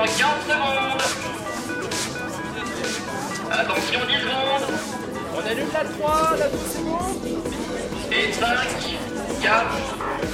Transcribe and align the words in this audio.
dans 0.00 0.06
15 0.06 0.14
secondes. 0.48 1.02
Attention 3.52 4.00
10 4.08 4.14
secondes. 4.14 4.66
On 5.36 5.50
allume 5.50 5.66
la 5.74 5.84
3, 5.84 6.36
la 6.38 6.48
12 6.48 6.60
secondes. 6.74 7.16
Et 8.10 8.32
5, 8.32 8.46
4, 9.42 9.66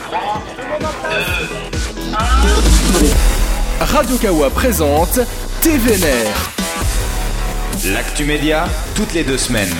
3, 0.09 0.43
Tout 0.57 0.63
le 0.63 0.69
monde 0.69 0.85
en 0.85 0.95
place. 1.03 1.27
2, 3.01 3.09
1. 3.81 3.85
Radio 3.85 4.17
Kawa 4.19 4.51
présente 4.51 5.19
TVNR. 5.63 6.33
L'actu 7.93 8.25
média, 8.25 8.69
toutes 8.95 9.15
les 9.15 9.25
deux 9.25 9.39
semaines. 9.39 9.75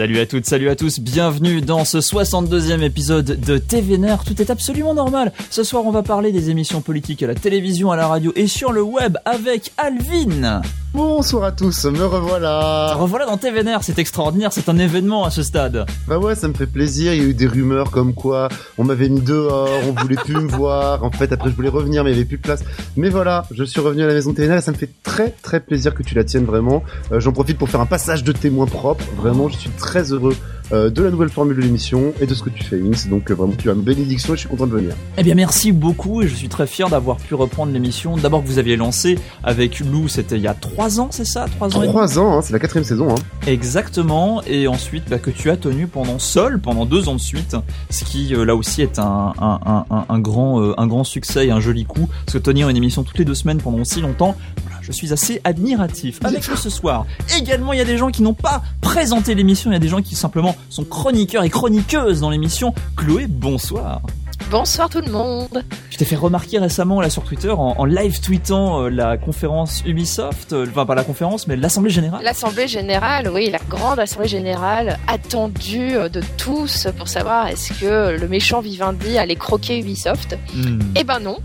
Salut 0.00 0.18
à 0.18 0.24
toutes, 0.24 0.46
salut 0.46 0.70
à 0.70 0.76
tous, 0.76 0.98
bienvenue 0.98 1.60
dans 1.60 1.84
ce 1.84 1.98
62e 1.98 2.80
épisode 2.80 3.38
de 3.38 3.58
TVNR. 3.58 4.24
Tout 4.24 4.40
est 4.40 4.48
absolument 4.48 4.94
normal. 4.94 5.30
Ce 5.50 5.62
soir, 5.62 5.84
on 5.84 5.90
va 5.90 6.02
parler 6.02 6.32
des 6.32 6.48
émissions 6.48 6.80
politiques 6.80 7.22
à 7.22 7.26
la 7.26 7.34
télévision, 7.34 7.90
à 7.90 7.96
la 7.96 8.08
radio 8.08 8.32
et 8.34 8.46
sur 8.46 8.72
le 8.72 8.80
web 8.80 9.18
avec 9.26 9.72
Alvin. 9.76 10.62
Bonsoir 10.92 11.44
à 11.44 11.52
tous, 11.52 11.84
me 11.84 12.04
revoilà. 12.04 12.94
Revoilà 12.94 13.24
dans 13.24 13.36
TVNR, 13.36 13.78
c'est 13.82 14.00
extraordinaire, 14.00 14.52
c'est 14.52 14.68
un 14.68 14.76
événement 14.76 15.24
à 15.24 15.30
ce 15.30 15.44
stade. 15.44 15.86
Bah 16.08 16.18
ouais, 16.18 16.34
ça 16.34 16.48
me 16.48 16.52
fait 16.52 16.66
plaisir. 16.66 17.14
Il 17.14 17.22
y 17.22 17.24
a 17.24 17.28
eu 17.28 17.34
des 17.34 17.46
rumeurs 17.46 17.92
comme 17.92 18.12
quoi 18.12 18.48
on 18.76 18.82
m'avait 18.82 19.08
mis 19.08 19.20
dehors, 19.20 19.68
on 19.88 19.92
voulait 19.92 20.16
plus 20.16 20.34
me 20.40 20.48
voir. 20.48 21.04
En 21.04 21.12
fait, 21.12 21.32
après 21.32 21.48
je 21.50 21.54
voulais 21.54 21.68
revenir, 21.68 22.02
mais 22.02 22.10
il 22.10 22.14
y 22.14 22.16
avait 22.16 22.24
plus 22.26 22.38
de 22.38 22.42
place. 22.42 22.64
Mais 22.96 23.08
voilà, 23.08 23.44
je 23.52 23.62
suis 23.62 23.80
revenu 23.80 24.02
à 24.02 24.08
la 24.08 24.14
maison 24.14 24.34
TNR 24.34 24.56
et 24.56 24.60
ça 24.60 24.72
me 24.72 24.76
fait 24.76 24.90
très 25.04 25.30
très 25.30 25.60
plaisir 25.60 25.94
que 25.94 26.02
tu 26.02 26.16
la 26.16 26.24
tiennes 26.24 26.44
vraiment. 26.44 26.82
Euh, 27.12 27.20
J'en 27.20 27.30
profite 27.32 27.56
pour 27.56 27.68
faire 27.68 27.80
un 27.80 27.86
passage 27.86 28.24
de 28.24 28.32
témoin 28.32 28.66
propre. 28.66 29.04
Vraiment, 29.16 29.48
je 29.48 29.58
suis 29.58 29.70
très 29.70 30.10
heureux 30.12 30.34
euh, 30.72 30.90
de 30.90 31.02
la 31.02 31.10
nouvelle 31.10 31.28
formule 31.30 31.56
de 31.56 31.62
l'émission 31.62 32.12
et 32.20 32.26
de 32.26 32.34
ce 32.34 32.42
que 32.42 32.50
tu 32.50 32.62
fais, 32.64 32.76
Inks. 32.80 33.08
Donc 33.08 33.30
euh, 33.30 33.34
vraiment, 33.34 33.54
tu 33.56 33.68
as 33.70 33.72
une 33.74 33.82
bénédiction 33.82 34.34
et 34.34 34.36
je 34.36 34.40
suis 34.40 34.48
content 34.48 34.66
de 34.66 34.72
venir. 34.72 34.94
Eh 35.18 35.22
bien, 35.22 35.34
merci 35.34 35.72
beaucoup 35.72 36.22
et 36.22 36.28
je 36.28 36.34
suis 36.34 36.48
très 36.48 36.66
fier 36.66 36.88
d'avoir 36.88 37.16
pu 37.16 37.34
reprendre 37.34 37.72
l'émission. 37.72 38.16
D'abord 38.16 38.42
que 38.42 38.48
vous 38.48 38.58
aviez 38.58 38.76
lancé 38.76 39.18
avec 39.44 39.80
Lou, 39.80 40.08
c'était 40.08 40.36
il 40.36 40.42
y 40.42 40.48
a 40.48 40.54
3 40.54 41.00
ans, 41.00 41.08
c'est 41.10 41.24
ça? 41.24 41.46
3 41.56 41.76
ans 41.76 41.82
et 41.82 41.86
Trois 41.88 42.18
ans, 42.18 42.38
hein, 42.38 42.42
c'est 42.42 42.52
la 42.52 42.58
quatrième 42.58 42.84
saison. 42.84 43.08
Hein. 43.10 43.14
Exactement, 43.46 44.42
et 44.46 44.66
ensuite 44.68 45.04
bah, 45.08 45.18
que 45.18 45.30
tu 45.30 45.50
as 45.50 45.56
tenu 45.56 45.86
pendant 45.86 46.18
seul 46.18 46.58
pendant 46.60 46.86
deux 46.86 47.08
ans 47.08 47.14
de 47.14 47.20
suite, 47.20 47.56
ce 47.90 48.04
qui 48.04 48.34
euh, 48.34 48.44
là 48.44 48.54
aussi 48.56 48.82
est 48.82 48.98
un, 48.98 49.32
un, 49.38 49.60
un, 49.64 49.84
un- 49.90 50.04
un 50.08 50.18
grand, 50.18 50.60
un 50.78 50.86
grand 50.86 51.04
succès 51.04 51.46
et 51.46 51.50
un 51.50 51.60
joli 51.60 51.84
coup, 51.84 52.08
parce 52.26 52.32
que 52.38 52.38
tenir 52.42 52.68
une 52.68 52.76
émission 52.76 53.02
toutes 53.02 53.18
les 53.18 53.24
deux 53.24 53.34
semaines 53.34 53.58
pendant 53.58 53.84
si 53.84 54.00
longtemps, 54.00 54.34
je 54.82 54.92
suis 54.92 55.12
assez 55.12 55.40
admiratif. 55.44 56.18
Avec 56.24 56.48
nous 56.48 56.56
ce 56.56 56.70
soir, 56.70 57.06
également 57.38 57.72
il 57.72 57.78
y 57.78 57.82
a 57.82 57.84
des 57.84 57.98
gens 57.98 58.10
qui 58.10 58.22
n'ont 58.22 58.34
pas 58.34 58.62
présenté 58.80 59.34
l'émission, 59.34 59.70
il 59.70 59.74
y 59.74 59.76
a 59.76 59.80
des 59.80 59.88
gens 59.88 60.02
qui 60.02 60.14
simplement 60.14 60.56
sont 60.68 60.84
chroniqueurs 60.84 61.44
et 61.44 61.50
chroniqueuses 61.50 62.20
dans 62.20 62.30
l'émission. 62.30 62.74
Chloé, 62.96 63.26
bonsoir. 63.26 64.02
Bonsoir 64.48 64.88
tout 64.88 65.00
le 65.00 65.12
monde. 65.12 65.62
Je 65.90 65.96
t'ai 65.96 66.04
fait 66.04 66.16
remarquer 66.16 66.58
récemment 66.58 67.00
là 67.00 67.08
sur 67.10 67.22
Twitter 67.22 67.50
en, 67.50 67.74
en 67.78 67.84
live 67.84 68.20
tweetant 68.20 68.82
euh, 68.82 68.88
la 68.88 69.16
conférence 69.16 69.82
Ubisoft, 69.86 70.52
euh, 70.52 70.66
enfin 70.68 70.86
pas 70.86 70.94
la 70.96 71.04
conférence 71.04 71.46
mais 71.46 71.56
l'assemblée 71.56 71.90
générale. 71.90 72.22
L'Assemblée 72.24 72.66
Générale, 72.66 73.30
oui, 73.32 73.50
la 73.50 73.58
grande 73.68 74.00
Assemblée 74.00 74.28
Générale 74.28 74.98
attendue 75.06 75.96
euh, 75.96 76.08
de 76.08 76.20
tous 76.36 76.88
pour 76.96 77.06
savoir 77.06 77.46
est-ce 77.48 77.72
que 77.74 78.18
le 78.18 78.28
méchant 78.28 78.60
Vivendi 78.60 79.18
allait 79.18 79.36
croquer 79.36 79.78
Ubisoft. 79.78 80.36
Hmm. 80.54 80.80
Eh 80.96 81.04
ben 81.04 81.20
non. 81.20 81.38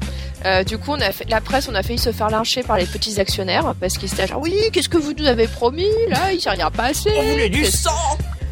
Euh, 0.45 0.63
du 0.63 0.77
coup, 0.77 0.91
on 0.91 1.01
a 1.01 1.11
fait, 1.11 1.29
la 1.29 1.41
presse, 1.41 1.67
on 1.71 1.75
a 1.75 1.81
failli 1.83 1.97
se 1.99 2.11
faire 2.11 2.29
lyncher 2.29 2.61
par 2.63 2.77
les 2.77 2.85
petits 2.85 3.19
actionnaires 3.19 3.73
parce 3.79 3.97
qu'ils 3.97 4.13
étaient 4.13 4.27
genre 4.27 4.41
oui, 4.41 4.53
qu'est-ce 4.71 4.89
que 4.89 4.97
vous 4.97 5.13
nous 5.17 5.25
avez 5.25 5.47
promis 5.47 5.89
là 6.09 6.31
Il 6.33 6.39
s'est 6.39 6.51
rien 6.51 6.69
passé. 6.71 7.09
On 7.17 7.23
voulait 7.31 7.49
du 7.49 7.65
sang 7.65 7.89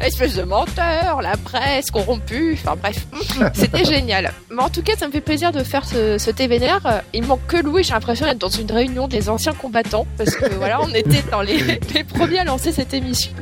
Espèce 0.00 0.34
de 0.36 0.42
menteur, 0.42 1.22
la 1.22 1.36
presse 1.36 1.90
corrompue, 1.90 2.58
enfin 2.62 2.76
bref, 2.80 3.06
c'était 3.54 3.84
génial. 3.84 4.32
Mais 4.50 4.62
en 4.62 4.68
tout 4.68 4.82
cas, 4.82 4.92
ça 4.98 5.06
me 5.06 5.12
fait 5.12 5.20
plaisir 5.22 5.50
de 5.52 5.62
faire 5.62 5.84
ce, 5.86 6.18
ce 6.18 6.30
TVNR. 6.30 7.02
Il 7.14 7.24
manque 7.24 7.46
que 7.46 7.56
Louis, 7.56 7.84
j'ai 7.84 7.92
l'impression 7.94 8.26
d'être 8.26 8.38
dans 8.40 8.48
une 8.48 8.70
réunion 8.70 9.08
des 9.08 9.28
anciens 9.30 9.54
combattants, 9.54 10.06
parce 10.18 10.34
que 10.34 10.52
voilà, 10.56 10.80
on 10.82 10.88
était 10.88 11.22
dans 11.30 11.40
les, 11.40 11.58
les 11.94 12.04
premiers 12.04 12.40
à 12.40 12.44
lancer 12.44 12.72
cette 12.72 12.92
émission. 12.92 13.32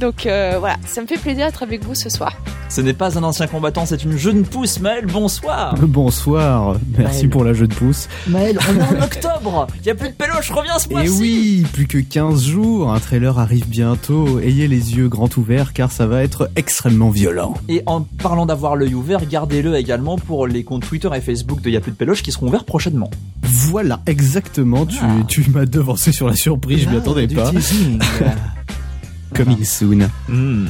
Donc 0.00 0.26
euh, 0.26 0.56
voilà, 0.58 0.76
ça 0.86 1.00
me 1.02 1.06
fait 1.06 1.18
plaisir 1.18 1.46
d'être 1.46 1.62
avec 1.62 1.84
vous 1.84 1.94
ce 1.94 2.08
soir. 2.08 2.36
Ce 2.68 2.80
n'est 2.80 2.94
pas 2.94 3.18
un 3.18 3.22
ancien 3.24 3.46
combattant, 3.48 3.84
c'est 3.84 4.02
une 4.04 4.16
jeune 4.16 4.44
pousse. 4.44 4.78
Maël, 4.80 5.06
bonsoir. 5.06 5.74
Bonsoir, 5.80 6.76
merci 6.96 7.18
Maël. 7.22 7.30
pour 7.30 7.44
la 7.44 7.52
jeu 7.52 7.66
de 7.66 7.74
pouce. 7.74 8.08
Maël, 8.28 8.58
on 8.70 8.76
est 8.80 8.98
en 9.00 9.02
octobre. 9.04 9.66
Il 9.80 9.86
y 9.86 9.90
a 9.90 9.94
plus 9.94 10.08
de 10.08 10.14
péloche, 10.14 10.50
reviens 10.50 10.78
ce 10.78 10.88
Et 10.88 10.92
mois-ci. 10.94 11.10
oui, 11.20 11.66
plus 11.72 11.86
que 11.86 11.98
15 11.98 12.44
jours, 12.44 12.92
un 12.92 13.00
trailer 13.00 13.38
arrive 13.38 13.68
bientôt. 13.68 14.38
Ayez 14.40 14.68
les 14.68 14.96
yeux 14.96 15.08
grands 15.08 15.28
ouverts 15.36 15.72
car 15.72 15.89
ça 15.90 16.06
va 16.06 16.22
être 16.22 16.50
extrêmement 16.56 17.10
violent. 17.10 17.54
Et 17.68 17.82
en 17.86 18.02
parlant 18.02 18.46
d'avoir 18.46 18.76
l'œil 18.76 18.94
ouvert, 18.94 19.26
gardez-le 19.26 19.76
également 19.76 20.16
pour 20.16 20.46
les 20.46 20.64
comptes 20.64 20.86
Twitter 20.86 21.08
et 21.14 21.20
Facebook 21.20 21.60
de 21.62 21.70
Y'a 21.70 21.80
plus 21.80 21.92
de 21.92 21.96
péloche 21.96 22.22
qui 22.22 22.32
seront 22.32 22.48
ouverts 22.48 22.64
prochainement. 22.64 23.10
Voilà, 23.42 24.00
exactement, 24.06 24.86
tu, 24.86 24.98
Ah. 25.02 25.16
tu 25.28 25.48
m'as 25.50 25.66
devancé 25.66 26.12
sur 26.12 26.28
la 26.28 26.34
surprise, 26.36 26.80
je 26.84 26.88
m'y 26.88 26.96
attendais 26.96 27.26
Du 27.26 27.34
pas. 27.36 27.50
Coming 29.34 29.64
soon. 29.64 30.08
Hmm. 30.28 30.66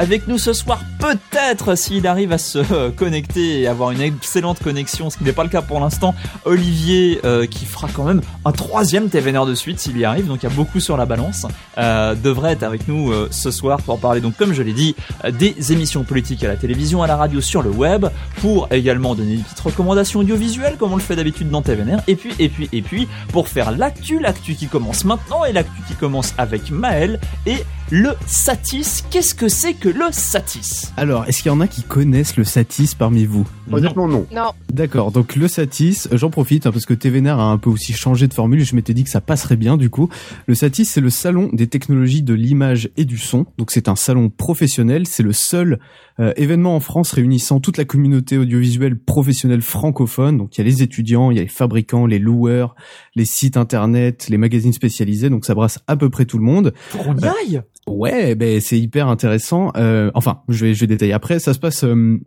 Avec 0.00 0.28
nous 0.28 0.38
ce 0.38 0.54
soir, 0.54 0.80
peut-être 0.98 1.74
s'il 1.74 2.06
arrive 2.06 2.32
à 2.32 2.38
se 2.38 2.58
euh, 2.72 2.90
connecter 2.90 3.60
et 3.60 3.66
avoir 3.66 3.90
une 3.90 4.00
excellente 4.00 4.58
connexion, 4.58 5.10
ce 5.10 5.18
qui 5.18 5.24
n'est 5.24 5.34
pas 5.34 5.42
le 5.42 5.50
cas 5.50 5.60
pour 5.60 5.78
l'instant, 5.78 6.14
Olivier 6.46 7.20
euh, 7.26 7.44
qui 7.44 7.66
fera 7.66 7.86
quand 7.92 8.04
même 8.04 8.22
un 8.46 8.52
troisième 8.52 9.10
TVNR 9.10 9.44
de 9.44 9.54
suite 9.54 9.78
s'il 9.78 9.98
y 9.98 10.06
arrive, 10.06 10.26
donc 10.26 10.42
il 10.42 10.48
y 10.48 10.50
a 10.50 10.54
beaucoup 10.54 10.80
sur 10.80 10.96
la 10.96 11.04
balance, 11.04 11.46
euh, 11.76 12.14
devrait 12.14 12.52
être 12.52 12.62
avec 12.62 12.88
nous 12.88 13.12
ce 13.30 13.50
soir 13.50 13.82
pour 13.82 14.00
parler 14.00 14.22
donc 14.22 14.38
comme 14.38 14.54
je 14.54 14.62
l'ai 14.62 14.72
dit 14.72 14.96
des 15.38 15.70
émissions 15.70 16.02
politiques 16.02 16.42
à 16.44 16.48
la 16.48 16.56
télévision, 16.56 17.02
à 17.02 17.06
la 17.06 17.16
radio, 17.16 17.42
sur 17.42 17.60
le 17.60 17.68
web, 17.68 18.06
pour 18.40 18.68
également 18.70 19.14
donner 19.14 19.36
des 19.36 19.42
petites 19.42 19.60
recommandations 19.60 20.20
audiovisuelles 20.20 20.76
comme 20.78 20.94
on 20.94 20.96
le 20.96 21.02
fait 21.02 21.16
d'habitude 21.16 21.50
dans 21.50 21.60
TVNR, 21.60 21.98
et 22.06 22.16
puis 22.16 22.32
et 22.38 22.48
puis 22.48 22.70
et 22.72 22.80
puis 22.80 23.06
pour 23.32 23.48
faire 23.48 23.70
l'actu, 23.70 24.18
l'actu 24.18 24.54
qui 24.54 24.66
commence 24.66 25.04
maintenant 25.04 25.44
et 25.44 25.52
l'actu 25.52 25.82
qui 25.86 25.94
commence 25.94 26.32
avec 26.38 26.70
Maël 26.70 27.20
et 27.44 27.58
le 27.90 28.10
Satis. 28.26 29.02
Qu'est-ce 29.10 29.34
que 29.34 29.48
c'est 29.48 29.74
que 29.74 29.88
le 29.88 30.12
Satis? 30.12 30.92
Alors, 30.96 31.24
est-ce 31.26 31.42
qu'il 31.42 31.50
y 31.50 31.54
en 31.54 31.60
a 31.60 31.66
qui 31.66 31.82
connaissent 31.82 32.36
le 32.36 32.44
Satis 32.44 32.94
parmi 32.94 33.24
vous? 33.24 33.46
Honnêtement, 33.72 34.06
non. 34.06 34.26
Non, 34.32 34.52
D'accord, 34.72 35.10
donc 35.10 35.34
le 35.36 35.48
Satis, 35.48 36.08
j'en 36.12 36.30
profite 36.30 36.66
hein, 36.66 36.72
parce 36.72 36.86
que 36.86 36.94
TVNR 36.94 37.38
a 37.38 37.44
un 37.44 37.58
peu 37.58 37.70
aussi 37.70 37.92
changé 37.92 38.28
de 38.28 38.34
formule 38.34 38.60
et 38.60 38.64
je 38.64 38.76
m'étais 38.76 38.94
dit 38.94 39.04
que 39.04 39.10
ça 39.10 39.20
passerait 39.20 39.56
bien 39.56 39.76
du 39.76 39.90
coup. 39.90 40.08
Le 40.46 40.54
Satis, 40.54 40.86
c'est 40.86 41.00
le 41.00 41.10
salon 41.10 41.50
des 41.52 41.66
technologies 41.66 42.22
de 42.22 42.34
l'image 42.34 42.90
et 42.96 43.04
du 43.04 43.18
son. 43.18 43.46
Donc 43.58 43.70
c'est 43.72 43.88
un 43.88 43.96
salon 43.96 44.30
professionnel, 44.30 45.06
c'est 45.06 45.22
le 45.22 45.32
seul 45.32 45.80
euh, 46.20 46.32
événement 46.36 46.76
en 46.76 46.80
France 46.80 47.12
réunissant 47.12 47.60
toute 47.60 47.76
la 47.76 47.84
communauté 47.84 48.38
audiovisuelle 48.38 48.98
professionnelle 48.98 49.62
francophone. 49.62 50.38
Donc 50.38 50.56
il 50.56 50.60
y 50.60 50.62
a 50.62 50.64
les 50.64 50.82
étudiants, 50.82 51.30
il 51.30 51.36
y 51.36 51.40
a 51.40 51.42
les 51.42 51.48
fabricants, 51.48 52.06
les 52.06 52.18
loueurs, 52.18 52.74
les 53.16 53.24
sites 53.24 53.56
internet, 53.56 54.28
les 54.28 54.38
magazines 54.38 54.72
spécialisés. 54.72 55.30
Donc 55.30 55.44
ça 55.44 55.54
brasse 55.54 55.78
à 55.86 55.96
peu 55.96 56.10
près 56.10 56.26
tout 56.26 56.38
le 56.38 56.44
monde. 56.44 56.72
Pour 56.90 57.04
qu'on 57.04 57.16
y 57.16 57.24
aille? 57.24 57.62
Ouais, 57.86 58.34
ben 58.34 58.60
c'est 58.60 58.78
hyper 58.78 59.08
intéressant. 59.08 59.72
Euh, 59.76 60.10
enfin, 60.14 60.42
je 60.48 60.66
vais 60.66 60.74
je 60.74 60.80
vais 60.80 60.86
détailler 60.86 61.12
après. 61.12 61.38
Ça 61.38 61.54
se 61.54 61.58
passe 61.58 61.82
euh, 61.84 62.20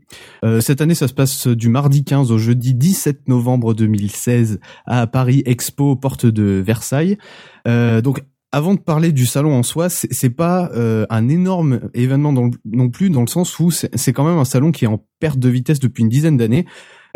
euh, 0.44 0.60
cette 0.60 0.82
année, 0.82 0.96
ça 0.96 1.08
se 1.08 1.14
passe 1.14 1.48
du 1.48 1.70
mardi 1.70 2.04
15 2.04 2.32
au 2.32 2.38
jeudi 2.38 2.74
17 2.74 3.28
novembre 3.28 3.74
2016 3.74 4.60
à 4.86 5.08
Paris 5.08 5.44
Expo 5.46 5.96
porte 5.96 6.26
de 6.26 6.62
Versailles. 6.66 7.18
Euh, 7.68 8.02
donc 8.02 8.24
avant 8.54 8.76
de 8.76 8.80
parler 8.80 9.12
du 9.12 9.26
salon 9.26 9.56
en 9.56 9.64
soi, 9.64 9.90
c'est 9.90 10.30
pas 10.30 10.70
euh, 10.76 11.08
un 11.10 11.28
énorme 11.28 11.90
événement 11.96 12.32
non 12.32 12.90
plus 12.90 13.10
dans 13.10 13.22
le 13.22 13.28
sens 13.28 13.60
où 13.60 13.72
c'est 13.72 14.14
quand 14.14 14.24
même 14.24 14.38
un 14.38 14.46
salon 14.46 14.72
qui 14.72 14.86
est 14.86 14.88
en 14.88 15.04
perte 15.20 15.40
de 15.40 15.50
vitesse 15.50 15.80
depuis 15.80 16.04
une 16.04 16.10
dizaine 16.10 16.38
d'années. 16.38 16.68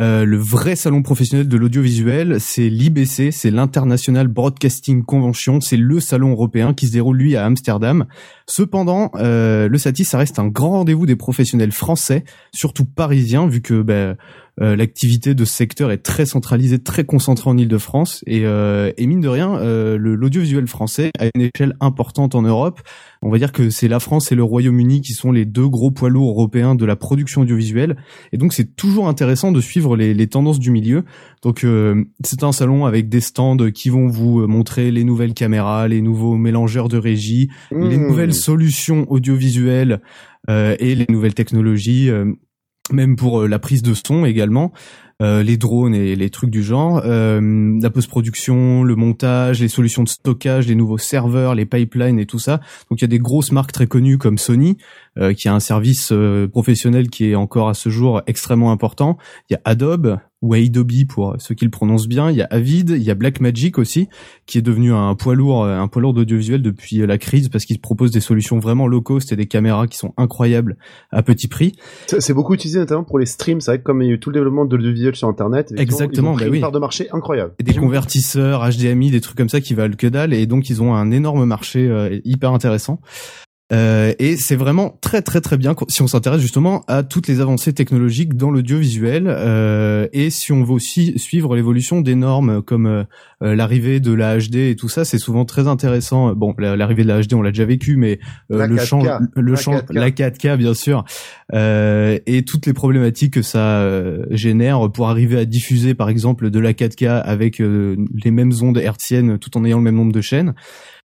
Euh, 0.01 0.25
le 0.25 0.37
vrai 0.37 0.75
salon 0.75 1.03
professionnel 1.03 1.47
de 1.47 1.57
l'audiovisuel, 1.57 2.39
c'est 2.39 2.69
l'IBC, 2.69 3.31
c'est 3.31 3.51
l'International 3.51 4.27
Broadcasting 4.27 5.03
Convention, 5.03 5.61
c'est 5.61 5.77
le 5.77 5.99
salon 5.99 6.31
européen 6.31 6.73
qui 6.73 6.87
se 6.87 6.93
déroule 6.93 7.17
lui 7.17 7.35
à 7.35 7.45
Amsterdam. 7.45 8.05
Cependant, 8.47 9.11
euh, 9.15 9.67
le 9.67 9.77
Satis, 9.77 10.05
ça 10.05 10.17
reste 10.17 10.39
un 10.39 10.47
grand 10.47 10.71
rendez-vous 10.71 11.05
des 11.05 11.15
professionnels 11.15 11.71
français, 11.71 12.25
surtout 12.51 12.85
parisiens, 12.85 13.47
vu 13.47 13.61
que 13.61 13.83
ben, 13.83 14.17
euh, 14.61 14.75
l'activité 14.75 15.35
de 15.35 15.43
ce 15.43 15.53
secteur 15.53 15.91
est 15.91 15.97
très 15.97 16.25
centralisée, 16.25 16.79
très 16.79 17.03
concentrée 17.03 17.49
en 17.49 17.57
Ile-de-France, 17.57 18.23
et, 18.25 18.45
euh, 18.45 18.91
et 18.97 19.05
mine 19.07 19.19
de 19.19 19.27
rien, 19.27 19.57
euh, 19.57 19.97
l'audiovisuel 19.97 20.67
français 20.67 21.11
a 21.19 21.25
une 21.35 21.49
échelle 21.53 21.75
importante 21.81 22.35
en 22.35 22.41
Europe. 22.43 22.81
On 23.21 23.29
va 23.29 23.37
dire 23.39 23.51
que 23.51 23.69
c'est 23.69 23.87
la 23.87 23.99
France 23.99 24.31
et 24.31 24.35
le 24.35 24.43
Royaume-Uni 24.43 25.01
qui 25.01 25.13
sont 25.13 25.31
les 25.31 25.45
deux 25.45 25.67
gros 25.67 25.91
poids 25.91 26.09
lourds 26.09 26.31
européens 26.31 26.75
de 26.75 26.85
la 26.85 26.95
production 26.95 27.41
audiovisuelle, 27.41 27.97
et 28.31 28.37
donc 28.37 28.53
c'est 28.53 28.75
toujours 28.75 29.09
intéressant 29.09 29.51
de 29.51 29.59
suivre 29.59 29.97
les, 29.97 30.13
les 30.13 30.27
tendances 30.27 30.59
du 30.59 30.71
milieu. 30.71 31.03
Donc 31.41 31.63
euh, 31.63 32.05
c'est 32.23 32.43
un 32.43 32.51
salon 32.51 32.85
avec 32.85 33.09
des 33.09 33.21
stands 33.21 33.57
qui 33.73 33.89
vont 33.89 34.07
vous 34.07 34.47
montrer 34.47 34.91
les 34.91 35.03
nouvelles 35.03 35.33
caméras, 35.33 35.87
les 35.87 36.01
nouveaux 36.01 36.37
mélangeurs 36.37 36.87
de 36.87 36.97
régie, 36.97 37.49
les 37.71 37.97
Mmh. 37.97 38.07
nouvelles 38.07 38.33
solutions 38.33 39.05
audiovisuelles 39.09 40.01
euh, 40.49 40.75
et 40.79 40.95
les 40.95 41.05
nouvelles 41.09 41.33
technologies, 41.33 42.09
euh, 42.09 42.33
même 42.91 43.15
pour 43.15 43.41
euh, 43.41 43.47
la 43.47 43.59
prise 43.59 43.81
de 43.81 43.93
son 43.93 44.25
également. 44.25 44.71
Euh, 45.19 45.41
les 45.41 45.57
drones 45.57 45.95
et 45.95 46.15
les 46.15 46.29
trucs 46.29 46.51
du 46.51 46.61
genre, 46.61 47.01
euh, 47.03 47.79
la 47.81 47.89
post-production, 47.89 48.83
le 48.83 48.95
montage, 48.95 49.59
les 49.59 49.67
solutions 49.67 50.03
de 50.03 50.09
stockage, 50.09 50.67
les 50.67 50.75
nouveaux 50.75 50.99
serveurs, 50.99 51.55
les 51.55 51.65
pipelines 51.65 52.19
et 52.19 52.27
tout 52.27 52.37
ça. 52.37 52.59
Donc 52.91 52.99
il 52.99 53.01
y 53.01 53.05
a 53.05 53.07
des 53.07 53.17
grosses 53.17 53.51
marques 53.51 53.71
très 53.71 53.87
connues 53.87 54.19
comme 54.19 54.37
Sony, 54.37 54.77
euh, 55.17 55.33
qui 55.33 55.47
a 55.47 55.55
un 55.55 55.59
service 55.59 56.13
professionnel 56.51 57.09
qui 57.09 57.31
est 57.31 57.35
encore 57.35 57.67
à 57.67 57.73
ce 57.73 57.89
jour 57.89 58.21
extrêmement 58.27 58.71
important. 58.71 59.17
Il 59.49 59.53
y 59.53 59.55
a 59.55 59.61
Adobe, 59.65 60.19
ou 60.43 60.53
Adobe 60.53 61.05
pour 61.09 61.35
ceux 61.39 61.55
qui 61.55 61.65
le 61.65 61.71
prononcent 61.71 62.07
bien. 62.07 62.29
Il 62.29 62.37
y 62.37 62.43
a 62.43 62.47
Avid, 62.51 62.91
il 62.91 63.01
y 63.01 63.09
a 63.09 63.15
Blackmagic 63.15 63.79
aussi, 63.79 64.07
qui 64.45 64.59
est 64.59 64.61
devenu 64.61 64.93
un 64.93 65.15
poids 65.15 65.33
lourd, 65.33 65.65
un 65.65 65.87
poids 65.87 66.01
lourd 66.01 66.13
d'audiovisuel 66.13 66.61
depuis 66.61 66.97
la 66.97 67.17
crise 67.17 67.49
parce 67.49 67.65
qu'il 67.65 67.81
propose 67.81 68.11
des 68.11 68.19
solutions 68.19 68.59
vraiment 68.59 68.87
low 68.87 69.01
cost 69.01 69.31
et 69.31 69.35
des 69.35 69.47
caméras 69.47 69.87
qui 69.87 69.97
sont 69.97 70.13
incroyables 70.15 70.77
à 71.09 71.23
petit 71.23 71.47
prix. 71.47 71.73
C'est 72.05 72.35
beaucoup 72.35 72.53
utilisé 72.53 72.77
notamment 72.77 73.03
pour 73.03 73.17
les 73.17 73.25
streams. 73.25 73.61
C'est 73.61 73.71
vrai 73.71 73.79
que 73.79 73.83
comme 73.83 74.03
il 74.03 74.09
y 74.09 74.11
a 74.11 74.13
eu 74.13 74.19
tout 74.19 74.29
le 74.29 74.35
développement 74.35 74.65
de 74.65 74.75
l'audiovisuel 74.75 75.06
sur 75.15 75.27
Internet, 75.27 75.73
exactement, 75.77 76.31
ils 76.31 76.35
ont 76.35 76.37
bah 76.37 76.45
oui. 76.49 76.57
une 76.57 76.61
part 76.61 76.71
de 76.71 76.79
marché 76.79 77.07
incroyable. 77.11 77.53
Et 77.59 77.63
des 77.63 77.73
convertisseurs 77.73 78.67
HDMI, 78.69 79.11
des 79.11 79.21
trucs 79.21 79.37
comme 79.37 79.49
ça 79.49 79.61
qui 79.61 79.73
valent 79.73 79.95
que 79.95 80.07
dalle, 80.07 80.33
et 80.33 80.45
donc 80.45 80.69
ils 80.69 80.81
ont 80.81 80.93
un 80.93 81.11
énorme 81.11 81.45
marché 81.45 81.87
euh, 81.87 82.19
hyper 82.25 82.51
intéressant. 82.51 82.99
Euh, 83.73 84.13
et 84.17 84.37
c'est 84.37 84.55
vraiment 84.55 84.97
très 85.01 85.21
très 85.21 85.41
très 85.41 85.57
bien 85.57 85.75
si 85.89 86.01
on 86.01 86.07
s'intéresse 86.07 86.39
justement 86.39 86.85
à 86.87 87.03
toutes 87.03 87.27
les 87.27 87.41
avancées 87.41 87.73
technologiques 87.73 88.37
dans 88.37 88.49
l'audiovisuel 88.49 89.25
euh, 89.27 90.07
et 90.13 90.29
si 90.29 90.53
on 90.53 90.63
veut 90.63 90.71
aussi 90.71 91.19
suivre 91.19 91.53
l'évolution 91.53 91.99
des 91.99 92.15
normes 92.15 92.61
comme 92.61 92.85
euh, 92.85 93.03
l'arrivée 93.41 93.99
de 93.99 94.13
la 94.13 94.37
HD 94.37 94.55
et 94.55 94.75
tout 94.77 94.87
ça, 94.87 95.03
c'est 95.03 95.17
souvent 95.17 95.43
très 95.43 95.67
intéressant. 95.67 96.33
Bon, 96.33 96.55
l'arrivée 96.57 97.03
de 97.03 97.09
la 97.09 97.21
HD 97.21 97.33
on 97.33 97.41
l'a 97.41 97.51
déjà 97.51 97.65
vécu, 97.65 97.97
mais 97.97 98.19
le 98.49 98.77
champ, 98.77 99.03
le 99.35 99.55
champ, 99.57 99.81
la 99.89 100.11
4K 100.11 100.55
bien 100.55 100.73
sûr, 100.73 101.03
et 101.53 102.43
toutes 102.47 102.65
les 102.65 102.73
problématiques 102.73 103.33
que 103.33 103.41
ça 103.41 103.85
génère 104.31 104.89
pour 104.91 105.09
arriver 105.09 105.39
à 105.39 105.45
diffuser 105.45 105.93
par 105.93 106.09
exemple 106.09 106.49
de 106.49 106.59
la 106.59 106.71
4K 106.71 107.21
avec 107.21 107.59
les 107.59 108.31
mêmes 108.31 108.53
ondes 108.61 108.77
hertziennes 108.77 109.37
tout 109.37 109.57
en 109.57 109.65
ayant 109.65 109.77
le 109.77 109.83
même 109.83 109.95
nombre 109.95 110.13
de 110.13 110.21
chaînes. 110.21 110.53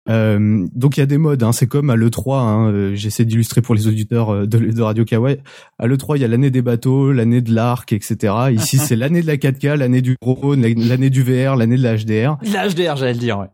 Euh, 0.08 0.66
donc 0.74 0.96
il 0.96 1.00
y 1.00 1.02
a 1.02 1.06
des 1.06 1.18
modes, 1.18 1.42
hein, 1.44 1.52
c'est 1.52 1.68
comme 1.68 1.88
à 1.90 1.96
l'E3, 1.96 2.38
hein, 2.38 2.70
euh, 2.70 2.94
j'essaie 2.94 3.24
d'illustrer 3.24 3.62
pour 3.62 3.74
les 3.74 3.86
auditeurs 3.86 4.30
euh, 4.30 4.46
de, 4.46 4.58
de, 4.58 4.82
Radio 4.82 5.04
Kawaii. 5.04 5.38
À 5.78 5.86
l'E3, 5.86 6.16
il 6.16 6.22
y 6.22 6.24
a 6.24 6.28
l'année 6.28 6.50
des 6.50 6.62
bateaux, 6.62 7.12
l'année 7.12 7.40
de 7.40 7.54
l'arc, 7.54 7.92
etc. 7.92 8.34
Ici, 8.52 8.78
c'est 8.78 8.96
l'année 8.96 9.22
de 9.22 9.28
la 9.28 9.36
4K, 9.36 9.76
l'année 9.76 10.02
du 10.02 10.16
drone, 10.20 10.62
l'année 10.62 11.10
du 11.10 11.22
VR, 11.22 11.54
l'année 11.56 11.76
de 11.76 11.82
la 11.82 11.96
HDR. 11.96 12.36
La 12.52 12.68
HDR, 12.68 12.96
j'allais 12.96 13.12
le 13.12 13.18
dire, 13.18 13.38
ouais. 13.38 13.48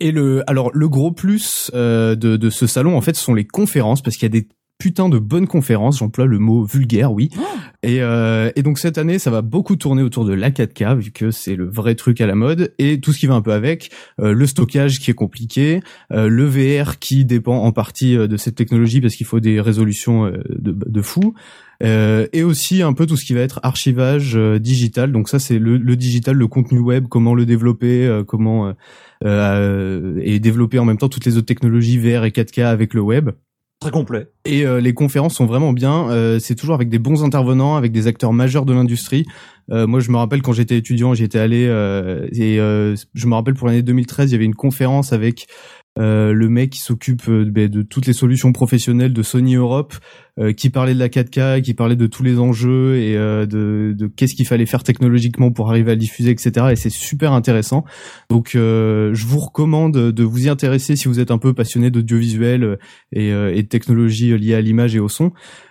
Et 0.00 0.10
le, 0.10 0.42
alors 0.50 0.70
le 0.74 0.88
gros 0.88 1.12
plus 1.12 1.70
euh, 1.74 2.16
de, 2.16 2.36
de 2.36 2.50
ce 2.50 2.66
salon, 2.66 2.96
en 2.96 3.00
fait, 3.00 3.14
ce 3.14 3.22
sont 3.22 3.34
les 3.34 3.46
conférences, 3.46 4.02
parce 4.02 4.16
qu'il 4.16 4.26
y 4.26 4.36
a 4.36 4.40
des 4.40 4.48
putain 4.78 5.08
de 5.08 5.18
bonnes 5.18 5.46
conférences, 5.46 5.98
j'emploie 5.98 6.26
le 6.26 6.38
mot 6.38 6.64
vulgaire, 6.64 7.12
oui. 7.12 7.30
Oh. 7.38 7.42
et, 7.82 8.02
euh, 8.02 8.50
et 8.56 8.62
donc 8.62 8.78
cette 8.78 8.98
année, 8.98 9.18
ça 9.18 9.30
va 9.30 9.42
beaucoup 9.42 9.76
tourner 9.76 10.02
autour 10.02 10.24
de 10.24 10.34
la 10.34 10.50
4K, 10.50 10.98
vu 10.98 11.10
que 11.12 11.30
c'est 11.30 11.56
le 11.56 11.68
vrai 11.68 11.94
truc 11.94 12.20
à 12.20 12.26
la 12.26 12.34
mode, 12.34 12.74
et 12.78 13.00
tout 13.00 13.12
ce 13.12 13.18
qui 13.18 13.26
va 13.26 13.34
un 13.34 13.42
peu 13.42 13.52
avec, 13.52 13.90
euh, 14.20 14.32
le 14.32 14.46
stockage 14.46 14.98
qui 14.98 15.10
est 15.10 15.14
compliqué, 15.14 15.80
euh, 16.12 16.28
le 16.28 16.44
VR 16.44 16.98
qui 16.98 17.24
dépend 17.24 17.58
en 17.58 17.72
partie 17.72 18.16
euh, 18.16 18.26
de 18.26 18.36
cette 18.36 18.56
technologie 18.56 19.00
parce 19.00 19.14
qu'il 19.14 19.26
faut 19.26 19.40
des 19.40 19.60
résolutions 19.60 20.26
euh, 20.26 20.42
de, 20.50 20.72
de 20.72 21.02
fou, 21.02 21.34
euh, 21.82 22.26
et 22.32 22.42
aussi 22.42 22.82
un 22.82 22.92
peu 22.92 23.06
tout 23.06 23.16
ce 23.16 23.24
qui 23.24 23.34
va 23.34 23.40
être 23.40 23.60
archivage 23.62 24.36
digital. 24.60 25.12
Donc 25.12 25.28
ça, 25.28 25.38
c'est 25.38 25.58
le, 25.58 25.76
le, 25.76 25.96
digital, 25.96 26.36
le 26.36 26.46
contenu 26.46 26.78
web, 26.78 27.06
comment 27.08 27.34
le 27.34 27.46
développer, 27.46 28.22
comment 28.26 28.74
et 29.24 30.38
développer 30.40 30.78
en 30.78 30.84
même 30.84 30.98
temps 30.98 31.08
toutes 31.08 31.24
les 31.24 31.36
autres 31.36 31.46
technologies 31.46 31.98
VR 31.98 32.24
et 32.24 32.30
4K 32.30 32.64
avec 32.64 32.94
le 32.94 33.00
web 33.00 33.30
très 33.84 33.90
complet. 33.90 34.28
Et 34.46 34.64
euh, 34.64 34.80
les 34.80 34.94
conférences 34.94 35.34
sont 35.34 35.44
vraiment 35.44 35.72
bien. 35.72 36.08
Euh, 36.08 36.38
c'est 36.38 36.54
toujours 36.54 36.74
avec 36.74 36.88
des 36.88 36.98
bons 36.98 37.22
intervenants, 37.22 37.76
avec 37.76 37.92
des 37.92 38.06
acteurs 38.06 38.32
majeurs 38.32 38.64
de 38.64 38.72
l'industrie. 38.72 39.26
Euh, 39.70 39.86
moi, 39.86 40.00
je 40.00 40.10
me 40.10 40.16
rappelle 40.16 40.40
quand 40.40 40.52
j'étais 40.52 40.78
étudiant, 40.78 41.12
j'étais 41.12 41.38
allé 41.38 41.64
et 42.32 42.56
je 42.56 43.26
me 43.26 43.34
rappelle 43.34 43.54
pour 43.54 43.66
l'année 43.66 43.82
2013, 43.82 44.30
il 44.30 44.32
y 44.32 44.36
avait 44.36 44.44
une 44.44 44.54
conférence 44.54 45.12
avec 45.12 45.46
le 45.96 46.48
mec 46.48 46.70
qui 46.70 46.80
s'occupe 46.80 47.28
ben, 47.30 47.68
de 47.68 47.82
toutes 47.82 48.06
les 48.06 48.12
solutions 48.12 48.52
professionnelles 48.52 49.12
de 49.12 49.22
Sony 49.22 49.54
Europe, 49.54 49.94
euh, 50.40 50.52
qui 50.52 50.68
parlait 50.68 50.94
de 50.94 50.98
la 50.98 51.08
4K, 51.08 51.62
qui 51.62 51.74
parlait 51.74 51.94
de 51.94 52.08
tous 52.08 52.24
les 52.24 52.40
enjeux 52.40 52.96
et 52.96 53.16
euh, 53.16 53.46
de, 53.46 53.94
de 53.96 54.08
qu'est-ce 54.08 54.34
qu'il 54.34 54.48
fallait 54.48 54.66
faire 54.66 54.82
technologiquement 54.82 55.52
pour 55.52 55.70
arriver 55.70 55.92
à 55.92 55.94
le 55.94 56.00
diffuser, 56.00 56.32
etc. 56.32 56.70
Et 56.72 56.76
c'est 56.76 56.90
super 56.90 57.32
intéressant. 57.32 57.84
Donc, 58.30 58.56
euh, 58.56 59.14
je 59.14 59.26
vous 59.26 59.38
recommande 59.38 59.92
de 59.92 60.24
vous 60.24 60.46
y 60.46 60.48
intéresser 60.48 60.96
si 60.96 61.06
vous 61.06 61.20
êtes 61.20 61.30
un 61.30 61.38
peu 61.38 61.54
passionné 61.54 61.92
d'audiovisuel 61.92 62.78
et, 63.12 63.28
et 63.28 63.62
de 63.62 63.68
technologies 63.68 64.36
liées 64.36 64.56
à 64.56 64.60
l'image 64.60 64.96
et 64.96 64.98
au 64.98 65.08
son. 65.08 65.30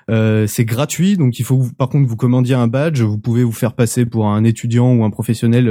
Euh, 0.09 0.47
c'est 0.47 0.65
gratuit, 0.65 1.17
donc 1.17 1.39
il 1.39 1.43
faut 1.43 1.57
que 1.57 1.63
vous, 1.63 1.73
par 1.73 1.87
contre 1.87 2.07
vous 2.07 2.15
commandiez 2.15 2.55
un 2.55 2.67
badge. 2.67 3.01
Vous 3.01 3.17
pouvez 3.17 3.43
vous 3.43 3.51
faire 3.51 3.73
passer 3.73 4.05
pour 4.05 4.27
un 4.27 4.43
étudiant 4.43 4.93
ou 4.93 5.03
un 5.03 5.09
professionnel. 5.09 5.67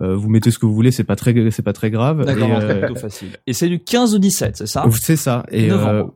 Euh, 0.00 0.16
vous 0.16 0.28
mettez 0.28 0.50
ce 0.50 0.58
que 0.58 0.66
vous 0.66 0.74
voulez, 0.74 0.90
c'est 0.90 1.04
pas 1.04 1.16
très, 1.16 1.50
c'est 1.50 1.62
pas 1.62 1.72
très 1.72 1.90
grave. 1.90 2.24
D'accord, 2.24 2.60
c'est 2.60 2.78
plutôt 2.80 2.94
facile. 2.94 3.28
Et 3.46 3.52
c'est 3.52 3.68
du 3.68 3.77
15 3.78 4.14
au 4.14 4.18
17, 4.18 4.56
c'est 4.56 4.66
ça? 4.66 4.84
C'est 5.00 5.16
ça. 5.16 5.44
Et 5.50 5.68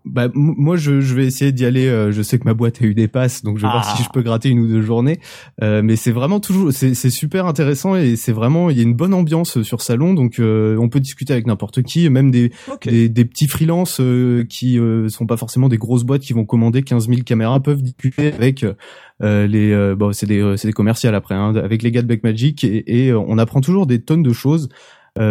bah, 0.04 0.28
moi, 0.34 0.76
je, 0.76 1.00
je 1.00 1.14
vais 1.14 1.26
essayer 1.26 1.52
d'y 1.52 1.64
aller 1.64 1.86
euh, 1.86 2.12
je 2.12 2.22
sais 2.22 2.38
que 2.38 2.44
ma 2.44 2.54
boîte 2.54 2.80
a 2.82 2.84
eu 2.84 2.94
des 2.94 3.08
passes, 3.08 3.42
donc 3.42 3.58
je 3.58 3.62
vais 3.62 3.70
voir 3.70 3.96
si 3.96 4.02
je 4.02 4.08
peux 4.10 4.22
gratter 4.22 4.48
une 4.48 4.60
ou 4.60 4.66
deux 4.66 4.82
journées. 4.82 5.20
Euh, 5.62 5.82
mais 5.82 5.96
c'est 5.96 6.12
vraiment 6.12 6.40
toujours, 6.40 6.72
c'est 6.72 6.94
super 7.10 7.46
intéressant 7.46 7.96
et 7.96 8.16
c'est 8.16 8.32
vraiment, 8.32 8.70
il 8.70 8.76
y 8.76 8.80
a 8.80 8.82
une 8.82 8.94
bonne 8.94 9.14
ambiance 9.14 9.62
sur 9.62 9.80
salon, 9.80 10.14
donc 10.14 10.38
euh, 10.38 10.76
on 10.78 10.88
peut 10.88 11.00
discuter 11.00 11.32
avec 11.32 11.46
n'importe 11.46 11.82
qui, 11.82 12.08
même 12.10 12.30
des, 12.30 12.52
des, 12.84 13.24
petits 13.24 13.48
freelances 13.48 14.00
qui 14.48 14.78
sont 15.08 15.26
pas 15.26 15.36
forcément 15.36 15.68
des 15.68 15.78
grosses 15.78 16.04
boîtes 16.04 16.22
qui 16.22 16.32
vont 16.32 16.44
commander 16.44 16.82
15 16.82 17.08
000 17.08 17.22
caméras 17.22 17.60
peuvent 17.60 17.82
discuter 17.82 18.32
avec 18.32 18.64
les, 19.20 19.94
bon 19.96 20.12
c'est 20.12 20.26
des, 20.26 20.54
c'est 20.56 20.68
des 20.68 20.72
commerciales 20.72 21.14
après, 21.14 21.34
hein, 21.34 21.54
avec 21.56 21.82
les 21.82 21.90
gars 21.90 22.02
de 22.02 22.06
Backmagic 22.06 22.64
et, 22.64 23.06
et 23.06 23.14
on 23.14 23.38
apprend 23.38 23.60
toujours 23.60 23.86
des 23.86 24.00
tonnes 24.00 24.22
de 24.22 24.32
choses. 24.32 24.68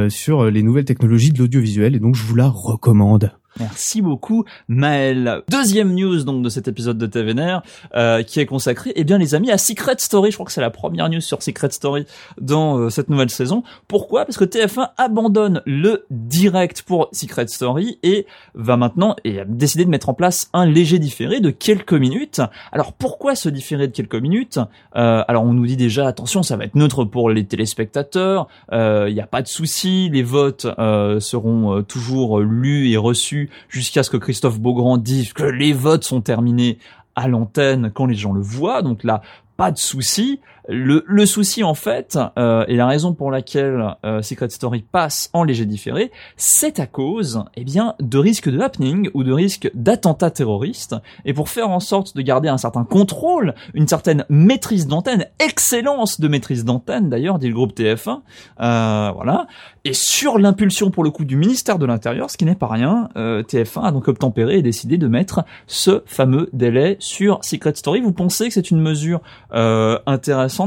Sur 0.09 0.45
les 0.45 0.63
nouvelles 0.63 0.85
technologies 0.85 1.31
de 1.31 1.39
l'audiovisuel 1.39 1.95
et 1.95 1.99
donc 1.99 2.15
je 2.15 2.23
vous 2.23 2.35
la 2.35 2.47
recommande. 2.47 3.31
Merci 3.59 4.01
beaucoup 4.01 4.45
Maël. 4.67 5.41
Deuxième 5.49 5.93
news 5.93 6.23
donc 6.23 6.43
de 6.43 6.49
cet 6.49 6.67
épisode 6.67 6.97
de 6.97 7.05
TVNR 7.05 7.61
euh, 7.95 8.23
qui 8.23 8.39
est 8.39 8.45
consacré 8.45 8.91
eh 8.95 9.03
bien 9.03 9.17
les 9.17 9.35
amis 9.35 9.51
à 9.51 9.57
Secret 9.57 9.95
Story. 9.97 10.31
Je 10.31 10.35
crois 10.35 10.45
que 10.45 10.51
c'est 10.51 10.61
la 10.61 10.69
première 10.69 11.09
news 11.09 11.21
sur 11.21 11.43
Secret 11.43 11.71
Story 11.71 12.05
dans 12.39 12.77
euh, 12.77 12.89
cette 12.89 13.09
nouvelle 13.09 13.29
saison. 13.29 13.63
Pourquoi? 13.87 14.25
Parce 14.25 14.37
que 14.37 14.45
TF1 14.45 14.91
abandonne 14.97 15.61
le 15.65 16.05
direct 16.09 16.83
pour 16.83 17.09
Secret 17.11 17.47
Story 17.47 17.99
et 18.03 18.25
va 18.53 18.77
maintenant 18.77 19.15
et 19.23 19.41
de 19.45 19.89
mettre 19.89 20.09
en 20.09 20.13
place 20.13 20.49
un 20.53 20.65
léger 20.65 20.99
différé 20.99 21.39
de 21.39 21.49
quelques 21.49 21.93
minutes. 21.93 22.41
Alors 22.71 22.93
pourquoi 22.93 23.35
ce 23.35 23.49
différé 23.49 23.87
de 23.87 23.93
quelques 23.93 24.15
minutes? 24.15 24.59
Euh, 24.95 25.23
Alors 25.27 25.43
on 25.43 25.53
nous 25.53 25.65
dit 25.65 25.77
déjà 25.77 26.07
attention 26.07 26.43
ça 26.43 26.57
va 26.57 26.65
être 26.65 26.75
neutre 26.75 27.05
pour 27.05 27.29
les 27.29 27.45
téléspectateurs. 27.45 28.47
Il 28.71 28.77
euh, 28.77 29.11
n'y 29.11 29.21
a 29.21 29.27
pas 29.27 29.41
de 29.41 29.47
souci, 29.47 30.09
les 30.09 30.23
votes 30.23 30.67
euh, 30.79 31.19
seront 31.19 31.83
toujours 31.83 32.39
lus 32.39 32.89
et 32.89 32.97
reçus 32.97 33.40
jusqu'à 33.69 34.03
ce 34.03 34.09
que 34.09 34.17
Christophe 34.17 34.59
Beaugrand 34.59 34.97
dise 34.97 35.33
que 35.33 35.43
les 35.43 35.73
votes 35.73 36.03
sont 36.03 36.21
terminés 36.21 36.77
à 37.15 37.27
l'antenne 37.27 37.91
quand 37.93 38.05
les 38.05 38.15
gens 38.15 38.33
le 38.33 38.41
voient. 38.41 38.81
Donc 38.81 39.03
là, 39.03 39.21
pas 39.57 39.71
de 39.71 39.77
souci. 39.77 40.39
Le, 40.71 41.25
souci 41.25 41.63
en 41.63 41.73
fait, 41.73 42.17
euh, 42.37 42.65
et 42.67 42.75
la 42.75 42.87
raison 42.87 43.13
pour 43.13 43.29
laquelle 43.29 43.95
Secret 44.21 44.49
Story 44.49 44.83
passe 44.89 45.29
en 45.33 45.43
léger 45.43 45.65
différé, 45.65 46.11
c'est 46.37 46.79
à 46.79 46.87
cause 46.87 47.43
eh 47.55 47.63
bien, 47.63 47.95
de 47.99 48.17
risques 48.17 48.49
de 48.49 48.59
happening 48.59 49.09
ou 49.13 49.23
de 49.23 49.31
risques 49.31 49.69
d'attentats 49.73 50.31
terroristes. 50.31 50.95
Et 51.25 51.33
pour 51.33 51.49
faire 51.49 51.69
en 51.69 51.79
sorte 51.79 52.15
de 52.15 52.21
garder 52.21 52.49
un 52.49 52.57
certain 52.57 52.83
contrôle, 52.83 53.53
une 53.73 53.87
certaine 53.87 54.25
maîtrise 54.29 54.87
d'antenne, 54.87 55.27
excellence 55.39 56.19
de 56.19 56.27
maîtrise 56.27 56.65
d'antenne 56.65 57.09
d'ailleurs, 57.09 57.39
dit 57.39 57.47
le 57.47 57.53
groupe 57.53 57.77
TF1, 57.77 58.21
euh, 58.61 59.11
voilà. 59.13 59.47
Et 59.83 59.93
sur 59.93 60.37
l'impulsion 60.37 60.91
pour 60.91 61.03
le 61.03 61.09
coup 61.09 61.25
du 61.25 61.35
ministère 61.35 61.79
de 61.79 61.85
l'Intérieur, 61.85 62.29
ce 62.29 62.37
qui 62.37 62.45
n'est 62.45 62.55
pas 62.55 62.67
rien, 62.67 63.09
euh, 63.17 63.43
TF1 63.43 63.83
a 63.83 63.91
donc 63.91 64.07
obtempéré 64.07 64.57
et 64.57 64.61
décidé 64.61 64.97
de 64.97 65.07
mettre 65.07 65.43
ce 65.67 66.03
fameux 66.05 66.49
délai 66.53 66.97
sur 66.99 67.43
Secret 67.43 67.73
Story. 67.75 68.01
Vous 68.01 68.13
pensez 68.13 68.47
que 68.47 68.53
c'est 68.53 68.71
une 68.71 68.81
mesure 68.81 69.21
euh, 69.53 69.97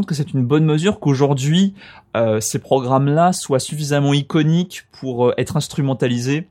que 0.03 0.15
c'est 0.15 0.33
une 0.33 0.45
bonne 0.45 0.65
mesure 0.65 1.01
qu'aujourd'hui 1.01 1.75
euh, 2.17 2.41
ces 2.41 2.59
programmes-là 2.59 3.33
soient 3.33 3.59
suffisamment 3.59 4.13
iconiques 4.13 4.83
pour 4.93 5.29
euh, 5.29 5.35
être 5.39 5.57
instrumentalisés 5.57 6.49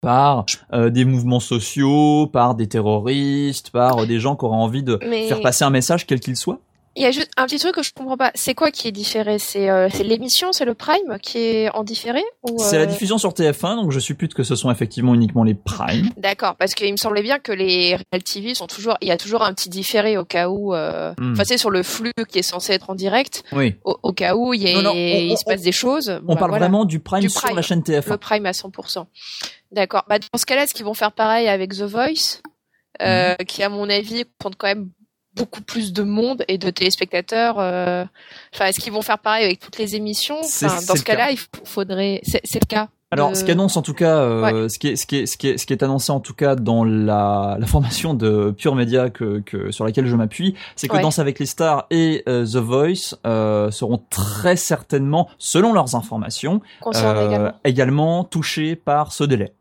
par 0.00 0.46
euh, 0.72 0.90
des 0.90 1.04
mouvements 1.04 1.40
sociaux, 1.40 2.26
par 2.26 2.54
des 2.54 2.66
terroristes, 2.66 3.70
par 3.70 4.06
des 4.06 4.18
gens 4.18 4.36
qui 4.36 4.44
auraient 4.44 4.56
envie 4.56 4.82
de 4.82 4.98
faire 5.28 5.40
passer 5.40 5.64
un 5.64 5.70
message 5.70 6.06
quel 6.06 6.20
qu'il 6.20 6.36
soit 6.36 6.60
il 6.94 7.02
y 7.02 7.06
a 7.06 7.10
juste 7.10 7.30
un 7.36 7.46
petit 7.46 7.58
truc 7.58 7.74
que 7.74 7.82
je 7.82 7.92
comprends 7.94 8.16
pas. 8.16 8.30
C'est 8.34 8.54
quoi 8.54 8.70
qui 8.70 8.88
est 8.88 8.92
différé? 8.92 9.38
C'est 9.38 9.70
euh, 9.70 9.88
l'émission, 10.04 10.52
c'est 10.52 10.64
le 10.64 10.74
Prime 10.74 11.18
qui 11.22 11.38
est 11.38 11.70
en 11.70 11.84
différé 11.84 12.22
ou 12.42 12.58
C'est 12.58 12.76
la 12.76 12.84
euh, 12.84 12.86
diffusion 12.86 13.18
sur 13.18 13.32
TF1, 13.32 13.76
donc 13.76 13.92
je 13.92 13.98
suppute 13.98 14.34
que 14.34 14.42
ce 14.42 14.56
sont 14.56 14.70
effectivement 14.70 15.14
uniquement 15.14 15.44
les 15.44 15.54
Prime. 15.54 16.10
D'accord, 16.16 16.56
parce 16.56 16.74
qu'il 16.74 16.90
me 16.92 16.96
semblait 16.96 17.22
bien 17.22 17.38
que 17.38 17.52
les 17.52 17.96
Real 17.96 18.22
TV 18.22 18.54
sont 18.54 18.66
toujours, 18.66 18.96
il 19.00 19.08
y 19.08 19.10
a 19.10 19.16
toujours 19.16 19.42
un 19.42 19.54
petit 19.54 19.70
différé 19.70 20.18
au 20.18 20.24
cas 20.24 20.48
où, 20.48 20.74
euh... 20.74 21.14
Hmm. 21.18 21.32
enfin 21.32 21.44
c'est 21.44 21.58
sur 21.58 21.70
le 21.70 21.82
flux 21.82 22.12
qui 22.28 22.38
est 22.38 22.42
censé 22.42 22.74
être 22.74 22.90
en 22.90 22.94
direct. 22.94 23.44
Oui. 23.52 23.74
Au, 23.84 24.12
cas 24.12 24.36
où 24.36 24.52
il, 24.52 24.62
y 24.62 24.68
a, 24.68 24.72
il 24.72 25.36
se 25.36 25.44
passe 25.44 25.62
des 25.62 25.72
choses. 25.72 26.20
On 26.28 26.36
parle 26.36 26.50
vraiment 26.50 26.84
du 26.84 27.00
Prime, 27.00 27.28
sur 27.28 27.54
la 27.54 27.62
chaîne 27.62 27.80
TF1. 27.80 28.10
Le 28.10 28.16
Prime 28.18 28.46
à 28.46 28.52
100%. 28.52 29.06
D'accord. 29.72 30.04
Bah, 30.08 30.18
dans 30.18 30.38
ce 30.38 30.44
cas-là, 30.44 30.64
est-ce 30.64 30.74
qu'ils 30.74 30.84
vont 30.84 30.94
faire 30.94 31.12
pareil 31.12 31.48
avec 31.48 31.72
The 31.72 31.82
Voice, 31.82 32.42
euh, 33.00 33.32
hmm. 33.32 33.44
qui 33.44 33.62
à 33.62 33.70
mon 33.70 33.88
avis 33.88 34.24
compte 34.38 34.56
quand 34.56 34.66
même 34.66 34.90
beaucoup 35.34 35.62
plus 35.62 35.92
de 35.92 36.02
monde 36.02 36.44
et 36.48 36.58
de 36.58 36.70
téléspectateurs. 36.70 37.58
euh, 37.58 38.04
Enfin, 38.54 38.66
est-ce 38.66 38.80
qu'ils 38.80 38.92
vont 38.92 39.02
faire 39.02 39.18
pareil 39.18 39.44
avec 39.44 39.60
toutes 39.60 39.78
les 39.78 39.96
émissions? 39.96 40.38
Enfin, 40.40 40.66
Dans 40.86 40.96
ce 40.96 41.02
cas-là, 41.04 41.30
il 41.30 41.38
faudrait. 41.64 42.20
C'est 42.24 42.60
le 42.60 42.66
cas. 42.66 42.88
Alors, 43.14 43.30
de- 43.32 43.34
ce 43.34 43.44
qu'annonce 43.44 43.76
en 43.76 43.82
tout 43.82 43.92
cas, 43.92 44.16
euh, 44.16 44.70
ce 44.70 44.78
qui 44.78 44.88
est, 44.88 44.96
ce 44.96 45.04
qui 45.06 45.18
est, 45.18 45.26
ce 45.26 45.36
qui 45.36 45.48
est, 45.48 45.58
ce 45.58 45.66
qui 45.66 45.74
est 45.74 45.82
annoncé 45.82 46.10
en 46.12 46.20
tout 46.20 46.32
cas 46.32 46.54
dans 46.56 46.82
la, 46.82 47.58
la 47.60 47.66
formation 47.66 48.14
de 48.14 48.54
Pure 48.56 48.74
Media 48.74 49.10
que, 49.10 49.40
que 49.40 49.70
sur 49.70 49.84
laquelle 49.84 50.06
je 50.06 50.16
m'appuie, 50.16 50.54
c'est 50.76 50.88
que 50.88 50.96
Ouais. 50.96 51.02
Danse 51.02 51.18
avec 51.18 51.38
les 51.38 51.44
stars 51.44 51.84
et 51.90 52.22
euh, 52.26 52.46
The 52.46 52.56
Voice 52.56 53.14
euh, 53.26 53.70
seront 53.70 54.02
très 54.08 54.56
certainement, 54.56 55.28
selon 55.36 55.74
leurs 55.74 55.94
informations, 55.94 56.62
euh, 56.86 57.26
également. 57.28 57.52
également 57.64 58.24
touchés 58.24 58.76
par 58.76 59.12
ce 59.12 59.24
délai. 59.24 59.52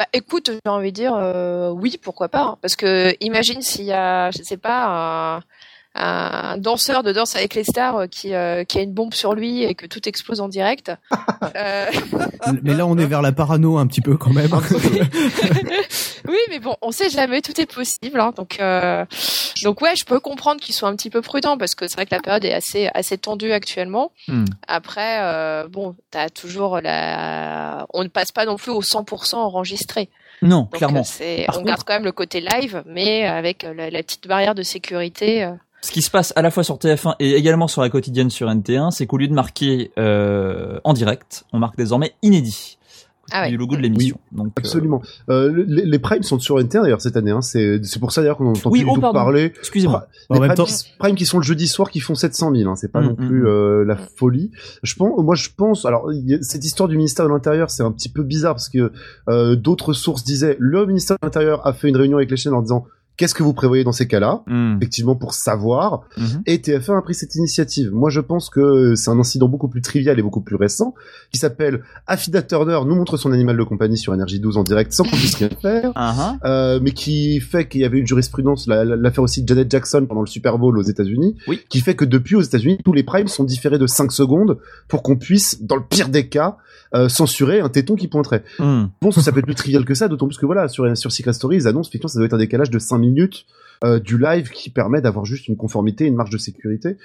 Bah, 0.00 0.06
écoute, 0.14 0.50
j'ai 0.50 0.70
envie 0.70 0.92
de 0.92 0.94
dire 0.96 1.14
euh, 1.14 1.68
oui, 1.72 1.98
pourquoi 2.02 2.30
pas. 2.30 2.40
hein. 2.40 2.58
Parce 2.62 2.74
que 2.74 3.14
imagine 3.20 3.60
s'il 3.60 3.84
y 3.84 3.92
a, 3.92 4.30
je 4.30 4.42
sais 4.42 4.56
pas, 4.56 5.42
un 5.94 6.56
danseur 6.56 7.02
de 7.02 7.12
danse 7.12 7.34
avec 7.36 7.54
les 7.54 7.64
stars 7.64 7.96
euh, 7.96 8.06
qui, 8.06 8.32
euh, 8.34 8.62
qui 8.64 8.78
a 8.78 8.82
une 8.82 8.92
bombe 8.94 9.12
sur 9.12 9.34
lui 9.34 9.64
et 9.64 9.74
que 9.74 9.86
tout 9.86 10.08
explose 10.08 10.40
en 10.40 10.48
direct. 10.48 10.92
Euh, 11.56 11.86
Mais 12.62 12.74
là, 12.74 12.86
on 12.86 12.96
est 12.98 13.06
vers 13.06 13.22
la 13.22 13.32
parano 13.32 13.78
un 13.78 13.86
petit 13.86 14.02
peu 14.02 14.16
quand 14.16 14.30
même. 14.32 14.50
oui, 16.28 16.38
mais 16.50 16.58
bon, 16.58 16.76
on 16.82 16.90
sait 16.92 17.08
jamais, 17.10 17.40
tout 17.40 17.58
est 17.60 17.72
possible. 17.72 18.20
hein. 18.20 18.32
donc, 18.36 18.58
euh, 18.60 19.04
donc 19.64 19.80
ouais, 19.80 19.96
je 19.96 20.04
peux 20.04 20.20
comprendre 20.20 20.60
qu'ils 20.60 20.74
soient 20.74 20.88
un 20.88 20.96
petit 20.96 21.10
peu 21.10 21.22
prudents 21.22 21.56
parce 21.58 21.74
que 21.74 21.86
c'est 21.88 21.94
vrai 21.94 22.06
que 22.06 22.14
la 22.14 22.20
période 22.20 22.44
est 22.44 22.52
assez, 22.52 22.88
assez 22.94 23.18
tendue 23.18 23.52
actuellement. 23.52 24.12
Hmm. 24.28 24.44
Après, 24.68 25.20
euh, 25.22 25.66
bon, 25.68 25.96
t'as 26.10 26.28
toujours 26.28 26.80
la, 26.80 27.86
on 27.92 28.02
ne 28.04 28.08
passe 28.08 28.32
pas 28.32 28.44
non 28.44 28.56
plus 28.56 28.70
au 28.70 28.82
100% 28.82 29.36
enregistré. 29.36 30.08
Non, 30.42 30.60
Donc, 30.62 30.76
clairement. 30.76 31.02
euh, 31.20 31.44
on 31.48 31.52
contre- 31.52 31.64
garde 31.66 31.82
quand 31.84 31.94
même 31.94 32.04
le 32.04 32.12
côté 32.12 32.40
live, 32.40 32.82
mais 32.86 33.26
avec 33.26 33.62
la, 33.62 33.90
la 33.90 34.02
petite 34.02 34.26
barrière 34.28 34.54
de 34.54 34.62
sécurité. 34.62 35.48
Ce 35.82 35.92
qui 35.92 36.02
se 36.02 36.10
passe 36.10 36.32
à 36.36 36.42
la 36.42 36.50
fois 36.50 36.62
sur 36.62 36.76
TF1 36.76 37.14
et 37.20 37.32
également 37.36 37.66
sur 37.68 37.80
la 37.82 37.88
quotidienne 37.88 38.28
sur 38.30 38.48
NT1, 38.48 38.90
c'est 38.90 39.06
qu'au 39.06 39.16
lieu 39.16 39.28
de 39.28 39.32
marquer 39.34 39.92
euh, 39.98 40.78
en 40.84 40.92
direct, 40.92 41.44
on 41.52 41.58
marque 41.58 41.76
désormais 41.76 42.12
inédit. 42.22 42.76
Ah 43.32 43.42
ouais. 43.42 43.50
Du 43.50 43.56
logo 43.58 43.76
de 43.76 43.80
l'émission. 43.80 44.18
Donc, 44.32 44.48
euh, 44.48 44.50
Absolument. 44.56 45.00
Euh, 45.28 45.64
les, 45.68 45.84
les 45.84 45.98
primes 46.00 46.24
sont 46.24 46.40
sur 46.40 46.56
NT1 46.58 46.82
d'ailleurs 46.82 47.00
cette 47.00 47.16
année. 47.16 47.30
Hein. 47.30 47.42
C'est 47.42 47.80
pour 48.00 48.10
ça 48.10 48.22
d'ailleurs 48.22 48.36
qu'on 48.38 48.48
entend 48.48 48.70
Oui, 48.70 48.80
plus 48.80 48.88
oh, 48.88 48.94
du 48.94 48.94
tout 48.96 49.00
pardon. 49.02 49.18
parler. 49.20 49.52
excusez-moi. 49.56 50.08
Les 50.30 50.38
primes, 50.40 50.54
temps- 50.54 50.64
qui, 50.64 50.74
primes 50.98 51.14
qui 51.14 51.26
sont 51.26 51.38
le 51.38 51.44
jeudi 51.44 51.68
soir 51.68 51.90
qui 51.90 52.00
font 52.00 52.16
700 52.16 52.52
000. 52.56 52.68
Hein. 52.68 52.74
C'est 52.74 52.90
pas 52.90 53.00
Mm, 53.00 53.04
non 53.06 53.12
mm, 53.12 53.26
plus 53.28 53.42
mm. 53.42 53.46
euh, 53.46 53.84
la 53.84 53.96
folie. 53.96 54.50
Je 54.82 54.94
pense, 54.96 55.12
moi 55.22 55.36
je 55.36 55.48
pense. 55.56 55.84
Alors 55.86 56.12
il 56.12 56.28
y 56.28 56.34
a- 56.34 56.42
cette 56.42 56.64
histoire 56.64 56.88
du 56.88 56.96
ministère 56.96 57.24
de 57.24 57.30
l'Intérieur, 57.30 57.70
c'est 57.70 57.84
un 57.84 57.92
petit 57.92 58.08
peu 58.08 58.24
bizarre 58.24 58.54
parce 58.54 58.68
que 58.68 58.90
euh, 59.28 59.54
d'autres 59.54 59.92
sources 59.92 60.24
disaient 60.24 60.56
le 60.58 60.84
ministère 60.86 61.16
de 61.22 61.26
l'Intérieur 61.26 61.64
a 61.68 61.72
fait 61.72 61.88
une 61.88 61.96
réunion 61.96 62.16
avec 62.16 62.30
les 62.32 62.36
chaînes 62.36 62.54
en 62.54 62.62
disant 62.62 62.84
qu'est-ce 63.20 63.34
que 63.34 63.42
vous 63.42 63.52
prévoyez 63.52 63.84
dans 63.84 63.92
ces 63.92 64.08
cas-là 64.08 64.42
Hmm. 64.46 64.76
effectivement 64.78 65.14
pour 65.14 65.34
savoir 65.34 66.00
Mhm. 66.16 66.42
et 66.46 66.58
TF1 66.58 66.96
a 66.98 67.02
pris 67.02 67.14
cette 67.14 67.34
initiative. 67.34 67.90
Moi 67.92 68.08
je 68.08 68.20
pense 68.20 68.48
que 68.48 68.94
c'est 68.94 69.10
un 69.10 69.18
incident 69.18 69.46
beaucoup 69.46 69.68
plus 69.68 69.82
trivial 69.82 70.18
et 70.18 70.22
beaucoup 70.22 70.40
plus 70.40 70.56
récent 70.56 70.94
qui 71.30 71.38
s'appelle 71.38 71.82
Affida 72.06 72.40
Turner 72.40 72.80
nous 72.86 72.94
montre 72.94 73.18
son 73.18 73.30
animal 73.32 73.58
de 73.58 73.62
compagnie 73.62 73.98
sur 73.98 74.14
NRJ12 74.14 74.56
en 74.56 74.62
direct 74.64 74.92
sans 74.92 75.04
qu'on 75.04 75.16
puisse 75.16 75.34
rien 75.34 75.50
faire. 75.60 75.92
Ah, 75.96 76.14
ah. 76.18 76.48
Euh, 76.48 76.80
mais 76.82 76.92
qui 76.92 77.40
fait 77.40 77.68
qu'il 77.68 77.82
y 77.82 77.84
avait 77.84 77.98
une 77.98 78.06
jurisprudence, 78.06 78.66
la- 78.66 78.84
la- 78.86 78.96
l'affaire 78.96 79.22
aussi 79.22 79.42
de 79.42 79.48
Janet 79.48 79.70
Jackson 79.70 80.06
pendant 80.08 80.22
le 80.22 80.26
Super 80.26 80.58
Bowl 80.58 80.78
aux 80.78 80.82
États-Unis, 80.82 81.36
Oui. 81.46 81.60
qui 81.68 81.80
fait 81.80 81.94
que 81.94 82.06
depuis 82.06 82.36
aux 82.36 82.40
États-Unis, 82.40 82.78
tous 82.82 82.94
les 82.94 83.02
primes 83.02 83.28
sont 83.28 83.44
différés 83.44 83.76
de 83.78 83.86
5 83.86 84.12
secondes 84.12 84.56
pour 84.88 85.02
qu'on 85.02 85.16
puisse, 85.16 85.62
dans 85.62 85.76
le 85.76 85.82
pire 85.86 86.08
des 86.08 86.28
cas, 86.28 86.56
euh, 86.94 87.08
censurer 87.08 87.60
un 87.60 87.68
téton 87.68 87.94
qui 87.96 88.08
pointerait. 88.08 88.42
Pense 89.00 89.14
que 89.14 89.20
ça 89.20 89.30
peut 89.30 89.38
être 89.40 89.44
plus 89.46 89.54
trivial 89.54 89.84
que 89.84 89.94
ça, 89.94 90.08
d'autant 90.08 90.26
plus 90.26 90.38
que 90.38 90.46
voilà, 90.46 90.66
sur, 90.68 90.96
sur 90.96 91.12
Secret 91.12 91.32
Story, 91.34 91.56
ils 91.56 91.68
annoncent 91.68 91.88
effectivement 91.90 92.08
ça 92.08 92.18
doit 92.18 92.26
être 92.26 92.34
un 92.34 92.38
décalage 92.38 92.70
de 92.70 92.78
5 92.78 92.98
minutes 92.98 93.09
euh, 93.84 93.98
du 93.98 94.18
live 94.18 94.50
qui 94.50 94.70
permet 94.70 95.00
d'avoir 95.00 95.24
juste 95.24 95.48
une 95.48 95.56
conformité, 95.56 96.04
une 96.06 96.14
marge 96.16 96.30
de 96.30 96.38
sécurité. 96.38 96.96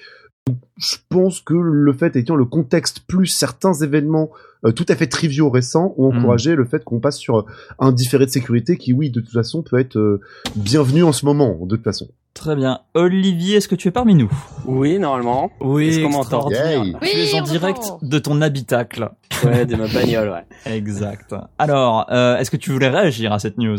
Donc, 0.48 0.58
Je 0.78 0.98
pense 1.10 1.40
que 1.42 1.54
le 1.56 1.94
fait, 1.94 2.16
étant 2.16 2.36
le 2.36 2.46
contexte 2.46 3.00
plus 3.08 3.26
certains 3.28 3.74
événements 3.74 4.30
euh, 4.66 4.72
tout 4.72 4.86
à 4.90 4.96
fait 4.96 5.08
triviaux 5.08 5.50
récents 5.50 5.94
ont 5.98 6.12
Mm. 6.12 6.18
encouragé 6.18 6.56
le 6.56 6.66
fait 6.66 6.84
qu'on 6.84 7.00
passe 7.00 7.18
sur 7.18 7.38
euh, 7.40 7.46
un 7.80 7.92
différé 7.92 8.26
de 8.26 8.32
sécurité 8.32 8.78
qui, 8.78 8.94
oui, 8.94 9.10
de 9.10 9.22
toute 9.22 9.32
façon, 9.34 9.64
peut 9.64 9.80
être 9.80 9.98
euh, 9.98 10.22
bienvenu 10.56 11.04
en 11.04 11.14
ce 11.14 11.26
moment, 11.26 11.58
de 11.66 11.76
toute 11.76 11.84
façon. 11.84 12.08
Très 12.34 12.56
bien. 12.56 12.80
Olivier, 12.96 13.56
est-ce 13.58 13.68
que 13.70 13.76
tu 13.76 13.88
es 13.88 13.92
parmi 13.92 14.14
nous? 14.16 14.30
Oui, 14.66 15.00
normalement. 15.00 15.52
Oui, 15.62 16.00
m'entend? 16.02 16.20
extraordinaire. 16.50 16.84
Yay. 16.84 16.92
Tu 16.94 16.98
Oui, 17.02 17.10
es 17.32 17.40
en 17.40 17.44
direct 17.44 17.84
de 18.02 18.20
ton 18.20 18.42
habitacle. 18.42 19.10
Ouais, 19.46 19.66
de 19.66 19.76
ma 19.78 19.88
bagnole, 19.88 20.30
ouais. 20.30 20.46
Exact. 20.76 21.34
Alors, 21.58 22.06
euh, 22.12 22.38
est-ce 22.38 22.52
que 22.52 22.58
tu 22.58 22.72
voulais 22.72 22.90
réagir 22.90 23.32
à 23.34 23.40
cette 23.40 23.58
news? 23.58 23.78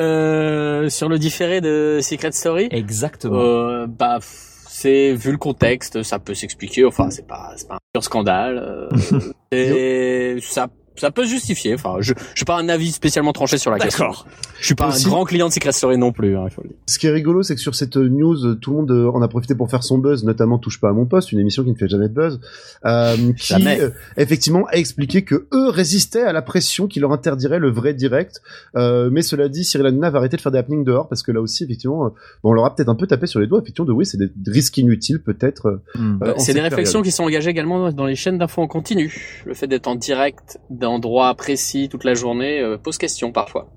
Euh, 0.00 0.88
sur 0.88 1.08
le 1.08 1.18
différé 1.18 1.60
de 1.60 1.98
Secret 2.02 2.32
Story, 2.32 2.68
Exactement. 2.70 3.38
euh, 3.38 3.86
bah, 3.86 4.18
c'est 4.22 5.12
vu 5.12 5.30
le 5.32 5.36
contexte, 5.36 6.02
ça 6.02 6.18
peut 6.18 6.34
s'expliquer. 6.34 6.84
Enfin, 6.86 7.10
c'est 7.10 7.26
pas, 7.26 7.52
c'est 7.56 7.68
pas 7.68 7.74
un 7.74 7.78
pur 7.92 8.02
scandale. 8.02 8.58
Euh, 8.58 9.20
et 9.52 10.38
ça, 10.40 10.68
ça 11.00 11.10
peut 11.10 11.24
se 11.24 11.30
justifier. 11.30 11.74
Enfin, 11.74 11.96
je, 12.00 12.12
je 12.14 12.36
suis 12.36 12.44
pas 12.44 12.56
un 12.58 12.68
avis 12.68 12.92
spécialement 12.92 13.32
tranché 13.32 13.58
sur 13.58 13.70
la 13.70 13.78
question. 13.78 14.04
D'accord. 14.06 14.26
Je 14.60 14.66
suis 14.66 14.74
pas 14.74 14.88
Aussi- 14.88 15.06
un 15.06 15.10
grand 15.10 15.24
client 15.24 15.48
de 15.48 15.52
Secret 15.52 15.72
Story 15.72 15.96
non 15.98 16.12
plus. 16.12 16.36
Hein, 16.36 16.44
il 16.46 16.50
faut 16.52 16.62
le 16.62 16.68
dire. 16.68 16.76
Ce 16.86 16.98
qui 16.98 17.06
est 17.06 17.10
rigolo, 17.10 17.42
c'est 17.42 17.54
que 17.54 17.60
sur 17.60 17.74
cette 17.74 17.96
news, 17.96 18.54
tout 18.56 18.70
le 18.72 18.76
monde 18.76 18.90
euh, 18.90 19.10
en 19.10 19.22
a 19.22 19.28
profité 19.28 19.54
pour 19.54 19.70
faire 19.70 19.82
son 19.82 19.98
buzz, 19.98 20.24
notamment 20.24 20.58
Touche 20.58 20.80
pas 20.80 20.90
à 20.90 20.92
mon 20.92 21.06
poste, 21.06 21.32
une 21.32 21.38
émission 21.38 21.64
qui 21.64 21.70
ne 21.70 21.76
fait 21.76 21.88
jamais 21.88 22.08
de 22.08 22.14
buzz, 22.14 22.40
euh, 22.84 23.16
qui 23.38 23.46
Jamais. 23.46 23.80
euh, 23.80 23.90
effectivement 24.16 24.66
a 24.66 24.76
expliqué 24.76 25.22
que 25.22 25.46
eux 25.54 25.68
résistaient 25.70 26.22
à 26.22 26.32
la 26.32 26.42
pression 26.42 26.86
qui 26.86 27.00
leur 27.00 27.12
interdirait 27.12 27.58
le 27.58 27.70
vrai 27.70 27.94
direct. 27.94 28.42
Euh, 28.76 29.08
mais 29.10 29.22
cela 29.22 29.48
dit, 29.48 29.64
Cyril 29.64 29.86
Hanouna 29.86 30.10
va 30.10 30.18
arrêter 30.18 30.36
de 30.36 30.42
faire 30.42 30.52
des 30.52 30.58
happenings 30.58 30.84
dehors 30.84 31.08
parce 31.08 31.22
que 31.22 31.32
là 31.32 31.40
aussi, 31.40 31.64
effectivement, 31.64 32.04
euh, 32.06 32.08
bon, 32.42 32.50
on 32.50 32.52
leur 32.52 32.64
a 32.66 32.74
peut-être 32.74 32.88
un 32.88 32.94
peu 32.94 33.06
tapé 33.06 33.26
sur 33.26 33.40
les 33.40 33.46
doigts. 33.46 33.60
Effectivement, 33.62 33.86
de 33.86 33.92
oui, 33.92 34.04
c'est 34.06 34.18
des 34.18 34.30
risques 34.46 34.76
inutiles 34.78 35.22
peut-être. 35.22 35.66
euh, 35.66 35.76
Hmm. 35.94 36.18
euh, 36.22 36.34
c'est 36.38 36.52
des 36.54 36.60
réflexions 36.60 37.00
période. 37.00 37.04
qui 37.04 37.12
sont 37.12 37.24
engagées 37.24 37.50
également 37.50 37.90
dans 37.92 38.04
les 38.06 38.14
chaînes 38.14 38.38
d'infos 38.38 38.62
en 38.62 38.66
continu. 38.68 39.42
Le 39.46 39.54
fait 39.54 39.66
d'être 39.66 39.86
en 39.88 39.94
direct 39.96 40.58
d'endroits 40.90 41.34
précis 41.34 41.88
toute 41.90 42.04
la 42.04 42.14
journée 42.14 42.60
euh, 42.60 42.76
pose 42.78 42.98
question 42.98 43.32
parfois. 43.32 43.68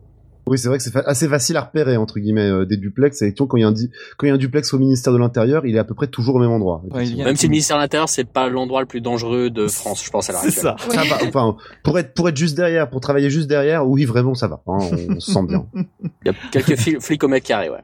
Oui, 0.46 0.58
c'est 0.58 0.68
vrai 0.68 0.78
que 0.78 0.84
c'est 0.84 0.92
fa- 0.92 1.04
assez 1.06 1.30
facile 1.30 1.56
à 1.56 1.62
repérer 1.62 1.96
entre 1.96 2.20
guillemets 2.20 2.50
euh, 2.50 2.66
des 2.66 2.76
duplex. 2.76 3.22
Et 3.22 3.34
quand 3.34 3.48
il 3.56 3.62
y 3.62 3.64
a 3.64 3.68
un 3.68 3.72
di- 3.72 3.90
quand 4.18 4.26
il 4.26 4.30
y 4.30 4.32
a 4.32 4.36
un 4.36 4.38
duplex 4.38 4.74
au 4.74 4.78
ministère 4.80 5.14
de 5.14 5.18
l'Intérieur, 5.18 5.66
il 5.66 5.74
est 5.76 5.80
à 5.80 5.86
peu 5.86 5.94
près 5.94 6.08
toujours 6.08 6.36
au 6.36 6.40
même 6.40 6.52
endroit. 6.52 6.82
Ouais, 6.92 7.06
Même 7.16 7.38
si 7.38 7.46
le 7.46 7.52
ministère 7.52 7.78
de 7.78 7.82
l'Intérieur 7.82 8.10
c'est 8.10 8.26
pas 8.26 8.50
l'endroit 8.50 8.82
le 8.82 8.88
plus 8.88 9.00
dangereux 9.00 9.50
de 9.50 9.68
France, 9.68 10.04
je 10.04 10.10
pense 10.12 10.30
à 10.30 10.34
l'heure 10.34 10.42
C'est 10.42 10.52
ça. 10.52 10.76
Ça 10.90 11.04
va, 11.06 11.18
enfin, 11.26 11.56
pour 11.84 11.98
être 11.98 12.14
pour 12.14 12.28
être 12.28 12.36
juste 12.36 12.58
derrière, 12.58 12.90
pour 12.90 13.00
travailler 13.00 13.30
juste 13.30 13.48
derrière, 13.48 13.88
oui, 13.88 14.04
vraiment, 14.04 14.34
ça 14.34 14.48
va. 14.50 14.62
hein, 14.68 14.80
on, 15.10 15.16
on 15.16 15.20
se 15.22 15.32
sent 15.32 15.44
bien. 15.48 15.66
Il 16.04 16.10
y 16.26 16.30
a 16.30 16.34
quelques 16.52 16.78
fli- 16.78 17.00
flics 17.00 17.24
au 17.24 17.30
mètre 17.30 17.48
carré, 17.48 17.70
ouais. 17.70 17.80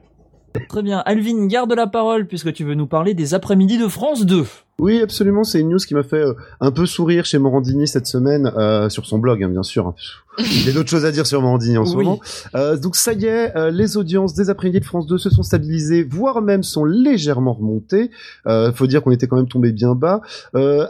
Très 0.68 0.82
bien. 0.82 0.98
Alvin, 1.06 1.46
garde 1.46 1.72
la 1.72 1.86
parole 1.86 2.26
puisque 2.26 2.52
tu 2.52 2.64
veux 2.64 2.74
nous 2.74 2.88
parler 2.88 3.14
des 3.14 3.34
après-midi 3.34 3.78
de 3.78 3.86
France 3.86 4.26
2. 4.26 4.44
Oui, 4.80 5.00
absolument. 5.02 5.44
C'est 5.44 5.60
une 5.60 5.68
news 5.68 5.78
qui 5.78 5.94
m'a 5.94 6.02
fait 6.02 6.16
euh, 6.24 6.34
un 6.60 6.70
peu 6.70 6.86
sourire 6.86 7.24
chez 7.24 7.38
Morandini 7.38 7.86
cette 7.86 8.06
semaine 8.06 8.50
euh, 8.56 8.88
sur 8.88 9.04
son 9.06 9.18
blog, 9.18 9.42
hein, 9.44 9.48
bien 9.48 9.62
sûr. 9.62 9.88
hein. 9.88 9.94
Il 10.38 10.64
y 10.66 10.70
a 10.70 10.72
d'autres 10.72 10.88
choses 10.88 11.04
à 11.04 11.10
dire 11.12 11.26
sur 11.26 11.42
Morandini 11.42 11.76
en 11.76 11.84
ce 11.84 11.96
moment. 11.96 12.18
Euh, 12.54 12.76
donc 12.78 12.96
ça 12.96 13.12
y 13.12 13.26
est, 13.26 13.52
les 13.72 13.96
audiences 13.98 14.32
des 14.32 14.48
après-midi 14.48 14.80
de 14.80 14.84
France 14.86 15.06
2 15.06 15.18
se 15.18 15.28
sont 15.28 15.42
stabilisées, 15.42 16.02
voire 16.04 16.40
même 16.40 16.62
sont 16.62 16.84
légèrement 16.84 17.52
remontées. 17.52 18.10
Euh, 18.46 18.72
faut 18.72 18.86
dire 18.86 19.02
qu'on 19.02 19.10
était 19.10 19.26
quand 19.26 19.36
même 19.36 19.48
tombé 19.48 19.72
bien 19.72 19.94
bas. 19.94 20.22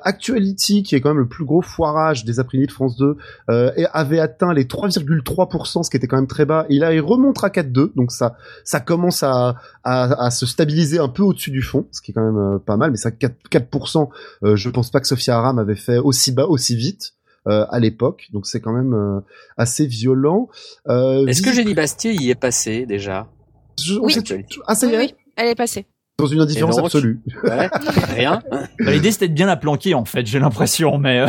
Actuality, 0.04 0.82
qui 0.82 0.94
est 0.94 1.00
quand 1.00 1.08
même 1.10 1.18
le 1.18 1.26
plus 1.26 1.44
gros 1.44 1.62
foirage 1.62 2.24
des 2.24 2.38
après-midi 2.38 2.68
de 2.68 2.72
France 2.72 2.96
2, 2.96 3.16
euh, 3.50 3.72
et 3.76 3.86
avait 3.92 4.20
atteint 4.20 4.52
les 4.52 4.64
3,3%, 4.64 5.82
ce 5.82 5.90
qui 5.90 5.96
était 5.96 6.06
quand 6.06 6.16
même 6.16 6.26
très 6.28 6.44
bas. 6.44 6.66
Et 6.68 6.78
là, 6.78 6.92
il 6.92 7.00
remonte 7.00 7.42
à 7.42 7.48
4,2, 7.48 7.92
donc 7.96 8.12
ça, 8.12 8.36
ça 8.62 8.78
commence 8.78 9.22
à, 9.22 9.56
à, 9.82 10.26
à 10.26 10.30
se 10.30 10.46
stabiliser 10.46 10.98
un 10.98 11.08
peu 11.08 11.22
au-dessus 11.22 11.50
du 11.50 11.62
fond, 11.62 11.86
ce 11.90 12.02
qui 12.02 12.12
est 12.12 12.14
quand 12.14 12.30
même 12.30 12.58
pas 12.60 12.76
mal. 12.76 12.90
Mais 12.90 12.98
ça, 12.98 13.10
4%, 13.10 13.30
4% 13.50 13.79
euh, 14.44 14.56
je 14.56 14.68
pense 14.70 14.90
pas 14.90 15.00
que 15.00 15.06
Sophia 15.06 15.36
Aram 15.36 15.58
avait 15.58 15.76
fait 15.76 15.98
aussi 15.98 16.32
bas, 16.32 16.46
aussi 16.46 16.76
vite. 16.76 17.14
euh, 17.48 17.64
à 17.70 17.78
l'époque, 17.80 18.28
donc 18.34 18.46
c'est 18.46 18.60
quand 18.60 18.72
même 18.74 18.92
euh, 18.92 19.20
assez 19.56 19.86
violent. 19.86 20.48
Euh, 20.88 21.26
Est-ce 21.26 21.40
que 21.40 21.52
Jenny 21.54 21.72
Bastier 21.72 22.12
y 22.12 22.28
est 22.30 22.34
passé 22.34 22.84
déjà? 22.84 23.28
Je- 23.82 23.94
on 23.94 24.04
Oui. 24.04 24.12
sait- 24.12 24.44
Ah 24.66 24.74
ça 24.74 24.86
y 24.86 24.90
Oui, 24.90 24.94
est, 24.96 24.98
oui, 24.98 25.14
elle 25.36 25.48
est 25.48 25.54
passée. 25.54 25.86
dans 26.18 26.26
une 26.26 26.40
indifférence 26.42 26.76
donc 26.76 26.84
absolue. 26.84 27.20
Ouais, 27.44 27.68
rien. 28.14 28.42
Bah, 28.50 28.92
L'idée 28.92 29.10
c'était 29.10 29.28
de 29.28 29.32
bien 29.32 29.46
la 29.46 29.56
planquer 29.56 29.94
en 29.94 30.04
fait, 30.04 30.26
j'ai 30.26 30.38
l'impression, 30.38 30.98
mais 30.98 31.20
euh, 31.20 31.26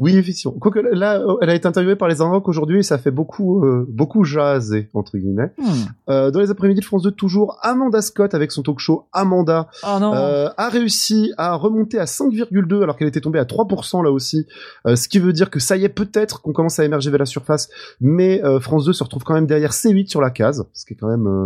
Oui, 0.00 0.16
effectivement. 0.16 0.54
Quoique 0.58 0.78
là, 0.80 1.22
elle 1.42 1.50
a 1.50 1.54
été 1.54 1.68
interviewée 1.68 1.94
par 1.96 2.08
les 2.08 2.20
Inrocks 2.20 2.48
aujourd'hui 2.48 2.78
et 2.80 2.82
ça 2.82 2.98
fait 2.98 3.10
beaucoup, 3.10 3.64
euh, 3.64 3.86
beaucoup 3.88 4.24
jaser, 4.24 4.88
entre 4.94 5.16
guillemets. 5.18 5.52
hmm. 5.58 5.64
Euh, 6.08 6.30
dans 6.30 6.40
les 6.40 6.50
après-midi 6.50 6.80
de 6.80 6.84
France 6.84 7.02
2, 7.02 7.10
toujours, 7.12 7.58
Amanda 7.62 8.00
Scott 8.02 8.34
avec 8.34 8.50
son 8.50 8.62
talk 8.62 8.78
show 8.80 9.06
Amanda 9.12 9.68
oh 9.84 9.86
euh, 10.02 10.48
a 10.56 10.68
réussi 10.70 11.32
à 11.36 11.54
remonter 11.54 11.98
à 11.98 12.04
5,2 12.06 12.82
alors 12.82 12.96
qu'elle 12.96 13.08
était 13.08 13.20
tombée 13.20 13.38
à 13.38 13.44
3% 13.44 14.02
là 14.02 14.10
aussi. 14.10 14.46
Euh, 14.86 14.96
ce 14.96 15.08
qui 15.08 15.18
veut 15.18 15.32
dire 15.32 15.50
que 15.50 15.60
ça 15.60 15.76
y 15.76 15.84
est, 15.84 15.88
peut-être 15.88 16.40
qu'on 16.42 16.52
commence 16.52 16.78
à 16.78 16.84
émerger 16.84 17.10
vers 17.10 17.20
la 17.20 17.26
surface, 17.26 17.68
mais 18.00 18.42
euh, 18.44 18.58
France 18.60 18.84
2 18.86 18.92
se 18.92 19.04
retrouve 19.04 19.22
quand 19.24 19.34
même 19.34 19.46
derrière 19.46 19.72
C8 19.72 20.08
sur 20.08 20.20
la 20.20 20.30
case, 20.30 20.64
ce 20.72 20.86
qui 20.86 20.94
est 20.94 20.96
quand 20.96 21.08
même 21.08 21.26
euh, 21.26 21.44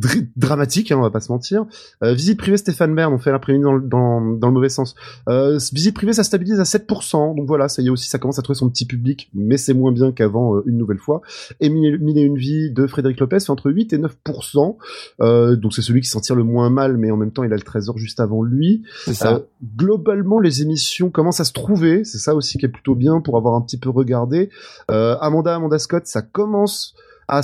dr- 0.00 0.26
dramatique, 0.36 0.90
hein, 0.92 0.96
on 0.98 1.02
va 1.02 1.10
pas 1.10 1.20
se 1.20 1.30
mentir. 1.30 1.64
Euh, 2.02 2.12
visite 2.12 2.38
privée 2.38 2.56
Stéphane 2.56 2.94
Bern, 2.94 3.12
on 3.12 3.18
fait 3.18 3.30
l'après-midi 3.30 3.62
dans, 3.62 3.74
le- 3.74 3.82
dans, 3.82 4.20
dans 4.20 4.48
le 4.48 4.52
mauvais 4.54 4.68
sens. 4.68 4.94
Euh, 5.28 5.58
visite 5.72 5.94
privée, 5.94 6.12
ça 6.12 6.24
stabilise 6.24 6.58
à 6.60 6.64
7%, 6.64 7.36
donc 7.36 7.46
voilà, 7.52 7.68
ça 7.68 7.82
y 7.82 7.88
est 7.88 7.90
aussi, 7.90 8.08
ça 8.08 8.18
commence 8.18 8.38
à 8.38 8.42
trouver 8.42 8.58
son 8.58 8.70
petit 8.70 8.86
public, 8.86 9.30
mais 9.34 9.58
c'est 9.58 9.74
moins 9.74 9.92
bien 9.92 10.10
qu'avant 10.10 10.56
euh, 10.56 10.62
une 10.64 10.78
nouvelle 10.78 10.96
fois. 10.96 11.20
Et 11.60 11.68
Mille, 11.68 12.00
et 12.16 12.22
une 12.22 12.38
vie 12.38 12.70
de 12.70 12.86
Frédéric 12.86 13.20
Lopez 13.20 13.40
fait 13.40 13.50
entre 13.50 13.70
8 13.70 13.92
et 13.92 13.98
9%. 13.98 14.76
Euh, 15.20 15.54
donc 15.56 15.74
c'est 15.74 15.82
celui 15.82 16.00
qui 16.00 16.08
s'en 16.08 16.20
tire 16.20 16.34
le 16.34 16.44
moins 16.44 16.70
mal, 16.70 16.96
mais 16.96 17.10
en 17.10 17.18
même 17.18 17.30
temps 17.30 17.44
il 17.44 17.52
a 17.52 17.56
le 17.56 17.62
trésor 17.62 17.98
juste 17.98 18.20
avant 18.20 18.42
lui. 18.42 18.84
Ça. 19.06 19.34
Euh, 19.34 19.40
globalement, 19.76 20.40
les 20.40 20.62
émissions 20.62 21.10
commencent 21.10 21.40
à 21.40 21.44
se 21.44 21.52
trouver. 21.52 22.04
C'est 22.04 22.18
ça 22.18 22.34
aussi 22.34 22.56
qui 22.56 22.64
est 22.64 22.70
plutôt 22.70 22.94
bien 22.94 23.20
pour 23.20 23.36
avoir 23.36 23.54
un 23.54 23.60
petit 23.60 23.78
peu 23.78 23.90
regardé. 23.90 24.48
Euh, 24.90 25.16
Amanda, 25.20 25.54
Amanda 25.54 25.78
Scott, 25.78 26.06
ça 26.06 26.22
commence 26.22 26.94
à, 27.32 27.40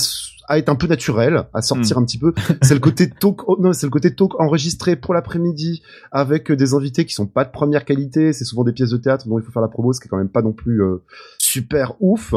à 0.48 0.58
être 0.58 0.68
un 0.68 0.74
peu 0.74 0.86
naturel, 0.86 1.44
à 1.54 1.62
sortir 1.62 1.96
un 1.98 2.04
petit 2.04 2.18
peu. 2.18 2.34
C'est 2.62 2.74
le 2.74 2.80
côté 2.80 3.08
talk, 3.08 3.48
oh, 3.48 3.56
non, 3.58 3.72
c'est 3.72 3.86
le 3.86 3.90
côté 3.90 4.14
talk 4.14 4.38
enregistré 4.38 4.96
pour 4.96 5.14
l'après-midi 5.14 5.82
avec 6.12 6.50
euh, 6.50 6.56
des 6.56 6.74
invités 6.74 7.06
qui 7.06 7.14
sont 7.14 7.26
pas 7.26 7.44
de 7.44 7.50
première 7.50 7.84
qualité. 7.84 8.32
C'est 8.32 8.44
souvent 8.44 8.64
des 8.64 8.72
pièces 8.72 8.90
de 8.90 8.98
théâtre 8.98 9.26
dont 9.28 9.38
il 9.38 9.44
faut 9.44 9.52
faire 9.52 9.62
la 9.62 9.68
promo, 9.68 9.92
ce 9.92 10.00
qui 10.00 10.06
est 10.06 10.10
quand 10.10 10.18
même 10.18 10.28
pas 10.28 10.42
non 10.42 10.52
plus 10.52 10.82
euh, 10.82 11.02
super 11.38 11.94
ouf. 12.00 12.34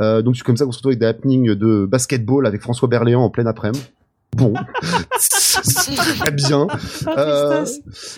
Euh, 0.00 0.22
donc 0.22 0.36
c'est 0.36 0.44
comme 0.44 0.56
ça 0.56 0.64
qu'on 0.64 0.72
se 0.72 0.78
retrouve 0.78 0.90
avec 0.90 1.00
des 1.00 1.06
happenings 1.06 1.54
de 1.54 1.86
basketball 1.86 2.46
avec 2.46 2.62
François 2.62 2.88
Berléand 2.88 3.22
en 3.22 3.30
pleine 3.30 3.46
après-midi. 3.46 3.82
Bon, 4.36 4.52
très 6.18 6.30
bien. 6.32 6.66
Euh, 7.16 7.64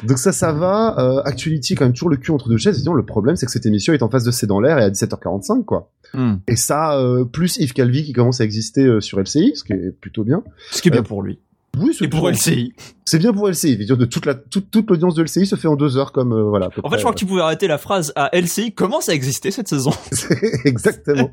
donc 0.04 0.18
ça, 0.18 0.32
ça 0.32 0.52
va. 0.52 0.98
Euh, 0.98 1.22
Actuality, 1.24 1.74
quand 1.74 1.84
même 1.84 1.92
toujours 1.92 2.08
le 2.08 2.16
cul 2.16 2.30
entre 2.30 2.48
deux 2.48 2.56
chaises. 2.56 2.78
Disons, 2.78 2.94
le 2.94 3.04
problème, 3.04 3.36
c'est 3.36 3.46
que 3.46 3.52
cette 3.52 3.66
émission 3.66 3.92
est 3.92 4.02
en 4.02 4.08
face 4.08 4.24
de 4.24 4.30
C'est 4.30 4.46
dans 4.46 4.60
l'air 4.60 4.78
et 4.78 4.84
à 4.84 4.90
17h45, 4.90 5.64
quoi. 5.64 5.90
Hmm. 6.16 6.36
Et 6.48 6.56
ça, 6.56 6.98
euh, 6.98 7.24
plus 7.24 7.58
Yves 7.58 7.74
Calvi 7.74 8.02
qui 8.02 8.12
commence 8.12 8.40
à 8.40 8.44
exister 8.44 8.84
euh, 8.84 9.00
sur 9.00 9.20
LCI, 9.20 9.52
ce 9.54 9.64
qui 9.64 9.74
est 9.74 9.92
plutôt 9.92 10.24
bien. 10.24 10.42
Ce 10.70 10.80
qui 10.80 10.88
est 10.88 10.90
bien 10.90 11.00
Euh, 11.00 11.04
pour 11.04 11.22
lui. 11.22 11.38
Oui, 11.78 11.94
c'est 11.96 12.06
Et 12.06 12.08
pour 12.08 12.28
LCI. 12.28 12.72
C'est 13.04 13.18
bien 13.18 13.32
pour 13.32 13.48
LCI. 13.48 13.74
Je 13.74 13.78
veux 13.78 13.84
dire, 13.84 13.96
de 13.96 14.04
toute 14.04 14.26
la 14.26 14.34
toute, 14.34 14.70
toute 14.70 14.90
l'audience 14.90 15.14
de 15.14 15.22
LCI 15.22 15.46
se 15.46 15.56
fait 15.56 15.68
en 15.68 15.76
deux 15.76 15.96
heures, 15.96 16.12
comme 16.12 16.32
euh, 16.32 16.42
voilà. 16.42 16.70
En 16.82 16.90
fait, 16.90 16.96
je 16.96 17.02
crois 17.02 17.12
que 17.12 17.18
tu 17.18 17.26
pouvais 17.26 17.42
arrêter 17.42 17.68
la 17.68 17.78
phrase 17.78 18.12
à 18.16 18.30
LCI 18.32 18.72
commence 18.72 19.08
à 19.08 19.14
exister 19.14 19.50
cette 19.50 19.68
saison. 19.68 19.90
euh, 20.30 20.36
Exactement. 20.64 21.30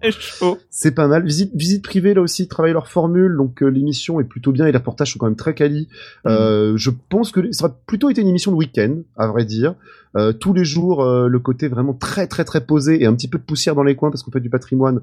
C'est 0.69 0.91
pas 0.91 1.07
mal. 1.07 1.25
Visite, 1.25 1.51
visite 1.55 1.83
privée, 1.83 2.13
là 2.13 2.21
aussi, 2.21 2.43
ils 2.43 2.47
travaillent 2.47 2.73
leur 2.73 2.88
formule, 2.88 3.35
donc 3.38 3.63
euh, 3.63 3.67
l'émission 3.67 4.19
est 4.19 4.25
plutôt 4.25 4.51
bien 4.51 4.65
et 4.67 4.71
les 4.71 4.77
reportages 4.77 5.13
sont 5.13 5.19
quand 5.19 5.27
même 5.27 5.35
très 5.35 5.53
quali. 5.53 5.88
Euh, 6.27 6.73
je 6.75 6.91
pense 7.09 7.31
que 7.31 7.51
ça 7.51 7.65
aurait 7.65 7.75
plutôt 7.88 8.09
été 8.09 8.21
une 8.21 8.27
émission 8.27 8.51
de 8.51 8.57
week-end, 8.57 8.97
à 9.17 9.27
vrai 9.27 9.45
dire. 9.45 9.75
Euh, 10.15 10.31
tous 10.31 10.53
les 10.53 10.63
jours, 10.63 11.03
euh, 11.03 11.27
le 11.27 11.39
côté 11.39 11.67
vraiment 11.67 11.93
très 11.93 12.27
très 12.27 12.43
très 12.43 12.62
posé 12.62 13.01
et 13.01 13.07
un 13.07 13.15
petit 13.15 13.27
peu 13.27 13.39
de 13.39 13.43
poussière 13.43 13.73
dans 13.73 13.83
les 13.83 13.95
coins 13.95 14.12
parce 14.12 14.21
qu'on 14.21 14.31
fait 14.31 14.39
du 14.39 14.50
patrimoine. 14.50 15.01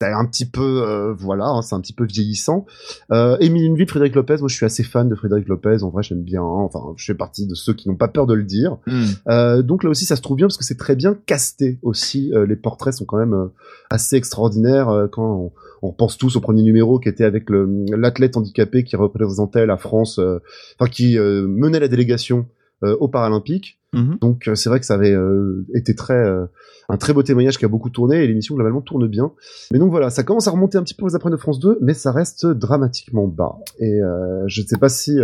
C'est 0.00 0.12
un 0.12 0.24
petit 0.26 0.48
peu, 0.48 0.82
euh, 0.86 1.12
voilà, 1.12 1.46
hein, 1.46 1.62
c'est 1.62 1.74
un 1.74 1.80
petit 1.80 1.92
peu 1.92 2.04
vieillissant. 2.04 2.66
Euh, 3.10 3.36
Émile 3.40 3.88
Frédéric 3.88 4.14
Lopez, 4.14 4.36
moi 4.38 4.48
je 4.48 4.54
suis 4.54 4.64
assez 4.64 4.84
fan 4.84 5.08
de 5.08 5.16
Frédéric 5.16 5.48
Lopez, 5.48 5.82
en 5.82 5.90
vrai 5.90 6.04
j'aime 6.04 6.22
bien, 6.22 6.40
hein. 6.40 6.68
enfin 6.72 6.80
je 6.96 7.04
fais 7.04 7.16
partie 7.16 7.48
de 7.48 7.54
ceux 7.54 7.74
qui 7.74 7.88
n'ont 7.88 7.96
pas 7.96 8.06
peur 8.06 8.26
de 8.26 8.34
le 8.34 8.44
dire. 8.44 8.76
Hmm. 8.86 9.04
Euh, 9.28 9.62
donc 9.62 9.82
là 9.82 9.90
aussi, 9.90 10.04
ça 10.04 10.14
se 10.14 10.22
trouve 10.22 10.36
bien 10.36 10.46
parce 10.46 10.56
que 10.56 10.64
c'est 10.64 10.78
très 10.78 10.94
bien 10.94 11.16
casté 11.26 11.80
aussi. 11.82 12.32
Euh, 12.32 12.46
les 12.46 12.54
portraits 12.54 12.94
sont 12.94 13.06
quand 13.06 13.18
même 13.18 13.34
euh, 13.34 13.48
assez 13.90 14.14
extraordinaires 14.14 14.88
euh, 14.88 15.08
quand 15.08 15.52
on, 15.82 15.88
on 15.88 15.92
pense 15.92 16.16
tous 16.16 16.36
au 16.36 16.40
premier 16.40 16.62
numéro 16.62 16.98
qui 16.98 17.08
était 17.08 17.24
avec 17.24 17.46
l'athlète 17.50 18.36
handicapé 18.36 18.84
qui 18.84 18.94
représentait 18.94 19.66
la 19.66 19.76
France, 19.76 20.20
euh, 20.20 20.38
enfin 20.78 20.88
qui 20.88 21.18
euh, 21.18 21.46
menait 21.48 21.80
la 21.80 21.88
délégation 21.88 22.46
euh, 22.84 22.96
aux 23.00 23.08
Paralympiques. 23.08 23.77
Mhm. 23.94 24.18
Donc 24.20 24.48
euh, 24.48 24.54
c'est 24.54 24.68
vrai 24.68 24.80
que 24.80 24.86
ça 24.86 24.94
avait 24.94 25.12
euh, 25.12 25.66
été 25.74 25.94
très 25.94 26.12
euh, 26.12 26.44
un 26.90 26.98
très 26.98 27.14
beau 27.14 27.22
témoignage 27.22 27.56
qui 27.58 27.64
a 27.64 27.68
beaucoup 27.68 27.88
tourné 27.88 28.22
et 28.22 28.26
l'émission 28.26 28.54
globalement 28.54 28.82
tourne 28.82 29.06
bien. 29.06 29.32
Mais 29.72 29.78
donc 29.78 29.90
voilà, 29.90 30.10
ça 30.10 30.24
commence 30.24 30.46
à 30.46 30.50
remonter 30.50 30.76
un 30.76 30.82
petit 30.82 30.94
peu 30.94 31.04
aux 31.04 31.14
après 31.14 31.30
de 31.30 31.36
France 31.36 31.58
2, 31.58 31.78
mais 31.80 31.94
ça 31.94 32.12
reste 32.12 32.46
dramatiquement 32.46 33.26
bas. 33.26 33.56
Et 33.78 34.02
euh, 34.02 34.44
je 34.46 34.60
ne 34.60 34.66
sais 34.66 34.76
pas 34.76 34.90
si 34.90 35.18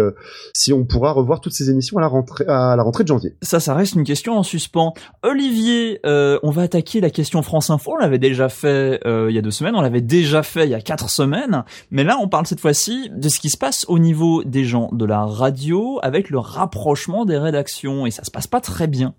si 0.54 0.72
on 0.72 0.84
pourra 0.84 1.12
revoir 1.12 1.40
toutes 1.40 1.52
ces 1.52 1.70
émissions 1.70 1.98
à 1.98 2.00
la 2.00 2.06
rentrée 2.06 2.44
à 2.46 2.74
la 2.76 2.82
rentrée 2.82 3.04
de 3.04 3.08
janvier. 3.08 3.36
Ça, 3.42 3.60
ça 3.60 3.74
reste 3.74 3.94
une 3.94 4.04
question 4.04 4.36
en 4.38 4.42
suspens. 4.42 4.94
Olivier, 5.22 6.00
on 6.04 6.50
va 6.50 6.62
attaquer 6.62 7.00
la 7.00 7.10
question 7.10 7.42
France 7.42 7.70
Info. 7.70 7.92
On 7.92 7.96
l'avait 7.96 8.18
déjà 8.18 8.48
fait 8.48 9.00
il 9.04 9.34
y 9.34 9.38
a 9.38 9.42
deux 9.42 9.50
semaines, 9.50 9.74
on 9.74 9.82
l'avait 9.82 10.00
déjà 10.00 10.42
fait 10.42 10.64
il 10.64 10.70
y 10.70 10.74
a 10.74 10.80
quatre 10.80 11.10
semaines. 11.10 11.64
Mais 11.90 12.04
là, 12.04 12.18
on 12.20 12.28
parle 12.28 12.46
cette 12.46 12.60
fois-ci 12.60 13.10
de 13.10 13.28
ce 13.28 13.40
qui 13.40 13.50
se 13.50 13.58
passe 13.58 13.84
au 13.88 13.98
niveau 13.98 14.42
des 14.44 14.64
gens 14.64 14.88
de 14.92 15.04
la 15.04 15.24
radio 15.24 15.98
avec 16.02 16.30
le 16.30 16.38
rapprochement 16.38 17.24
des 17.24 17.38
rédactions. 17.38 18.06
Et 18.06 18.10
ça 18.10 18.24
se 18.24 18.30
passe 18.30 18.46
pas 18.46 18.53
très 18.60 18.86
bien. 18.86 19.14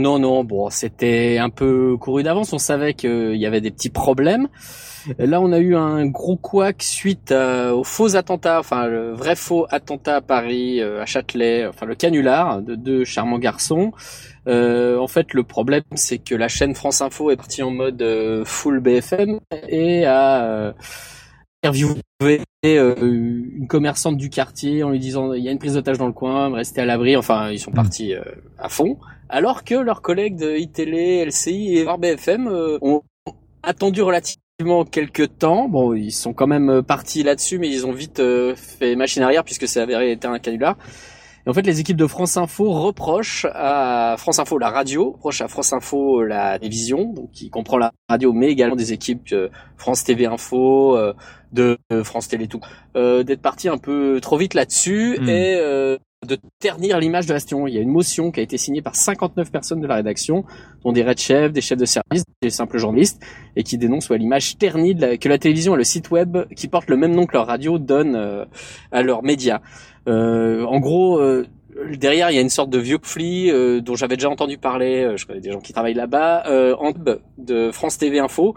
Non, 0.00 0.18
non, 0.18 0.42
bon, 0.42 0.68
c'était 0.70 1.38
un 1.38 1.50
peu 1.50 1.96
couru 2.00 2.22
d'avance. 2.22 2.52
On 2.52 2.58
savait 2.58 2.94
qu'il 2.94 3.36
y 3.36 3.46
avait 3.46 3.60
des 3.60 3.70
petits 3.70 3.90
problèmes. 3.90 4.48
Là, 5.18 5.40
on 5.40 5.52
a 5.52 5.58
eu 5.58 5.74
un 5.76 6.06
gros 6.06 6.36
couac 6.36 6.82
suite 6.82 7.32
à- 7.32 7.74
aux 7.74 7.84
faux 7.84 8.14
attentats, 8.16 8.58
enfin 8.60 8.86
le 8.86 9.12
vrai 9.12 9.34
faux 9.36 9.66
attentat 9.70 10.16
à 10.16 10.20
Paris, 10.20 10.80
euh, 10.80 11.02
à 11.02 11.06
Châtelet, 11.06 11.66
enfin 11.66 11.86
le 11.86 11.94
canular 11.96 12.62
de 12.62 12.74
deux 12.76 13.04
charmants 13.04 13.38
garçons. 13.38 13.92
Euh, 14.48 14.98
en 14.98 15.08
fait, 15.08 15.34
le 15.34 15.42
problème, 15.42 15.82
c'est 15.96 16.18
que 16.18 16.34
la 16.34 16.48
chaîne 16.48 16.74
France 16.74 17.00
Info 17.00 17.30
est 17.30 17.36
partie 17.36 17.62
en 17.62 17.70
mode 17.70 18.00
euh, 18.02 18.44
full 18.44 18.80
BFM 18.80 19.40
et 19.68 20.04
a 20.06 20.44
euh, 20.44 20.72
interviewé 21.62 22.00
euh, 22.64 22.94
une 23.00 23.68
commerçante 23.68 24.16
du 24.16 24.30
quartier 24.30 24.82
en 24.82 24.90
lui 24.90 24.98
disant 24.98 25.32
il 25.32 25.44
y 25.44 25.48
a 25.48 25.52
une 25.52 25.58
prise 25.58 25.74
d'otage 25.74 25.96
dans 25.96 26.08
le 26.08 26.12
coin, 26.12 26.52
restez 26.52 26.80
à 26.80 26.84
l'abri. 26.84 27.16
Enfin, 27.16 27.50
ils 27.50 27.60
sont 27.60 27.70
partis 27.70 28.14
euh, 28.14 28.22
à 28.58 28.68
fond 28.68 28.98
alors 29.28 29.64
que 29.64 29.74
leurs 29.74 30.02
collègues 30.02 30.36
de 30.36 30.56
iTélé, 30.56 31.24
LCI 31.24 31.78
et 31.78 31.86
BFM 31.98 32.48
euh, 32.48 32.78
ont 32.82 33.02
attendu 33.62 34.02
relativement 34.02 34.84
quelques 34.84 35.38
temps. 35.38 35.68
Bon, 35.68 35.94
ils 35.94 36.12
sont 36.12 36.34
quand 36.34 36.48
même 36.48 36.82
partis 36.82 37.22
là-dessus, 37.22 37.58
mais 37.58 37.70
ils 37.70 37.86
ont 37.86 37.92
vite 37.92 38.20
fait 38.56 38.96
machine 38.96 39.22
arrière 39.22 39.44
puisque 39.44 39.68
ça 39.68 39.82
avait 39.82 40.12
été 40.12 40.26
un 40.26 40.38
canular. 40.38 40.76
Et 41.46 41.50
en 41.50 41.54
fait, 41.54 41.62
les 41.62 41.80
équipes 41.80 41.96
de 41.96 42.06
France 42.06 42.36
Info 42.36 42.70
reprochent 42.70 43.46
à 43.52 44.16
France 44.18 44.38
Info 44.38 44.58
la 44.58 44.70
radio, 44.70 45.12
reprochent 45.12 45.40
à 45.40 45.48
France 45.48 45.72
Info 45.72 46.22
la 46.22 46.58
télévision, 46.58 47.12
donc 47.12 47.30
qui 47.32 47.50
comprend 47.50 47.78
la 47.78 47.92
radio, 48.08 48.32
mais 48.32 48.48
également 48.48 48.76
des 48.76 48.92
équipes 48.92 49.34
France 49.76 50.04
TV 50.04 50.26
Info, 50.26 50.96
de 51.52 51.78
euh, 51.92 52.02
France 52.04 52.28
Télé 52.28 52.46
tout, 52.48 52.60
euh, 52.96 53.22
d'être 53.22 53.42
partis 53.42 53.68
un 53.68 53.78
peu 53.78 54.18
trop 54.22 54.36
vite 54.36 54.54
là-dessus 54.54 55.18
Mm. 55.20 55.28
et 55.28 55.54
euh, 55.56 55.96
de 56.26 56.38
ternir 56.60 56.98
l'image 57.00 57.26
de 57.26 57.32
la 57.32 57.40
station. 57.40 57.66
Il 57.66 57.74
y 57.74 57.78
a 57.78 57.80
une 57.80 57.90
motion 57.90 58.30
qui 58.30 58.38
a 58.38 58.42
été 58.44 58.56
signée 58.56 58.80
par 58.80 58.94
59 58.94 59.50
personnes 59.50 59.80
de 59.80 59.86
la 59.88 59.96
rédaction, 59.96 60.44
dont 60.84 60.92
des 60.92 61.02
red 61.02 61.18
chefs, 61.18 61.52
des 61.52 61.60
chefs 61.60 61.78
de 61.78 61.84
service, 61.84 62.24
des 62.42 62.50
simples 62.50 62.78
journalistes, 62.78 63.20
et 63.56 63.64
qui 63.64 63.76
dénoncent 63.76 64.08
ouais, 64.08 64.18
l'image 64.18 64.56
ternie 64.56 64.94
de 64.94 65.00
la- 65.00 65.16
que 65.16 65.28
la 65.28 65.38
télévision 65.38 65.74
et 65.74 65.78
le 65.78 65.84
site 65.84 66.10
web 66.12 66.38
qui 66.54 66.68
portent 66.68 66.90
le 66.90 66.96
même 66.96 67.12
nom 67.14 67.26
que 67.26 67.32
leur 67.32 67.46
radio 67.48 67.78
donnent 67.78 68.14
euh, 68.14 68.44
à 68.92 69.02
leurs 69.02 69.24
médias. 69.24 69.60
Euh, 70.08 70.64
en 70.64 70.78
gros, 70.78 71.18
euh, 71.18 71.46
derrière, 71.96 72.30
il 72.30 72.34
y 72.34 72.38
a 72.38 72.42
une 72.42 72.50
sorte 72.50 72.70
de 72.70 72.78
vieux 72.78 72.98
conflit 72.98 73.50
euh, 73.50 73.80
dont 73.80 73.94
j'avais 73.96 74.16
déjà 74.16 74.30
entendu 74.30 74.58
parler. 74.58 75.02
euh, 75.02 75.16
je 75.16 75.26
connais 75.26 75.40
des 75.40 75.50
gens 75.50 75.60
qui 75.60 75.72
travaillent 75.72 75.94
là-bas, 75.94 76.44
euh, 76.46 76.76
en 76.78 76.92
de 77.38 77.70
France 77.72 77.98
TV 77.98 78.18
Info, 78.20 78.54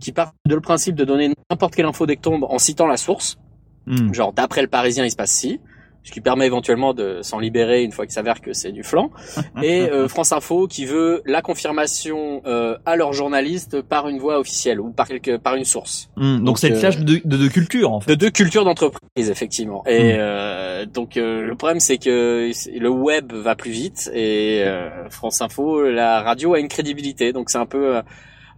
qui 0.00 0.12
part 0.12 0.32
de 0.46 0.54
le 0.54 0.60
principe 0.60 0.94
de 0.94 1.04
donner 1.04 1.32
n'importe 1.50 1.74
quelle 1.74 1.86
info 1.86 2.06
dès 2.06 2.16
que 2.16 2.22
tombe 2.22 2.44
en 2.44 2.58
citant 2.58 2.86
la 2.86 2.96
source. 2.96 3.38
Hmm. 3.86 4.12
Genre 4.12 4.32
d'après 4.32 4.62
le 4.62 4.68
Parisien, 4.68 5.04
il 5.04 5.10
se 5.10 5.16
passe 5.16 5.30
ci, 5.30 5.60
ce 6.02 6.12
qui 6.12 6.20
permet 6.20 6.46
éventuellement 6.46 6.92
de 6.94 7.20
s'en 7.22 7.38
libérer 7.40 7.82
une 7.82 7.90
fois 7.92 8.04
qu'il 8.04 8.12
s'avère 8.12 8.40
que 8.40 8.52
c'est 8.52 8.72
du 8.72 8.82
flanc. 8.82 9.10
Et 9.62 9.82
euh, 9.82 10.06
France 10.08 10.32
Info 10.32 10.66
qui 10.68 10.84
veut 10.84 11.22
la 11.24 11.40
confirmation 11.42 12.42
euh, 12.46 12.76
à 12.84 12.96
leurs 12.96 13.12
journalistes 13.12 13.80
par 13.82 14.08
une 14.08 14.18
voie 14.18 14.38
officielle 14.38 14.80
ou 14.80 14.90
par 14.90 15.06
quelque, 15.08 15.36
par 15.36 15.54
une 15.56 15.64
source. 15.64 16.10
Hmm. 16.16 16.36
Donc, 16.36 16.44
Donc, 16.44 16.58
c'est 16.58 16.68
le 16.68 16.76
euh, 16.76 16.80
clash 16.80 16.98
de, 16.98 17.20
de, 17.24 17.36
de 17.36 17.48
culture 17.48 17.92
en 17.92 18.00
fait. 18.00 18.10
De 18.10 18.14
deux 18.16 18.30
cultures 18.30 18.64
d'entreprise 18.64 19.30
effectivement. 19.30 19.84
Et 19.86 20.12
Mm. 20.14 20.16
euh, 20.18 20.86
donc 20.86 21.16
euh, 21.16 21.42
le 21.42 21.54
problème 21.56 21.80
c'est 21.80 21.98
que 21.98 22.50
le 22.78 22.88
web 22.88 23.32
va 23.32 23.54
plus 23.56 23.70
vite 23.70 24.10
et 24.14 24.62
euh, 24.64 25.08
France 25.10 25.40
Info, 25.40 25.88
la 25.90 26.22
radio 26.22 26.54
a 26.54 26.60
une 26.60 26.68
crédibilité. 26.68 27.32
Donc 27.32 27.50
c'est 27.50 27.58
un 27.58 27.66
peu 27.66 27.96
euh, 27.96 28.02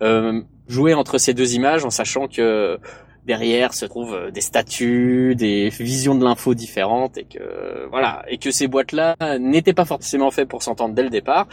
euh, 0.03 0.41
jouer 0.69 0.95
entre 0.95 1.19
ces 1.19 1.35
deux 1.35 1.55
images 1.55 1.85
en 1.85 1.91
sachant 1.91 2.29
que 2.29 2.79
derrière 3.27 3.75
se 3.75 3.85
trouvent 3.85 4.15
euh, 4.15 4.31
des 4.31 4.41
statuts, 4.41 5.35
des 5.37 5.69
visions 5.69 6.15
de 6.15 6.25
l'info 6.25 6.55
différentes 6.55 7.19
et 7.19 7.25
que 7.25 7.87
voilà 7.91 8.23
et 8.29 8.39
que 8.39 8.51
ces 8.51 8.69
boîtes-là 8.69 9.17
n'étaient 9.39 9.75
pas 9.75 9.85
forcément 9.85 10.31
faites 10.31 10.49
pour 10.49 10.63
s'entendre 10.63 10.95
dès 10.95 11.03
le 11.03 11.11
départ 11.11 11.47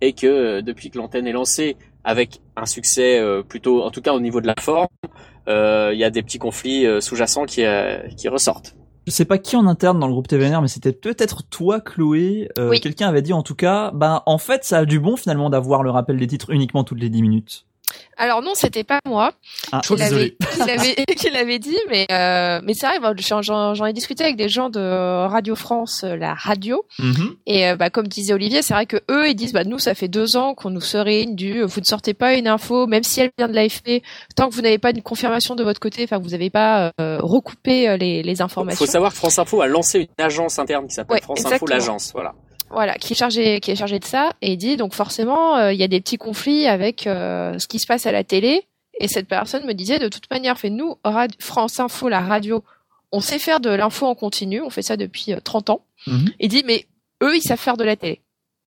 et 0.00 0.12
que 0.12 0.26
euh, 0.26 0.62
depuis 0.62 0.90
que 0.90 0.98
l'antenne 0.98 1.26
est 1.26 1.32
lancée 1.32 1.76
avec 2.04 2.40
un 2.56 2.66
succès 2.66 3.18
euh, 3.18 3.42
plutôt 3.42 3.82
en 3.82 3.90
tout 3.90 4.02
cas 4.02 4.12
au 4.12 4.20
niveau 4.20 4.40
de 4.40 4.46
la 4.46 4.54
forme, 4.60 4.88
euh, 5.48 5.90
il 5.92 5.98
y 5.98 6.04
a 6.04 6.10
des 6.10 6.22
petits 6.22 6.38
conflits 6.38 6.84
euh, 6.86 7.00
sous-jacents 7.00 7.44
qui 7.46 7.64
euh, 7.64 7.98
qui 8.16 8.28
ressortent. 8.28 8.74
Je 9.06 9.10
sais 9.10 9.24
pas 9.24 9.38
qui 9.38 9.56
en 9.56 9.66
interne 9.66 9.98
dans 9.98 10.06
le 10.06 10.12
groupe 10.12 10.28
TVNR, 10.28 10.62
mais 10.62 10.68
c'était 10.68 10.92
peut-être 10.92 11.42
toi, 11.48 11.80
Chloé. 11.80 12.48
Euh, 12.56 12.70
Oui. 12.70 12.80
Quelqu'un 12.80 13.08
avait 13.08 13.22
dit 13.22 13.32
en 13.32 13.42
tout 13.42 13.56
cas, 13.56 13.90
bah 13.92 14.22
en 14.26 14.38
fait, 14.38 14.62
ça 14.64 14.78
a 14.78 14.84
du 14.84 15.00
bon 15.00 15.16
finalement 15.16 15.50
d'avoir 15.50 15.82
le 15.82 15.90
rappel 15.90 16.18
des 16.18 16.26
titres 16.28 16.50
uniquement 16.50 16.84
toutes 16.84 17.00
les 17.00 17.08
10 17.08 17.22
minutes. 17.22 17.66
Alors 18.16 18.40
non, 18.42 18.52
c'était 18.54 18.84
pas 18.84 19.00
moi 19.06 19.32
Ah, 19.72 19.80
qui 19.84 19.96
l'avait 19.96 20.34
qui 21.16 21.30
l'avait 21.30 21.58
dit, 21.58 21.76
mais 21.90 22.06
euh, 22.10 22.60
mais 22.62 22.74
c'est 22.74 22.86
vrai, 22.86 23.00
bah, 23.00 23.12
j'en- 23.18 23.42
j'en 23.42 23.74
j'en 23.74 23.84
ai 23.86 23.92
discuté 23.92 24.22
avec 24.24 24.36
des 24.36 24.48
gens 24.48 24.70
de 24.70 25.26
Radio 25.26 25.54
France, 25.56 26.02
euh, 26.04 26.16
la 26.16 26.34
radio, 26.34 26.84
Mhm. 26.98 27.34
et 27.46 27.68
euh, 27.68 27.76
bah 27.76 27.90
comme 27.90 28.06
disait 28.06 28.32
Olivier, 28.34 28.62
c'est 28.62 28.74
vrai 28.74 28.86
que 28.86 28.98
eux 29.10 29.28
ils 29.28 29.34
disent 29.34 29.52
bah 29.52 29.64
nous 29.64 29.78
ça 29.78 29.94
fait 29.94 30.08
deux 30.08 30.36
ans 30.36 30.54
qu'on 30.54 30.70
nous 30.70 30.80
serigne 30.80 31.34
du 31.34 31.62
vous 31.62 31.80
ne 31.80 31.84
sortez 31.84 32.14
pas 32.14 32.34
une 32.34 32.46
info 32.48 32.86
même 32.86 33.02
si 33.02 33.20
elle 33.20 33.30
vient 33.36 33.48
de 33.48 33.54
l'AFP 33.54 34.02
tant 34.36 34.48
que 34.48 34.54
vous 34.54 34.62
n'avez 34.62 34.78
pas 34.78 34.90
une 34.90 35.02
confirmation 35.02 35.54
de 35.54 35.64
votre 35.64 35.80
côté, 35.80 36.04
enfin 36.04 36.18
vous 36.18 36.30
n'avez 36.30 36.50
pas 36.50 36.92
euh, 37.00 37.18
recoupé 37.20 37.88
euh, 37.88 37.96
les 37.96 38.22
les 38.22 38.32
Il 38.32 38.42
informations. 38.42 38.84
faut 38.86 38.90
savoir 38.90 39.12
que 39.12 39.18
France 39.18 39.38
Info 39.38 39.60
a 39.60 39.66
lancé 39.66 40.08
une 40.18 40.24
agence 40.24 40.58
interne 40.58 40.86
qui 40.86 40.94
s'appelle 40.94 41.16
Ouais, 41.16 41.20
France 41.22 41.44
Info 41.44 41.66
l'agence, 41.66 42.12
voilà. 42.14 42.34
Voilà, 42.72 42.94
qui 42.94 43.12
est 43.12 43.16
chargé, 43.16 43.60
qui 43.60 43.70
est 43.70 43.76
chargé 43.76 43.98
de 43.98 44.04
ça, 44.04 44.32
et 44.40 44.52
il 44.52 44.56
dit 44.56 44.78
donc 44.78 44.94
forcément 44.94 45.56
euh, 45.56 45.72
il 45.74 45.78
y 45.78 45.82
a 45.82 45.88
des 45.88 46.00
petits 46.00 46.16
conflits 46.16 46.66
avec 46.66 47.06
euh, 47.06 47.58
ce 47.58 47.66
qui 47.66 47.78
se 47.78 47.86
passe 47.86 48.06
à 48.06 48.12
la 48.12 48.24
télé. 48.24 48.66
Et 48.98 49.08
cette 49.08 49.28
personne 49.28 49.66
me 49.66 49.74
disait 49.74 49.98
de 49.98 50.08
toute 50.08 50.30
manière, 50.30 50.58
fait 50.58 50.70
nous 50.70 50.96
France 51.38 51.80
Info, 51.80 52.08
la 52.08 52.20
radio, 52.20 52.64
on 53.10 53.20
sait 53.20 53.38
faire 53.38 53.60
de 53.60 53.70
l'info 53.70 54.06
en 54.06 54.14
continu, 54.14 54.62
on 54.62 54.70
fait 54.70 54.82
ça 54.82 54.96
depuis 54.96 55.32
euh, 55.32 55.40
30 55.40 55.70
ans. 55.70 55.84
Mhm. 56.06 56.30
Il 56.40 56.48
dit 56.48 56.64
mais 56.66 56.86
eux 57.22 57.36
ils 57.36 57.42
savent 57.42 57.58
faire 57.58 57.76
de 57.76 57.84
la 57.84 57.96
télé. 57.96 58.20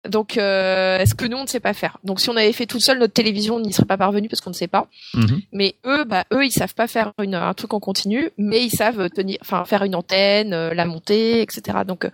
Donc 0.08 0.38
euh, 0.38 1.00
est-ce 1.00 1.16
que 1.16 1.26
nous 1.26 1.38
on 1.38 1.44
ne 1.44 1.48
sait 1.48 1.60
pas 1.60 1.74
faire? 1.74 1.98
Donc 2.04 2.22
si 2.22 2.30
on 2.30 2.36
avait 2.36 2.54
fait 2.54 2.66
toute 2.66 2.82
seule 2.82 3.00
notre 3.00 3.14
télévision, 3.14 3.56
on 3.56 3.60
n'y 3.60 3.74
serait 3.74 3.86
pas 3.86 3.98
parvenu 3.98 4.30
parce 4.30 4.42
qu'on 4.42 4.52
ne 4.52 4.56
sait 4.56 4.68
pas. 4.68 4.88
Mhm. 5.14 5.42
Mais 5.52 5.76
eux, 5.86 6.04
bah 6.06 6.24
eux, 6.32 6.46
ils 6.46 6.52
savent 6.52 6.76
pas 6.76 6.88
faire 6.88 7.12
une, 7.22 7.36
un 7.36 7.54
truc 7.54 7.74
en 7.74 7.80
continu, 7.80 8.30
mais 8.38 8.64
ils 8.64 8.70
savent 8.70 9.10
tenir, 9.10 9.38
enfin 9.42 9.66
faire 9.66 9.84
une 9.84 9.96
antenne, 9.96 10.54
euh, 10.54 10.74
la 10.74 10.86
monter, 10.86 11.42
etc. 11.42 11.80
Donc 11.86 12.06
euh, 12.06 12.10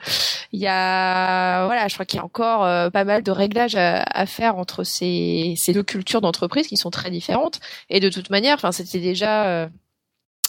il 0.52 0.60
y 0.60 0.68
a, 0.68 1.66
voilà, 1.66 1.88
je 1.88 1.94
crois 1.94 2.06
qu'il 2.06 2.18
y 2.18 2.22
a 2.22 2.26
encore 2.26 2.64
euh, 2.64 2.90
pas 2.90 3.04
mal 3.04 3.22
de 3.22 3.32
réglages 3.32 3.76
à, 3.76 4.04
à 4.04 4.26
faire 4.26 4.58
entre 4.58 4.84
ces, 4.84 5.54
ces 5.58 5.74
deux 5.74 5.84
cultures 5.84 6.22
d'entreprise 6.22 6.68
qui 6.68 6.78
sont 6.78 6.90
très 6.90 7.12
différentes. 7.12 7.60
Et 7.90 8.00
de 8.00 8.10
toute 8.10 8.30
manière, 8.30 8.56
enfin 8.56 8.72
c'était 8.72 9.00
déjà 9.00 9.46
euh, 9.46 9.68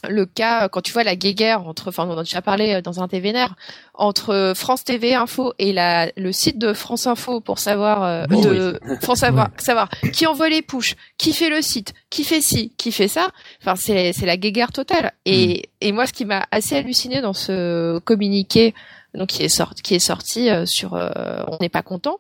le 0.09 0.27
cas 0.27 0.65
euh, 0.65 0.69
quand 0.69 0.81
tu 0.81 0.93
vois 0.93 1.05
la 1.05 1.17
guéguerre 1.17 1.67
entre, 1.67 1.89
enfin 1.89 2.07
on 2.07 2.13
en 2.13 2.19
a 2.19 2.23
déjà 2.23 2.43
parlé 2.43 2.75
euh, 2.75 2.81
dans 2.81 3.03
un 3.03 3.09
TVNR, 3.09 3.55
entre 3.95 4.53
France 4.57 4.85
TV 4.85 5.15
Info 5.15 5.53
et 5.59 5.73
la, 5.73 6.11
le 6.17 6.33
site 6.33 6.59
de 6.59 6.73
France 6.73 7.07
Info 7.07 7.41
pour 7.41 7.59
savoir 7.59 8.03
euh, 8.03 8.27
de 8.27 8.79
savoir 9.15 9.51
savoir 9.57 9.89
qui 10.13 10.27
envoie 10.27 10.49
les 10.49 10.63
push, 10.63 10.97
qui 11.19 11.33
fait 11.33 11.49
le 11.49 11.63
site, 11.63 11.95
qui 12.11 12.25
fait 12.25 12.41
ci, 12.41 12.73
qui 12.77 12.93
fait 12.93 13.09
ça. 13.09 13.31
Enfin 13.61 13.77
c'est 13.77 14.13
c'est 14.13 14.27
la 14.27 14.37
guéguerre 14.37 14.73
totale. 14.73 15.13
Et 15.25 15.71
et 15.81 15.93
moi 15.93 16.07
ce 16.07 16.13
qui 16.13 16.25
m'a 16.25 16.47
assez 16.51 16.77
halluciné 16.77 17.21
dans 17.21 17.35
ce 17.35 17.99
communiqué 18.01 18.75
donc 19.15 19.29
qui 19.29 19.43
est 19.43 19.49
sorti 19.49 19.83
qui 19.83 19.95
est 19.95 20.01
sorti 20.01 20.51
euh, 20.51 20.67
sur 20.67 20.95
euh, 20.95 21.11
on 21.49 21.57
n'est 21.61 21.69
pas 21.69 21.83
content, 21.83 22.19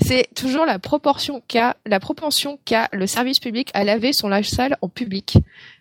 c'est 0.00 0.28
toujours 0.34 0.64
la 0.64 0.78
proportion 0.78 1.42
qu'a 1.48 1.76
la 1.84 2.00
propension 2.00 2.58
qu'a 2.64 2.88
le 2.92 3.06
service 3.06 3.40
public 3.40 3.70
à 3.74 3.84
laver 3.84 4.12
son 4.12 4.28
linge 4.28 4.48
sale 4.48 4.76
en 4.80 4.88
public. 4.88 5.38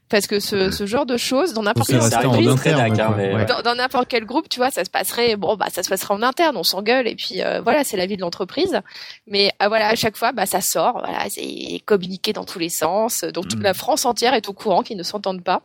Parce 0.09 0.25
que 0.25 0.39
ce, 0.39 0.71
ce 0.71 0.85
genre 0.85 1.05
de 1.05 1.17
choses, 1.17 1.53
dans 1.53 1.63
n'importe 1.63 1.89
rédac, 1.89 2.23
hein, 2.23 3.45
dans, 3.45 3.61
dans 3.61 3.75
n'importe 3.75 4.07
quel 4.07 4.23
groupe, 4.25 4.47
tu 4.47 4.59
vois, 4.59 4.71
ça 4.71 4.85
se 4.85 4.89
passerait, 4.89 5.35
bon, 5.35 5.57
bah, 5.57 5.67
ça 5.69 5.83
se 5.83 5.89
passerait 5.89 6.13
en 6.13 6.21
interne, 6.23 6.55
on 6.55 6.63
s'engueule, 6.63 7.07
et 7.07 7.15
puis 7.15 7.41
euh, 7.41 7.59
voilà, 7.61 7.83
c'est 7.83 7.97
la 7.97 8.05
vie 8.05 8.15
de 8.15 8.21
l'entreprise. 8.21 8.81
Mais 9.27 9.51
ah, 9.59 9.67
voilà, 9.67 9.89
à 9.89 9.95
chaque 9.95 10.15
fois, 10.15 10.31
bah, 10.31 10.45
ça 10.45 10.61
sort, 10.61 10.99
voilà, 11.05 11.25
c'est 11.29 11.81
communiqué 11.85 12.31
dans 12.31 12.45
tous 12.45 12.59
les 12.59 12.69
sens, 12.69 13.23
donc 13.25 13.49
toute 13.49 13.59
Mm. 13.59 13.63
la 13.63 13.73
France 13.73 14.05
entière 14.05 14.33
est 14.33 14.47
au 14.49 14.53
courant 14.53 14.83
qu'ils 14.83 14.97
ne 14.97 15.03
s'entendent 15.03 15.43
pas. 15.43 15.63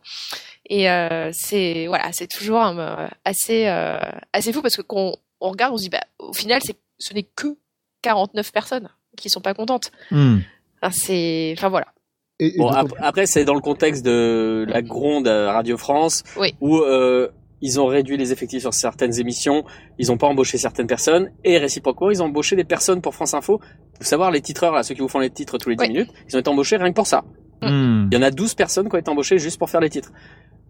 Et 0.69 0.89
euh, 0.89 1.29
c'est 1.33 1.87
voilà, 1.87 2.11
c'est 2.13 2.27
toujours 2.27 2.61
un, 2.61 2.77
euh, 2.77 3.07
assez 3.25 3.67
euh, 3.67 3.97
assez 4.31 4.53
fou 4.53 4.61
parce 4.61 4.75
que 4.75 4.81
qu'on 4.81 5.15
on 5.41 5.49
regarde, 5.49 5.73
on 5.73 5.77
se 5.77 5.83
dit, 5.83 5.89
bah, 5.89 6.03
au 6.19 6.33
final, 6.33 6.61
c'est 6.63 6.77
ce 6.99 7.13
n'est 7.13 7.23
que 7.23 7.57
49 8.01 8.51
personnes 8.51 8.89
qui 9.17 9.29
sont 9.29 9.41
pas 9.41 9.53
contentes. 9.53 9.91
Enfin, 10.81 10.91
c'est, 10.93 11.53
enfin 11.57 11.69
voilà. 11.69 11.87
Et, 12.39 12.55
et 12.55 12.57
Bon, 12.57 12.67
ap- 12.69 12.93
après, 12.99 13.25
c'est 13.25 13.45
dans 13.45 13.53
le 13.53 13.61
contexte 13.61 14.03
de 14.03 14.65
la 14.67 14.81
gronde 14.81 15.27
à 15.27 15.53
Radio 15.53 15.77
France, 15.77 16.23
Oui. 16.37 16.55
où 16.61 16.77
euh, 16.77 17.29
ils 17.61 17.79
ont 17.79 17.85
réduit 17.85 18.17
les 18.17 18.31
effectifs 18.31 18.61
sur 18.61 18.73
certaines 18.73 19.19
émissions, 19.19 19.63
ils 19.99 20.07
n'ont 20.07 20.17
pas 20.17 20.27
embauché 20.27 20.57
certaines 20.57 20.87
personnes, 20.87 21.31
et 21.43 21.57
réciproquement, 21.57 22.09
ils 22.11 22.21
ont 22.21 22.25
embauché 22.25 22.55
des 22.55 22.63
personnes 22.63 23.01
pour 23.01 23.13
France 23.15 23.33
Info. 23.33 23.59
Faut 23.97 24.03
savoir, 24.03 24.31
les 24.31 24.41
titreurs, 24.41 24.73
là, 24.73 24.83
ceux 24.83 24.95
qui 24.95 25.01
vous 25.01 25.07
font 25.07 25.19
les 25.19 25.29
titres 25.29 25.57
tous 25.57 25.69
les 25.69 25.75
10 25.75 25.81
Oui. 25.83 25.87
minutes, 25.89 26.09
ils 26.27 26.35
ont 26.35 26.39
été 26.39 26.49
embauchés 26.49 26.77
rien 26.77 26.89
que 26.89 26.95
pour 26.95 27.07
ça. 27.07 27.23
Hmm. 27.61 28.09
Il 28.11 28.15
y 28.15 28.17
en 28.17 28.23
a 28.23 28.31
12 28.31 28.55
personnes 28.55 28.89
qui 28.89 28.95
ont 28.95 28.99
été 28.99 29.09
embauchées 29.09 29.37
juste 29.37 29.57
pour 29.57 29.69
faire 29.69 29.79
les 29.79 29.89
titres. 29.89 30.11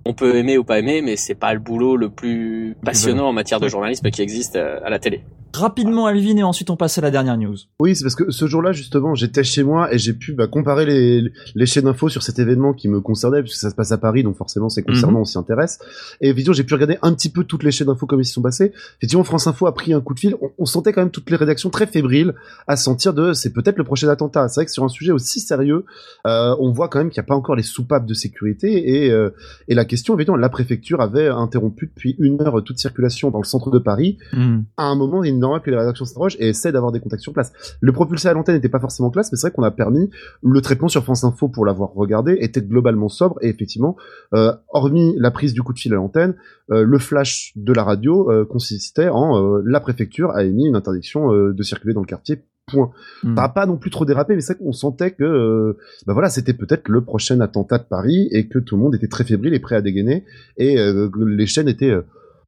On 0.05 0.13
peut 0.13 0.35
aimer 0.35 0.57
ou 0.57 0.63
pas 0.63 0.79
aimer, 0.79 1.01
mais 1.01 1.15
c'est 1.15 1.35
pas 1.35 1.53
le 1.53 1.59
boulot 1.59 1.95
le 1.95 2.09
plus 2.09 2.75
passionnant 2.83 3.29
en 3.29 3.33
matière 3.33 3.59
de 3.59 3.67
journalisme 3.67 4.09
qui 4.09 4.21
existe 4.21 4.55
euh, 4.55 4.79
à 4.83 4.89
la 4.89 4.99
télé. 4.99 5.23
Rapidement, 5.55 6.07
Alvin, 6.07 6.35
et 6.37 6.43
ensuite 6.43 6.71
on 6.71 6.75
passe 6.75 6.97
à 6.97 7.01
la 7.01 7.11
dernière 7.11 7.37
news. 7.37 7.55
Oui, 7.79 7.95
c'est 7.95 8.03
parce 8.03 8.15
que 8.15 8.31
ce 8.31 8.47
jour-là, 8.47 8.71
justement, 8.71 9.13
j'étais 9.13 9.43
chez 9.43 9.61
moi 9.61 9.93
et 9.93 9.99
j'ai 9.99 10.13
pu 10.13 10.33
bah, 10.33 10.47
comparer 10.47 10.83
les, 10.83 11.31
les 11.53 11.65
chaînes 11.67 11.83
d'infos 11.83 12.09
sur 12.09 12.23
cet 12.23 12.39
événement 12.39 12.73
qui 12.73 12.89
me 12.89 13.01
concernait, 13.01 13.43
puisque 13.43 13.59
ça 13.59 13.69
se 13.69 13.75
passe 13.75 13.91
à 13.91 13.99
Paris, 13.99 14.23
donc 14.23 14.35
forcément 14.35 14.69
c'est 14.69 14.81
concernant, 14.81 15.19
on 15.19 15.25
s'y 15.25 15.37
intéresse. 15.37 15.77
Et 16.21 16.29
évidemment, 16.29 16.55
j'ai 16.55 16.63
pu 16.63 16.73
regarder 16.73 16.97
un 17.03 17.13
petit 17.13 17.29
peu 17.29 17.43
toutes 17.43 17.61
les 17.61 17.69
chaînes 17.69 17.85
d'infos 17.85 18.07
comme 18.07 18.19
ils 18.19 18.25
s'y 18.25 18.33
sont 18.33 18.41
passées. 18.41 18.73
Effectivement, 18.97 19.23
France 19.23 19.45
Info 19.45 19.67
a 19.67 19.75
pris 19.75 19.93
un 19.93 20.01
coup 20.01 20.15
de 20.15 20.19
fil. 20.19 20.35
On, 20.41 20.49
on 20.57 20.65
sentait 20.65 20.91
quand 20.91 21.01
même 21.01 21.11
toutes 21.11 21.29
les 21.29 21.37
rédactions 21.37 21.69
très 21.69 21.85
fébriles 21.85 22.33
à 22.67 22.75
sentir 22.75 23.13
de 23.13 23.33
c'est 23.33 23.53
peut-être 23.53 23.77
le 23.77 23.83
prochain 23.83 24.09
attentat. 24.09 24.49
C'est 24.49 24.61
vrai 24.61 24.65
que 24.65 24.71
sur 24.71 24.83
un 24.83 24.89
sujet 24.89 25.11
aussi 25.11 25.39
sérieux, 25.39 25.85
euh, 26.25 26.55
on 26.59 26.71
voit 26.71 26.89
quand 26.89 26.97
même 26.97 27.11
qu'il 27.11 27.21
n'y 27.21 27.25
a 27.25 27.27
pas 27.27 27.35
encore 27.35 27.55
les 27.55 27.61
soupapes 27.61 28.07
de 28.07 28.15
sécurité 28.15 29.03
et, 29.05 29.11
euh, 29.11 29.29
et 29.67 29.75
la 29.75 29.85
question, 29.93 30.15
évidemment, 30.15 30.37
la 30.37 30.49
préfecture 30.49 31.01
avait 31.01 31.27
interrompu 31.27 31.87
depuis 31.87 32.15
une 32.19 32.41
heure 32.41 32.63
toute 32.63 32.79
circulation 32.79 33.31
dans 33.31 33.39
le 33.39 33.45
centre 33.45 33.71
de 33.71 33.79
Paris 33.79 34.17
Hmm. 34.33 34.61
à 34.77 34.85
un 34.85 34.95
moment, 34.95 35.23
il 35.23 35.33
est 35.33 35.37
normal 35.37 35.61
que 35.61 35.69
les 35.69 35.77
rédactions 35.77 36.05
s'interrogent 36.05 36.37
et 36.39 36.49
essaient 36.49 36.71
d'avoir 36.71 36.91
des 36.91 36.99
contacts 36.99 37.21
sur 37.21 37.33
place. 37.33 37.51
Le 37.81 37.91
propulsé 37.91 38.27
à 38.27 38.33
l'antenne 38.33 38.55
n'était 38.55 38.69
pas 38.69 38.79
forcément 38.79 39.09
classe, 39.09 39.31
mais 39.31 39.37
c'est 39.37 39.47
vrai 39.47 39.55
qu'on 39.55 39.63
a 39.63 39.71
permis 39.71 40.09
le 40.41 40.61
traitement 40.61 40.87
sur 40.87 41.03
France 41.03 41.23
Info 41.23 41.49
pour 41.49 41.65
l'avoir 41.65 41.93
regardé 41.93 42.37
était 42.39 42.61
globalement 42.61 43.09
sobre 43.09 43.37
et 43.41 43.49
effectivement, 43.49 43.95
euh, 44.33 44.53
hormis 44.69 45.15
la 45.17 45.31
prise 45.31 45.53
du 45.53 45.61
coup 45.61 45.73
de 45.73 45.79
fil 45.79 45.93
à 45.93 45.95
l'antenne, 45.95 46.35
euh, 46.71 46.83
le 46.83 46.97
flash 46.97 47.53
de 47.55 47.73
la 47.73 47.83
radio 47.83 48.31
euh, 48.31 48.45
consistait 48.45 49.09
en 49.09 49.57
la 49.63 49.79
préfecture 49.79 50.31
a 50.31 50.43
émis 50.43 50.67
une 50.67 50.75
interdiction 50.75 51.31
de 51.31 51.63
circuler 51.63 51.93
dans 51.93 52.01
le 52.01 52.05
quartier. 52.05 52.43
Point. 52.67 52.91
Hmm. 53.23 53.35
Pas 53.35 53.65
non 53.65 53.77
plus 53.77 53.89
trop 53.89 54.05
dérapé, 54.05 54.35
mais 54.35 54.41
c'est 54.41 54.53
vrai 54.53 54.63
qu'on 54.63 54.71
sentait 54.71 55.11
que, 55.11 55.23
euh, 55.23 55.77
bah 56.07 56.13
voilà, 56.13 56.29
c'était 56.29 56.53
peut-être 56.53 56.87
le 56.87 57.03
prochain 57.03 57.39
attentat 57.41 57.77
de 57.77 57.83
Paris 57.83 58.29
et 58.31 58.47
que 58.47 58.57
tout 58.59 58.77
le 58.77 58.81
monde 58.81 58.95
était 58.95 59.07
très 59.07 59.25
fébrile 59.25 59.53
et 59.53 59.59
prêt 59.59 59.75
à 59.75 59.81
dégainer 59.81 60.23
et 60.57 60.79
euh, 60.79 61.09
que 61.09 61.23
les 61.23 61.45
chaînes 61.45 61.67
étaient 61.67 61.89
euh, 61.89 62.03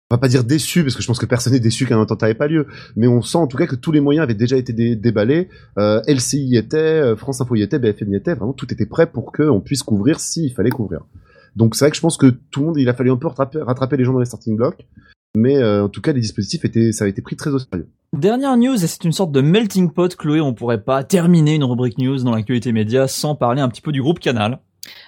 on 0.10 0.16
va 0.16 0.20
pas 0.20 0.28
dire 0.28 0.44
déçu 0.44 0.84
parce 0.84 0.96
que 0.96 1.02
je 1.02 1.08
pense 1.08 1.18
que 1.18 1.26
personne 1.26 1.54
n'est 1.54 1.60
déçu 1.60 1.86
qu'un 1.86 2.02
attentat 2.02 2.28
n'ait 2.28 2.36
pas 2.36 2.48
lieu, 2.48 2.68
mais 2.96 3.08
on 3.08 3.22
sent 3.22 3.40
en 3.40 3.48
tout 3.48 3.58
cas 3.58 3.66
que 3.66 3.76
tous 3.76 3.92
les 3.92 4.00
moyens 4.00 4.24
avaient 4.24 4.36
déjà 4.36 4.56
été 4.56 4.72
dé- 4.72 4.96
déballés. 4.96 5.50
Euh, 5.80 6.00
LCI 6.08 6.46
y 6.46 6.58
était, 6.58 7.16
France 7.16 7.42
Info 7.42 7.56
y 7.56 7.64
était, 7.64 7.80
BFM 7.80 8.14
y 8.14 8.16
était, 8.16 8.36
vraiment 8.36 8.54
tout 8.54 8.72
était 8.72 8.86
prêt 8.86 9.08
pour 9.08 9.32
qu'on 9.32 9.62
puisse 9.62 9.84
couvrir 9.84 10.20
s'il 10.20 10.54
fallait 10.54 10.70
couvrir. 10.70 11.02
Donc 11.56 11.76
c'est 11.76 11.86
vrai 11.86 11.92
que 11.92 11.98
je 11.98 12.02
pense 12.02 12.18
que 12.18 12.28
tout 12.28 12.60
le 12.62 12.66
monde, 12.68 12.78
il 12.78 12.88
a 12.88 12.94
fallu 12.94 13.12
un 13.12 13.18
peu 13.18 13.28
rattraper, 13.28 13.60
rattraper 13.62 13.98
les 13.98 14.04
gens 14.04 14.14
dans 14.14 14.20
les 14.20 14.26
starting 14.26 14.56
blocks, 14.56 14.86
mais 15.36 15.58
euh, 15.58 15.84
en 15.84 15.90
tout 15.90 16.02
cas 16.02 16.14
les 16.14 16.22
dispositifs 16.22 16.66
étaient, 16.66 16.92
ça 16.92 17.06
a 17.06 17.08
été 17.08 17.22
pris 17.22 17.36
très 17.36 17.52
au 17.52 17.60
sérieux. 17.60 17.88
Dernière 18.16 18.56
news, 18.56 18.82
et 18.82 18.88
c'est 18.88 19.04
une 19.04 19.12
sorte 19.12 19.34
de 19.34 19.42
melting 19.42 19.92
pot, 19.92 20.16
Chloé, 20.16 20.40
on 20.40 20.54
pourrait 20.54 20.82
pas 20.82 21.04
terminer 21.04 21.56
une 21.56 21.66
rubrique 21.66 21.98
news 21.98 22.24
dans 22.24 22.32
l'actualité 22.32 22.72
média 22.72 23.10
sans 23.10 23.36
parler 23.36 23.62
un 23.62 23.68
petit 23.68 23.82
peu 23.82 23.92
du 23.92 24.02
groupe 24.02 24.20
Canal. 24.20 24.60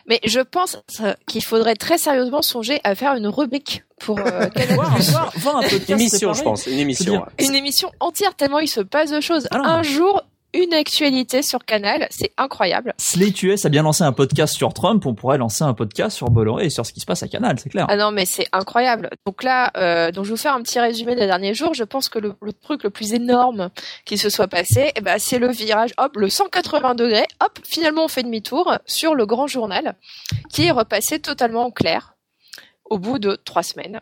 Mais 0.09 0.19
je 0.25 0.41
pense 0.41 0.77
euh, 0.99 1.13
qu'il 1.25 1.41
faudrait 1.41 1.75
très 1.75 1.97
sérieusement 1.97 2.41
songer 2.41 2.81
à 2.83 2.95
faire 2.95 3.15
une 3.15 3.27
rubrique 3.27 3.85
pour 3.97 4.19
euh, 4.19 4.47
Canal+. 4.55 4.75
Voir, 4.75 4.97
voir, 4.97 5.33
voir 5.37 5.57
un 5.57 5.61
podcast 5.61 5.87
Une 5.87 5.99
émission, 6.01 6.33
je 6.33 6.43
pense, 6.43 6.67
une 6.67 6.79
émission. 6.79 7.13
Ouais. 7.21 7.45
Une 7.45 7.55
émission 7.55 7.89
entière 8.01 8.35
tellement 8.35 8.59
il 8.59 8.67
se 8.67 8.81
passe 8.81 9.09
de 9.09 9.21
choses. 9.21 9.47
Ah. 9.51 9.77
Un 9.77 9.83
jour, 9.83 10.23
une 10.57 10.73
actualité 10.73 11.43
sur 11.43 11.63
Canal, 11.65 12.07
c'est 12.09 12.33
incroyable. 12.37 12.95
Slate 12.97 13.43
US 13.43 13.65
a 13.65 13.69
bien 13.69 13.83
lancé 13.83 14.03
un 14.03 14.11
podcast 14.11 14.55
sur 14.55 14.73
Trump, 14.73 15.05
on 15.05 15.13
pourrait 15.13 15.37
lancer 15.37 15.63
un 15.63 15.73
podcast 15.73 16.17
sur 16.17 16.29
Bolloré 16.31 16.65
et 16.65 16.69
sur 16.69 16.85
ce 16.85 16.93
qui 16.93 16.99
se 16.99 17.05
passe 17.05 17.21
à 17.21 17.27
Canal, 17.27 17.59
c'est 17.59 17.69
clair. 17.69 17.85
Ah 17.89 17.95
non, 17.95 18.11
mais 18.11 18.25
c'est 18.25 18.47
incroyable. 18.51 19.09
Donc 19.25 19.43
là, 19.43 19.71
euh, 19.77 20.11
donc 20.11 20.25
je 20.25 20.29
vais 20.29 20.35
vous 20.35 20.41
faire 20.41 20.55
un 20.55 20.61
petit 20.63 20.79
résumé 20.79 21.15
des 21.15 21.27
derniers 21.27 21.53
jours. 21.53 21.75
Je 21.75 21.83
pense 21.83 22.09
que 22.09 22.17
le, 22.17 22.33
le 22.41 22.53
truc 22.53 22.83
le 22.83 22.89
plus 22.89 23.13
énorme 23.13 23.69
qui 24.05 24.17
se 24.17 24.29
soit 24.29 24.47
passé, 24.47 24.91
eh 24.95 25.01
ben, 25.01 25.19
c'est 25.19 25.39
le 25.39 25.49
virage, 25.49 25.93
hop, 25.97 26.15
le 26.15 26.29
180 26.29 26.95
degrés, 26.95 27.27
hop, 27.39 27.59
finalement 27.63 28.05
on 28.05 28.07
fait 28.07 28.23
demi-tour 28.23 28.77
sur 28.85 29.13
le 29.13 29.25
grand 29.27 29.45
journal, 29.47 29.95
qui 30.49 30.65
est 30.65 30.71
repassé 30.71 31.19
totalement 31.19 31.65
en 31.65 31.71
clair 31.71 32.15
au 32.89 32.97
bout 32.97 33.19
de 33.19 33.35
trois 33.35 33.63
semaines. 33.63 34.01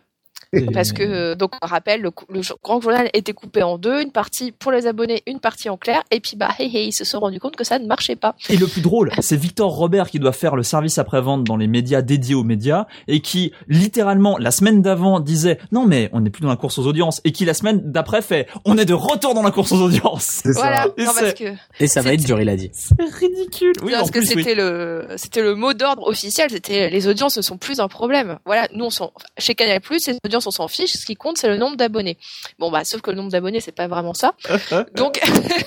Parce 0.73 0.91
que, 0.91 1.03
euh, 1.03 1.35
donc, 1.35 1.51
on 1.61 1.67
rappelle, 1.67 2.01
le, 2.01 2.11
grand 2.63 2.81
journal 2.81 3.09
était 3.13 3.33
coupé 3.33 3.63
en 3.63 3.77
deux, 3.77 4.01
une 4.01 4.11
partie 4.11 4.51
pour 4.51 4.71
les 4.71 4.87
abonnés, 4.87 5.23
une 5.27 5.39
partie 5.39 5.69
en 5.69 5.77
clair, 5.77 6.01
et 6.11 6.19
puis 6.19 6.35
bah, 6.35 6.49
hey, 6.59 6.75
hey, 6.75 6.87
ils 6.87 6.91
se 6.93 7.03
sont 7.05 7.19
rendus 7.19 7.39
compte 7.39 7.55
que 7.55 7.63
ça 7.63 7.79
ne 7.79 7.85
marchait 7.87 8.15
pas. 8.15 8.35
Et 8.49 8.57
le 8.57 8.67
plus 8.67 8.81
drôle, 8.81 9.11
c'est 9.19 9.35
Victor 9.37 9.71
Robert 9.71 10.09
qui 10.09 10.19
doit 10.19 10.31
faire 10.31 10.55
le 10.55 10.63
service 10.63 10.97
après-vente 10.97 11.43
dans 11.43 11.57
les 11.57 11.67
médias 11.67 12.01
dédiés 12.01 12.35
aux 12.35 12.43
médias 12.43 12.85
et 13.07 13.21
qui, 13.21 13.51
littéralement, 13.67 14.37
la 14.37 14.51
semaine 14.51 14.81
d'avant 14.81 15.19
disait 15.19 15.57
non 15.71 15.85
mais 15.85 16.09
on 16.13 16.21
n'est 16.21 16.29
plus 16.29 16.41
dans 16.41 16.49
la 16.49 16.55
course 16.55 16.77
aux 16.79 16.87
audiences 16.87 17.21
et 17.23 17.31
qui 17.31 17.45
la 17.45 17.53
semaine 17.53 17.81
d'après 17.91 18.21
fait 18.21 18.47
on 18.65 18.77
est 18.77 18.85
de 18.85 18.93
retour 18.93 19.33
dans 19.33 19.41
la 19.43 19.51
course 19.51 19.71
aux 19.71 19.81
audiences. 19.81 20.41
C'est 20.43 20.51
Voilà, 20.53 20.83
ça. 20.83 20.89
Et 20.97 21.01
non, 21.05 21.11
parce 21.13 21.27
c'est- 21.27 21.33
que 21.37 21.53
Et 21.83 21.87
ça 21.87 22.01
va 22.01 22.13
être 22.13 22.23
dur, 22.25 22.39
il 22.41 22.49
a 22.49 22.55
dit. 22.55 22.71
C'est 22.73 22.95
ridicule. 23.03 23.73
Oui, 23.83 23.91
Non, 23.91 23.99
parce 23.99 24.11
que 24.11 24.19
plus, 24.19 24.29
oui. 24.29 24.43
c'était 24.43 24.55
le 24.55 25.07
c'était 25.17 25.41
le 25.41 25.55
mot 25.55 25.73
d'ordre 25.73 26.03
officiel, 26.07 26.49
c'était 26.49 26.89
les 26.89 27.07
audiences 27.07 27.37
ne 27.37 27.41
sont 27.41 27.57
plus 27.57 27.79
un 27.79 27.87
problème. 27.87 28.37
Voilà, 28.45 28.67
nous 28.73 28.85
on 28.85 28.89
s'en 28.89 29.11
chez 29.37 29.55
Canal+, 29.55 29.79
les 29.89 30.17
audiences 30.25 30.44
on 30.47 30.51
s'en 30.51 30.67
fiche, 30.67 30.93
ce 30.93 31.05
qui 31.05 31.15
compte 31.15 31.38
c'est 31.38 31.47
le 31.47 31.58
nombre 31.58 31.75
d'abonnés. 31.77 32.17
Bon 32.60 32.71
bah 32.71 32.84
sauf 32.86 33.01
que 33.01 33.12
le 33.12 33.17
nombre 33.17 33.31
d'abonnés 33.31 33.60
c'est 33.60 33.71
pas 33.71 33.88
vraiment 33.88 34.13
ça. 34.13 34.34
Donc 34.95 35.19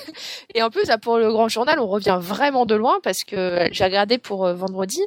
et 0.55 0.61
en 0.63 0.69
plus 0.69 0.85
là 0.87 0.97
pour 0.97 1.17
le 1.17 1.31
grand 1.31 1.47
journal, 1.49 1.79
on 1.79 1.87
revient 1.87 2.17
vraiment 2.21 2.65
de 2.65 2.75
loin 2.75 2.99
parce 3.03 3.23
que 3.23 3.67
j'ai 3.71 3.83
regardé 3.83 4.17
pour 4.17 4.45
euh, 4.45 4.53
vendredi 4.53 5.01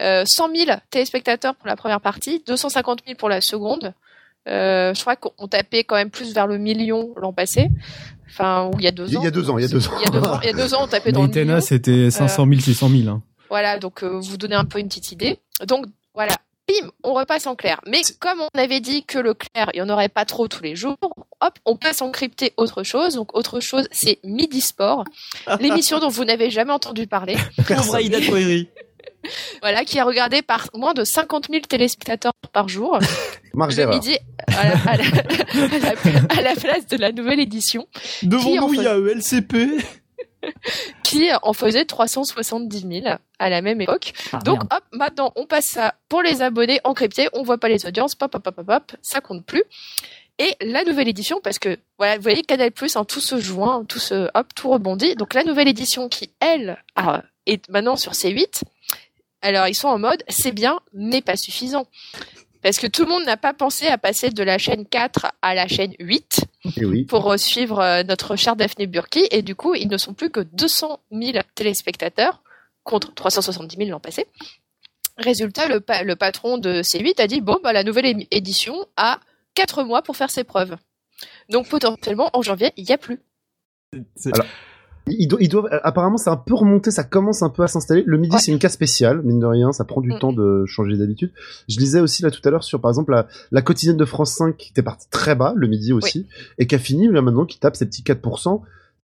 euh, 0.00 0.24
100 0.26 0.54
000 0.54 0.78
téléspectateurs 0.90 1.54
pour 1.54 1.66
la 1.66 1.76
première 1.76 2.00
partie, 2.00 2.42
250 2.46 3.00
000 3.06 3.16
pour 3.16 3.28
la 3.28 3.40
seconde. 3.40 3.94
Euh, 4.48 4.94
je 4.94 5.00
crois 5.02 5.16
qu'on 5.16 5.48
tapait 5.48 5.84
quand 5.84 5.96
même 5.96 6.10
plus 6.10 6.32
vers 6.32 6.46
le 6.46 6.56
million 6.58 7.10
l'an 7.16 7.32
passé. 7.32 7.68
Enfin, 8.28 8.70
ou 8.72 8.78
il 8.78 8.84
y 8.84 8.88
a 8.88 8.90
deux 8.92 9.06
Il 9.08 9.14
y 9.14 9.16
ans. 9.18 9.24
a 9.24 9.30
deux 9.30 9.50
ans, 9.50 9.58
il 9.58 9.62
y 9.62 9.64
a 9.64 9.68
deux 9.68 9.86
ans. 9.88 9.92
Il 9.98 10.02
y 10.04 10.06
a 10.06 10.10
deux 10.10 10.24
ans, 10.26 10.40
il 10.42 10.46
y 10.46 10.50
a 10.50 10.52
deux 10.52 10.74
ans, 10.74 10.78
on 10.84 10.86
tapait 10.86 11.12
dans 11.12 11.22
le 11.22 11.28
million. 11.28 11.60
C'était 11.60 12.10
500 12.10 12.46
000, 12.48 12.60
600 12.60 12.88
000. 12.88 13.08
Hein. 13.08 13.22
Voilà, 13.50 13.78
donc 13.78 14.02
euh, 14.04 14.18
vous 14.20 14.36
donnez 14.36 14.54
un 14.54 14.64
peu 14.64 14.78
une 14.78 14.88
petite 14.88 15.10
idée. 15.12 15.40
Donc 15.66 15.86
voilà, 16.14 16.34
bim, 16.80 16.90
on 17.02 17.14
repasse 17.14 17.46
en 17.46 17.56
clair. 17.56 17.80
Mais 17.86 18.00
comme 18.18 18.40
on 18.40 18.58
avait 18.58 18.80
dit 18.80 19.04
que 19.04 19.18
le 19.18 19.34
clair, 19.34 19.70
il 19.74 19.82
n'y 19.82 19.82
en 19.82 19.88
aurait 19.92 20.08
pas 20.08 20.24
trop 20.24 20.48
tous 20.48 20.62
les 20.62 20.76
jours, 20.76 20.96
hop, 21.40 21.52
on 21.64 21.76
passe 21.76 22.02
encrypter 22.02 22.52
autre 22.56 22.82
chose. 22.82 23.14
Donc 23.14 23.36
autre 23.36 23.60
chose, 23.60 23.88
c'est 23.90 24.18
Midi 24.24 24.60
Sport, 24.60 25.04
l'émission 25.60 25.98
dont 25.98 26.08
vous 26.08 26.24
n'avez 26.24 26.50
jamais 26.50 26.72
entendu 26.72 27.06
parler. 27.06 27.36
Pauvre 27.66 27.94
Aïda 27.96 28.20
Touéry. 28.26 28.68
Voilà, 29.60 29.84
qui 29.84 29.98
est 29.98 30.02
regardée 30.02 30.40
par 30.40 30.68
moins 30.74 30.94
de 30.94 31.04
50 31.04 31.48
000 31.50 31.60
téléspectateurs 31.68 32.32
par 32.52 32.68
jour. 32.68 32.98
Marge 33.54 33.76
d'erreur. 33.76 33.94
midi, 33.94 34.16
à 34.46 34.68
la, 34.68 34.70
à 34.90 34.96
la- 34.96 35.04
à 35.04 35.78
la- 35.78 36.38
à 36.38 36.42
la 36.42 36.54
place 36.54 36.86
de 36.86 36.96
la 36.96 37.12
nouvelle 37.12 37.40
édition, 37.40 37.86
Devant 38.22 38.50
en 38.64 38.68
nous, 38.68 38.74
il 38.74 38.82
y 38.82 38.86
a 38.86 38.96
ELCP. 38.96 39.84
qui 41.02 41.28
en 41.42 41.52
faisait 41.52 41.84
370 41.84 43.02
000 43.02 43.14
à 43.38 43.50
la 43.50 43.62
même 43.62 43.80
époque. 43.80 44.12
Donc 44.44 44.62
hop, 44.64 44.82
maintenant 44.92 45.32
on 45.36 45.46
passe 45.46 45.66
ça 45.66 45.94
pour 46.08 46.22
les 46.22 46.42
abonnés 46.42 46.80
encryptés, 46.84 47.28
on 47.32 47.42
voit 47.42 47.58
pas 47.58 47.68
les 47.68 47.86
audiences, 47.86 48.14
pop 48.14 48.30
pop 48.30 48.42
pop 48.42 48.54
pop, 48.56 48.66
pop 48.66 48.92
ça 49.02 49.20
compte 49.20 49.44
plus. 49.44 49.64
Et 50.38 50.54
la 50.62 50.84
nouvelle 50.84 51.08
édition, 51.08 51.38
parce 51.42 51.58
que 51.58 51.78
voilà, 51.98 52.16
vous 52.16 52.22
voyez 52.22 52.42
Canal 52.42 52.70
Plus, 52.72 52.96
hein, 52.96 53.04
tout 53.04 53.20
se 53.20 53.38
joint, 53.38 53.84
tout 53.84 53.98
se 53.98 54.30
hop, 54.32 54.46
tout 54.54 54.70
rebondit. 54.70 55.14
Donc 55.14 55.34
la 55.34 55.44
nouvelle 55.44 55.68
édition 55.68 56.08
qui 56.08 56.30
elle 56.40 56.78
a- 56.96 57.24
est 57.46 57.68
maintenant 57.68 57.96
sur 57.96 58.12
C8. 58.12 58.62
Alors 59.42 59.68
ils 59.68 59.74
sont 59.74 59.88
en 59.88 59.98
mode 59.98 60.22
c'est 60.28 60.52
bien, 60.52 60.80
mais 60.94 61.20
pas 61.20 61.36
suffisant. 61.36 61.86
Parce 62.62 62.78
que 62.78 62.86
tout 62.86 63.04
le 63.04 63.08
monde 63.10 63.24
n'a 63.24 63.36
pas 63.36 63.54
pensé 63.54 63.86
à 63.86 63.96
passer 63.98 64.30
de 64.30 64.42
la 64.42 64.58
chaîne 64.58 64.86
4 64.86 65.32
à 65.42 65.54
la 65.54 65.66
chaîne 65.66 65.94
8 65.98 66.44
Et 66.76 66.84
oui. 66.84 67.04
pour 67.04 67.32
euh, 67.32 67.36
suivre 67.36 67.78
euh, 67.80 68.02
notre 68.02 68.36
chère 68.36 68.54
Daphné 68.56 68.86
Burki. 68.86 69.26
Et 69.30 69.42
du 69.42 69.54
coup, 69.54 69.74
ils 69.74 69.88
ne 69.88 69.96
sont 69.96 70.12
plus 70.14 70.30
que 70.30 70.40
200 70.40 71.00
000 71.10 71.38
téléspectateurs 71.54 72.42
contre 72.84 73.14
370 73.14 73.76
000 73.76 73.88
l'an 73.90 74.00
passé. 74.00 74.26
Résultat, 75.16 75.66
le, 75.68 75.80
pa- 75.80 76.02
le 76.02 76.16
patron 76.16 76.58
de 76.58 76.82
C8 76.82 77.20
a 77.20 77.26
dit 77.26 77.40
bon, 77.40 77.58
bah, 77.62 77.72
la 77.72 77.84
nouvelle 77.84 78.26
édition 78.30 78.86
a 78.96 79.20
4 79.54 79.82
mois 79.82 80.02
pour 80.02 80.16
faire 80.16 80.30
ses 80.30 80.44
preuves. 80.44 80.76
Donc 81.48 81.68
potentiellement, 81.68 82.30
en 82.32 82.42
janvier, 82.42 82.72
il 82.76 82.84
n'y 82.84 82.92
a 82.92 82.98
plus. 82.98 83.20
Ils, 85.18 85.26
do- 85.28 85.36
ils 85.40 85.48
doivent, 85.48 85.66
euh, 85.72 85.78
apparemment, 85.82 86.16
c'est 86.16 86.30
un 86.30 86.36
peu 86.36 86.54
remonté, 86.54 86.90
ça 86.90 87.04
commence 87.04 87.42
un 87.42 87.50
peu 87.50 87.62
à 87.62 87.68
s'installer. 87.68 88.02
Le 88.06 88.16
midi, 88.18 88.34
Ouais. 88.34 88.40
c'est 88.40 88.52
une 88.52 88.58
case 88.58 88.72
spéciale, 88.72 89.22
mine 89.22 89.40
de 89.40 89.46
rien, 89.46 89.72
ça 89.72 89.84
prend 89.84 90.00
du 90.00 90.10
Mm. 90.12 90.18
temps 90.18 90.32
de 90.32 90.64
changer 90.66 90.92
les 90.92 91.02
habitudes. 91.02 91.32
Je 91.68 91.78
lisais 91.78 92.00
aussi 92.00 92.22
là 92.22 92.30
tout 92.30 92.40
à 92.44 92.50
l'heure 92.50 92.64
sur, 92.64 92.80
par 92.80 92.90
exemple, 92.90 93.12
la, 93.12 93.26
la 93.50 93.62
quotidienne 93.62 93.96
de 93.96 94.04
France 94.04 94.32
5 94.34 94.56
qui 94.56 94.70
était 94.70 94.82
partie 94.82 95.08
très 95.10 95.34
bas, 95.34 95.52
le 95.56 95.66
midi 95.68 95.92
aussi, 95.92 96.26
et 96.58 96.66
qui 96.66 96.74
a 96.74 96.78
fini 96.78 97.08
là 97.08 97.22
maintenant, 97.22 97.44
qui 97.46 97.58
tape 97.58 97.76
ses 97.76 97.86
petits 97.86 98.02
4%. 98.02 98.62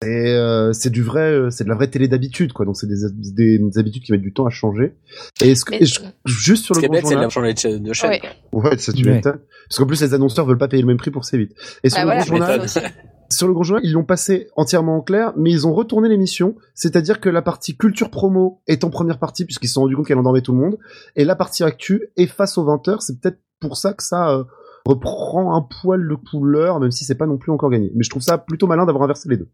Et 0.03 0.07
euh, 0.07 0.73
c'est 0.73 0.89
du 0.89 1.01
vrai, 1.01 1.21
euh, 1.31 1.49
c'est 1.49 1.63
de 1.63 1.69
la 1.69 1.75
vraie 1.75 1.87
télé 1.87 2.09
d'habitude, 2.09 2.51
quoi. 2.51 2.65
Donc 2.65 2.75
c'est 2.75 2.85
des, 2.85 2.95
des, 3.13 3.57
des 3.59 3.77
habitudes 3.79 4.03
qui 4.03 4.11
mettent 4.11 4.21
du 4.21 4.33
temps 4.33 4.45
à 4.45 4.49
changer. 4.49 4.93
Et, 5.41 5.51
est-ce 5.51 5.63
que, 5.63 5.71
Mais- 5.71 5.81
et 5.81 5.85
je- 5.85 6.01
juste 6.25 6.65
sur 6.65 6.75
Ce 6.75 6.81
le 6.81 6.85
est 6.85 6.87
grand 6.89 6.95
bête, 6.97 7.05
c'est 7.05 7.11
journal, 7.13 7.27
de 7.27 7.31
changer 7.31 7.53
de 7.53 7.57
chaîne. 7.59 7.83
de 7.83 7.93
chaîne, 7.93 8.09
Ouais. 8.11 8.21
ouais, 8.51 8.77
ça 8.77 8.91
tu 8.91 9.09
Ouais. 9.09 9.21
Parce 9.21 9.39
qu'en 9.77 9.85
plus 9.85 10.01
les 10.01 10.13
annonceurs 10.13 10.45
veulent 10.45 10.57
pas 10.57 10.67
payer 10.67 10.81
le 10.83 10.87
même 10.87 10.97
prix 10.97 11.11
pour 11.11 11.23
C8. 11.23 11.49
Et 11.83 11.89
sur 11.89 11.97
Bah 11.97 12.01
le 12.01 12.23
voilà, 12.23 12.45
grand 12.47 12.57
journal. 12.57 12.91
Sur 13.29 13.47
le 13.47 13.53
Grand 13.53 13.63
Journal, 13.63 13.85
ils 13.85 13.93
l'ont 13.93 14.03
passé 14.03 14.49
entièrement 14.55 14.97
en 14.97 15.01
clair, 15.01 15.33
mais 15.35 15.51
ils 15.51 15.67
ont 15.67 15.73
retourné 15.73 16.09
l'émission, 16.09 16.55
c'est-à-dire 16.73 17.19
que 17.19 17.29
la 17.29 17.41
partie 17.41 17.77
culture 17.77 18.09
promo 18.09 18.61
est 18.67 18.83
en 18.83 18.89
première 18.89 19.19
partie, 19.19 19.45
puisqu'ils 19.45 19.67
se 19.67 19.75
sont 19.75 19.81
rendus 19.81 19.95
compte 19.95 20.07
qu'elle 20.07 20.17
endormait 20.17 20.41
tout 20.41 20.53
le 20.53 20.59
monde, 20.59 20.77
et 21.15 21.25
la 21.25 21.35
partie 21.35 21.63
actu 21.63 22.09
est 22.17 22.27
face 22.27 22.57
aux 22.57 22.65
20h, 22.65 22.97
c'est 22.99 23.19
peut-être 23.19 23.39
pour 23.59 23.77
ça 23.77 23.93
que 23.93 24.03
ça 24.03 24.29
euh, 24.29 24.43
reprend 24.85 25.55
un 25.55 25.61
poil 25.61 26.07
de 26.07 26.15
couleur, 26.15 26.79
même 26.79 26.91
si 26.91 27.05
c'est 27.05 27.15
pas 27.15 27.25
non 27.25 27.37
plus 27.37 27.51
encore 27.51 27.69
gagné. 27.69 27.91
Mais 27.95 28.03
je 28.03 28.09
trouve 28.09 28.21
ça 28.21 28.37
plutôt 28.37 28.67
malin 28.67 28.85
d'avoir 28.85 29.03
inversé 29.03 29.29
les 29.29 29.37
deux. 29.37 29.49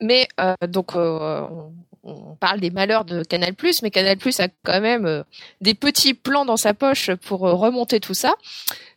Mais 0.00 0.28
euh, 0.40 0.54
donc 0.68 0.94
euh, 0.94 1.42
on, 2.02 2.36
parle 2.36 2.60
des 2.60 2.70
malheurs 2.70 3.04
de 3.04 3.22
Canal+, 3.22 3.54
mais 3.82 3.90
Canal+ 3.90 4.18
a 4.38 4.48
quand 4.64 4.80
même 4.80 5.06
euh, 5.06 5.22
des 5.60 5.74
petits 5.74 6.14
plans 6.14 6.44
dans 6.44 6.56
sa 6.56 6.74
poche 6.74 7.10
pour 7.26 7.46
euh, 7.46 7.54
remonter 7.54 8.00
tout 8.00 8.14
ça. 8.14 8.34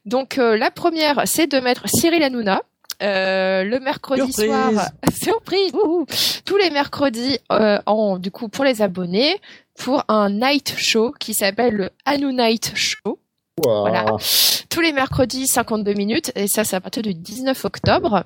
Donc 0.05 0.37
euh, 0.37 0.57
la 0.57 0.71
première, 0.71 1.21
c'est 1.25 1.47
de 1.47 1.59
mettre 1.59 1.87
Cyril 1.87 2.23
Hanouna. 2.23 2.61
Euh, 3.01 3.63
le 3.63 3.79
mercredi 3.79 4.31
Surprise. 4.31 4.45
soir, 4.45 4.89
surprise, 5.13 5.73
wouhou, 5.73 6.05
tous 6.45 6.57
les 6.57 6.69
mercredis, 6.69 7.39
euh, 7.51 7.79
en 7.85 8.17
du 8.17 8.31
coup 8.31 8.47
pour 8.47 8.63
les 8.63 8.81
abonnés, 8.81 9.39
pour 9.75 10.03
un 10.07 10.29
night 10.29 10.75
show 10.77 11.11
qui 11.19 11.33
s'appelle 11.33 11.73
le 11.73 11.89
Hanouna 12.05 12.49
Night 12.49 12.71
Show. 12.75 13.19
Voilà. 13.63 14.05
Tous 14.69 14.81
les 14.81 14.91
mercredis, 14.91 15.47
52 15.47 15.93
minutes, 15.93 16.31
et 16.35 16.47
ça, 16.47 16.63
c'est 16.63 16.75
à 16.75 16.81
partir 16.81 17.03
du 17.03 17.13
19 17.13 17.65
octobre. 17.65 18.23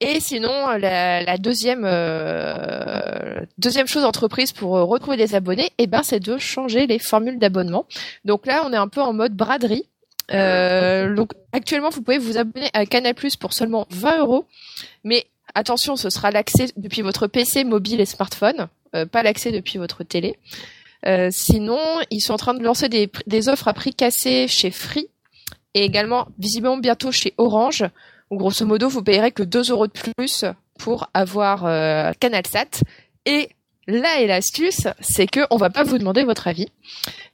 Et 0.00 0.18
sinon, 0.20 0.68
la, 0.78 1.22
la 1.22 1.36
deuxième 1.36 1.84
euh, 1.84 3.40
deuxième 3.58 3.86
chose 3.86 4.04
entreprise 4.04 4.52
pour 4.52 4.70
retrouver 4.70 5.18
des 5.18 5.34
abonnés, 5.34 5.70
eh 5.78 5.86
ben, 5.86 6.02
c'est 6.02 6.20
de 6.20 6.38
changer 6.38 6.86
les 6.86 6.98
formules 6.98 7.38
d'abonnement. 7.38 7.86
Donc 8.24 8.46
là, 8.46 8.62
on 8.64 8.72
est 8.72 8.76
un 8.76 8.88
peu 8.88 9.02
en 9.02 9.12
mode 9.12 9.34
braderie. 9.34 9.86
Euh, 10.32 11.14
donc 11.14 11.32
actuellement, 11.52 11.90
vous 11.90 12.02
pouvez 12.02 12.18
vous 12.18 12.38
abonner 12.38 12.70
à 12.72 12.86
Canal 12.86 13.14
pour 13.38 13.52
seulement 13.52 13.86
20 13.90 14.18
euros, 14.18 14.44
mais 15.04 15.26
attention, 15.54 15.96
ce 15.96 16.10
sera 16.10 16.30
l'accès 16.30 16.66
depuis 16.76 17.02
votre 17.02 17.26
PC, 17.26 17.64
mobile 17.64 18.00
et 18.00 18.06
smartphone, 18.06 18.68
euh, 18.94 19.06
pas 19.06 19.22
l'accès 19.22 19.52
depuis 19.52 19.78
votre 19.78 20.04
télé. 20.04 20.36
Euh, 21.06 21.28
sinon, 21.32 21.78
ils 22.10 22.20
sont 22.20 22.34
en 22.34 22.38
train 22.38 22.54
de 22.54 22.62
lancer 22.62 22.88
des, 22.88 23.10
des 23.26 23.48
offres 23.48 23.68
à 23.68 23.72
prix 23.72 23.94
cassé 23.94 24.48
chez 24.48 24.70
Free 24.70 25.08
et 25.74 25.84
également 25.84 26.28
visiblement 26.38 26.76
bientôt 26.76 27.12
chez 27.12 27.34
Orange. 27.38 27.84
Où 28.30 28.36
grosso 28.36 28.64
modo, 28.64 28.88
vous 28.88 29.02
payerez 29.02 29.32
que 29.32 29.42
2 29.42 29.70
euros 29.70 29.88
de 29.88 29.92
plus 29.92 30.44
pour 30.78 31.10
avoir 31.14 31.64
euh, 31.66 32.12
CanalSat. 32.20 32.82
Et 33.26 33.50
là 33.90 34.20
est 34.20 34.26
l'astuce, 34.26 34.86
c'est 35.00 35.26
que 35.26 35.40
on 35.50 35.56
va 35.56 35.70
pas 35.70 35.82
vous 35.82 35.98
demander 35.98 36.24
votre 36.24 36.48
avis. 36.48 36.68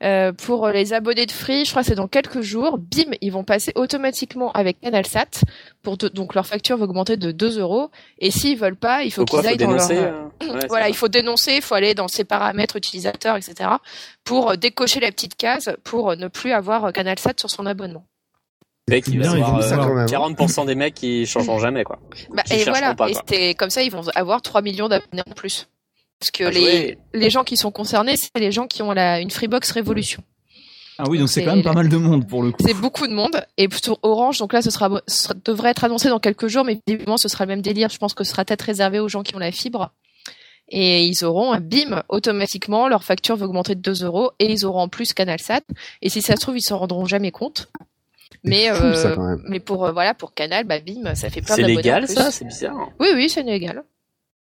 Euh, 0.03 0.33
pour 0.33 0.69
les 0.69 0.93
abonnés 0.93 1.27
de 1.27 1.33
Free, 1.33 1.65
je 1.65 1.71
crois 1.71 1.83
que 1.83 1.89
c'est 1.89 1.95
dans 1.95 2.09
quelques 2.09 2.41
jours, 2.41 2.79
bim, 2.79 3.13
ils 3.21 3.31
vont 3.33 3.45
passer 3.45 3.73
automatiquement 3.77 4.53
avec 4.53 4.81
CanalSat. 4.81 5.43
Pour 5.83 5.97
de- 5.97 6.09
donc 6.09 6.35
leur 6.35 6.47
facture 6.47 6.77
va 6.77 6.85
augmenter 6.85 7.17
de 7.17 7.31
2 7.31 7.59
euros. 7.61 7.91
Et 8.19 8.31
s'ils 8.31 8.59
veulent 8.59 8.77
pas, 8.77 9.05
il 9.05 9.13
faut 9.13 9.25
qu'ils 9.25 9.39
faut 9.41 9.47
aillent 9.47 9.57
dans 9.57 9.71
leur 9.71 9.87
dénoncer 9.89 9.97
euh, 10.05 10.23
euh, 10.43 10.55
ouais, 10.55 10.67
voilà, 10.69 10.89
il 10.89 10.95
faut 10.97 11.09
dénoncer, 11.09 11.55
il 11.57 11.63
faut 11.63 11.75
aller 11.75 11.95
dans 11.95 12.09
ses 12.09 12.25
paramètres 12.25 12.77
utilisateurs, 12.77 13.37
etc. 13.37 13.71
pour 14.25 14.57
décocher 14.57 15.01
la 15.01 15.11
petite 15.13 15.37
case 15.37 15.75
pour 15.85 16.17
ne 16.17 16.29
plus 16.29 16.53
avoir 16.53 16.93
CanalSat 16.93 17.35
sur 17.39 17.51
son 17.51 17.65
abonnement. 17.67 18.05
Mec, 18.89 19.05
il 19.09 19.19
va 19.19 19.25
y 19.37 19.43
avoir 19.43 19.61
euh, 19.61 19.77
quand 19.77 19.95
même. 19.95 20.07
40% 20.07 20.67
des 20.67 20.77
mecs 20.77 20.95
qui 20.95 21.27
changeront 21.27 21.59
jamais, 21.59 21.83
quoi. 21.83 21.99
Bah, 22.33 22.45
Qui 22.45 22.55
et 22.55 22.65
voilà, 22.65 22.95
pas, 22.95 23.09
et 23.09 23.15
quoi. 23.15 23.55
comme 23.59 23.71
ça, 23.71 23.83
ils 23.83 23.91
vont 23.91 24.03
avoir 24.15 24.43
3 24.43 24.63
millions 24.63 24.87
d'abonnés 24.89 25.23
en 25.29 25.33
plus. 25.33 25.67
Parce 26.19 26.31
que 26.31 26.45
les, 26.45 27.31
gens 27.31 27.45
qui 27.45 27.57
sont 27.57 27.71
concernés, 27.71 28.17
c'est 28.17 28.31
les 28.39 28.53
gens 28.53 28.67
qui 28.67 28.83
ont 28.83 28.93
la, 28.93 29.21
une 29.21 29.31
Freebox 29.31 29.71
Révolution. 29.73 30.23
Ah 30.99 31.05
oui, 31.11 31.19
donc 31.19 31.29
c'est 31.29 31.41
C'est- 31.41 31.47
quand 31.47 31.55
même 31.55 31.65
pas 31.65 31.75
mal 31.75 31.91
de 31.91 31.97
monde 31.99 32.27
pour 32.27 32.43
le 32.43 32.53
coup. 32.53 32.65
C'est 32.67 32.73
beaucoup 32.75 33.07
de 33.07 33.13
monde. 33.13 33.45
Et 33.59 33.69
sur 33.83 33.99
Orange, 34.03 34.39
donc 34.39 34.55
là, 34.55 34.63
ce 34.63 34.71
sera, 34.71 35.03
ce 35.07 35.29
devrait 35.45 35.71
être 35.71 35.85
annoncé 35.85 36.09
dans 36.09 36.19
quelques 36.21 36.47
jours, 36.49 36.65
mais 36.65 36.81
évidemment, 36.87 37.19
ce 37.19 37.29
sera 37.29 37.45
le 37.45 37.49
même 37.51 37.61
délire. 37.61 37.91
Je 37.91 37.99
pense 37.99 38.15
que 38.15 38.25
ce 38.25 38.31
sera 38.31 38.47
peut-être 38.47 38.63
réservé 38.63 38.99
aux 38.99 39.09
gens 39.09 39.23
qui 39.23 39.35
ont 39.37 39.39
la 39.39 39.53
fibre. 39.53 39.93
Et 40.69 41.05
ils 41.05 41.25
auront 41.25 41.53
un 41.53 41.61
bim, 41.61 42.03
automatiquement, 42.09 42.89
leur 42.89 43.05
facture 43.05 43.37
va 43.37 43.45
augmenter 43.47 43.75
de 43.75 43.81
2 43.81 44.05
euros 44.05 44.33
et 44.41 44.51
ils 44.51 44.65
auront 44.65 44.81
en 44.81 44.89
plus 44.89 45.13
CanalSat. 45.13 45.61
Et 46.03 46.09
si 46.09 46.23
ça 46.23 46.35
se 46.35 46.41
trouve, 46.41 46.57
ils 46.57 46.63
s'en 46.63 46.79
rendront 46.79 47.05
jamais 47.05 47.31
compte. 47.31 47.69
Mais, 48.43 48.69
fou, 48.75 48.83
euh, 48.85 48.95
ça, 48.95 49.15
mais 49.49 49.61
pour, 49.61 49.85
euh, 49.85 49.93
voilà, 49.93 50.15
pour 50.15 50.35
Canal, 50.35 50.65
bah, 50.65 50.81
bim, 50.81 51.15
ça 51.15 51.31
fait 51.31 51.43
plein 51.43 51.55
C'est 51.57 51.63
d'abonnés. 51.63 51.77
en 51.93 52.01
légal, 52.01 52.09
ça? 52.09 52.31
C'est 52.31 52.45
bizarre. 52.47 52.89
Oui, 52.99 53.09
oui, 53.15 53.29
c'est 53.29 53.43
légal. 53.43 53.85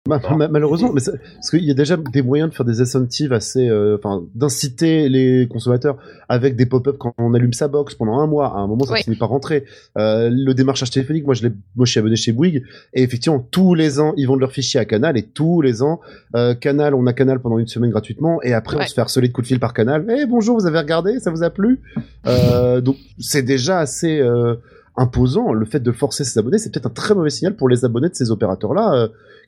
Ma- 0.08 0.48
malheureusement, 0.50 0.92
mais 0.94 1.02
parce 1.04 1.50
qu'il 1.50 1.66
y 1.66 1.72
a 1.72 1.74
déjà 1.74 1.98
des 1.98 2.22
moyens 2.22 2.52
de 2.52 2.56
faire 2.56 2.64
des 2.66 2.80
incentives 2.80 3.34
assez, 3.34 3.68
euh, 3.68 3.98
enfin, 3.98 4.24
d'inciter 4.36 5.10
les 5.10 5.48
consommateurs 5.48 5.98
avec 6.30 6.56
des 6.56 6.68
pop-up 6.68 6.98
quand 7.00 7.16
on 7.18 7.34
allume 7.34 7.54
sa 7.54 7.68
box 7.68 7.96
pendant 7.96 8.20
un 8.20 8.28
mois. 8.28 8.50
À 8.56 8.60
un 8.60 8.68
moment, 8.68 8.86
ça 8.86 8.94
Oui. 8.94 9.02
finit 9.02 9.16
par 9.16 9.30
rentrer. 9.30 9.66
Euh, 9.98 10.30
le 10.32 10.54
démarchage 10.54 10.92
téléphonique, 10.92 11.26
moi, 11.26 11.34
je 11.34 11.42
l'ai, 11.48 11.54
moi, 11.76 11.88
je 11.88 11.92
suis 11.92 12.00
abonné 12.00 12.18
chez 12.18 12.34
Bouygues 12.34 12.62
et 12.94 13.02
effectivement, 13.02 13.40
tous 13.50 13.74
les 13.74 14.00
ans, 14.00 14.14
ils 14.16 14.28
vendent 14.28 14.42
leur 14.42 14.52
fichier 14.52 14.80
à 14.80 14.86
Canal 14.86 15.18
et 15.18 15.24
tous 15.24 15.62
les 15.62 15.82
ans, 15.82 16.00
euh, 16.36 16.54
Canal, 16.54 16.94
on 16.94 17.08
a 17.08 17.14
Canal 17.14 17.40
pendant 17.40 17.58
une 17.58 17.66
semaine 17.68 17.90
gratuitement 17.90 18.40
et 18.44 18.54
après, 18.54 18.78
on 18.80 18.86
se 18.86 18.94
fait 18.94 19.02
harceler 19.02 19.30
de 19.30 19.34
coups 19.34 19.46
de 19.46 19.54
fil 19.54 19.60
par 19.60 19.74
Canal. 19.74 20.06
Eh 20.16 20.28
bonjour, 20.28 20.56
vous 20.60 20.68
avez 20.68 20.78
regardé, 20.78 21.20
ça 21.20 21.32
vous 21.32 21.42
a 21.42 21.50
plu? 21.50 21.80
Euh, 22.28 22.80
Donc, 22.80 22.98
c'est 23.18 23.42
déjà 23.42 23.80
assez. 23.80 24.20
euh, 24.20 24.54
imposant 24.98 25.52
le 25.52 25.66
fait 25.66 25.82
de 25.82 25.92
forcer 25.92 26.24
ses 26.24 26.40
abonnés 26.40 26.58
c'est 26.58 26.72
peut-être 26.72 26.86
un 26.86 26.90
très 26.90 27.14
mauvais 27.14 27.30
signal 27.30 27.54
pour 27.58 27.68
les 27.68 27.84
abonnés 27.84 28.08
de 28.08 28.16
ces 28.16 28.32
opérateurs 28.32 28.72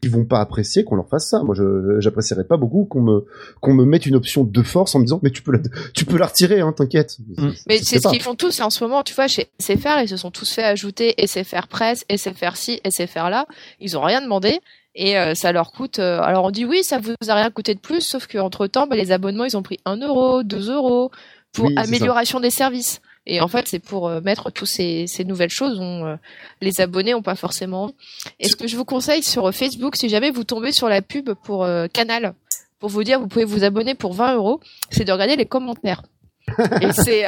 qui 0.02 0.08
vont 0.10 0.26
pas 0.26 0.40
apprécier 0.40 0.84
qu'on 0.84 0.96
leur 0.96 1.08
fasse 1.10 1.30
ça. 1.30 1.44
Moi, 1.44 1.56
je 1.56 2.00
j'apprécierais 2.00 2.46
pas 2.46 2.58
beaucoup 2.58 2.86
qu'on 2.86 3.02
me 3.02 3.26
qu'on 3.62 3.74
me 3.74 3.86
mette 3.86 4.06
une 4.06 4.16
option 4.16 4.44
de 4.44 4.64
force 4.64 4.96
en 4.96 5.00
me 5.00 5.06
disant 5.06 5.20
mais 5.24 5.32
tu 5.32 5.42
peux 5.42 5.52
la 5.52 5.60
tu 5.94 6.06
peux 6.06 6.18
la 6.18 6.28
retirer, 6.28 6.62
hein, 6.62 6.74
t'inquiète. 6.74 7.18
Mm. 7.38 7.50
Mais 7.68 7.78
c'est 7.80 8.02
ce 8.02 8.08
qu'ils 8.08 8.22
font 8.22 8.36
tous 8.36 8.60
en 8.62 8.70
ce 8.70 8.84
moment, 8.84 9.04
tu 9.04 9.14
vois, 9.14 9.28
chez 9.28 9.48
SFR, 9.60 10.02
ils 10.02 10.10
se 10.10 10.18
sont 10.18 10.32
tous 10.32 10.52
fait 10.52 10.64
ajouter 10.64 11.16
SFR 11.26 11.68
Presse, 11.68 12.06
SFR 12.10 12.56
ci, 12.56 12.82
SFR 12.90 13.30
là. 13.30 13.46
Ils 13.80 13.98
ont 13.98 14.02
rien 14.02 14.22
demandé 14.22 14.60
et 14.96 15.18
euh, 15.18 15.36
ça 15.36 15.52
leur 15.52 15.72
coûte. 15.72 16.00
euh, 16.00 16.22
alors 16.22 16.46
on 16.46 16.52
dit 16.52 16.66
oui, 16.66 16.84
ça 16.84 17.00
vous 17.00 17.14
a 17.28 17.36
rien 17.36 17.52
coûté 17.52 17.76
de 17.76 17.80
plus, 17.80 18.02
sauf 18.02 18.28
qu'entre 18.28 18.68
temps, 18.68 18.88
les 18.92 19.12
abonnements 19.12 19.46
ils 19.46 19.56
ont 19.56 19.64
pris 19.64 19.80
1 19.86 19.98
euro, 19.98 20.44
2 20.44 20.72
euros 20.72 21.12
pour 21.54 21.66
Oui, 21.66 21.76
amélioration 21.78 22.40
des 22.40 22.50
services. 22.50 23.02
Et 23.30 23.42
en 23.42 23.50
fait, 23.50 23.68
c'est 23.68 23.80
pour 23.80 24.08
euh, 24.08 24.22
mettre 24.22 24.52
tous 24.52 24.66
ces, 24.66 25.06
ces 25.06 25.26
nouvelles 25.26 25.50
choses 25.50 25.78
dont 25.78 26.06
euh, 26.06 26.16
les 26.62 26.80
abonnés 26.80 27.14
ont 27.14 27.22
pas 27.22 27.36
forcément. 27.36 27.92
Et 28.40 28.48
ce 28.48 28.56
que 28.56 28.68
je 28.68 28.78
vous 28.78 28.86
conseille 28.86 29.22
sur 29.22 29.48
euh, 29.48 29.52
Facebook, 29.52 29.98
si 29.98 30.08
jamais 30.08 30.32
vous 30.32 30.46
tombez 30.46 30.72
sur 30.72 30.88
la 30.88 31.02
pub 31.02 31.34
pour 31.44 31.66
euh, 31.66 31.88
Canal, 31.92 32.34
pour 32.80 32.90
vous 32.90 33.04
dire 33.04 33.20
vous 33.20 33.28
pouvez 33.28 33.44
vous 33.44 33.66
abonner 33.66 33.96
pour 33.96 34.14
20 34.14 34.36
euros, 34.36 34.62
c'est 34.92 35.04
de 35.04 35.12
regarder 35.12 35.36
les 35.36 35.46
commentaires. 35.46 36.04
Et 36.82 36.94
c'est, 36.94 37.26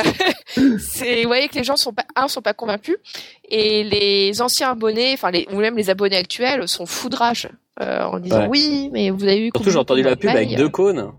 c'est, 0.79 1.23
vous 1.23 1.27
voyez 1.27 1.49
que 1.49 1.55
les 1.55 1.65
gens 1.65 1.75
sont 1.75 1.91
pas, 1.91 2.05
un, 2.15 2.29
sont 2.29 2.41
pas 2.41 2.53
convaincus, 2.53 2.95
et 3.43 3.83
les 3.83 4.41
anciens 4.41 4.71
abonnés, 4.71 5.11
enfin 5.13 5.31
les, 5.31 5.45
ou 5.51 5.57
même 5.57 5.75
les 5.75 5.89
abonnés 5.89 6.15
actuels, 6.15 6.65
sont 6.69 6.85
foudrage 6.85 7.49
euh, 7.81 8.03
en 8.03 8.19
disant 8.19 8.43
Ouais. 8.43 8.47
oui, 8.47 8.89
mais 8.93 9.09
vous 9.09 9.23
avez 9.23 9.41
vu. 9.41 9.51
Surtout, 9.53 9.71
j'ai 9.71 9.77
entendu 9.77 10.03
la 10.03 10.15
pub 10.15 10.29
avec 10.29 10.55
deux 10.55 10.69
cônes. 10.69 11.11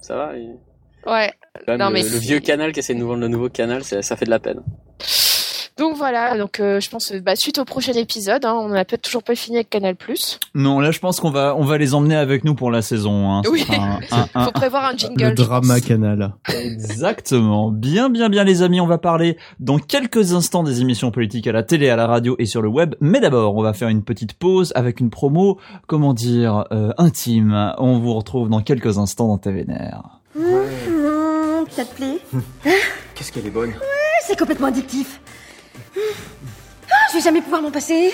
Ça 0.00 0.16
va 0.16 0.32
Ouais. 1.06 1.32
même, 1.68 1.78
Non, 1.78 1.86
le, 1.88 1.92
mais 1.94 2.02
le 2.02 2.18
vieux 2.18 2.40
canal 2.40 2.72
qui 2.72 2.80
essaie 2.80 2.94
de 2.94 2.98
nous 2.98 3.08
vendre 3.08 3.20
le 3.20 3.28
nouveau 3.28 3.48
canal, 3.48 3.84
ça, 3.84 4.02
ça 4.02 4.16
fait 4.16 4.24
de 4.24 4.30
la 4.30 4.38
peine. 4.38 4.60
Donc 5.76 5.96
voilà, 5.96 6.38
donc 6.38 6.60
euh, 6.60 6.78
je 6.78 6.88
pense, 6.88 7.12
bah, 7.12 7.34
suite 7.34 7.58
au 7.58 7.64
prochain 7.64 7.94
épisode, 7.94 8.44
hein, 8.44 8.54
on 8.56 8.68
n'a 8.68 8.84
peut-être 8.84 9.02
toujours 9.02 9.24
pas 9.24 9.34
fini 9.34 9.56
avec 9.56 9.70
Canal+. 9.70 9.96
Non, 10.54 10.78
là, 10.78 10.92
je 10.92 11.00
pense 11.00 11.18
qu'on 11.18 11.30
va, 11.32 11.56
on 11.58 11.64
va 11.64 11.78
les 11.78 11.94
emmener 11.94 12.14
avec 12.14 12.44
nous 12.44 12.54
pour 12.54 12.70
la 12.70 12.80
saison. 12.80 13.32
Hein. 13.32 13.42
Oui. 13.50 13.64
un- 13.70 13.98
un- 14.12 14.28
un- 14.36 14.44
Faut 14.44 14.52
prévoir 14.52 14.84
un 14.84 14.96
jingle. 14.96 15.24
Le 15.30 15.34
drama 15.34 15.80
canal. 15.80 16.32
Exactement. 16.48 17.72
Bien, 17.72 18.08
bien, 18.08 18.28
bien, 18.28 18.44
les 18.44 18.62
amis. 18.62 18.80
On 18.80 18.86
va 18.86 18.98
parler 18.98 19.36
dans 19.58 19.78
quelques 19.80 20.32
instants 20.32 20.62
des 20.62 20.80
émissions 20.80 21.10
politiques 21.10 21.48
à 21.48 21.52
la 21.52 21.64
télé, 21.64 21.88
à 21.90 21.96
la 21.96 22.06
radio 22.06 22.36
et 22.38 22.46
sur 22.46 22.62
le 22.62 22.68
web. 22.68 22.94
Mais 23.00 23.18
d'abord, 23.18 23.56
on 23.56 23.62
va 23.62 23.72
faire 23.72 23.88
une 23.88 24.04
petite 24.04 24.34
pause 24.34 24.70
avec 24.76 25.00
une 25.00 25.10
promo, 25.10 25.58
comment 25.88 26.14
dire, 26.14 26.66
euh, 26.70 26.92
intime. 26.98 27.74
On 27.78 27.98
vous 27.98 28.14
retrouve 28.14 28.48
dans 28.48 28.60
quelques 28.62 28.98
instants 28.98 29.26
dans 29.26 29.38
TVNR. 29.38 30.20
Mmh, 30.36 30.40
ça 31.74 31.84
te 31.84 31.94
plaît 31.94 32.18
Qu'est-ce 33.14 33.32
qu'elle 33.32 33.46
est 33.46 33.50
bonne 33.50 33.72
C'est 34.26 34.38
complètement 34.38 34.68
addictif. 34.68 35.20
Ah, 35.96 37.06
je 37.10 37.14
vais 37.18 37.22
jamais 37.22 37.40
pouvoir 37.40 37.62
m'en 37.62 37.70
passer. 37.70 38.12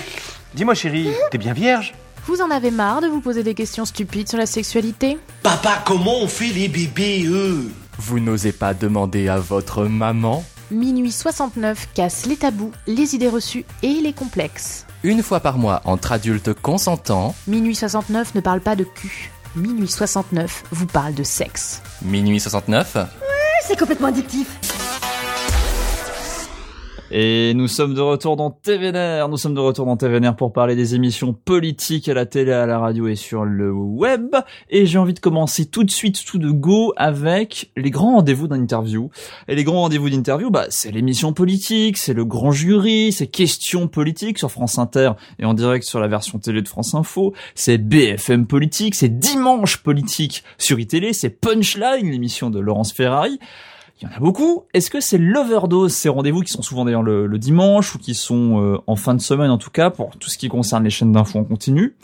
Dis-moi 0.55 0.75
chérie, 0.75 1.09
t'es 1.31 1.39
bien 1.39 1.53
vierge? 1.53 1.95
Vous 2.27 2.43
en 2.43 2.51
avez 2.51 2.71
marre 2.71 3.01
de 3.01 3.07
vous 3.09 3.21
poser 3.21 3.43
des 3.43 3.55
questions 3.55 3.85
stupides 3.85 4.29
sur 4.29 4.39
la 4.39 4.47
sexualité? 4.47 5.19
Papa, 5.43 5.83
comment 5.87 6.19
on 6.21 6.29
fait 6.29 6.49
les 6.53 6.69
bébés, 6.69 7.25
eux? 7.27 7.71
Vous 7.99 8.21
n'osez 8.21 8.53
pas 8.53 8.75
demander 8.75 9.29
à 9.29 9.39
votre 9.39 9.85
maman? 9.85 10.45
Minuit 10.71 11.11
69 11.13 11.89
casse 11.95 12.27
les 12.27 12.37
tabous, 12.37 12.73
les 12.87 13.15
idées 13.15 13.29
reçues 13.29 13.65
et 13.83 13.95
les 13.95 14.13
complexes. 14.13 14.87
Une 15.03 15.23
fois 15.23 15.41
par 15.41 15.59
mois 15.59 15.81
entre 15.85 16.13
adultes 16.13 16.53
consentants, 16.55 17.35
Minuit 17.49 17.75
69 17.75 18.35
ne 18.35 18.41
parle 18.41 18.61
pas 18.61 18.77
de 18.77 18.85
cul. 18.85 19.31
Minuit 19.57 19.89
69 19.89 20.63
vous 20.71 20.87
parle 20.87 21.15
de 21.15 21.25
sexe. 21.25 21.83
minuit 22.03 22.39
69, 22.39 22.99
C'est 23.63 23.79
complètement 23.79 24.09
addictif. 24.09 25.10
Et 27.13 27.55
nous 27.55 27.67
sommes 27.67 27.95
de 27.95 28.01
retour 28.01 28.37
dans 28.37 28.53
TVNR. 28.53 29.29
Nous 29.29 29.37
sommes 29.37 29.55
de 29.55 29.61
retour 29.61 29.85
dans 29.85 29.97
TVNR 29.97 30.37
pour 30.37 30.53
parler 30.53 30.77
des 30.77 30.95
émissions 30.95 31.33
politiques 31.33 32.09
à 32.09 32.15
la 32.15 32.25
télé, 32.25 32.53
à 32.53 32.67
la 32.67 32.79
radio 32.79 33.09
et 33.09 33.17
sur 33.17 33.45
le 33.45 33.73
web. 33.73 34.37
Et 34.69 34.87
j'ai 34.87 34.97
envie 34.97 35.15
de 35.15 35.19
commencer 35.19 35.67
tout 35.67 35.83
de 35.83 35.91
suite, 35.91 36.25
tout 36.25 36.39
de 36.39 36.53
go, 36.53 36.93
avec 36.97 37.73
les 37.77 37.91
grands 37.91 38.15
rendez-vous 38.15 38.47
d'interview. 38.47 39.11
Et 39.49 39.57
les 39.57 39.65
grands 39.65 39.81
rendez-vous 39.81 40.09
d'interview, 40.09 40.51
bah, 40.51 40.67
c'est 40.69 40.93
l'émission 40.93 41.33
politique, 41.33 41.97
c'est 41.97 42.15
le 42.15 42.25
grand 42.25 42.53
jury, 42.53 43.11
c'est 43.11 43.27
questions 43.27 43.89
politiques 43.89 44.39
sur 44.39 44.53
France 44.53 44.79
Inter 44.79 45.13
et 45.41 45.45
en 45.45 45.55
direct 45.55 45.85
sur 45.85 45.99
la 45.99 46.07
version 46.07 46.39
télé 46.39 46.63
de 46.63 46.69
France 46.69 46.95
Info. 46.95 47.35
C'est 47.57 47.79
BFM 47.79 48.47
politique, 48.47 48.95
c'est 48.95 49.19
dimanche 49.19 49.79
politique 49.79 50.45
sur 50.59 50.79
iTélé, 50.79 51.13
c'est 51.13 51.31
Punchline, 51.31 52.09
l'émission 52.09 52.51
de 52.51 52.61
Laurence 52.61 52.93
Ferrari. 52.93 53.41
Il 54.01 54.09
y 54.09 54.13
en 54.13 54.17
a 54.17 54.21
beaucoup. 54.21 54.65
Est-ce 54.73 54.91
que 54.91 55.01
c'est 55.01 55.19
l'overdose, 55.19 55.93
ces 55.93 56.09
rendez-vous 56.09 56.41
qui 56.41 56.53
sont 56.53 56.63
souvent 56.63 56.87
d'ailleurs 56.87 57.03
le, 57.03 57.27
le 57.27 57.39
dimanche 57.39 57.95
ou 57.95 57.99
qui 57.99 58.15
sont 58.15 58.59
euh, 58.63 58.79
en 58.87 58.97
fin 58.97 59.15
de 59.15 59.21
semaine 59.21 59.51
en 59.51 59.59
tout 59.59 59.71
cas 59.71 59.91
pour 59.91 60.17
tout 60.17 60.31
ce 60.31 60.39
qui 60.39 60.49
concerne 60.49 60.85
les 60.85 60.91
chaînes 60.91 61.13
d'infos 61.13 61.39
en 61.39 61.45
continu? 61.45 61.97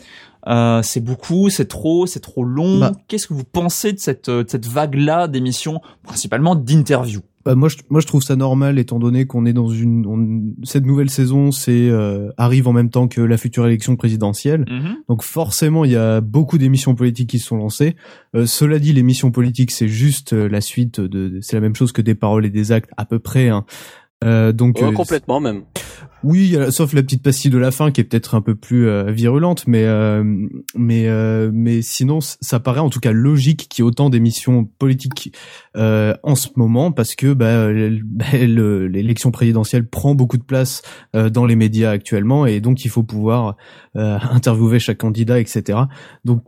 Euh, 0.45 0.81
C'est 0.83 1.01
beaucoup, 1.01 1.49
c'est 1.49 1.67
trop, 1.67 2.05
c'est 2.05 2.19
trop 2.19 2.43
long. 2.43 2.79
Bah. 2.79 2.91
Qu'est-ce 3.07 3.27
que 3.27 3.33
vous 3.33 3.43
pensez 3.43 3.93
de 3.93 3.99
cette, 3.99 4.29
euh, 4.29 4.43
de 4.43 4.49
cette 4.49 4.67
vague-là 4.67 5.27
d'émissions, 5.27 5.81
principalement 6.03 6.55
d'interviews? 6.55 7.23
Bah, 7.47 7.55
moi, 7.55 7.69
je, 7.69 7.77
moi, 7.89 8.01
je 8.01 8.07
trouve 8.07 8.21
ça 8.21 8.35
normal 8.35 8.77
étant 8.77 8.99
donné 8.99 9.25
qu'on 9.25 9.45
est 9.45 9.53
dans 9.53 9.69
une 9.69 10.05
on- 10.05 10.65
cette 10.65 10.85
nouvelle 10.85 11.09
saison, 11.09 11.51
c'est 11.53 11.87
euh, 11.89 12.29
arrive 12.35 12.67
en 12.67 12.73
même 12.73 12.89
temps 12.89 13.07
que 13.07 13.21
la 13.21 13.37
future 13.37 13.65
élection 13.65 13.95
présidentielle. 13.95 14.65
Donc 15.07 15.23
forcément, 15.23 15.85
il 15.85 15.91
y 15.91 15.95
a 15.95 16.19
beaucoup 16.19 16.57
d'émissions 16.57 16.93
politiques 16.93 17.29
qui 17.29 17.39
se 17.39 17.47
sont 17.47 17.55
lancées. 17.55 17.95
Euh, 18.35 18.45
cela 18.45 18.79
dit, 18.79 18.91
l'émission 18.91 19.31
politique, 19.31 19.71
c'est 19.71 19.87
juste 19.87 20.33
euh, 20.33 20.49
la 20.49 20.59
suite 20.59 20.99
de- 20.99 21.39
c'est 21.41 21.55
la 21.55 21.61
même 21.61 21.75
chose 21.75 21.93
que 21.93 22.01
des 22.01 22.15
paroles 22.15 22.45
et 22.45 22.49
des 22.49 22.73
actes 22.73 22.89
à 22.97 23.05
peu 23.05 23.19
près. 23.19 23.47
Hein. 23.47 23.63
Euh, 24.23 24.51
donc 24.51 24.79
Ouais, 24.81 24.87
euh, 24.87 24.91
complètement 24.93 25.39
même. 25.39 25.61
oui, 26.23 26.55
euh, 26.55 26.71
sauf 26.71 26.93
la 26.93 27.03
petite 27.03 27.21
pastille 27.21 27.51
de 27.51 27.57
la 27.59 27.69
fin 27.69 27.91
qui 27.91 28.01
est 28.01 28.03
peut-être 28.03 28.33
un 28.33 28.41
peu 28.41 28.55
plus 28.55 28.87
euh, 28.87 29.11
virulente, 29.11 29.65
mais 29.67 29.83
euh, 29.85 30.23
mais 30.75 31.07
euh, 31.07 31.51
mais 31.53 31.83
sinon 31.83 32.19
ça 32.19 32.59
paraît 32.59 32.79
en 32.79 32.89
tout 32.89 32.99
cas 32.99 33.11
logique 33.11 33.67
qu'il 33.69 33.83
y 33.83 33.85
ait 33.85 33.87
autant 33.87 34.09
d'émissions 34.09 34.65
politiques 34.65 35.35
euh, 35.75 36.15
en 36.23 36.33
ce 36.33 36.47
moment 36.55 36.91
parce 36.91 37.13
que 37.13 37.33
bah, 37.33 37.67
bah, 38.03 38.25
le- 38.45 38.87
l'élection 38.87 39.29
présidentielle 39.29 39.87
prend 39.87 40.15
beaucoup 40.15 40.37
de 40.37 40.43
place 40.43 40.81
euh, 41.15 41.29
dans 41.29 41.45
les 41.45 41.55
médias 41.55 41.91
actuellement 41.91 42.47
et 42.47 42.59
donc 42.59 42.85
il 42.85 42.89
faut 42.89 43.03
pouvoir 43.03 43.55
euh, 43.95 44.17
interviewer 44.31 44.79
chaque 44.79 44.97
candidat, 44.97 45.39
etc. 45.39 45.79
Donc 46.25 46.43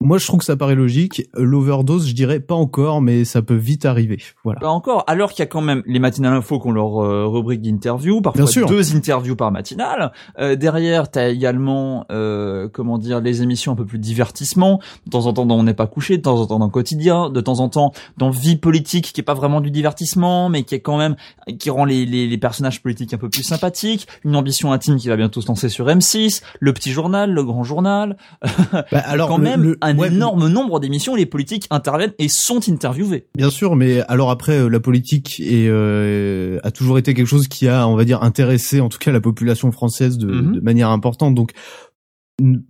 moi 0.00 0.18
je 0.18 0.26
trouve 0.26 0.38
que 0.40 0.44
ça 0.46 0.56
paraît 0.56 0.74
logique. 0.74 1.28
L'overdose, 1.34 2.08
je 2.08 2.14
dirais 2.14 2.40
pas 2.40 2.54
encore, 2.54 3.00
mais 3.02 3.24
ça 3.24 3.42
peut 3.42 3.54
vite 3.54 3.84
arriver. 3.84 4.18
Voilà. 4.44 4.60
Bah 4.60 4.70
encore, 4.70 5.04
alors 5.06 5.30
qu'il 5.30 5.40
y 5.40 5.42
a 5.42 5.46
quand 5.46 5.60
même 5.60 5.82
les 5.86 5.98
matinales 5.98 6.32
info 6.34 6.58
qui 6.58 6.68
ont 6.68 6.72
leur 6.72 7.02
euh, 7.04 7.26
rubrique 7.26 7.60
d'interview, 7.62 8.20
parfois 8.22 8.42
Bien 8.42 8.50
sûr. 8.50 8.66
deux 8.66 8.96
interviews 8.96 9.36
par 9.36 9.50
matinale. 9.52 10.12
Euh, 10.38 10.56
derrière, 10.56 11.10
t'as 11.10 11.28
également, 11.28 12.06
euh, 12.10 12.68
comment 12.72 12.98
dire, 12.98 13.20
les 13.20 13.42
émissions 13.42 13.72
un 13.72 13.76
peu 13.76 13.84
plus 13.84 13.98
divertissement. 13.98 14.80
De 15.06 15.10
temps 15.10 15.26
en 15.26 15.32
temps, 15.32 15.46
dans 15.46 15.58
On 15.58 15.64
n'est 15.64 15.74
pas 15.74 15.86
couché, 15.86 16.16
de 16.16 16.22
temps 16.22 16.40
en 16.40 16.46
temps 16.46 16.58
dans 16.58 16.70
Quotidien, 16.70 17.28
de 17.28 17.40
temps 17.42 17.60
en 17.60 17.68
temps 17.68 17.92
dans 18.16 18.30
Vie 18.30 18.56
politique, 18.56 19.12
qui 19.12 19.20
est 19.20 19.24
pas 19.24 19.34
vraiment 19.34 19.60
du 19.60 19.70
divertissement, 19.70 20.48
mais 20.48 20.62
qui 20.62 20.74
est 20.74 20.80
quand 20.80 20.96
même, 20.96 21.16
qui 21.58 21.68
rend 21.68 21.84
les, 21.84 22.06
les, 22.06 22.26
les 22.26 22.38
personnages 22.38 22.82
politiques 22.82 23.12
un 23.12 23.18
peu 23.18 23.28
plus 23.28 23.42
sympathiques. 23.42 24.06
Une 24.24 24.34
ambition 24.36 24.72
intime 24.72 24.96
qui 24.96 25.08
va 25.08 25.16
bientôt 25.16 25.40
se 25.42 25.48
lancer 25.48 25.68
sur 25.68 25.86
M6, 25.86 26.42
Le 26.60 26.72
Petit 26.72 26.90
Journal, 26.92 27.30
Le 27.30 27.44
Grand 27.44 27.64
Journal. 27.64 28.16
Bah, 28.72 29.02
alors, 29.04 29.28
quand 29.28 29.36
le- 29.38 29.42
même 29.44 29.62
le- 29.62 29.78
un 29.90 29.98
ouais, 29.98 30.08
énorme 30.08 30.48
nombre 30.48 30.80
d'émissions 30.80 31.14
les 31.14 31.26
politiques 31.26 31.66
interviennent 31.70 32.14
et 32.18 32.28
sont 32.28 32.60
interviewés. 32.68 33.26
Bien 33.36 33.50
sûr, 33.50 33.76
mais 33.76 34.00
alors 34.08 34.30
après, 34.30 34.58
euh, 34.58 34.68
la 34.68 34.80
politique 34.80 35.40
est, 35.40 35.68
euh, 35.68 36.58
a 36.62 36.70
toujours 36.70 36.98
été 36.98 37.14
quelque 37.14 37.26
chose 37.26 37.48
qui 37.48 37.68
a, 37.68 37.86
on 37.86 37.96
va 37.96 38.04
dire, 38.04 38.22
intéressé 38.22 38.80
en 38.80 38.88
tout 38.88 38.98
cas 38.98 39.12
la 39.12 39.20
population 39.20 39.72
française 39.72 40.18
de, 40.18 40.30
Mhm. 40.30 40.52
de 40.52 40.60
manière 40.60 40.90
importante. 40.90 41.34
Donc, 41.34 41.52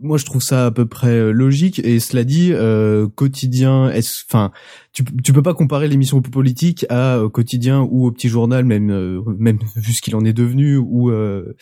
moi, 0.01 0.19
je 0.19 0.25
trouve 0.25 0.43
ça 0.43 0.67
à 0.67 0.71
peu 0.73 0.87
près 0.87 1.11
euh, 1.15 1.31
logique. 1.31 1.79
Et 1.85 2.01
cela 2.01 2.25
dit, 2.25 2.51
euh, 2.53 3.07
quotidien, 3.07 3.93
enfin, 4.29 4.51
tu, 4.93 5.05
tu 5.23 5.33
peux 5.33 5.43
pas 5.43 5.55
comparer 5.55 5.87
l'émission 5.87 6.21
politique 6.21 6.85
à 6.89 7.19
euh, 7.19 7.29
quotidien 7.29 7.87
ou 7.89 8.07
au 8.07 8.11
petit 8.11 8.29
journal, 8.29 8.65
même, 8.65 8.91
euh, 8.91 9.21
même 9.39 9.59
vu 9.77 9.93
ce 9.93 10.03
qu'il 10.03 10.17
en 10.17 10.25
est 10.25 10.33
devenu, 10.33 10.77
ou 10.77 11.11
euh, 11.11 11.55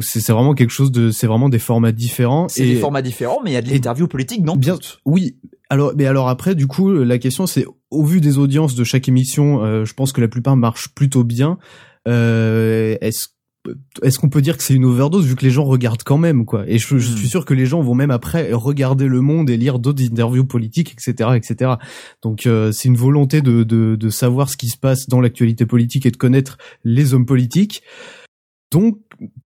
c'est 0.00 0.32
vraiment 0.32 0.54
quelque 0.54 0.70
chose 0.70 0.92
de, 0.92 1.10
c'est 1.10 1.26
vraiment 1.26 1.48
des 1.48 1.58
formats 1.58 1.92
différents. 1.92 2.48
C'est 2.48 2.64
des 2.66 2.76
formats 2.76 3.02
différents, 3.02 3.40
mais 3.44 3.50
il 3.50 3.54
y 3.54 3.56
a 3.56 3.62
de 3.62 3.70
l'interview 3.70 4.06
politique, 4.06 4.42
non 4.44 4.56
Bien, 4.56 4.78
oui. 5.04 5.36
Alors, 5.70 5.92
mais 5.96 6.06
alors 6.06 6.28
après, 6.28 6.54
du 6.54 6.66
coup, 6.66 6.90
la 6.92 7.18
question 7.18 7.46
c'est, 7.46 7.64
au 7.90 8.04
vu 8.04 8.20
des 8.20 8.38
audiences 8.38 8.74
de 8.74 8.84
chaque 8.84 9.08
émission, 9.08 9.64
euh, 9.64 9.84
je 9.84 9.94
pense 9.94 10.12
que 10.12 10.20
la 10.20 10.28
plupart 10.28 10.56
marchent 10.56 10.94
plutôt 10.94 11.24
bien. 11.24 11.58
Euh, 12.06 12.96
est-ce 13.00 13.28
est-ce 14.02 14.20
qu'on 14.20 14.28
peut 14.28 14.42
dire 14.42 14.56
que 14.56 14.62
c'est 14.62 14.74
une 14.74 14.84
overdose 14.84 15.26
vu 15.26 15.34
que 15.34 15.44
les 15.44 15.50
gens 15.50 15.64
regardent 15.64 16.04
quand 16.04 16.18
même 16.18 16.44
quoi? 16.44 16.62
Et 16.68 16.78
je, 16.78 16.98
je 16.98 17.10
Hmm. 17.10 17.16
suis 17.16 17.28
sûr 17.28 17.44
que 17.44 17.52
les 17.52 17.66
gens 17.66 17.80
vont 17.82 17.94
même 17.96 18.12
après 18.12 18.52
regarder 18.52 19.08
Le 19.08 19.20
Monde 19.22 19.50
et 19.50 19.56
lire 19.56 19.80
d'autres 19.80 20.04
interviews 20.04 20.44
politiques, 20.44 20.92
etc., 20.92 21.30
etc. 21.34 21.72
Donc 22.22 22.46
euh, 22.46 22.70
c'est 22.70 22.86
une 22.86 22.96
volonté 22.96 23.40
de, 23.42 23.64
de 23.64 23.96
de 23.96 24.08
savoir 24.08 24.50
ce 24.50 24.56
qui 24.56 24.68
se 24.68 24.76
passe 24.76 25.08
dans 25.08 25.20
l'actualité 25.20 25.66
politique 25.66 26.06
et 26.06 26.12
de 26.12 26.16
connaître 26.16 26.58
les 26.84 27.12
hommes 27.12 27.26
politiques. 27.26 27.82
Donc 28.70 28.98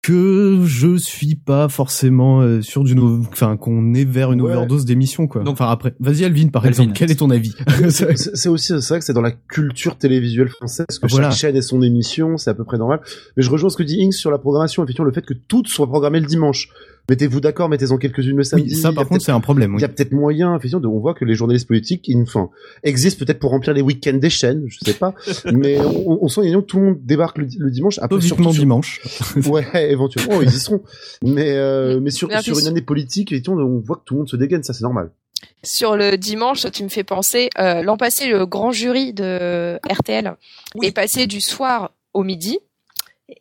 que 0.01 0.59
je 0.65 0.97
suis 0.97 1.35
pas 1.35 1.67
forcément 1.67 2.41
euh, 2.41 2.61
sûr 2.61 2.83
d'une, 2.83 2.99
enfin 3.31 3.57
qu'on 3.57 3.93
est 3.95 4.05
vers 4.05 4.31
une 4.31 4.41
Ouais. 4.41 4.51
overdose 4.51 4.85
d'émissions 4.85 5.25
quoi. 5.27 5.43
enfin 5.47 5.67
après, 5.69 5.95
vas-y 5.99 6.23
Alvin 6.25 6.49
par 6.49 6.63
Alvin. 6.63 6.83
exemple, 6.83 6.93
quel 6.97 7.09
est 7.11 7.15
ton 7.15 7.31
avis 7.31 7.53
c'est 7.89 8.47
aussi 8.49 8.73
c'est 8.79 8.87
vrai 8.89 8.99
que 8.99 9.05
c'est 9.05 9.13
dans 9.13 9.21
la 9.21 9.31
culture 9.31 9.97
télévisuelle 9.97 10.49
française 10.49 10.85
que 11.01 11.07
Voilà. 11.09 11.31
chaque 11.31 11.39
chaîne 11.39 11.55
ait 11.55 11.61
son 11.63 11.81
émission, 11.81 12.37
c'est 12.37 12.51
à 12.51 12.53
peu 12.53 12.63
près 12.65 12.77
normal. 12.77 12.99
Mais 13.35 13.41
je 13.43 13.49
rejoins 13.49 13.69
ce 13.69 13.77
que 13.77 13.83
dit 13.83 14.03
Inks 14.03 14.13
sur 14.13 14.29
la 14.29 14.37
programmation, 14.37 14.83
effectivement 14.83 15.05
le 15.07 15.13
fait 15.13 15.25
que 15.25 15.33
toutes 15.33 15.67
soient 15.67 15.87
programmées 15.87 16.19
le 16.19 16.27
dimanche. 16.27 16.69
Mettez-vous 17.07 17.39
d'accord, 17.39 17.69
mettez-en 17.69 17.97
quelques-unes 17.97 18.35
le 18.37 18.43
samedi. 18.43 18.69
Oui, 18.73 18.75
ça 18.75 18.91
par 18.91 19.07
contre 19.07 19.21
c'est 19.23 19.31
un 19.31 19.39
problème. 19.39 19.71
Il 19.73 19.75
Oui. 19.75 19.81
y 19.83 19.85
a 19.85 19.89
peut-être 19.89 20.11
moyen, 20.11 20.55
effectivement, 20.55 20.81
de, 20.81 20.87
on 20.87 20.99
voit 20.99 21.13
que 21.13 21.23
les 21.23 21.35
journalistes 21.35 21.67
politiques, 21.67 22.09
enfin, 22.23 22.49
existent 22.83 23.23
peut-être 23.23 23.37
pour 23.37 23.51
remplir 23.51 23.75
les 23.75 23.83
week-ends 23.83 24.17
des 24.17 24.31
chaînes, 24.31 24.63
je 24.67 24.79
sais 24.83 24.93
pas, 24.97 25.13
mais 25.53 25.77
on, 25.79 26.23
on 26.23 26.27
sent 26.27 26.41
que 26.51 26.61
tout 26.61 26.79
le 26.79 26.85
monde 26.85 26.97
débarque 27.03 27.37
le, 27.37 27.47
le 27.59 27.69
dimanche. 27.69 27.99
Après, 28.01 28.19
surtout 28.21 28.41
sur- 28.51 28.53
dimanche. 28.53 29.01
Ouais, 29.55 29.91
éventuellement, 29.91 30.41
ils 30.41 30.49
y 30.49 30.59
seront. 30.59 30.83
Mais, 31.21 31.51
euh, 31.51 31.99
mais 31.99 32.11
sur, 32.11 32.27
Mais 32.27 32.41
sur 32.41 32.53
après, 32.53 32.61
une 32.63 32.67
année 32.67 32.81
politique, 32.81 33.33
on 33.47 33.79
voit 33.79 33.97
que 33.97 34.03
tout 34.05 34.13
le 34.13 34.19
monde 34.19 34.29
se 34.29 34.35
dégaine, 34.35 34.63
ça 34.63 34.73
c'est 34.73 34.83
normal. 34.83 35.11
Sur 35.63 35.95
le 35.95 36.17
dimanche, 36.17 36.69
tu 36.71 36.83
me 36.83 36.89
fais 36.89 37.03
penser, 37.03 37.49
euh, 37.59 37.81
l'an 37.81 37.97
passé, 37.97 38.27
le 38.27 38.45
grand 38.45 38.71
jury 38.71 39.13
de 39.13 39.79
RTL 39.89 40.33
est 40.81 40.91
passé 40.91 41.27
du 41.27 41.41
soir 41.41 41.91
au 42.13 42.23
midi. 42.23 42.59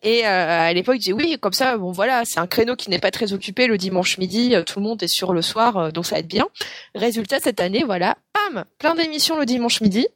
Et 0.02 0.24
euh, 0.26 0.60
à 0.68 0.72
l'époque, 0.72 0.94
je 0.94 1.00
disais 1.00 1.12
oui, 1.12 1.36
comme 1.38 1.52
ça, 1.52 1.76
bon 1.76 1.92
voilà, 1.92 2.22
c'est 2.24 2.40
un 2.40 2.46
créneau 2.46 2.74
qui 2.74 2.88
n'est 2.88 2.98
pas 2.98 3.10
très 3.10 3.34
occupé 3.34 3.66
le 3.66 3.76
dimanche 3.76 4.16
midi, 4.16 4.54
tout 4.66 4.80
le 4.80 4.84
monde 4.84 5.02
est 5.02 5.08
sur 5.08 5.34
le 5.34 5.42
soir, 5.42 5.76
euh, 5.76 5.90
donc 5.90 6.06
ça 6.06 6.14
va 6.14 6.20
être 6.20 6.26
bien. 6.28 6.46
Résultat, 6.94 7.38
cette 7.40 7.60
année, 7.60 7.84
voilà, 7.84 8.16
bam, 8.34 8.64
plein 8.78 8.94
d'émissions 8.94 9.38
le 9.38 9.44
dimanche 9.44 9.82
midi. 9.82 10.06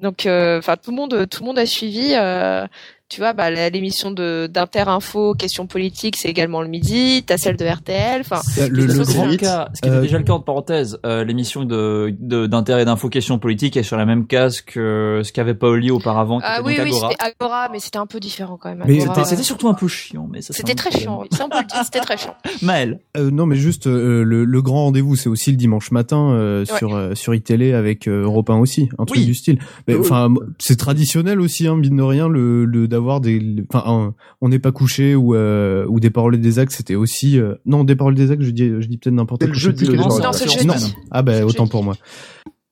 Donc, 0.00 0.24
euh, 0.24 0.58
enfin, 0.58 0.76
tout 0.78 0.90
le 0.90 0.96
monde, 0.96 1.28
tout 1.28 1.42
le 1.42 1.46
monde 1.46 1.58
a 1.58 1.66
suivi. 1.66 2.14
euh, 2.14 2.66
tu 3.10 3.20
vois, 3.20 3.32
bah, 3.34 3.50
l'émission 3.70 4.10
de 4.12 4.46
d'Inter 4.46 4.84
Info, 4.86 5.34
questions 5.34 5.66
politiques, 5.66 6.16
c'est 6.16 6.28
également 6.28 6.62
le 6.62 6.68
midi. 6.68 7.22
T'as 7.26 7.36
celle 7.36 7.56
de 7.56 7.66
RTL. 7.66 8.20
Enfin, 8.20 8.36
Ce 8.42 8.54
qui 8.54 8.60
était 8.60 8.70
déjà 8.70 9.26
le 9.26 9.36
cas, 9.36 9.68
ce 9.74 9.80
qui 9.82 9.88
était 9.88 10.00
déjà 10.00 10.16
le 10.18 10.24
cas 10.24 10.32
en 10.32 10.40
parenthèse, 10.40 10.98
euh, 11.04 11.24
l'émission 11.24 11.64
de 11.64 12.14
de- 12.20 12.46
d'intérêt 12.46 12.84
d'info 12.84 13.08
questions 13.08 13.38
politiques 13.38 13.76
est 13.76 13.82
sur 13.82 13.96
la 13.96 14.06
même 14.06 14.26
case 14.26 14.60
que 14.60 15.20
ce 15.24 15.32
qu'avait 15.32 15.54
Paoli 15.54 15.90
auparavant. 15.90 16.38
qui 16.38 16.44
ah 16.46 16.60
oui, 16.64 16.76
donc 16.76 16.86
oui, 16.86 16.92
c'était 16.94 17.16
Agora, 17.18 17.68
mais 17.72 17.80
c'était 17.80 17.98
un 17.98 18.06
peu 18.06 18.20
différent 18.20 18.56
quand 18.56 18.74
même. 18.74 18.84
C'était- 18.86 19.40
euh, 19.40 19.42
surtout 19.42 19.68
un 19.68 19.74
peu 19.74 19.88
chiant, 19.88 20.28
mais 20.32 20.40
ça. 20.40 20.54
C'était 20.54 20.74
très 20.74 20.90
chiant. 20.92 21.22
le 21.30 21.84
c'était 21.84 22.00
très 22.00 22.16
chiant. 22.16 22.34
Maël. 22.62 23.00
Euh, 23.16 23.30
non, 23.30 23.44
mais 23.46 23.56
juste 23.56 23.88
euh, 23.88 24.22
le, 24.22 24.44
le 24.44 24.62
grand 24.62 24.84
rendez-vous, 24.84 25.16
c'est 25.16 25.28
aussi 25.28 25.50
le 25.50 25.56
dimanche 25.56 25.90
matin 25.90 26.30
euh, 26.32 26.60
Ouais. 26.60 26.78
sur 26.78 26.94
euh, 26.94 27.14
sur 27.16 27.34
iTélé 27.34 27.72
avec 27.72 28.06
euh, 28.06 28.22
Europe 28.22 28.50
1 28.50 28.58
aussi, 28.58 28.88
un 28.98 29.04
truc 29.04 29.18
Oui. 29.20 29.26
du 29.26 29.34
style. 29.34 29.58
Enfin, 29.98 30.32
c'est 30.58 30.76
traditionnel 30.76 31.40
aussi, 31.40 31.66
hein, 31.66 31.76
mine 31.76 31.96
de 31.96 32.02
rien, 32.02 32.28
le, 32.28 32.64
le 32.64 32.86
d'avoir 33.00 33.20
des, 33.20 33.64
enfin, 33.72 34.14
on 34.40 34.48
n'est 34.48 34.58
pas 34.58 34.72
couché 34.72 35.14
ou 35.14 35.34
euh, 35.34 35.86
ou 35.88 36.00
des 36.00 36.10
paroles 36.10 36.34
et 36.34 36.38
des 36.38 36.58
actes, 36.58 36.72
c'était 36.72 36.94
aussi 36.94 37.38
euh, 37.38 37.54
non 37.66 37.84
des 37.84 37.96
paroles 37.96 38.12
et 38.14 38.22
des 38.26 38.30
actes, 38.30 38.42
je 38.42 38.50
dis 38.50 38.68
je 38.78 38.86
dis 38.86 38.98
peut-être 38.98 39.14
n'importe 39.14 39.40
quoi. 39.42 39.48
le 39.48 39.54
jeudi. 39.54 39.88
Non, 39.88 40.08
Non. 40.08 40.74
jeudi. 40.74 40.94
Ah 41.10 41.22
ben 41.22 41.38
C'est 41.38 41.42
autant 41.42 41.66
pour 41.66 41.82
moi. 41.82 41.96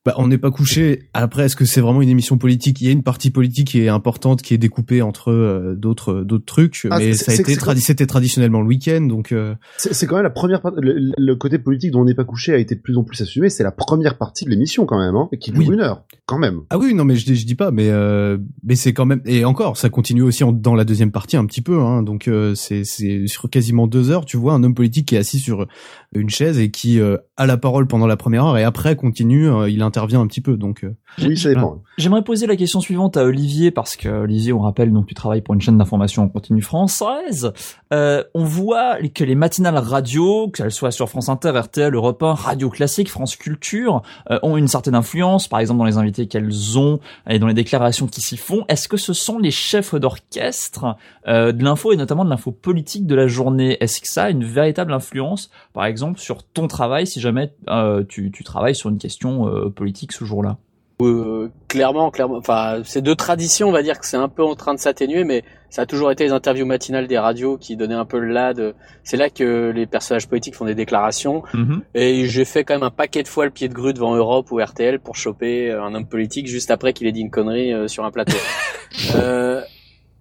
Bah, 0.09 0.15
on 0.17 0.27
n'est 0.29 0.39
pas 0.39 0.51
couché. 0.51 1.03
Après, 1.13 1.45
est-ce 1.45 1.55
que 1.55 1.67
c'est 1.67 1.83
vraiment 1.83 2.01
une 2.01 2.09
émission 2.09 2.39
politique? 2.39 2.81
Il 2.81 2.87
y 2.87 2.89
a 2.89 2.93
une 2.93 3.03
partie 3.03 3.31
politique 3.31 3.69
qui 3.69 3.83
est 3.83 3.89
importante, 3.91 4.41
qui 4.41 4.55
est 4.55 4.59
découpée 4.59 5.03
entre 5.03 5.31
euh, 5.31 5.75
d'autres 5.77 6.23
d'autres 6.23 6.47
trucs, 6.47 6.87
Ah, 6.91 6.99
mais 6.99 7.13
ça 7.13 7.33
a 7.33 7.35
été 7.35 7.55
tradi- 7.57 7.81
c'était 7.81 8.07
traditionnellement 8.07 8.63
le 8.63 8.69
week-end, 8.69 9.03
donc. 9.03 9.33
euh, 9.33 9.55
C'est 9.77 10.07
quand 10.07 10.15
même 10.17 10.25
la 10.25 10.31
première 10.31 10.63
partie. 10.63 10.79
Le, 10.81 11.13
le 11.15 11.37
côté 11.37 11.59
politique 11.59 11.91
dont 11.91 12.01
on 12.01 12.05
n'est 12.07 12.15
pas 12.15 12.25
couché 12.25 12.55
a 12.55 12.57
été 12.57 12.75
de 12.75 12.81
plus 12.81 12.97
en 12.97 13.05
plus 13.05 13.21
assumé. 13.21 13.51
C'est 13.51 13.65
la 13.65 13.71
première 13.71 14.17
partie 14.17 14.47
de 14.47 14.51
l'émission 14.51 14.87
quand 14.87 14.99
même, 14.99 15.15
hein, 15.15 15.29
et 15.31 15.37
qui 15.37 15.51
dure 15.51 15.69
Oui. 15.69 15.75
une 15.75 15.81
heure, 15.81 16.05
quand 16.25 16.39
même. 16.39 16.61
Ah 16.71 16.79
oui, 16.79 16.95
non, 16.95 17.05
mais 17.05 17.17
je, 17.17 17.35
je 17.35 17.45
dis 17.45 17.55
pas, 17.55 17.71
mais 17.71 17.91
euh, 17.91 18.39
mais 18.65 18.77
c'est 18.77 18.95
quand 18.95 19.05
même 19.05 19.21
et 19.27 19.45
encore, 19.45 19.77
ça 19.77 19.91
continue 19.91 20.23
aussi 20.23 20.43
en- 20.43 20.53
dans 20.53 20.75
la 20.75 20.87
deuxième 20.87 21.11
partie 21.13 21.37
un 21.37 21.45
petit 21.45 21.61
peu, 21.61 21.79
hein, 21.83 22.03
donc 22.03 22.29
euh, 22.29 22.55
c'est 22.55 22.85
c'est 22.85 23.27
sur 23.27 23.51
quasiment 23.51 23.87
deux 23.87 24.11
heures, 24.11 24.25
tu 24.25 24.39
vois, 24.39 24.55
un 24.55 24.65
homme 24.65 24.75
politique 24.75 25.05
qui 25.09 25.17
est 25.17 25.19
assis 25.19 25.39
sur 25.39 25.67
une 26.15 26.31
chaise 26.31 26.59
et 26.59 26.71
qui 26.71 26.99
euh, 26.99 27.19
a 27.37 27.45
la 27.45 27.59
parole 27.59 27.87
pendant 27.87 28.07
la 28.07 28.17
première 28.17 28.47
heure 28.47 28.57
et 28.57 28.65
après 28.65 28.97
continue, 28.97 29.51
euh, 29.51 29.69
il 29.69 29.83
intervient 29.83 29.98
un 29.99 30.27
petit 30.27 30.41
peu, 30.41 30.57
donc. 30.57 30.85
euh, 30.85 30.95
Oui, 31.19 31.37
ça 31.37 31.49
dépend. 31.51 31.83
J'aimerais 31.97 32.23
poser 32.23 32.47
la 32.47 32.57
question 32.57 32.81
suivante 32.81 33.17
à 33.17 33.25
Olivier 33.25 33.71
parce 33.71 33.97
que 33.97 34.09
Olivier, 34.09 34.53
on 34.53 34.61
rappelle, 34.61 34.93
donc 34.93 35.07
tu 35.07 35.15
travailles 35.15 35.43
pour 35.43 35.55
une 35.55 35.61
chaîne 35.61 35.79
d'information 35.79 36.23
en 36.23 36.29
continu 36.29 36.63
française. 36.63 37.53
Euh, 37.93 38.23
on 38.35 38.45
voit 38.45 38.97
que 39.15 39.25
les 39.25 39.35
matinales 39.35 39.79
radio, 39.79 40.49
qu'elles 40.49 40.71
soient 40.73 40.91
sur 40.91 41.09
France 41.09 41.29
Inter, 41.29 41.53
RTL, 41.59 41.95
Europe 41.95 42.23
1, 42.23 42.35
Radio 42.35 42.71
Classique, 42.71 43.11
France 43.11 43.37
Culture, 43.37 44.03
euh, 44.31 44.39
ont 44.43 44.57
une 44.57 44.69
certaine 44.69 44.95
influence, 44.95 45.49
par 45.49 45.61
exemple 45.61 45.79
dans 45.79 45.85
les 45.85 45.97
invités 45.99 46.27
qu'elles 46.29 46.79
ont 46.79 47.01
et 47.29 47.39
dans 47.39 47.47
les 47.47 47.55
déclarations 47.55 48.07
qui 48.07 48.21
s'y 48.21 48.37
font. 48.37 48.65
Est-ce 48.69 48.89
que 48.89 48.97
ce 48.97 49.13
sont 49.13 49.39
les 49.39 49.51
chefs 49.51 49.95
d'orchestre 49.95 50.97
euh, 51.27 51.53
de 51.53 51.65
l'info 51.65 51.93
et 51.93 51.97
notamment 51.97 52.25
de 52.25 52.31
l'info 52.31 52.51
politique 52.53 53.07
de 53.07 53.15
la 53.15 53.27
journée? 53.27 53.77
Est-ce 53.81 54.01
que 54.01 54.09
ça 54.09 54.25
a 54.25 54.31
une 54.31 54.45
véritable 54.45 54.93
influence, 54.93 55.51
par 55.73 55.85
exemple, 55.87 56.19
sur 56.21 56.43
ton 56.43 56.69
travail 56.69 57.07
si 57.07 57.21
jamais 57.21 57.53
euh, 57.69 58.05
tu, 58.09 58.31
tu 58.31 58.45
travailles 58.45 58.75
sur 58.75 58.91
une 58.91 58.99
question 58.99 59.49
euh, 59.49 59.71
politique 59.89 60.13
ce 60.13 60.25
jour-là 60.25 60.57
Euh, 61.01 61.49
clairement, 61.69 62.11
clairement. 62.11 62.39
Enfin, 62.39 62.83
ces 62.85 63.01
deux 63.03 63.15
traditions, 63.15 63.69
on 63.69 63.73
va 63.73 63.83
dire 63.85 63.99
que 64.01 64.07
c'est 64.07 64.17
un 64.17 64.29
peu 64.29 64.43
en 64.45 64.57
train 64.57 64.75
de 64.75 64.81
s'atténuer, 64.81 65.23
mais 65.25 65.45
ça 65.71 65.83
a 65.83 65.87
toujours 65.87 66.11
été 66.11 66.25
les 66.25 66.33
interviews 66.33 66.67
matinales 66.67 67.07
des 67.07 67.19
radios 67.19 67.57
qui 67.57 67.77
donnaient 67.77 67.95
un 67.95 68.05
peu 68.05 68.19
le 68.19 68.33
là 68.33 68.53
de. 68.53 68.75
C'est 69.05 69.17
là 69.17 69.31
que 69.31 69.71
les 69.75 69.87
personnages 69.87 70.27
politiques 70.29 70.57
font 70.57 70.65
des 70.65 70.75
déclarations. 70.75 71.43
Mhm. 71.55 71.83
Et 71.95 72.27
j'ai 72.27 72.45
fait 72.45 72.65
quand 72.65 72.75
même 72.75 72.83
un 72.83 72.91
paquet 72.91 73.23
de 73.23 73.29
fois 73.29 73.45
le 73.45 73.53
pied 73.53 73.69
de 73.69 73.75
grue 73.75 73.93
devant 73.95 74.15
Europe 74.17 74.51
ou 74.51 74.59
RTL 74.59 74.99
pour 74.99 75.15
choper 75.15 75.71
euh, 75.71 75.85
un 75.85 75.95
homme 75.95 76.07
politique 76.09 76.49
juste 76.49 76.71
après 76.73 76.93
qu'il 76.93 77.07
ait 77.07 77.13
dit 77.13 77.21
une 77.21 77.31
connerie 77.31 77.73
euh, 77.73 77.87
sur 77.87 78.05
un 78.05 78.11
plateau. 78.11 78.37
euh, 79.15 79.63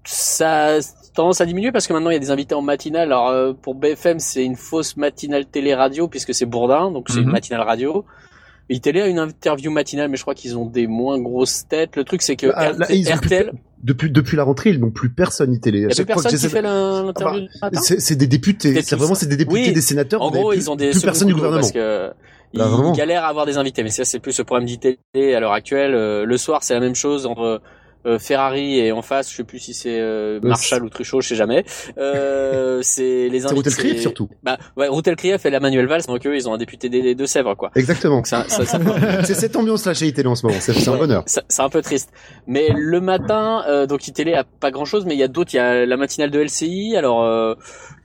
ça 0.04 0.76
a 0.76 0.80
tendance 1.16 1.42
à 1.42 1.46
diminuer 1.48 1.72
parce 1.72 1.88
que 1.88 1.94
maintenant 1.94 2.12
il 2.12 2.14
y 2.14 2.18
a 2.18 2.26
des 2.28 2.30
invités 2.32 2.54
en 2.54 2.62
matinale. 2.62 3.08
Alors 3.12 3.30
euh, 3.30 3.54
pour 3.54 3.74
BFM 3.74 4.20
c'est 4.20 4.46
une 4.46 4.56
fausse 4.56 4.96
matinale 4.96 5.48
télé-radio 5.48 6.08
puisque 6.08 6.34
c'est 6.36 6.46
Bourdin, 6.46 6.92
donc 6.92 7.08
c'est 7.10 7.18
une 7.20 7.26
Mhm. 7.26 7.32
matinale 7.32 7.62
radio. 7.62 8.06
ITélé 8.70 9.02
a 9.02 9.08
une 9.08 9.20
interview 9.20 9.72
matinale, 9.72 10.10
mais 10.10 10.18
je 10.18 10.22
crois 10.24 10.36
qu'ils 10.36 10.58
ont 10.58 10.66
des 10.66 10.88
moins 10.88 11.20
grosses 11.20 11.68
têtes. 11.68 11.96
Le 11.96 12.04
truc 12.04 12.22
c'est 12.22 12.36
que 12.36 12.48
Ah, 12.54 12.72
là, 12.74 12.86
ils 12.92 13.08
ont 13.12 13.18
plus- 13.18 13.28
RTL, 13.28 13.52
Depuis, 13.84 14.10
depuis 14.12 14.36
la 14.36 14.44
rentrée, 14.44 14.72
ils 14.72 14.80
n'ont 14.80 14.90
plus 14.92 15.10
personne 15.10 15.54
y 15.54 15.60
télé. 15.60 15.80
il 15.80 15.86
À 15.86 15.88
y 15.90 15.92
a 15.92 15.96
plus 15.96 16.06
personne 16.06 16.32
qui 16.32 16.50
fait 16.50 16.62
l'interview 16.62 17.48
Ah 17.62 17.70
matin. 17.72 17.80
C'est 17.82 18.16
des 18.16 18.28
députés. 18.28 18.82
C'est 18.82 18.96
vraiment 18.96 19.16
c'est 19.16 19.28
des 19.28 19.38
députés, 19.38 19.68
Oui. 19.68 19.74
des 19.74 19.82
sénateurs. 19.82 20.22
En 20.22 20.32
gros, 20.32 20.50
plus- 20.50 20.58
ils 20.58 20.70
ont 20.72 20.76
des 20.76 20.90
plus 20.92 21.02
personne 21.02 21.28
du 21.28 21.34
gouvernement. 21.36 21.62
parce 21.62 21.72
que 21.72 22.12
ils 22.54 22.62
galèrent 22.96 23.24
à 23.24 23.28
avoir 23.28 23.46
des 23.46 23.58
invités. 23.58 23.84
Mais 23.84 23.90
ça, 23.90 24.04
c'est 24.06 24.20
plus 24.20 24.38
le 24.38 24.44
problème 24.44 24.68
d'ITélé 24.68 24.98
à 25.36 25.40
l'heure 25.40 25.52
actuelle. 25.54 25.94
Euh, 25.94 26.26
le 26.26 26.38
soir, 26.38 26.64
c'est 26.64 26.74
la 26.74 26.80
même 26.80 26.96
chose 26.96 27.26
entre 27.26 27.62
Ferrari 28.20 28.80
et 28.80 28.92
en 28.92 29.02
face, 29.02 29.32
je 29.32 29.38
sais 29.38 29.44
plus 29.44 29.60
si 29.60 29.74
c'est 29.74 30.00
euh, 30.00 30.18
Euh, 30.18 30.40
Marshall 30.44 30.84
ou 30.84 30.90
Truchot, 30.90 31.22
je 31.22 31.30
sais 31.30 31.36
jamais. 31.36 31.66
Euh, 31.98 32.80
c'est 32.84 33.30
les 33.30 33.40
C'est 33.42 33.46
invités. 33.48 33.56
Routel 33.56 33.76
Krief, 33.76 34.02
surtout. 34.02 34.30
Bah, 34.44 34.58
ouais, 34.76 34.88
Routel 34.88 35.16
Krief 35.16 35.46
et 35.46 35.50
la 35.50 35.60
Manuel 35.60 35.88
Valls, 35.88 36.04
donc 36.08 36.26
eux, 36.26 36.36
ils 36.36 36.48
ont 36.50 36.54
un 36.54 36.58
député 36.58 36.90
des 36.90 37.16
deux 37.16 37.28
Sèvres, 37.28 37.56
quoi. 37.56 37.72
Exactement. 37.76 38.24
C'est 39.24 39.34
cette 39.34 39.56
ambiance-là 39.56 39.94
chez 39.94 40.08
ITélé 40.08 40.28
en 40.28 40.36
ce 40.36 40.46
moment. 40.46 40.58
C'est 40.60 40.74
c'est 40.74 40.90
un 40.90 40.98
bonheur. 40.98 41.24
C'est 41.26 41.62
un 41.62 41.70
peu 41.70 41.82
triste. 41.82 42.12
Mais 42.46 42.70
le 42.76 43.02
matin, 43.02 43.64
euh, 43.68 43.86
donc 43.86 44.08
ITélé 44.08 44.34
a 44.34 44.44
pas 44.44 44.72
grand 44.72 44.86
chose, 44.86 45.06
mais 45.06 45.16
il 45.16 45.20
y 45.20 45.24
a 45.24 45.28
d'autres. 45.28 45.54
Il 45.54 45.58
y 45.58 45.60
a 45.60 45.86
la 45.86 45.98
matinale 45.98 46.32
de 46.32 46.40
LCI. 46.40 46.96
Alors, 46.96 47.24
euh, 47.24 47.56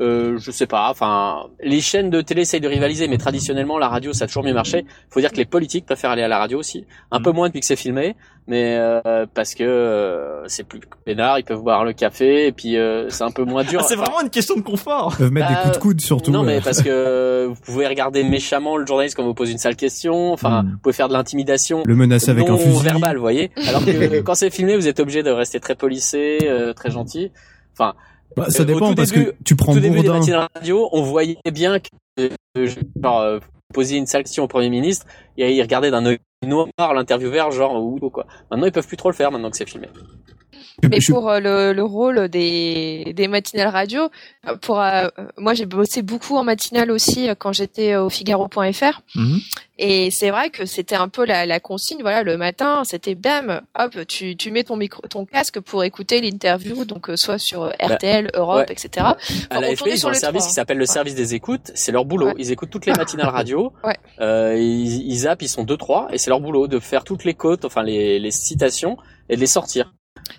euh, 0.01 0.39
je 0.39 0.51
sais 0.51 0.67
pas. 0.67 0.89
Enfin, 0.91 1.47
les 1.63 1.81
chaînes 1.81 2.11
de 2.11 2.21
télé 2.21 2.43
essayent 2.43 2.61
de 2.61 2.69
rivaliser, 2.69 3.09
mais 3.09 3.19
traditionnellement, 3.19 3.79
la 3.79 3.89
radio, 3.89 4.13
ça 4.13 4.25
a 4.25 4.27
toujours 4.27 4.45
mieux 4.45 4.55
marché. 4.55 4.85
Faut 5.11 5.21
dire 5.21 5.31
que 5.31 5.37
les 5.37 5.45
politiques 5.45 5.87
préfèrent 5.87 6.11
aller 6.11 6.23
à 6.23 6.29
la 6.29 6.39
radio 6.39 6.59
aussi. 6.59 6.85
Un 7.11 7.21
peu 7.21 7.31
moins 7.31 7.49
depuis 7.49 7.61
que 7.61 7.67
c'est 7.67 7.77
filmé, 7.77 8.17
mais 8.47 8.77
euh, 8.79 9.27
parce 9.35 9.55
que 9.55 9.63
euh, 9.63 10.47
c'est 10.49 10.65
plus 10.65 10.81
peinard, 11.05 11.39
ils 11.39 11.45
peuvent 11.45 11.63
boire 11.63 11.85
le 11.85 11.93
café, 11.93 12.47
et 12.49 12.53
puis 12.53 12.77
euh, 12.77 13.09
c'est 13.09 13.23
un 13.25 13.31
peu 13.31 13.45
moins 13.45 13.63
dur. 13.65 13.81
Ah, 13.83 13.87
c'est 13.89 13.95
Enfin, 13.95 14.05
vraiment 14.05 14.21
une 14.23 14.31
question 14.31 14.57
de 14.57 14.63
confort. 14.63 15.11
Ils 15.15 15.19
peuvent 15.19 15.33
mettre 15.33 15.49
Bah, 15.49 15.55
des 15.55 15.63
coups 15.63 15.75
de 15.77 15.81
coude 15.83 16.01
surtout. 16.01 16.31
non, 16.33 16.43
mais 16.43 16.57
euh. 16.57 16.61
parce 16.63 16.83
que 16.83 17.47
vous 17.49 17.55
pouvez 17.65 17.87
regarder 17.87 18.25
méchamment 18.25 18.77
le 18.77 18.85
journaliste 18.87 19.15
quand 19.17 19.25
vous 19.25 19.35
pose 19.35 19.51
une 19.51 19.59
sale 19.59 19.77
question. 19.77 20.33
Enfin, 20.33 20.63
Mm. 20.63 20.71
vous 20.73 20.79
pouvez 20.79 20.93
faire 20.93 21.09
de 21.09 21.13
l'intimidation 21.13 21.83
le 21.87 21.95
menacer 21.95 22.31
avec 22.31 22.49
un 22.49 22.57
fusil. 22.59 22.83
verbal, 22.83 23.17
vous 23.17 23.23
voyez. 23.23 23.51
Alors 23.69 23.85
que 23.85 24.21
quand 24.23 24.35
c'est 24.35 24.51
filmé, 24.51 24.77
vous 24.77 24.89
êtes 24.89 25.01
obligé 25.01 25.23
de 25.23 25.31
rester 25.31 25.61
très 25.61 25.75
policé, 25.75 26.39
euh, 26.45 26.73
très 26.73 26.91
gentil. 26.91 27.31
Enfin, 27.75 27.95
Bah, 28.37 28.47
ça 28.49 28.63
Euh, 28.63 28.65
dépend 28.65 28.95
parce 28.95 29.11
début- 29.13 29.27
que 29.27 29.35
tu 29.45 29.57
prends 29.57 29.73
au 29.73 29.75
tout 29.77 29.81
début 29.83 30.01
des 30.01 30.09
matinales 30.09 30.49
radio, 30.55 30.89
on 30.93 31.03
voyait 31.03 31.37
bien 31.53 31.79
que 31.79 31.89
euh, 32.19 32.67
genre, 33.03 33.21
euh, 33.21 33.39
poser 33.75 33.97
une 33.97 34.07
sale 34.07 34.23
question 34.25 34.45
au 34.45 34.49
premier 34.49 34.69
ministre, 34.71 35.07
et 35.39 35.55
il 35.55 35.63
regardait 35.63 35.91
d'un 35.91 36.05
œil 36.07 36.19
noir 36.47 36.95
l'intervieweur, 36.95 37.51
genre 37.51 37.83
ou 37.83 37.99
quoi. 38.11 38.27
Maintenant, 38.51 38.67
ils 38.67 38.73
peuvent 38.73 38.87
plus 38.87 38.97
trop 38.97 39.11
le 39.11 39.15
faire 39.15 39.31
maintenant 39.31 39.51
que 39.51 39.57
c'est 39.57 39.69
filmé. 39.69 39.89
Mais 40.89 41.01
Je- 41.01 41.13
pour 41.13 41.29
euh, 41.31 41.41
le, 41.41 41.73
le 41.73 41.83
rôle 41.83 42.29
des, 42.29 43.13
des 43.15 43.29
matinales 43.29 43.69
radio, 43.69 44.09
euh, 44.49 44.57
pour 44.57 44.81
euh, 44.81 45.09
moi 45.39 45.55
j'ai 45.55 45.67
bossé 45.67 46.03
beaucoup 46.03 46.37
en 46.37 46.45
matinale 46.45 46.91
aussi 46.91 47.29
euh, 47.29 47.35
quand 47.39 47.53
j'étais 47.53 47.97
au 47.97 48.09
Figaro.fr 48.09 49.01
Mhm. 49.15 49.39
et 49.79 50.11
c'est 50.11 50.31
vrai 50.31 50.51
que 50.51 50.65
c'était 50.67 50.95
un 50.95 51.09
peu 51.09 51.25
la, 51.25 51.47
la 51.47 51.61
consigne. 51.61 51.99
Voilà, 52.03 52.23
le 52.23 52.37
matin 52.37 52.83
c'était 52.85 53.15
bam, 53.15 53.61
hop, 53.79 54.07
tu, 54.07 54.37
tu 54.37 54.51
mets 54.51 54.65
ton 54.65 54.77
micro, 54.77 55.03
ton 55.09 55.25
casque 55.25 55.61
pour 55.61 55.85
écouter 55.85 56.21
l'interview, 56.21 56.85
donc 56.85 57.11
soit 57.17 57.39
sur 57.39 57.63
euh, 57.65 57.71
RTL, 57.81 58.31
Europe, 58.35 58.67
ouais. 58.69 58.73
etc. 58.73 59.07
À 59.51 59.61
l'AFP, 59.61 59.79
tournait 59.79 59.95
ils 59.95 60.07
ont 60.07 60.11
un 60.11 60.15
service 60.15 60.47
qui 60.47 60.53
s'appelle 60.53 60.79
le 60.79 60.87
service 60.87 61.15
des 61.15 61.35
écoutes. 61.35 61.71
C'est 61.75 61.93
leur 61.93 62.05
boulot. 62.05 62.27
Ouais. 62.27 62.35
Ils 62.39 62.51
écoutent 62.53 62.71
toutes 62.71 62.87
les 62.87 62.93
matinales 62.93 63.29
radio. 63.31 63.73
Ouais. 63.85 63.97
Euh, 64.21 64.57
ils, 64.59 65.11
ils 65.11 65.19
zappent, 65.21 65.43
ils 65.43 65.49
sont 65.49 65.65
deux 65.65 65.77
trois, 65.77 66.09
et 66.13 66.19
c'est 66.19 66.31
leur 66.31 66.41
boulot 66.41 66.69
de 66.69 66.79
faire 66.79 67.05
toutes 67.05 67.25
les 67.25 67.35
côtes, 67.35 67.65
enfin 67.65 67.83
les, 67.83 68.19
les 68.19 68.31
citations, 68.31 68.97
et 69.29 69.37
de 69.37 69.41
les 69.41 69.47
sortir. 69.47 69.93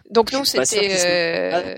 Donc 0.10 0.32
nous 0.34 0.46
c'était 0.46 0.90
euh, 1.06 1.76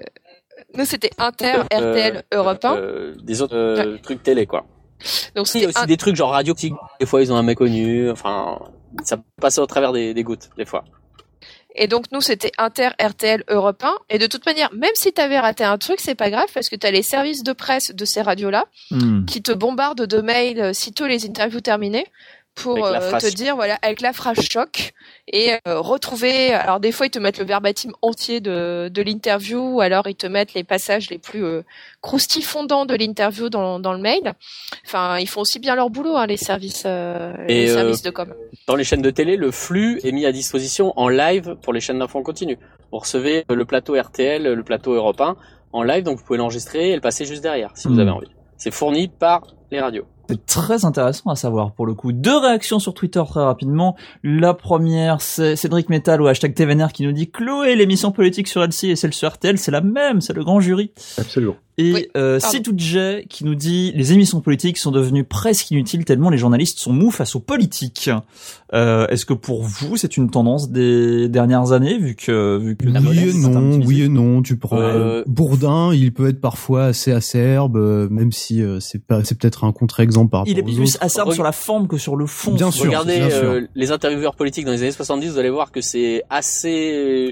nous 0.76 0.86
c'était 0.86 1.10
Inter, 1.18 1.62
RTL, 1.72 2.24
Europe 2.34 2.64
1. 2.66 2.76
Euh, 2.78 3.16
des 3.24 3.42
autres 3.42 3.56
euh, 3.56 3.98
trucs 4.04 4.24
télé, 4.24 4.46
quoi. 4.46 4.66
Donc 5.36 5.48
Il 5.54 5.62
y 5.62 5.66
a 5.66 5.68
c'était 5.68 5.68
aussi 5.68 5.80
un- 5.84 5.86
des 5.86 5.98
trucs 5.98 6.16
genre 6.16 6.32
radio 6.32 6.54
qui, 6.54 6.74
des 7.00 7.06
fois, 7.06 7.22
ils 7.22 7.32
ont 7.32 7.36
un 7.38 7.44
méconnu. 7.44 8.10
Enfin, 8.10 8.60
ça 9.04 9.18
passe 9.42 9.58
au 9.58 9.66
travers 9.66 9.92
des, 9.92 10.14
des 10.14 10.24
gouttes, 10.24 10.50
des 10.58 10.66
fois. 10.66 10.84
Et 11.78 11.88
donc 11.88 12.06
nous 12.14 12.22
c'était 12.22 12.54
Inter, 12.58 12.92
RTL, 13.02 13.44
Europe 13.50 13.84
1. 13.84 13.94
Et 14.10 14.18
de 14.18 14.28
toute 14.28 14.46
manière, 14.46 14.74
même 14.74 14.94
si 14.94 15.12
t'avais 15.12 15.38
raté 15.38 15.66
un 15.66 15.78
truc, 15.78 16.00
c'est 16.00 16.16
pas 16.16 16.30
grave 16.30 16.48
parce 16.54 16.70
que 16.70 16.78
t'as 16.78 16.90
les 16.92 17.02
services 17.04 17.44
de 17.44 17.52
presse 17.52 17.94
de 17.94 18.06
ces 18.06 18.22
radios-là 18.22 18.64
Hmm. 18.92 19.26
qui 19.26 19.42
te 19.42 19.52
bombardent 19.52 20.06
de 20.08 20.22
mails 20.22 20.62
euh, 20.62 20.72
sitôt 20.74 21.06
les 21.06 21.26
interviews 21.26 21.60
terminées 21.60 22.06
pour 22.56 22.86
euh, 22.86 23.12
te 23.20 23.34
dire 23.34 23.56
voilà 23.56 23.78
avec 23.82 24.02
la 24.02 24.14
phrase 24.14 24.40
choc 24.40 24.94
et 25.28 25.52
euh, 25.68 25.80
retrouver 25.80 26.54
alors 26.54 26.80
des 26.80 26.92
fois 26.92 27.06
ils 27.06 27.10
te 27.12 27.20
mettent 27.20 27.38
le 27.40 27.46
verbatim 27.46 27.92
entier 28.02 28.40
de, 28.40 28.90
de 28.90 29.02
l'interview 29.02 29.60
ou 29.76 29.82
alors 29.82 30.08
ils 30.08 30.16
te 30.16 30.26
mettent 30.28 30.54
les 30.54 30.64
passages 30.64 31.10
les 31.10 31.18
plus 31.18 31.44
euh, 31.44 31.62
croustifondants 32.02 32.86
de 32.86 32.96
l'interview 32.96 33.50
dans, 33.50 33.80
dans 33.80 33.92
le 33.94 34.00
mail 34.00 34.34
enfin 34.86 35.18
ils 35.20 35.28
font 35.28 35.42
aussi 35.42 35.60
bien 35.60 35.76
leur 35.76 35.90
boulot 35.90 36.16
hein, 36.16 36.28
les 36.28 36.38
services 36.38 36.84
euh, 36.86 37.34
Et, 37.48 37.64
les 37.66 37.72
euh, 37.72 37.76
services 37.76 38.02
de 38.04 38.10
com 38.12 38.34
Dans 38.68 38.76
les 38.76 38.84
chaînes 38.84 39.02
de 39.02 39.10
télé, 39.12 39.36
le 39.36 39.52
flux 39.52 40.00
est 40.04 40.12
mis 40.12 40.26
à 40.26 40.32
disposition 40.32 40.94
en 40.98 41.10
live 41.10 41.56
pour 41.62 41.74
les 41.74 41.80
chaînes 41.82 42.00
d'infos 42.00 42.20
en 42.20 42.24
continu. 42.24 42.58
Vous 42.92 43.00
recevez 43.00 43.44
le 43.50 43.66
plateau 43.66 44.00
RTL, 44.02 44.44
le 44.44 44.64
plateau 44.64 44.94
Europe 44.94 45.20
1 45.20 45.36
en 45.74 45.84
live, 45.84 46.04
donc 46.04 46.20
vous 46.20 46.24
pouvez 46.24 46.38
l'enregistrer 46.38 46.92
et 46.92 46.96
le 46.96 47.02
passer 47.02 47.26
juste 47.26 47.44
derrière 47.44 47.72
si 47.76 47.88
vous 47.88 47.96
Mhm. 47.96 48.00
avez 48.00 48.12
envie. 48.12 48.32
C'est 48.58 48.72
fourni 48.72 49.10
par 49.10 49.42
les 49.72 49.82
radios. 49.82 50.06
C'est 50.30 50.46
très 50.46 50.86
intéressant 50.86 51.30
à 51.30 51.36
savoir 51.36 51.74
pour 51.74 51.86
le 51.86 51.94
coup. 51.94 52.12
Deux 52.12 52.38
réactions 52.38 52.80
sur 52.80 52.94
Twitter 52.94 53.22
très 53.28 53.44
rapidement. 53.44 53.96
La 54.24 54.54
première, 54.54 55.22
c'est 55.22 55.56
Cédric 55.56 55.90
Metal 55.90 56.22
ou 56.22 56.28
hashtag 56.28 56.54
TVNR 56.54 56.92
qui 56.94 57.04
nous 57.04 57.12
dit 57.12 57.30
Chloé, 57.30 57.76
l'émission 57.76 58.12
politique 58.12 58.48
sur 58.48 58.64
LC 58.64 58.86
et 58.86 58.96
celle 58.96 59.14
sur 59.14 59.30
RTL, 59.32 59.58
c'est 59.58 59.72
la 59.72 59.82
même, 59.82 60.22
c'est 60.22 60.34
le 60.34 60.44
grand 60.44 60.60
jury. 60.60 60.92
Absolument. 61.18 61.56
Et 61.78 62.10
euh, 62.16 62.40
J 62.78 63.26
qui 63.28 63.44
nous 63.44 63.56
dit 63.56 63.92
les 63.96 64.14
émissions 64.14 64.40
politiques 64.40 64.78
sont 64.78 64.92
devenues 64.92 65.26
presque 65.26 65.72
inutiles 65.72 66.06
tellement 66.06 66.30
les 66.30 66.38
journalistes 66.38 66.80
sont 66.80 66.94
mous 66.94 67.12
face 67.12 67.36
aux 67.36 67.42
politiques. 67.42 68.10
Euh, 68.74 69.08
Est-ce 69.08 69.26
que 69.26 69.34
pour 69.34 69.64
vous 69.64 69.98
c'est 69.98 70.16
une 70.18 70.30
tendance 70.30 70.70
des 70.70 71.28
dernières 71.28 71.74
années 71.74 71.98
vu 71.98 72.16
que 72.16 72.58
vu 72.58 72.76
que 72.78 72.86
oui 72.88 73.30
et 73.30 73.34
non, 73.34 73.80
oui 73.86 74.02
et 74.04 74.08
non. 74.10 74.42
Tu 74.42 74.56
prends 74.58 74.80
euh, 74.80 75.24
Bourdin, 75.28 75.94
il 75.94 76.14
peut 76.14 76.30
être 76.30 76.40
parfois 76.40 76.86
assez 76.86 77.12
acerbe, 77.12 77.76
euh, 77.78 78.08
même 78.10 78.32
si 78.32 78.62
euh, 78.62 78.80
c'est 78.80 79.04
pas 79.06 79.24
c'est 79.26 79.38
peut-être 79.38 79.66
un 79.66 79.72
contre-exemple 79.74 80.32
par 80.32 80.44
Il 80.48 80.52
est 80.58 80.62
rapport 80.62 80.74
aux 80.74 80.76
plus 80.78 80.90
autres. 80.94 80.98
acerbe 81.04 81.34
sur 81.34 81.44
la 81.44 81.52
forme 81.52 81.88
que 81.90 81.98
sur 81.98 82.16
le 82.16 82.26
fond. 82.26 82.54
Bien 82.54 82.72
sûr. 82.72 82.86
Regardez 82.86 83.18
bien 83.18 83.30
sûr. 83.30 83.38
euh, 83.44 83.62
les 83.76 83.92
intervieweurs 83.92 84.36
politiques 84.36 84.66
dans 84.66 84.72
les 84.72 84.82
années 84.82 84.92
70, 84.92 85.30
vous 85.32 85.38
allez 85.40 85.50
voir 85.50 85.72
que 85.72 85.82
c'est 85.82 86.24
assez 86.30 87.32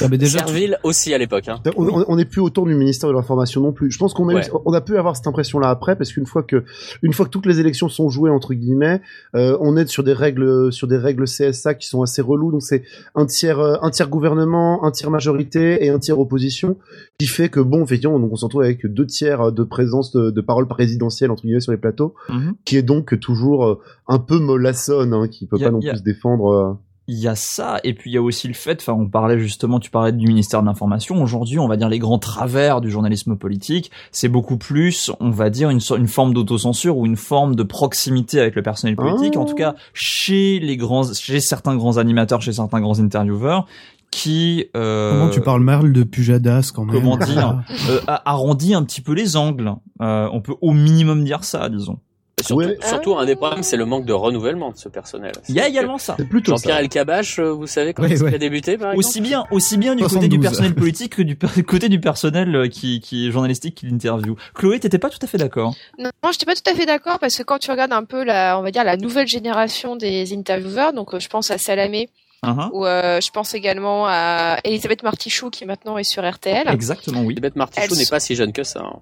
Ah, 0.00 0.08
mais 0.10 0.18
déjà, 0.18 0.38
servile 0.40 0.78
aussi 0.82 1.14
à 1.14 1.18
l'époque. 1.18 1.48
Hein. 1.48 1.60
On, 1.76 1.86
on- 1.88 2.04
on 2.08 2.16
n'est 2.16 2.24
plus 2.24 2.40
autour 2.40 2.66
du 2.66 2.74
ministère 2.74 3.08
de 3.08 3.14
l'information 3.14 3.53
non 3.60 3.72
plus. 3.72 3.90
Je 3.90 3.98
pense 3.98 4.14
qu'on 4.14 4.28
a, 4.28 4.32
eu- 4.32 4.36
Ouais. 4.36 4.50
on 4.64 4.72
a 4.72 4.80
pu 4.80 4.96
avoir 4.96 5.16
cette 5.16 5.26
impression-là 5.26 5.68
après, 5.70 5.96
parce 5.96 6.12
qu'une 6.12 6.26
fois 6.26 6.42
que, 6.42 6.64
une 7.02 7.12
fois 7.12 7.26
que 7.26 7.30
toutes 7.30 7.46
les 7.46 7.60
élections 7.60 7.88
sont 7.88 8.08
jouées 8.08 8.30
entre 8.30 8.54
guillemets, 8.54 9.00
euh, 9.34 9.56
on 9.60 9.76
est 9.76 9.86
sur 9.86 10.02
des 10.04 10.12
règles, 10.12 10.72
sur 10.72 10.86
des 10.88 10.96
règles 10.96 11.24
CSA 11.26 11.74
qui 11.74 11.86
sont 11.88 12.02
assez 12.02 12.22
reloues. 12.22 12.52
Donc 12.52 12.62
c'est 12.62 12.82
un 13.14 13.26
tiers, 13.26 13.58
euh, 13.60 13.76
un 13.82 13.90
tiers 13.90 14.08
gouvernement, 14.08 14.84
un 14.84 14.90
tiers 14.90 15.10
majorité 15.10 15.84
et 15.84 15.90
un 15.90 15.98
tiers 15.98 16.18
opposition, 16.18 16.76
qui 17.18 17.26
fait 17.26 17.48
que 17.48 17.60
bon, 17.60 17.84
effectivement, 17.84 18.18
donc 18.18 18.32
on 18.32 18.36
se 18.36 18.44
retrouve 18.44 18.62
avec 18.62 18.86
deux 18.86 19.06
tiers 19.06 19.52
de 19.52 19.62
présence 19.64 20.12
de, 20.12 20.30
de 20.30 20.40
parole 20.40 20.66
présidentielle 20.68 21.30
entre 21.30 21.42
guillemets 21.42 21.60
sur 21.60 21.72
les 21.72 21.78
plateaux, 21.78 22.14
Mhm. 22.28 22.54
qui 22.64 22.76
est 22.76 22.82
donc 22.82 23.18
toujours 23.20 23.64
euh, 23.66 23.80
un 24.08 24.18
peu 24.18 24.38
mollassonne, 24.38 25.12
hein, 25.14 25.28
qui 25.28 25.46
peut 25.46 25.56
Y 25.58 25.64
pas 25.64 25.70
non 25.70 25.80
y 25.80 25.88
plus 25.88 25.98
se 25.98 26.02
défendre. 26.02 26.78
Il 27.06 27.18
y 27.18 27.28
a 27.28 27.34
ça, 27.34 27.80
et 27.84 27.92
puis 27.92 28.10
il 28.10 28.14
y 28.14 28.16
a 28.16 28.22
aussi 28.22 28.48
le 28.48 28.54
fait, 28.54 28.80
enfin 28.80 28.94
on 28.94 29.06
parlait 29.06 29.38
justement, 29.38 29.78
tu 29.78 29.90
parlais 29.90 30.12
du 30.12 30.26
ministère 30.26 30.62
de 30.62 30.66
l'Information, 30.66 31.22
aujourd'hui 31.22 31.58
on 31.58 31.68
va 31.68 31.76
dire 31.76 31.90
les 31.90 31.98
grands 31.98 32.18
travers 32.18 32.80
du 32.80 32.90
journalisme 32.90 33.36
politique, 33.36 33.90
c'est 34.10 34.28
beaucoup 34.28 34.56
plus, 34.56 35.10
on 35.20 35.28
va 35.28 35.50
dire, 35.50 35.68
une, 35.68 35.80
forme 36.08 36.32
d'autocensure 36.32 36.96
ou 36.96 37.04
une 37.04 37.16
forme 37.16 37.56
de 37.56 37.62
proximité 37.62 38.40
avec 38.40 38.54
le 38.54 38.62
personnel 38.62 38.96
politique, 38.96 39.36
en 39.36 39.44
tout 39.44 39.54
cas 39.54 39.74
chez 39.92 40.58
les 40.60 40.78
grands, 40.78 41.12
chez 41.12 41.40
certains 41.40 41.76
grands 41.76 41.98
animateurs, 41.98 42.40
chez 42.40 42.54
certains 42.54 42.80
grands 42.80 42.98
intervieweurs, 42.98 43.66
qui... 44.14 44.66
Euh, 44.76 45.12
Comment 45.12 45.30
tu 45.30 45.40
parles 45.40 45.62
mal 45.62 45.92
de 45.92 46.04
Pujadas 46.04 46.70
quand 46.74 46.84
même 46.84 46.94
Comment 46.94 47.16
dire 47.16 47.62
euh, 47.90 48.00
arrondit 48.06 48.74
un 48.74 48.82
petit 48.84 49.00
peu 49.00 49.12
les 49.12 49.36
angles. 49.36 49.74
Euh, 50.00 50.28
on 50.32 50.40
peut 50.40 50.54
au 50.60 50.72
minimum 50.72 51.24
dire 51.24 51.44
ça, 51.44 51.68
disons. 51.68 51.98
Surtout, 52.44 52.62
Ouais. 52.64 52.78
surtout 52.84 53.16
un 53.16 53.24
des 53.26 53.36
problèmes, 53.36 53.62
c'est 53.62 53.76
le 53.76 53.84
manque 53.86 54.04
de 54.04 54.12
renouvellement 54.12 54.70
de 54.70 54.76
ce 54.76 54.88
personnel. 54.88 55.32
Il 55.48 55.54
y 55.54 55.60
a 55.60 55.68
également 55.68 55.98
ça. 55.98 56.14
C'est 56.18 56.28
plutôt 56.28 56.52
Jean-Pierre. 56.52 56.78
Elkabach, 56.78 57.38
euh, 57.38 57.52
vous 57.52 57.66
savez 57.66 57.94
quand 57.94 58.02
Ouais, 58.02 58.10
il 58.10 58.22
ouais. 58.22 58.34
a 58.34 58.38
débuté 58.38 58.76
par 58.78 58.92
exemple 58.92 58.98
Aussi 59.06 59.20
bien, 59.20 59.44
aussi 59.50 59.76
bien 59.76 59.94
du 59.94 60.02
côté 60.04 60.28
du 60.28 60.36
72. 60.36 60.42
personnel 60.42 60.74
politique 60.74 61.16
que 61.16 61.22
du 61.22 61.36
per- 61.36 61.62
côté 61.66 61.88
du 61.88 62.00
personnel 62.00 62.54
euh, 62.54 62.68
qui, 62.68 63.00
qui 63.00 63.28
est 63.28 63.30
journalistique 63.30 63.74
qui 63.76 63.86
l'interview. 63.86 64.36
Chloé, 64.54 64.78
t'étais 64.80 64.98
pas 64.98 65.10
tout 65.10 65.18
à 65.22 65.26
fait 65.26 65.38
d'accord. 65.38 65.74
Non, 65.98 66.10
j'étais 66.32 66.46
pas 66.46 66.54
tout 66.54 66.70
à 66.70 66.74
fait 66.74 66.86
d'accord 66.86 67.18
parce 67.18 67.36
que 67.36 67.42
quand 67.42 67.58
tu 67.58 67.70
regardes 67.70 67.92
un 67.92 68.04
peu 68.04 68.24
la, 68.24 68.58
on 68.58 68.62
va 68.62 68.70
dire 68.70 68.84
la 68.84 68.96
nouvelle 68.96 69.26
génération 69.26 69.96
des 69.96 70.32
intervieweurs, 70.34 70.92
donc 70.92 71.14
euh, 71.14 71.20
je 71.20 71.28
pense 71.28 71.50
à 71.50 71.58
Salamé 71.58 72.08
Hein, 72.46 72.68
ou 72.74 72.84
euh, 72.84 73.22
je 73.22 73.30
pense 73.30 73.54
également 73.54 74.04
à 74.06 74.58
Elisabeth 74.64 75.02
Martichoux 75.02 75.48
qui 75.48 75.64
maintenant 75.64 75.96
est 75.96 76.04
sur 76.04 76.30
RTL. 76.30 76.68
Exactement, 76.68 77.20
oui. 77.20 77.28
Elisabeth 77.28 77.56
Martichoux 77.56 77.94
n'est 77.94 78.04
sont- 78.04 78.10
pas 78.10 78.20
si 78.20 78.34
jeune 78.34 78.52
que 78.52 78.64
ça. 78.64 78.80
hein. 78.80 78.98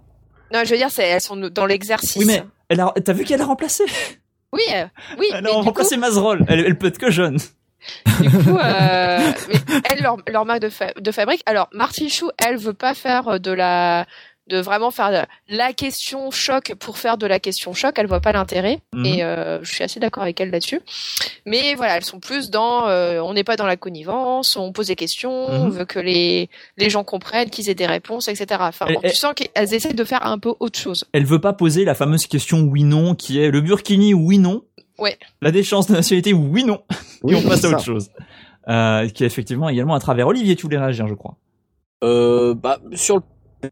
Non, 0.55 0.61
je 0.65 0.71
veux 0.71 0.77
dire, 0.77 0.91
elles 0.99 1.21
sont 1.21 1.35
dans 1.37 1.67
l'exercice. 1.67 2.15
Oui, 2.19 2.25
mais 2.27 2.45
elle 2.73 2.81
a, 2.81 2.93
t'as 3.05 3.13
vu 3.13 3.25
qu'elle 3.25 3.41
a 3.41 3.45
remplacé? 3.45 3.85
Oui, 4.53 4.63
euh, 4.75 4.85
oui. 5.19 5.27
Elle 5.33 5.47
a 5.47 5.51
remplacé 5.51 5.97
Mazerol. 5.97 6.45
Elle, 6.49 6.61
elle 6.61 6.77
peut 6.77 6.89
être 6.89 6.99
que 6.99 7.11
jeune. 7.11 7.39
Du 8.21 8.31
coup, 8.31 8.57
euh, 8.59 9.33
mais 9.49 9.83
elle, 9.91 10.03
leur, 10.03 10.17
leur 10.29 10.45
marque 10.45 10.61
de, 10.61 10.69
fa- 10.69 10.93
de 10.95 11.11
fabrique. 11.11 11.43
Alors, 11.47 11.69
Martine 11.73 12.09
Chou, 12.09 12.31
elle 12.39 12.57
veut 12.57 12.75
pas 12.75 12.95
faire 12.95 13.41
de 13.41 13.51
la, 13.51 14.07
de 14.53 14.61
vraiment 14.61 14.91
faire 14.91 15.11
de 15.11 15.27
la 15.49 15.73
question 15.73 16.31
choc 16.31 16.75
pour 16.79 16.99
faire 16.99 17.17
de 17.17 17.27
la 17.27 17.41
question 17.41 17.73
choc. 17.73 17.95
Elle 17.97 18.07
voit 18.07 18.21
pas 18.21 18.33
l'intérêt. 18.33 18.81
Mhm. 18.95 19.07
Et 19.07 19.25
euh, 19.25 19.59
je 19.65 19.73
suis 19.73 19.83
assez 19.83 19.99
d'accord 19.99 20.23
avec 20.23 20.41
elle 20.41 20.51
là-dessus. 20.51 20.81
Mais 21.47 21.75
voilà, 21.75 21.97
elles 21.97 22.05
sont 22.05 22.21
plus 22.21 22.51
dans, 22.51 22.87
euh, 22.89 23.21
on 23.21 23.33
n'est 23.35 23.45
pas 23.45 23.57
dans 23.57 23.67
la 23.67 23.77
connivence, 23.77 24.57
on 24.57 24.73
pose 24.73 24.89
des 24.89 24.97
questions, 24.97 25.33
on 25.33 25.65
Mhm. 25.67 25.71
veut 25.71 25.85
que 25.87 25.99
les 25.99 26.51
les 26.77 26.91
gens 26.91 27.03
comprennent, 27.05 27.51
qu'ils 27.51 27.71
aient 27.71 27.75
des 27.75 27.87
réponses, 27.87 28.29
etc. 28.29 28.47
Enfin, 28.61 28.87
Elle- 28.89 28.95
bon, 28.95 29.01
elle- 29.03 29.11
tu 29.13 29.17
sens 29.17 29.33
qu'elles 29.35 29.75
essaient 29.75 29.95
de 29.95 30.05
faire 30.05 30.27
un 30.27 30.39
peu 30.39 30.55
autre 30.61 30.79
chose. 30.79 31.05
Elle 31.13 31.25
veut 31.25 31.41
pas 31.41 31.53
poser 31.55 31.85
la 31.85 31.95
fameuse 31.95 32.27
question 32.27 32.61
oui/non 32.61 33.15
qui 33.15 33.41
est 33.41 33.51
le 33.51 33.61
burkini 33.63 34.13
oui/non. 34.15 34.63
Ouais. 34.99 35.19
La 35.41 35.51
déchéance 35.51 35.87
de 35.89 35.95
nationalité 35.95 36.33
oui/non. 36.35 36.83
Oui, 37.23 37.33
Et 37.33 37.37
on 37.37 37.43
passe 37.49 37.65
à 37.65 37.69
autre 37.69 37.79
ça. 37.79 37.85
chose. 37.85 38.11
Euh, 38.69 39.09
qui 39.09 39.25
est 39.25 39.27
effectivement 39.27 39.69
également 39.69 39.95
à 39.95 40.01
travers 40.01 40.29
Olivier, 40.29 40.55
tu 40.57 40.63
voulais 40.63 40.79
réagir, 40.79 41.09
je 41.09 41.15
crois. 41.15 41.37
Euh, 42.05 42.55
bah, 42.55 42.79
sur 42.95 43.17
le 43.17 43.23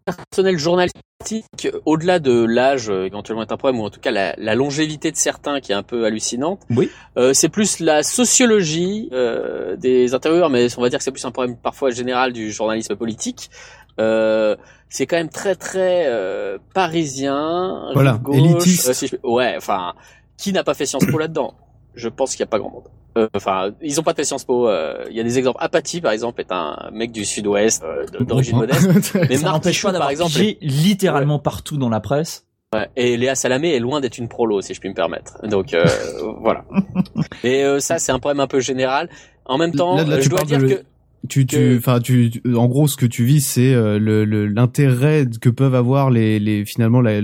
personnel 0.04 0.58
journalistique, 0.58 1.68
au-delà 1.84 2.18
de 2.18 2.44
l'âge 2.44 2.88
euh, 2.90 3.04
éventuellement 3.06 3.42
est 3.42 3.52
un 3.52 3.56
problème, 3.56 3.80
ou 3.80 3.84
en 3.84 3.90
tout 3.90 4.00
cas 4.00 4.10
la, 4.10 4.34
la 4.38 4.54
longévité 4.54 5.10
de 5.10 5.16
certains 5.16 5.60
qui 5.60 5.72
est 5.72 5.74
un 5.74 5.82
peu 5.82 6.04
hallucinante, 6.04 6.60
Oui. 6.70 6.90
euh, 7.16 7.32
c'est 7.34 7.48
plus 7.48 7.80
la 7.80 8.02
sociologie 8.02 9.08
euh, 9.12 9.76
des 9.76 10.14
intervieweurs, 10.14 10.50
mais 10.50 10.66
on 10.78 10.82
va 10.82 10.88
dire 10.88 10.98
que 10.98 11.04
c'est 11.04 11.10
plus 11.12 11.24
un 11.24 11.30
problème 11.30 11.56
parfois 11.56 11.90
général 11.90 12.32
du 12.32 12.50
journalisme 12.52 12.96
politique. 12.96 13.50
Euh, 13.98 14.56
c'est 14.88 15.06
quand 15.06 15.16
même 15.16 15.28
très 15.28 15.54
très 15.56 16.04
euh, 16.06 16.58
parisien, 16.74 17.90
Voilà, 17.94 18.18
gauche, 18.22 18.36
élitiste. 18.36 19.14
euh, 19.24 19.28
ouais, 19.28 19.54
enfin, 19.56 19.92
qui 20.38 20.52
n'a 20.52 20.64
pas 20.64 20.74
fait 20.74 20.86
Sciences 20.86 21.06
Po 21.06 21.18
là-dedans? 21.18 21.54
Je 21.94 22.08
pense 22.08 22.34
qu'il 22.34 22.42
n'y 22.44 22.48
a 22.48 22.50
pas 22.50 22.58
grand 22.58 22.70
monde. 22.70 22.84
Euh, 23.18 23.28
Enfin, 23.34 23.72
ils 23.82 23.98
ont 23.98 24.02
pas 24.04 24.14
fait 24.14 24.24
Sciences 24.24 24.44
Po. 24.44 24.68
euh, 24.68 25.04
Il 25.10 25.16
y 25.16 25.20
a 25.20 25.24
des 25.24 25.38
exemples. 25.38 25.58
Apathy, 25.60 26.00
par 26.00 26.12
exemple, 26.12 26.40
est 26.40 26.52
un 26.52 26.90
mec 26.92 27.10
du 27.12 27.24
Sud-Ouest, 27.24 27.82
euh, 27.82 28.06
d'origine 28.20 28.56
modeste. 28.56 29.14
Mais 29.28 29.36
n'empêche 29.38 29.82
pas 29.82 29.88
d'avoir 29.90 30.06
par 30.06 30.10
exemple, 30.10 30.30
pigé 30.32 30.58
littéralement 30.60 31.38
partout 31.38 31.76
dans 31.76 31.88
la 31.88 32.00
presse. 32.00 32.46
Ouais, 32.72 32.88
et 32.94 33.16
Léa 33.16 33.34
Salamé 33.34 33.74
est 33.74 33.80
loin 33.80 34.00
d'être 34.00 34.18
une 34.18 34.28
prolo, 34.28 34.60
si 34.60 34.74
je 34.74 34.80
puis 34.80 34.88
me 34.88 34.94
permettre. 34.94 35.44
Donc 35.48 35.74
euh, 35.74 35.84
voilà. 36.40 36.64
Et 37.42 37.64
euh, 37.64 37.80
ça, 37.80 37.98
c'est 37.98 38.12
un 38.12 38.20
problème 38.20 38.38
un 38.40 38.46
peu 38.46 38.60
général. 38.60 39.08
En 39.44 39.58
même 39.58 39.72
temps, 39.72 39.96
Là, 39.96 40.04
là, 40.04 40.16
tu 40.18 40.22
je 40.24 40.28
dois 40.30 40.42
dire 40.44 40.58
de- 40.60 40.68
que 40.68 40.82
tu 41.28 41.44
tu 41.46 41.76
enfin 41.76 42.00
tu, 42.00 42.30
tu- 42.30 42.54
en 42.54 42.66
gros 42.66 42.88
ce 42.88 42.96
que 42.96 43.06
tu 43.06 43.24
vis 43.24 43.40
c'est 43.42 43.74
euh, 43.74 43.98
le 43.98 44.24
le- 44.24 44.46
l'intérêt 44.46 45.26
que 45.40 45.50
peuvent 45.50 45.74
avoir 45.74 46.10
les 46.10 46.38
les 46.38 46.64
finalement 46.64 47.00
la 47.02 47.20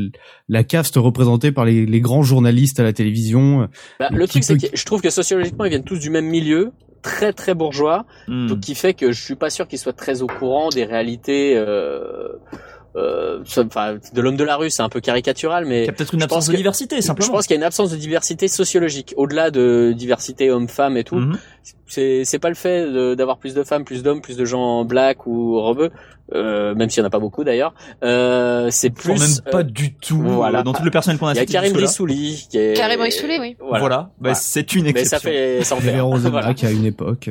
la 0.48 0.64
caste 0.64 0.96
représentée 0.96 1.50
par 1.50 1.64
les 1.64 1.86
les 1.86 2.00
grands 2.00 2.22
journalistes 2.22 2.78
à 2.78 2.82
la 2.84 2.92
télévision 2.92 3.68
bah, 3.98 4.08
qui 4.08 4.14
le 4.14 4.28
truc, 4.28 4.44
c'est 4.44 4.58
que 4.58 4.76
je 4.76 4.84
trouve 4.84 5.00
que 5.00 5.10
sociologiquement, 5.10 5.64
ils 5.64 5.70
viennent 5.70 5.82
tous 5.84 5.98
du 5.98 6.10
même 6.10 6.26
milieu, 6.26 6.72
très 7.02 7.32
très 7.32 7.54
bourgeois, 7.54 8.04
Hmm. 8.28 8.48
donc 8.48 8.60
qui 8.60 8.74
fait 8.74 8.92
que 8.94 9.12
je 9.12 9.20
suis 9.22 9.34
pas 9.36 9.48
sûr 9.50 9.66
qu'ils 9.66 9.78
soient 9.78 9.92
très 9.92 10.20
au 10.22 10.26
courant 10.26 10.68
des 10.68 10.84
réalités. 10.84 11.56
Euh, 11.56 12.28
euh, 12.96 13.40
ça- 13.44 13.62
enfin, 13.66 13.96
de 14.12 14.20
l'homme 14.20 14.36
de 14.36 14.44
la 14.44 14.56
rue, 14.56 14.70
c'est 14.70 14.82
un 14.82 14.88
peu 14.88 15.00
caricatural, 15.00 15.64
mais 15.66 15.82
Il 15.82 15.86
y 15.86 15.88
a 15.88 15.92
peut-être 15.92 16.14
une 16.14 16.20
je 16.20 16.24
absence 16.24 16.38
pense 16.38 16.46
de 16.48 16.52
que- 16.52 16.56
diversité, 16.56 16.96
Je 16.96 17.00
simplement. 17.02 17.32
pense 17.32 17.46
qu'il 17.46 17.54
y 17.54 17.58
a 17.58 17.60
une 17.60 17.64
absence 17.64 17.90
de 17.90 17.96
diversité 17.96 18.48
sociologique, 18.48 19.12
au-delà 19.16 19.50
de 19.50 19.92
diversité 19.96 20.50
homme-femme 20.50 20.96
et 20.96 21.04
tout. 21.04 21.16
Mhm. 21.16 21.38
C'est 21.88 22.24
c'est 22.24 22.38
pas 22.40 22.48
le 22.48 22.54
fait 22.56 23.14
d'avoir 23.14 23.38
plus 23.38 23.54
de 23.54 23.62
femmes, 23.62 23.84
plus 23.84 24.02
d'hommes, 24.02 24.20
plus 24.20 24.36
de 24.36 24.44
gens 24.44 24.84
black 24.84 25.26
ou 25.26 25.60
rebeux, 25.60 25.90
euh, 26.34 26.74
même 26.74 26.90
s'il 26.90 27.00
y 27.00 27.04
en 27.04 27.06
a 27.06 27.10
pas 27.10 27.18
beaucoup 27.20 27.44
d'ailleurs. 27.44 27.74
Euh, 28.02 28.68
c'est 28.70 28.90
plus. 28.90 29.12
même 29.12 29.52
pas 29.52 29.58
euh, 29.58 29.62
du 29.62 29.94
tout. 29.94 30.20
voilà. 30.20 30.62
Dans 30.64 30.72
tout 30.72 30.82
le 30.82 30.90
personnel 30.90 31.18
qu'on 31.18 31.26
a 31.28 31.32
Il 31.34 31.36
y 31.36 31.40
a 31.40 31.46
Karim. 31.46 31.72
Brissouli 31.72 32.46
qui 32.50 32.58
est. 32.58 32.74
Karim 32.76 32.98
Brissouli, 32.98 33.38
oui. 33.38 33.56
Voilà. 33.60 33.78
Voilà, 33.80 33.96
bah, 33.98 34.10
Voilà. 34.20 34.34
c'est 34.36 34.74
une 34.74 34.84
Mais 34.84 34.90
exception. 34.90 35.18
ça 35.18 35.20
fait 35.20 35.62
ça 35.64 35.74
en 35.76 35.78
fait. 35.80 35.96
Voilà. 36.30 36.48
à 36.60 36.70
une 36.70 36.86
époque 36.86 37.30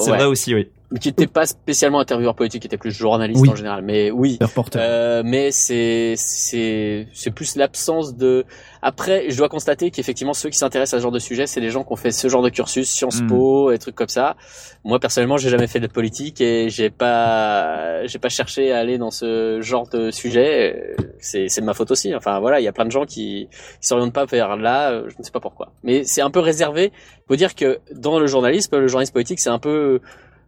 C'est 0.00 0.10
Ouais. 0.10 0.16
vrai 0.16 0.26
aussi, 0.26 0.54
oui. 0.54 0.68
Qui 1.00 1.08
était 1.08 1.26
pas 1.26 1.46
spécialement 1.46 2.00
intervieweur 2.00 2.34
politique, 2.34 2.62
qui 2.62 2.66
était 2.66 2.76
plus 2.76 2.90
journaliste 2.90 3.40
Oui. 3.40 3.48
en 3.50 3.56
général. 3.56 3.82
Mais 3.82 4.10
oui. 4.10 4.38
Euh, 4.76 5.22
mais 5.24 5.50
c'est 5.50 6.14
c'est 6.16 7.06
c'est 7.12 7.30
plus 7.30 7.56
l'absence 7.56 8.16
de. 8.16 8.44
Après, 8.82 9.26
je 9.30 9.36
dois 9.36 9.48
constater 9.48 9.90
qu'effectivement 9.90 10.34
ceux 10.34 10.50
qui 10.50 10.58
s'intéressent 10.58 10.94
à 10.94 10.98
ce 10.98 11.02
genre 11.02 11.12
de 11.12 11.18
sujet, 11.18 11.46
c'est 11.46 11.60
les 11.60 11.70
gens 11.70 11.84
qui 11.84 11.92
ont 11.92 11.96
fait 11.96 12.10
ce 12.10 12.28
genre 12.28 12.42
de 12.42 12.48
cursus, 12.48 12.90
Sciences 12.90 13.22
Mm. 13.22 13.26
Po, 13.28 13.70
et 13.70 13.78
trucs 13.78 13.94
comme 13.94 14.08
ça. 14.08 14.36
Moi 14.84 14.98
personnellement, 14.98 15.36
j'ai 15.36 15.50
jamais 15.50 15.68
fait 15.68 15.78
de 15.80 15.86
politique 15.86 16.40
et 16.40 16.68
j'ai 16.68 16.90
pas 16.90 18.04
j'ai 18.06 18.18
pas 18.18 18.28
cherché 18.28 18.72
à 18.72 18.78
aller 18.78 18.98
dans 18.98 19.10
ce 19.12 19.60
genre 19.60 19.88
de 19.88 20.10
sujet. 20.10 20.94
C'est 21.20 21.48
c'est 21.48 21.60
de 21.60 21.66
ma 21.66 21.74
faute 21.74 21.90
aussi. 21.90 22.14
Enfin 22.14 22.40
voilà, 22.40 22.60
il 22.60 22.64
y 22.64 22.68
a 22.68 22.72
plein 22.72 22.84
de 22.86 22.90
gens 22.90 23.04
qui 23.06 23.48
qui 23.80 23.86
s'orientent 23.86 24.12
pas 24.12 24.24
vers 24.24 24.56
là. 24.56 25.02
Je 25.08 25.14
ne 25.18 25.22
sais 25.22 25.30
pas 25.30 25.40
pourquoi. 25.40 25.72
Mais 25.84 26.02
c'est 26.04 26.22
un 26.22 26.30
peu 26.30 26.40
réservé. 26.40 26.92
Faut 27.28 27.36
dire 27.36 27.54
que 27.54 27.78
dans 27.94 28.18
le 28.18 28.26
journalisme, 28.26 28.76
le 28.78 28.88
journalisme 28.88 29.12
politique, 29.12 29.38
c'est 29.40 29.50
un 29.50 29.58
peu 29.60 30.00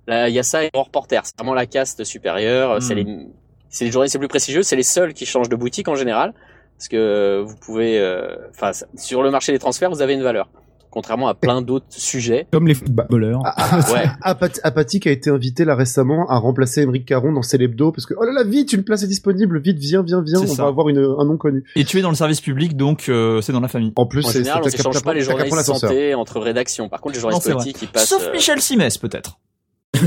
Là, 0.06 0.28
il 0.28 0.34
y 0.34 0.38
a 0.38 0.42
ça 0.42 0.64
et 0.64 0.70
grand 0.72 0.84
reporter. 0.84 1.22
C'est 1.24 1.36
vraiment 1.38 1.54
la 1.54 1.66
caste 1.66 2.04
supérieure. 2.04 2.82
C'est 2.82 2.94
Mm. 2.94 2.98
les, 2.98 3.26
c'est 3.70 3.84
les 3.84 3.90
journalistes 3.90 4.14
les 4.14 4.18
plus 4.20 4.28
prestigieux. 4.28 4.62
C'est 4.62 4.76
les 4.76 4.82
seuls 4.82 5.14
qui 5.14 5.26
changent 5.26 5.48
de 5.48 5.56
boutique 5.56 5.88
en 5.88 5.94
général. 5.94 6.32
Parce 6.78 6.88
que 6.88 7.42
vous 7.46 7.54
pouvez, 7.64 7.98
euh, 8.00 8.36
enfin, 8.50 8.72
sur 8.96 9.22
le 9.22 9.30
marché 9.30 9.52
des 9.52 9.58
transferts, 9.58 9.90
vous 9.90 10.02
avez 10.02 10.14
une 10.14 10.22
valeur. 10.22 10.48
contrairement 10.90 11.26
à 11.26 11.34
plein 11.34 11.60
d'autres 11.60 11.86
sujets. 11.90 12.46
Comme 12.52 12.68
les 12.68 12.74
footballeurs. 12.74 13.40
Ah, 13.44 13.80
Ouais. 13.92 14.04
Apath- 14.22 14.60
Apathique 14.62 15.08
a 15.08 15.10
été 15.10 15.28
invité 15.28 15.64
là 15.64 15.74
récemment 15.74 16.28
à 16.30 16.36
remplacer 16.38 16.82
Émeric 16.82 17.04
Caron 17.04 17.32
dans 17.32 17.42
Célébdo 17.42 17.90
parce 17.90 18.06
que 18.06 18.14
oh 18.16 18.22
là 18.24 18.30
là 18.30 18.44
vite 18.44 18.72
une 18.72 18.84
place 18.84 19.02
est 19.02 19.08
disponible 19.08 19.58
vite 19.60 19.78
viens 19.78 20.04
viens 20.04 20.22
viens 20.22 20.38
on 20.42 20.46
ça. 20.46 20.62
va 20.62 20.68
avoir 20.68 20.88
une, 20.88 20.98
un 20.98 21.24
nom 21.24 21.36
connu. 21.36 21.64
Et 21.74 21.84
tu 21.84 21.98
es 21.98 22.00
dans 22.02 22.10
le 22.10 22.14
service 22.14 22.40
public, 22.40 22.76
donc 22.76 23.08
euh, 23.08 23.40
c'est 23.40 23.50
dans 23.52 23.58
la 23.58 23.66
famille. 23.66 23.92
En 23.96 24.06
plus 24.06 24.24
En 24.24 24.28
c'est 24.28 24.38
général, 24.38 24.62
on 24.64 24.68
s'échange 24.68 24.94
t'as- 24.94 25.00
pas 25.00 25.14
les 25.14 25.22
journalistes 25.22 25.62
santé 25.64 26.14
entre 26.14 26.38
rédactions. 26.38 26.88
Par 26.88 27.00
contre, 27.00 27.16
les 27.16 27.20
journalistes 27.20 27.50
politiques, 27.50 27.82
ils 27.82 27.88
passent. 27.88 28.08
Sauf 28.10 28.28
euh, 28.28 28.32
Michel 28.32 28.60
Simès, 28.60 28.96
peut-être. 28.96 29.40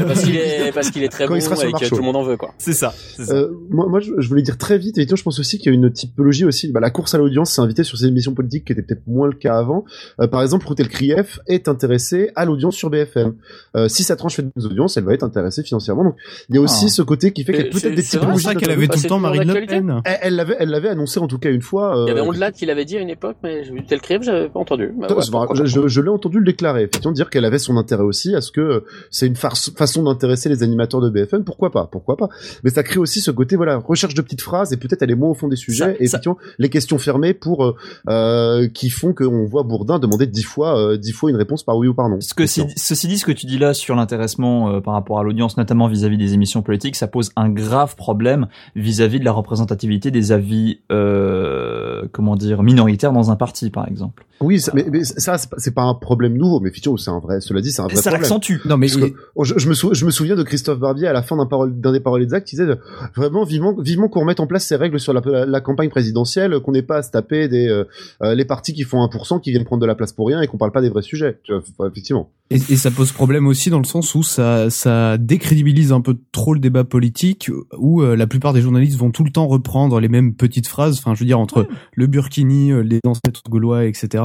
Parce 0.07 0.23
qu'il 0.23 0.35
est, 0.35 0.71
parce 0.73 0.91
qu'il 0.91 1.03
est 1.03 1.09
très 1.09 1.25
Quand 1.25 1.31
bon 1.33 1.39
il 1.39 1.41
sera 1.41 1.55
sur 1.55 1.69
et 1.69 1.71
que 1.73 1.85
tout 1.87 1.95
le 1.95 2.01
monde 2.03 2.15
en 2.15 2.23
veut, 2.23 2.37
quoi. 2.37 2.53
C'est 2.57 2.73
ça. 2.73 2.93
Euh, 3.19 3.49
moi, 3.69 3.87
moi, 3.87 3.99
je, 3.99 4.11
je 4.17 4.27
voulais 4.29 4.41
dire 4.41 4.57
très 4.57 4.77
vite, 4.77 4.97
et 4.97 5.07
je 5.07 5.23
pense 5.23 5.39
aussi 5.39 5.57
qu'il 5.57 5.71
y 5.71 5.75
a 5.75 5.77
une 5.77 5.91
typologie 5.91 6.45
aussi. 6.45 6.71
Bah, 6.71 6.79
la 6.79 6.89
course 6.89 7.13
à 7.15 7.17
l'audience 7.17 7.51
s'est 7.51 7.61
invitée 7.61 7.83
sur 7.83 7.97
ces 7.97 8.05
émissions 8.07 8.33
politiques 8.33 8.65
qui 8.65 8.73
était 8.73 8.81
peut-être 8.81 9.05
moins 9.07 9.27
le 9.27 9.33
cas 9.33 9.57
avant. 9.57 9.85
Euh, 10.19 10.27
par 10.27 10.41
exemple, 10.41 10.65
Routel 10.67 10.87
Krief 10.89 11.39
est 11.47 11.67
intéressé 11.67 12.31
à 12.35 12.45
l'audience 12.45 12.75
sur 12.75 12.89
BFM. 12.89 13.35
Euh, 13.75 13.87
si 13.87 14.03
sa 14.03 14.15
tranche 14.15 14.35
fait 14.35 14.45
des 14.55 14.65
audiences, 14.65 14.97
elle 14.97 15.03
va 15.05 15.13
être 15.13 15.23
intéressée 15.23 15.63
financièrement. 15.63 16.03
Donc, 16.03 16.15
il 16.49 16.55
y 16.55 16.57
a 16.57 16.61
aussi 16.61 16.85
Ah. 16.87 16.89
ce 16.89 17.01
côté 17.01 17.31
qui 17.31 17.43
fait 17.43 17.53
qu'il 17.53 17.61
y 17.61 17.63
a 17.63 17.65
Mais 17.65 17.69
peut-être 17.71 17.81
c'est- 17.83 17.91
des 17.95 18.03
typologies. 18.03 18.37
C'est 18.43 18.43
ça 18.49 18.55
qu'elle 18.55 18.71
avait 18.71 18.87
tout 18.87 18.99
le 19.01 19.09
temps 19.09 19.19
Marine 19.19 19.43
Le 19.47 19.65
Pen. 19.65 20.01
Elle, 20.05 20.35
l'avait, 20.35 20.55
elle 20.59 20.69
l'avait 20.69 20.89
annoncé 20.89 21.19
en 21.19 21.27
tout 21.27 21.37
cas 21.39 21.49
une 21.49 21.61
fois. 21.61 21.93
Il 22.05 22.09
y 22.09 22.11
avait 22.11 22.19
euh, 22.21 22.23
Ondelat 22.25 22.51
qui 22.51 22.65
l'avait 22.65 22.85
dit 22.85 22.97
à 22.97 22.99
une 23.01 23.09
époque, 23.09 23.37
mais 23.43 23.63
j'ai 23.63 23.71
vu 23.71 23.85
tel 23.85 24.01
crime, 24.01 24.23
j'avais 24.23 24.49
pas 24.49 24.59
entendu. 24.59 24.91
Bah, 24.97 25.07
ouais, 25.15 25.23
je, 25.53 25.65
je- 25.65 25.87
je 25.87 26.01
l'ai 26.01 26.09
entendu 26.09 26.39
le 26.39 26.45
déclarer, 26.45 26.81
effectivement, 26.83 27.11
dire 27.11 27.29
qu'elle 27.29 27.45
avait 27.45 27.59
son 27.59 27.77
intérêt 27.77 28.03
aussi 28.03 28.35
à 28.35 28.41
ce 28.41 28.51
que 28.51 28.61
euh, 28.61 28.79
c'est 29.11 29.27
une 29.27 29.35
farce- 29.35 29.69
façon 29.77 30.03
d'intéresser 30.03 30.49
les 30.49 30.63
animateurs 30.63 31.01
de 31.01 31.09
BFM. 31.09 31.43
Pourquoi 31.43 31.71
pas 31.71 31.87
Pourquoi 31.91 32.17
pas 32.17 32.29
Mais 32.63 32.69
ça 32.69 32.83
crée 32.83 32.99
aussi 32.99 33.21
ce 33.21 33.31
côté, 33.31 33.55
voilà, 33.55 33.77
recherche 33.77 34.13
de 34.13 34.21
petites 34.21 34.41
phrases 34.41 34.73
et 34.73 34.77
peut-être 34.77 35.03
aller 35.03 35.15
moins 35.15 35.29
au 35.29 35.33
fond 35.33 35.47
des 35.47 35.55
sujets. 35.55 35.83
Ça- 35.85 35.91
et 35.91 36.07
ça- 36.07 36.17
effectivement, 36.17 36.37
les 36.59 36.69
questions 36.69 36.97
fermées 36.97 37.33
pour 37.33 37.63
euh, 37.65 37.75
euh, 38.09 38.67
qui 38.67 38.89
font 38.89 39.13
qu'on 39.13 39.45
voit 39.45 39.63
Bourdin 39.63 39.99
demander 39.99 40.27
dix 40.27 40.43
fois, 40.43 40.77
euh, 40.79 40.97
dix 40.97 41.11
fois 41.11 41.29
une 41.29 41.35
réponse 41.35 41.63
par 41.63 41.77
oui 41.77 41.87
ou 41.87 41.93
par 41.93 42.09
non. 42.09 42.19
Ce 42.21 42.33
que, 42.33 42.45
ceci 42.47 43.07
dit, 43.07 43.17
ce 43.17 43.25
que 43.25 43.31
tu 43.31 43.45
dis 43.45 43.57
là 43.57 43.73
sur 43.73 43.95
l'intéressement 43.95 44.69
euh, 44.71 44.79
par 44.81 44.93
rapport 44.93 45.19
à 45.19 45.23
l'audience, 45.23 45.57
notamment 45.57 45.87
vis-à-vis 45.87 46.17
des 46.17 46.33
émissions 46.33 46.61
politiques, 46.61 46.95
ça 46.95 47.07
pose 47.07 47.31
un 47.35 47.49
grave 47.49 47.95
problème 47.95 48.47
vis-à-vis 48.75 49.19
de 49.19 49.25
la 49.25 49.31
représentativité 49.31 50.11
des 50.11 50.31
avis, 50.31 50.79
euh, 50.91 52.03
comment 52.11 52.35
dire, 52.35 52.63
minoritaires 52.63 53.13
dans 53.13 53.31
un 53.31 53.35
parti, 53.35 53.69
par 53.69 53.87
exemple. 53.87 54.25
Oui, 54.39 54.59
ça, 54.59 54.71
mais, 54.75 54.85
mais 54.91 55.03
ça, 55.03 55.37
c'est 55.57 55.73
pas- 55.73 55.81
un 55.87 55.93
problème 55.95 56.37
nouveau, 56.37 56.59
mais 56.59 56.69
effectivement, 56.69 56.97
c'est 56.97 57.09
un 57.11 57.19
vrai. 57.19 57.39
Cela 57.39 57.61
dit, 57.61 57.71
c'est 57.71 57.81
un 57.81 57.85
vrai 57.85 57.95
Ça 57.95 58.01
problème. 58.03 58.21
l'accentue. 58.21 58.55
Non 58.65 58.77
mais 58.77 58.87
oh, 59.35 59.43
je, 59.45 59.53
je 59.73 60.05
me 60.05 60.11
souviens 60.11 60.35
de 60.35 60.43
Christophe 60.43 60.79
Barbier 60.79 61.07
à 61.07 61.13
la 61.13 61.21
fin 61.21 61.37
d'un 61.37 61.91
des 61.91 61.99
paroles 61.99 62.23
exacts, 62.23 62.47
qui 62.47 62.55
disait 62.55 62.73
vraiment 63.15 63.43
vivement, 63.43 63.73
vivement 63.79 64.07
qu'on 64.07 64.21
remette 64.21 64.39
en 64.39 64.47
place 64.47 64.65
ces 64.65 64.75
règles 64.75 64.99
sur 64.99 65.13
la, 65.13 65.61
campagne 65.61 65.89
présidentielle, 65.89 66.59
qu'on 66.59 66.71
n'ait 66.71 66.81
pas 66.81 66.97
à 66.97 67.01
se 67.01 67.11
taper 67.11 67.47
des 67.47 67.67
euh, 67.67 67.85
euh, 68.21 68.35
les 68.35 68.45
partis 68.45 68.73
qui 68.73 68.83
font 68.83 69.05
1% 69.05 69.41
qui 69.41 69.51
viennent 69.51 69.65
prendre 69.65 69.81
de 69.81 69.87
la 69.87 69.95
place 69.95 70.13
pour 70.13 70.27
rien 70.27 70.41
et 70.41 70.47
qu'on 70.47 70.57
parle 70.57 70.71
pas 70.71 70.81
des 70.81 70.89
vrais 70.89 71.01
sujets. 71.01 71.39
Tu 71.43 71.53
vois, 71.77 71.87
effectivement. 71.87 72.29
Et, 72.49 72.55
et 72.55 72.77
ça 72.77 72.91
pose 72.91 73.11
problème 73.11 73.47
aussi 73.47 73.69
dans 73.69 73.79
le 73.79 73.85
sens 73.85 74.15
où 74.15 74.23
ça, 74.23 74.69
ça 74.69 75.17
décrédibilise 75.17 75.91
un 75.91 76.01
peu 76.01 76.17
trop 76.31 76.53
le 76.53 76.59
débat 76.59 76.83
politique, 76.83 77.51
où 77.77 78.01
euh, 78.01 78.15
la 78.15 78.27
plupart 78.27 78.53
des 78.53 78.61
journalistes 78.61 78.97
vont 78.97 79.11
tout 79.11 79.23
le 79.23 79.31
temps 79.31 79.47
reprendre 79.47 79.99
les 79.99 80.07
mêmes 80.07 80.33
petites 80.33 80.67
phrases. 80.67 80.99
Enfin, 80.99 81.13
je 81.13 81.19
veux 81.19 81.25
dire 81.25 81.39
entre 81.39 81.67
le 81.93 82.07
burkini, 82.07 82.71
euh, 82.71 82.81
les 82.81 82.99
ancêtres 83.05 83.43
gaulois, 83.49 83.85
etc. 83.85 84.23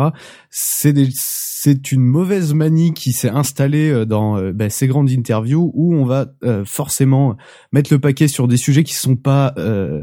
C'est 0.50 0.94
c'est 1.64 1.92
une 1.92 2.02
mauvaise 2.02 2.54
manie 2.54 2.92
qui 2.92 3.12
s'est 3.12 3.28
installée 3.28 3.88
euh, 3.88 4.04
dans 4.04 4.36
euh, 4.36 4.52
bah, 4.52 4.68
ces 4.68 4.88
grandes 4.88 5.10
interviews 5.10 5.70
où 5.74 5.94
on 5.94 6.04
va 6.04 6.26
euh, 6.42 6.64
forcément 6.64 7.36
mettre 7.70 7.92
le 7.92 8.00
paquet 8.00 8.26
sur 8.26 8.48
des 8.48 8.56
sujets 8.56 8.82
qui 8.82 8.94
sont 8.94 9.14
pas 9.14 9.54
euh, 9.58 10.02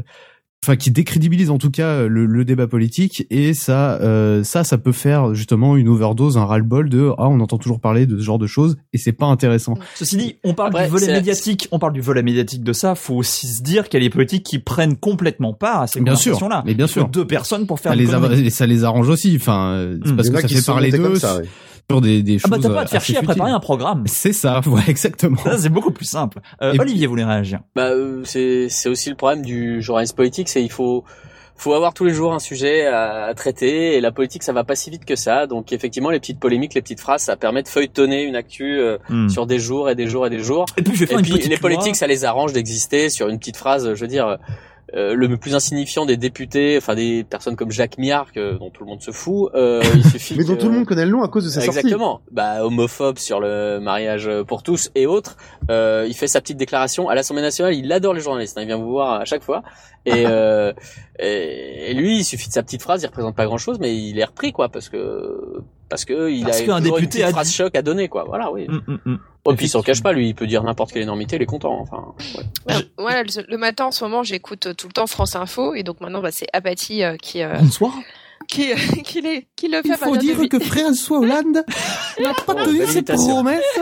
enfin 0.62 0.76
qui 0.76 0.90
décrédibilise 0.90 1.48
en 1.50 1.56
tout 1.56 1.70
cas 1.70 2.02
le, 2.06 2.26
le 2.26 2.44
débat 2.44 2.66
politique 2.66 3.26
et 3.30 3.54
ça 3.54 3.94
euh, 4.02 4.44
ça 4.44 4.62
ça 4.62 4.76
peut 4.76 4.92
faire 4.92 5.34
justement 5.34 5.74
une 5.76 5.88
overdose 5.88 6.36
un 6.36 6.44
ras-le-bol 6.44 6.90
de 6.90 7.10
ah 7.16 7.28
on 7.28 7.40
entend 7.40 7.56
toujours 7.56 7.80
parler 7.80 8.04
de 8.04 8.18
ce 8.18 8.22
genre 8.22 8.38
de 8.38 8.46
choses 8.46 8.76
et 8.92 8.98
c'est 8.98 9.12
pas 9.12 9.24
intéressant 9.26 9.74
Ceci 9.94 10.16
dit, 10.18 10.36
on 10.44 10.52
parle 10.52 10.68
Après, 10.70 10.84
du 10.84 10.90
volet 10.90 11.06
médiatique, 11.12 11.66
on 11.72 11.78
parle 11.78 11.94
du 11.94 12.02
volet 12.02 12.22
médiatique 12.22 12.62
de 12.62 12.72
ça, 12.74 12.94
faut 12.94 13.14
aussi 13.14 13.46
se 13.46 13.62
dire 13.62 13.88
qu'il 13.88 13.98
y 13.98 14.02
a 14.02 14.04
les 14.04 14.10
politiques 14.10 14.44
qui 14.44 14.58
prennent 14.58 14.96
complètement 14.96 15.54
part 15.54 15.80
à 15.82 15.86
ces 15.86 16.00
Bien 16.00 16.14
sûr, 16.14 16.32
conversations-là. 16.32 16.62
mais 16.66 16.74
bien 16.74 16.86
sûr. 16.86 17.08
deux 17.08 17.26
personnes 17.26 17.66
pour 17.66 17.80
faire 17.80 17.92
ça 17.92 17.96
les, 17.96 18.44
et 18.46 18.50
ça 18.50 18.66
les 18.66 18.84
arrange 18.84 19.08
aussi 19.08 19.34
enfin 19.40 19.70
euh, 19.72 19.98
c'est 20.04 20.12
Hmm. 20.12 20.16
parce 20.16 20.28
que 20.30 20.40
ça 20.42 20.48
fait 20.48 20.66
parler 20.66 20.90
d'eux 20.90 21.14
ça, 21.14 21.36
ouais. 21.38 21.44
Sur 21.90 22.00
des, 22.00 22.22
des 22.22 22.36
Ah 22.36 22.38
choses 22.40 22.50
bah 22.50 22.58
t'as 22.62 22.74
pas 22.74 22.80
à 22.80 22.84
te 22.84 22.90
faire 22.90 23.00
chier 23.02 23.16
à 23.16 23.22
préparer 23.22 23.50
futiles. 23.50 23.54
un 23.56 23.60
programme. 23.60 24.04
c'est 24.06 24.32
ça 24.32 24.60
ouais 24.66 24.82
exactement 24.88 25.36
Ça, 25.42 25.58
c'est 25.58 25.68
beaucoup 25.68 25.90
plus 25.92 26.04
simple. 26.06 26.38
Euh, 26.62 26.74
Olivier 26.78 27.06
voulait 27.06 27.24
réagir. 27.24 27.60
Bah, 27.74 27.90
euh, 27.90 28.22
c'est 28.24 28.68
c'est 28.68 28.88
aussi 28.88 29.10
le 29.10 29.16
problème 29.16 29.42
du 29.44 29.82
journalisme 29.82 30.16
politique, 30.16 30.48
c'est 30.48 30.62
il 30.62 30.70
faut 30.72 31.04
faut 31.56 31.74
avoir 31.74 31.92
tous 31.92 32.06
les 32.06 32.14
jours 32.14 32.32
un 32.32 32.38
sujet 32.38 32.86
à, 32.86 33.24
à 33.26 33.34
traiter 33.34 33.94
et 33.94 34.00
la 34.00 34.12
politique 34.12 34.42
ça 34.42 34.54
va 34.54 34.64
pas 34.64 34.74
si 34.76 34.88
vite 34.88 35.04
que 35.04 35.14
ça. 35.16 35.46
Donc 35.46 35.72
effectivement 35.72 36.08
les 36.10 36.18
petites 36.18 36.40
polémiques, 36.40 36.72
les 36.74 36.80
petites 36.80 37.00
phrases, 37.00 37.22
ça 37.24 37.36
permet 37.36 37.62
de 37.62 37.68
feuilletonner 37.68 38.22
une 38.22 38.34
actu 38.36 38.78
euh, 38.80 38.96
Hmm. 39.10 39.28
sur 39.28 39.46
des 39.46 39.58
jours 39.58 39.90
et 39.90 39.94
des 39.94 40.06
jours 40.06 40.26
et 40.26 40.30
des 40.30 40.38
jours. 40.42 40.64
Et 40.78 40.82
puis 40.82 40.94
je 40.94 41.00
vais 41.00 41.06
faire 41.06 41.18
Et 41.18 41.20
une 41.20 41.24
puis 41.26 41.32
petite 41.34 41.50
les 41.50 41.56
loi. 41.56 41.60
politiques 41.60 41.96
ça 41.96 42.06
les 42.06 42.24
arrange 42.24 42.52
d'exister 42.54 43.10
sur 43.10 43.28
une 43.28 43.38
petite 43.38 43.56
phrase, 43.58 43.92
je 43.94 44.00
veux 44.00 44.08
dire. 44.08 44.38
Euh, 44.94 45.14
le 45.14 45.36
plus 45.36 45.54
insignifiant 45.54 46.06
des 46.06 46.16
députés, 46.16 46.76
enfin 46.76 46.94
des 46.94 47.24
personnes 47.24 47.56
comme 47.56 47.70
Jacques 47.70 47.98
Miard, 47.98 48.32
que- 48.32 48.58
dont 48.58 48.70
tout 48.70 48.82
le 48.84 48.90
monde 48.90 49.02
se 49.02 49.10
fout, 49.10 49.50
euh, 49.54 49.82
il 49.94 50.04
suffit 50.04 50.34
Mais 50.36 50.44
dont 50.44 50.54
que- 50.56 50.60
tout 50.60 50.68
le 50.68 50.74
monde 50.74 50.86
connaît 50.86 51.04
le 51.04 51.10
nom 51.12 51.22
à 51.22 51.28
cause 51.28 51.44
de 51.44 51.50
sa 51.50 51.60
sortie. 51.60 51.78
Exactement. 51.78 52.20
Bah, 52.32 52.64
homophobe 52.64 53.18
sur 53.18 53.40
le 53.40 53.78
mariage 53.80 54.28
pour 54.48 54.62
tous 54.62 54.90
et 54.94 55.06
autres. 55.06 55.36
Euh, 55.70 56.06
il 56.08 56.14
fait 56.14 56.26
sa 56.26 56.40
petite 56.40 56.56
déclaration 56.56 57.08
à 57.08 57.14
l'Assemblée 57.14 57.42
nationale. 57.42 57.74
Il 57.74 57.90
adore 57.92 58.14
les 58.14 58.20
journalistes. 58.20 58.58
hein, 58.58 58.62
il 58.62 58.66
vient 58.66 58.76
vous 58.78 58.90
voir 58.90 59.20
à 59.20 59.24
chaque 59.24 59.42
fois. 59.42 59.62
Et, 60.06 60.12
euh, 60.26 60.72
et, 61.18 61.90
et 61.90 61.94
lui, 61.94 62.18
il 62.18 62.24
suffit 62.24 62.48
de 62.48 62.52
sa 62.54 62.62
petite 62.62 62.82
phrase. 62.82 63.02
Il 63.02 63.06
représente 63.06 63.36
pas 63.36 63.44
grand 63.46 63.58
chose, 63.58 63.78
mais 63.80 63.96
il 63.96 64.18
est 64.18 64.24
repris 64.24 64.52
quoi, 64.52 64.68
parce 64.68 64.88
que 64.88 65.62
parce 65.90 66.06
que 66.06 66.30
il 66.30 66.44
Parce 66.44 66.60
a 66.60 66.64
qu'un 66.64 66.80
député 66.80 67.18
une 67.18 67.24
a 67.26 67.30
phrase 67.30 67.48
dit- 67.48 67.54
choc 67.54 67.74
à 67.74 67.82
donner 67.82 68.08
quoi. 68.08 68.24
Voilà, 68.24 68.50
oui. 68.50 68.66
Hum, 68.68 68.98
hum. 69.04 69.18
Et 69.50 69.56
puis 69.56 69.66
il 69.66 69.68
s'en 69.68 69.82
cache 69.82 70.02
pas. 70.02 70.12
Lui, 70.12 70.28
il 70.28 70.34
peut 70.34 70.46
dire 70.46 70.62
n'importe 70.62 70.92
quelle 70.92 71.02
énormité. 71.02 71.36
Il 71.36 71.42
est 71.42 71.46
content. 71.46 71.78
Enfin. 71.80 72.14
ouais. 72.98 73.22
Le, 73.24 73.42
le 73.50 73.58
matin 73.58 73.86
en 73.86 73.90
ce 73.90 74.04
moment, 74.04 74.22
j'écoute 74.22 74.66
euh, 74.66 74.74
tout 74.74 74.86
le 74.86 74.92
temps 74.92 75.06
France 75.06 75.34
Info 75.36 75.74
et 75.74 75.82
donc 75.82 76.00
maintenant 76.00 76.22
bah, 76.22 76.30
c'est 76.30 76.46
Apathie 76.52 77.02
euh, 77.04 77.16
qui 77.16 77.42
euh, 77.42 77.54
Bonsoir. 77.58 77.92
qui 78.48 78.70
qui, 79.04 79.20
les, 79.20 79.46
qui 79.56 79.68
le 79.68 79.82
fait. 79.82 79.88
il 79.88 79.94
faut 79.96 80.16
de 80.16 80.20
dire 80.20 80.48
que 80.48 80.58
François 80.60 81.18
Hollande 81.18 81.64
n'a 82.20 82.34
pas 82.34 82.54
Oh, 82.56 82.64
tenu 82.64 82.86
ses 82.86 83.02
promesses 83.02 83.80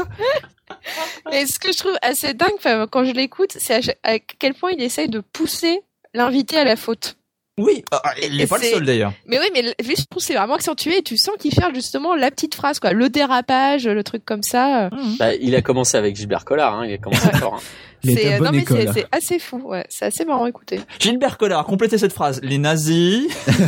Et 1.32 1.46
ce 1.46 1.58
que 1.58 1.72
je 1.72 1.78
trouve 1.78 1.96
assez 2.02 2.34
dingue 2.34 2.86
quand 2.90 3.04
je 3.04 3.12
l'écoute, 3.12 3.52
c'est 3.58 3.80
à 4.02 4.18
quel 4.18 4.54
point 4.54 4.70
il 4.72 4.82
essaye 4.82 5.08
de 5.08 5.20
pousser 5.20 5.80
l'invité 6.14 6.56
à 6.56 6.64
la 6.64 6.76
faute. 6.76 7.16
Oui, 7.58 7.84
il 8.22 8.40
est 8.40 8.44
Et 8.44 8.46
pas 8.46 8.56
le 8.58 8.64
seul 8.64 8.84
d'ailleurs. 8.86 9.12
Mais 9.26 9.38
oui, 9.38 9.46
mais 9.52 9.62
lui, 9.62 9.74
je 9.96 10.04
trouve 10.08 10.22
que 10.22 10.22
c'est 10.22 10.34
vraiment 10.34 10.54
accentué 10.54 10.98
et 10.98 11.02
tu 11.02 11.16
sens 11.16 11.34
qu'il 11.38 11.52
cherche 11.52 11.74
justement 11.74 12.14
la 12.14 12.30
petite 12.30 12.54
phrase, 12.54 12.78
quoi. 12.78 12.92
Le 12.92 13.08
dérapage, 13.08 13.86
le 13.86 14.02
truc 14.04 14.24
comme 14.24 14.42
ça. 14.42 14.88
Bah, 15.18 15.34
il 15.34 15.54
a 15.54 15.60
commencé 15.62 15.96
avec 15.98 16.16
Gilbert 16.16 16.44
Collard. 16.44 16.74
Hein, 16.74 16.86
il 16.86 16.94
a 16.94 16.98
commencé 16.98 17.28
fort. 17.36 17.54
hein. 17.54 17.60
C'est, 18.04 18.32
à 18.32 18.36
euh, 18.36 18.38
bonne 18.38 18.46
non, 18.46 18.52
mais 18.52 18.64
c'est, 18.66 18.82
école. 18.82 18.94
c'est 18.94 19.06
assez 19.12 19.38
fou, 19.38 19.60
ouais. 19.64 19.84
C'est 19.88 20.04
assez 20.06 20.24
marrant 20.24 20.44
à 20.44 20.48
écouter. 20.48 20.80
Gilbert 20.98 21.36
Collard, 21.38 21.64
complétez 21.64 21.98
cette 21.98 22.12
phrase. 22.12 22.40
Les 22.42 22.58
nazis. 22.58 23.26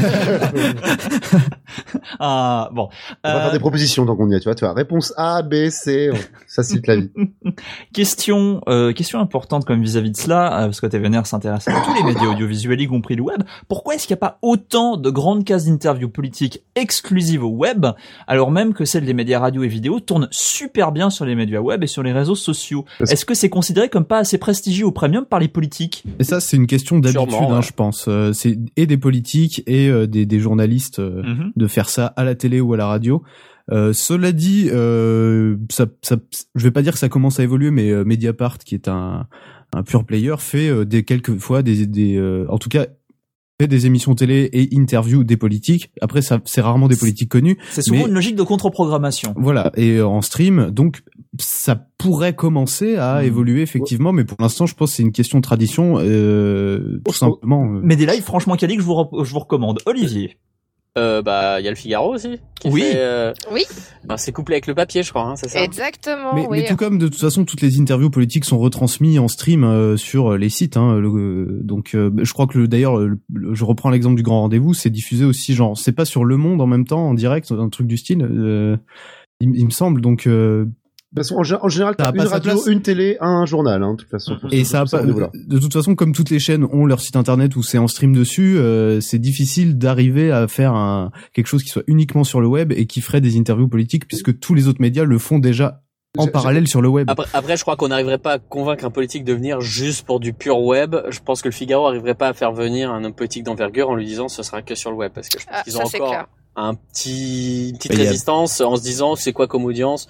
ah 2.19 2.69
bon. 2.73 2.89
On 3.25 3.29
va 3.29 3.37
Euh, 3.37 3.43
faire 3.43 3.53
des 3.53 3.59
propositions 3.59 4.05
donc 4.05 4.19
on 4.21 4.31
y 4.31 4.35
est. 4.35 4.41
Tu 4.41 4.45
vois, 4.45 4.55
tu 4.55 4.65
vois. 4.65 4.75
Réponse 4.75 5.13
A, 5.17 5.43
B, 5.43 5.69
C. 5.71 6.11
Ça 6.47 6.63
cite 6.63 6.87
la 6.87 6.97
vie. 6.97 7.11
Question, 7.93 8.61
euh, 8.69 8.93
question 8.93 9.21
importante 9.21 9.65
comme 9.65 9.83
vis-à-vis 9.83 10.11
de 10.11 10.17
cela, 10.17 10.61
euh, 10.61 10.65
parce 10.67 10.81
que 10.81 10.87
TVNR 10.87 11.27
s'intéresse 11.27 11.69
à 11.69 11.73
tous 11.85 11.95
les 11.95 12.03
médias 12.03 12.29
audiovisuels, 12.29 12.81
y 12.81 12.87
compris 12.87 13.17
le 13.17 13.23
web. 13.23 13.43
Pourquoi 13.69 13.95
est-ce 13.95 14.07
qu'il 14.07 14.15
n'y 14.15 14.19
a 14.19 14.27
pas 14.29 14.39
autant 14.43 14.97
de 14.97 15.11
grandes 15.11 15.45
cases 15.45 15.67
d'interviews 15.67 16.09
politiques 16.09 16.63
exclusives 16.75 17.45
au 17.45 17.49
web, 17.51 17.87
alors 18.27 18.51
même 18.51 18.75
que 18.75 18.85
celles 18.85 19.05
des 19.05 19.15
médias 19.15 19.39
radio 19.41 19.63
et 19.63 19.69
vidéo 19.69 20.01
tournent 20.01 20.29
super 20.31 20.93
bien 20.93 21.11
sur 21.11 21.25
les 21.25 21.35
médias 21.35 21.61
web 21.61 21.83
et 21.83 21.87
sur 21.87 22.03
les 22.03 22.13
réseaux 22.13 22.35
sociaux? 22.35 22.85
Est-ce 23.01 23.25
que 23.25 23.35
c'est 23.35 23.49
considéré 23.51 23.89
comme 23.89 24.05
pas 24.05 24.19
assez 24.21 24.39
prestigieux 24.39 24.87
au 24.87 24.93
premium 24.93 25.25
par 25.27 25.41
les 25.41 25.49
politiques 25.49 26.05
Et 26.19 26.25
ça, 26.25 26.41
c'est 26.41 26.57
une 26.57 26.67
question 26.67 26.99
d'habitude, 26.99 27.29
hein, 27.41 27.57
ouais. 27.57 27.63
je 27.63 27.73
pense. 27.73 28.07
Euh, 28.09 28.33
c'est 28.33 28.59
et 28.77 28.87
des 28.87 28.97
politiques 28.97 29.63
et 29.67 29.89
euh, 29.89 30.07
des, 30.07 30.27
des 30.27 30.39
journalistes 30.41 30.99
euh, 31.01 31.23
Mhm. 31.23 31.53
de 31.57 31.67
faire 31.67 31.89
ça 31.89 32.07
à 32.07 32.25
la 32.25 32.35
télé 32.35 32.61
ou 32.61 32.73
à 32.75 32.77
la 32.77 32.87
radio. 32.87 33.23
Euh, 33.73 33.93
cela 33.93 34.33
dit, 34.33 34.69
euh, 34.71 35.57
ça, 35.71 35.87
ça, 36.03 36.17
je 36.55 36.63
vais 36.65 36.71
pas 36.73 36.83
dire 36.83 36.93
que 36.93 36.99
ça 36.99 37.09
commence 37.09 37.39
à 37.39 37.43
évoluer, 37.43 37.71
mais 37.71 37.91
euh, 37.91 38.05
Mediapart, 38.05 38.59
qui 38.59 38.75
est 38.75 38.89
un, 38.89 39.27
un 39.73 39.83
pure 39.83 40.05
player, 40.05 40.35
fait 40.39 40.69
euh, 40.69 40.85
des 40.85 41.05
quelques 41.05 41.37
fois 41.39 41.63
des, 41.63 41.87
des 41.87 42.17
euh, 42.17 42.47
en 42.49 42.59
tout 42.59 42.69
cas 42.69 42.87
fait 43.61 43.69
des 43.69 43.85
émissions 43.87 44.15
télé 44.15 44.49
et 44.55 44.71
interviews 44.77 45.23
des 45.23 45.37
politiques. 45.37 45.93
Après, 46.01 46.23
ça, 46.23 46.41
c'est 46.47 46.63
rarement 46.63 46.89
des 46.89 46.97
politiques 46.97 47.29
connus. 47.29 47.59
C'est 47.71 47.83
souvent 47.83 47.99
Mais- 48.01 48.09
une 48.09 48.15
logique 48.15 48.35
de 48.35 48.43
contre-programmation. 48.43 49.35
Voilà, 49.37 49.71
et 49.77 49.97
euh, 49.99 50.07
en 50.07 50.23
stream, 50.23 50.71
donc 50.71 51.03
ça 51.39 51.77
pourrait 51.99 52.35
commencer 52.35 52.97
à 52.97 53.21
Mhm. 53.21 53.27
évoluer 53.27 53.63
effectivement, 53.63 54.13
mais 54.13 54.25
pour 54.25 54.37
l'instant, 54.41 54.67
je 54.67 54.75
pense 54.75 54.91
que 54.91 54.97
c'est 54.97 55.03
une 55.03 55.13
question 55.13 55.39
de 55.39 55.43
tradition, 55.43 55.97
euh, 55.99 57.01
tout 57.07 57.13
simplement. 57.15 57.65
euh. 57.75 57.81
Mais 57.85 57.97
des 57.97 58.07
lives 58.07 58.23
franchement 58.25 58.57
quali 58.57 58.77
que 58.77 58.83
je 58.83 58.87
vous, 58.87 59.25
je 59.25 59.33
vous 59.33 59.39
recommande. 59.39 59.79
Olivier. 59.87 60.37
Euh, 60.99 61.23
bah, 61.23 61.61
il 61.61 61.65
y 61.65 61.69
a 61.69 61.71
le 61.71 61.77
Figaro 61.77 62.15
aussi. 62.17 62.41
Qui 62.59 62.69
Oui. 62.69 62.81
fait, 62.81 62.95
euh, 62.97 63.33
Oui, 63.53 63.63
ben, 64.05 64.17
c'est 64.17 64.33
couplé 64.33 64.55
avec 64.57 64.67
le 64.67 64.75
papier, 64.75 65.05
je 65.05 65.11
crois, 65.11 65.23
hein, 65.23 65.37
c'est 65.37 65.49
ça? 65.49 65.63
exactement. 65.63 66.35
Mais, 66.35 66.49
oui. 66.51 66.63
mais 66.63 66.67
tout 66.67 66.75
comme 66.75 66.99
de 66.99 67.07
toute 67.07 67.21
façon 67.21 67.45
toutes 67.45 67.61
les 67.61 67.79
interviews 67.81 68.11
politiques 68.11 68.45
sont 68.45 68.59
retransmises 68.59 69.21
en 69.21 69.29
stream 69.29 69.63
euh, 69.63 69.97
sur 69.97 70.37
les 70.37 70.49
sites. 70.49 70.77
Hein, 70.77 70.99
le- 70.99 71.61
donc 71.63 71.95
euh, 71.95 72.11
je 72.21 72.33
crois 72.33 72.49
que 72.49 72.59
le- 72.59 72.67
d'ailleurs, 72.67 72.97
le- 72.99 73.21
le- 73.33 73.55
je 73.55 73.65
reprends 73.65 73.91
l'exemple 73.91 74.17
du 74.17 74.25
Grand 74.25 74.41
Rendez-vous, 74.41 74.75
c'est 74.75 74.91
diffusé 74.91 75.25
aussi 75.25 75.55
genre 75.55 75.79
c'est 75.79 75.93
pas 75.93 76.05
sur 76.05 76.25
Le 76.25 76.37
Monde 76.37 76.61
en 76.61 76.67
même 76.67 76.85
temps 76.85 77.07
en 77.11 77.15
direct, 77.15 77.53
un 77.53 77.69
truc 77.69 77.87
du 77.87 77.97
style. 77.97 78.23
euh, 78.29 78.77
il, 79.41 79.53
il 79.55 79.67
me 79.67 79.71
semble 79.71 80.01
donc. 80.01 80.27
De 81.13 81.23
toute 81.23 81.27
façon, 81.29 81.41
en, 81.41 81.43
gé- 81.43 81.59
en 81.61 81.69
général, 81.69 81.97
t'as 81.97 82.13
une 82.13 82.21
radio, 82.21 82.53
place. 82.53 82.67
une 82.69 82.83
télé, 82.83 83.17
un 83.21 83.45
journal, 83.45 83.83
hein, 83.83 83.95
de 83.95 83.97
toute 83.97 84.09
façon. 84.11 84.37
Et 84.53 84.63
ça 84.63 84.83
a 84.83 84.87
pas, 84.87 85.03
de 85.03 85.59
toute 85.59 85.73
façon, 85.73 85.97
comme 85.97 86.13
toutes 86.13 86.31
les 86.31 86.39
chaînes 86.39 86.65
ont 86.71 86.87
leur 86.87 87.01
site 87.01 87.17
internet 87.17 87.57
où 87.57 87.65
c'est 87.65 87.79
en 87.79 87.89
stream 87.89 88.15
dessus, 88.15 88.59
euh, 88.59 89.01
c'est 89.01 89.19
difficile 89.19 89.77
d'arriver 89.77 90.31
à 90.31 90.47
faire 90.47 90.73
un, 90.75 91.11
quelque 91.33 91.49
chose 91.49 91.65
qui 91.65 91.71
soit 91.71 91.83
uniquement 91.89 92.23
sur 92.23 92.41
le 92.41 92.47
web 92.47 92.73
et 92.73 92.87
qui 92.87 93.01
ferait 93.01 93.21
des 93.21 93.37
interviews 93.37 93.67
politiques 93.67 94.07
puisque 94.07 94.39
tous 94.39 94.55
les 94.55 94.69
autres 94.69 94.81
médias 94.81 95.03
le 95.03 95.19
font 95.19 95.41
déjà 95.41 95.83
en 96.17 96.29
parallèle 96.29 96.69
sur 96.69 96.81
le 96.81 96.89
web. 96.89 97.11
Après, 97.11 97.27
après, 97.35 97.57
je 97.57 97.63
crois 97.63 97.75
qu'on 97.77 97.89
n'arriverait 97.89 98.19
pas 98.19 98.35
à 98.35 98.39
convaincre 98.39 98.85
un 98.85 98.91
politique 98.91 99.25
de 99.25 99.33
venir 99.33 99.61
juste 99.61 100.07
pour 100.07 100.21
du 100.21 100.33
pur 100.33 100.61
web. 100.61 100.95
Je 101.09 101.19
pense 101.25 101.43
que 101.43 101.49
le 101.49 101.53
Figaro 101.53 101.89
arriverait 101.89 102.15
pas 102.15 102.29
à 102.29 102.33
faire 102.35 102.53
venir 102.53 102.89
un 102.93 103.03
homme 103.03 103.15
politique 103.15 103.43
d'envergure 103.43 103.91
en 103.91 103.97
lui 103.97 104.07
disant 104.07 104.29
ce 104.29 104.45
sera 104.45 104.63
que 104.63 104.77
sur 104.77 104.93
le 104.93 104.97
web 104.97 105.11
parce 105.13 105.29
que 105.29 105.41
je 105.41 105.47
pense 105.47 105.55
Ah, 105.59 105.63
qu'ils 105.65 105.77
ont 105.77 105.83
encore 105.83 106.09
clair. 106.11 106.27
un 106.55 106.75
petit 106.75 107.71
une 107.71 107.77
petite 107.79 107.93
Bah, 107.93 107.99
a- 107.99 108.03
résistance 108.05 108.61
en 108.61 108.77
se 108.77 108.83
disant 108.83 109.17
c'est 109.17 109.33
quoi 109.33 109.49
comme 109.49 109.65
audience? 109.65 110.09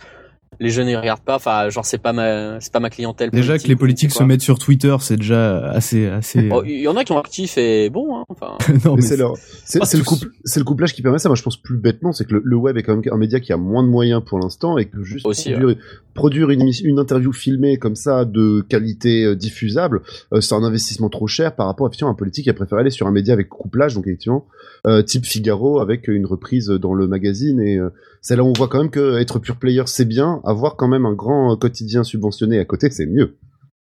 Les 0.61 0.71
jeunes 0.71 0.89
ils 0.89 0.97
regardent 0.97 1.23
pas. 1.23 1.37
Enfin, 1.37 1.71
genre 1.71 1.85
c'est 1.87 1.99
pas 1.99 2.13
ma 2.13 2.61
c'est 2.61 2.73
pas 2.73 2.81
ma 2.81 2.91
clientèle. 2.91 3.31
Déjà 3.31 3.59
que 3.59 3.67
les 3.67 3.77
politiques 3.77 4.13
c'est 4.13 4.19
se 4.19 4.25
mettent 4.25 4.43
sur 4.43 4.59
Twitter, 4.59 4.95
c'est 5.01 5.17
déjà 5.17 5.71
assez, 5.71 6.07
assez. 6.07 6.49
Oh, 6.53 6.63
Il 6.65 6.81
y 6.81 6.89
en 6.89 6.97
a 6.97 7.05
qui 7.05 7.13
ont 7.13 7.19
actif 7.19 7.57
et 7.57 7.89
bon. 7.89 8.17
Hein, 8.17 8.25
enfin. 8.29 8.59
non, 8.85 8.95
Mais 8.95 8.97
mais 8.97 9.03
c'est 9.03 9.17
leur- 9.17 9.35
le 9.35 10.05
couple, 10.05 10.29
c'est 10.45 10.61
le 10.61 10.65
couplage 10.65 10.95
qui 10.95 11.03
permet 11.03 11.19
ça. 11.19 11.29
Moi, 11.29 11.37
je 11.37 11.43
pense 11.43 11.57
plus 11.57 11.79
bêtement, 11.79 12.13
c'est 12.13 12.27
que 12.27 12.35
le, 12.35 12.43
le 12.45 12.57
web 12.57 12.77
est 12.77 12.83
quand 12.83 12.95
même 12.95 13.03
un 13.11 13.17
média 13.17 13.41
qui 13.41 13.53
a 13.53 13.57
moins 13.57 13.83
de 13.83 13.89
moyens 13.89 14.23
pour 14.25 14.39
l'instant 14.39 14.77
et 14.77 14.85
que 14.85 15.03
juste 15.03 15.27
Aussi, 15.27 15.51
produire, 15.53 15.77
produire 16.15 16.51
une, 16.51 16.99
interview 16.99 17.33
filmée 17.33 17.79
comme 17.79 17.97
ça 17.97 18.25
de 18.25 18.61
qualité 18.69 19.25
euh, 19.25 19.37
diffusable, 19.37 20.03
euh, 20.33 20.41
c'est 20.41 20.55
un 20.55 20.63
investissement 20.63 21.09
trop 21.09 21.27
cher 21.27 21.55
par 21.55 21.67
rapport 21.67 21.87
effectivement 21.87 22.11
à 22.11 22.13
un 22.13 22.17
politique 22.17 22.45
qui 22.45 22.51
a 22.51 22.55
préféré 22.55 22.83
aller 22.83 22.91
sur 22.91 23.07
un 23.07 23.13
média 23.13 23.33
avec 23.33 23.49
couplage, 23.49 23.95
donc 23.95 24.07
effectivement 24.07 24.47
euh, 24.87 25.03
type 25.03 25.25
Figaro 25.27 25.81
avec 25.81 26.09
une 26.09 26.27
reprise 26.27 26.69
dans 26.69 26.95
le 26.95 27.07
magazine 27.07 27.61
et 27.61 27.79
euh, 27.79 27.91
c'est 28.21 28.37
là 28.37 28.43
où 28.43 28.49
on 28.49 28.53
voit 28.53 28.69
quand 28.69 28.79
même 28.79 28.91
que 28.91 29.19
être 29.19 29.39
pure 29.39 29.57
player 29.57 29.83
c'est 29.87 30.05
bien, 30.05 30.41
avoir 30.45 30.77
quand 30.77 30.89
même 30.89 31.07
un 31.07 31.13
grand 31.13 31.57
quotidien 31.57 32.05
subventionné 32.05 32.59
à 32.59 32.65
côté 32.65 32.91
c'est 32.91 33.07
mieux. 33.07 33.37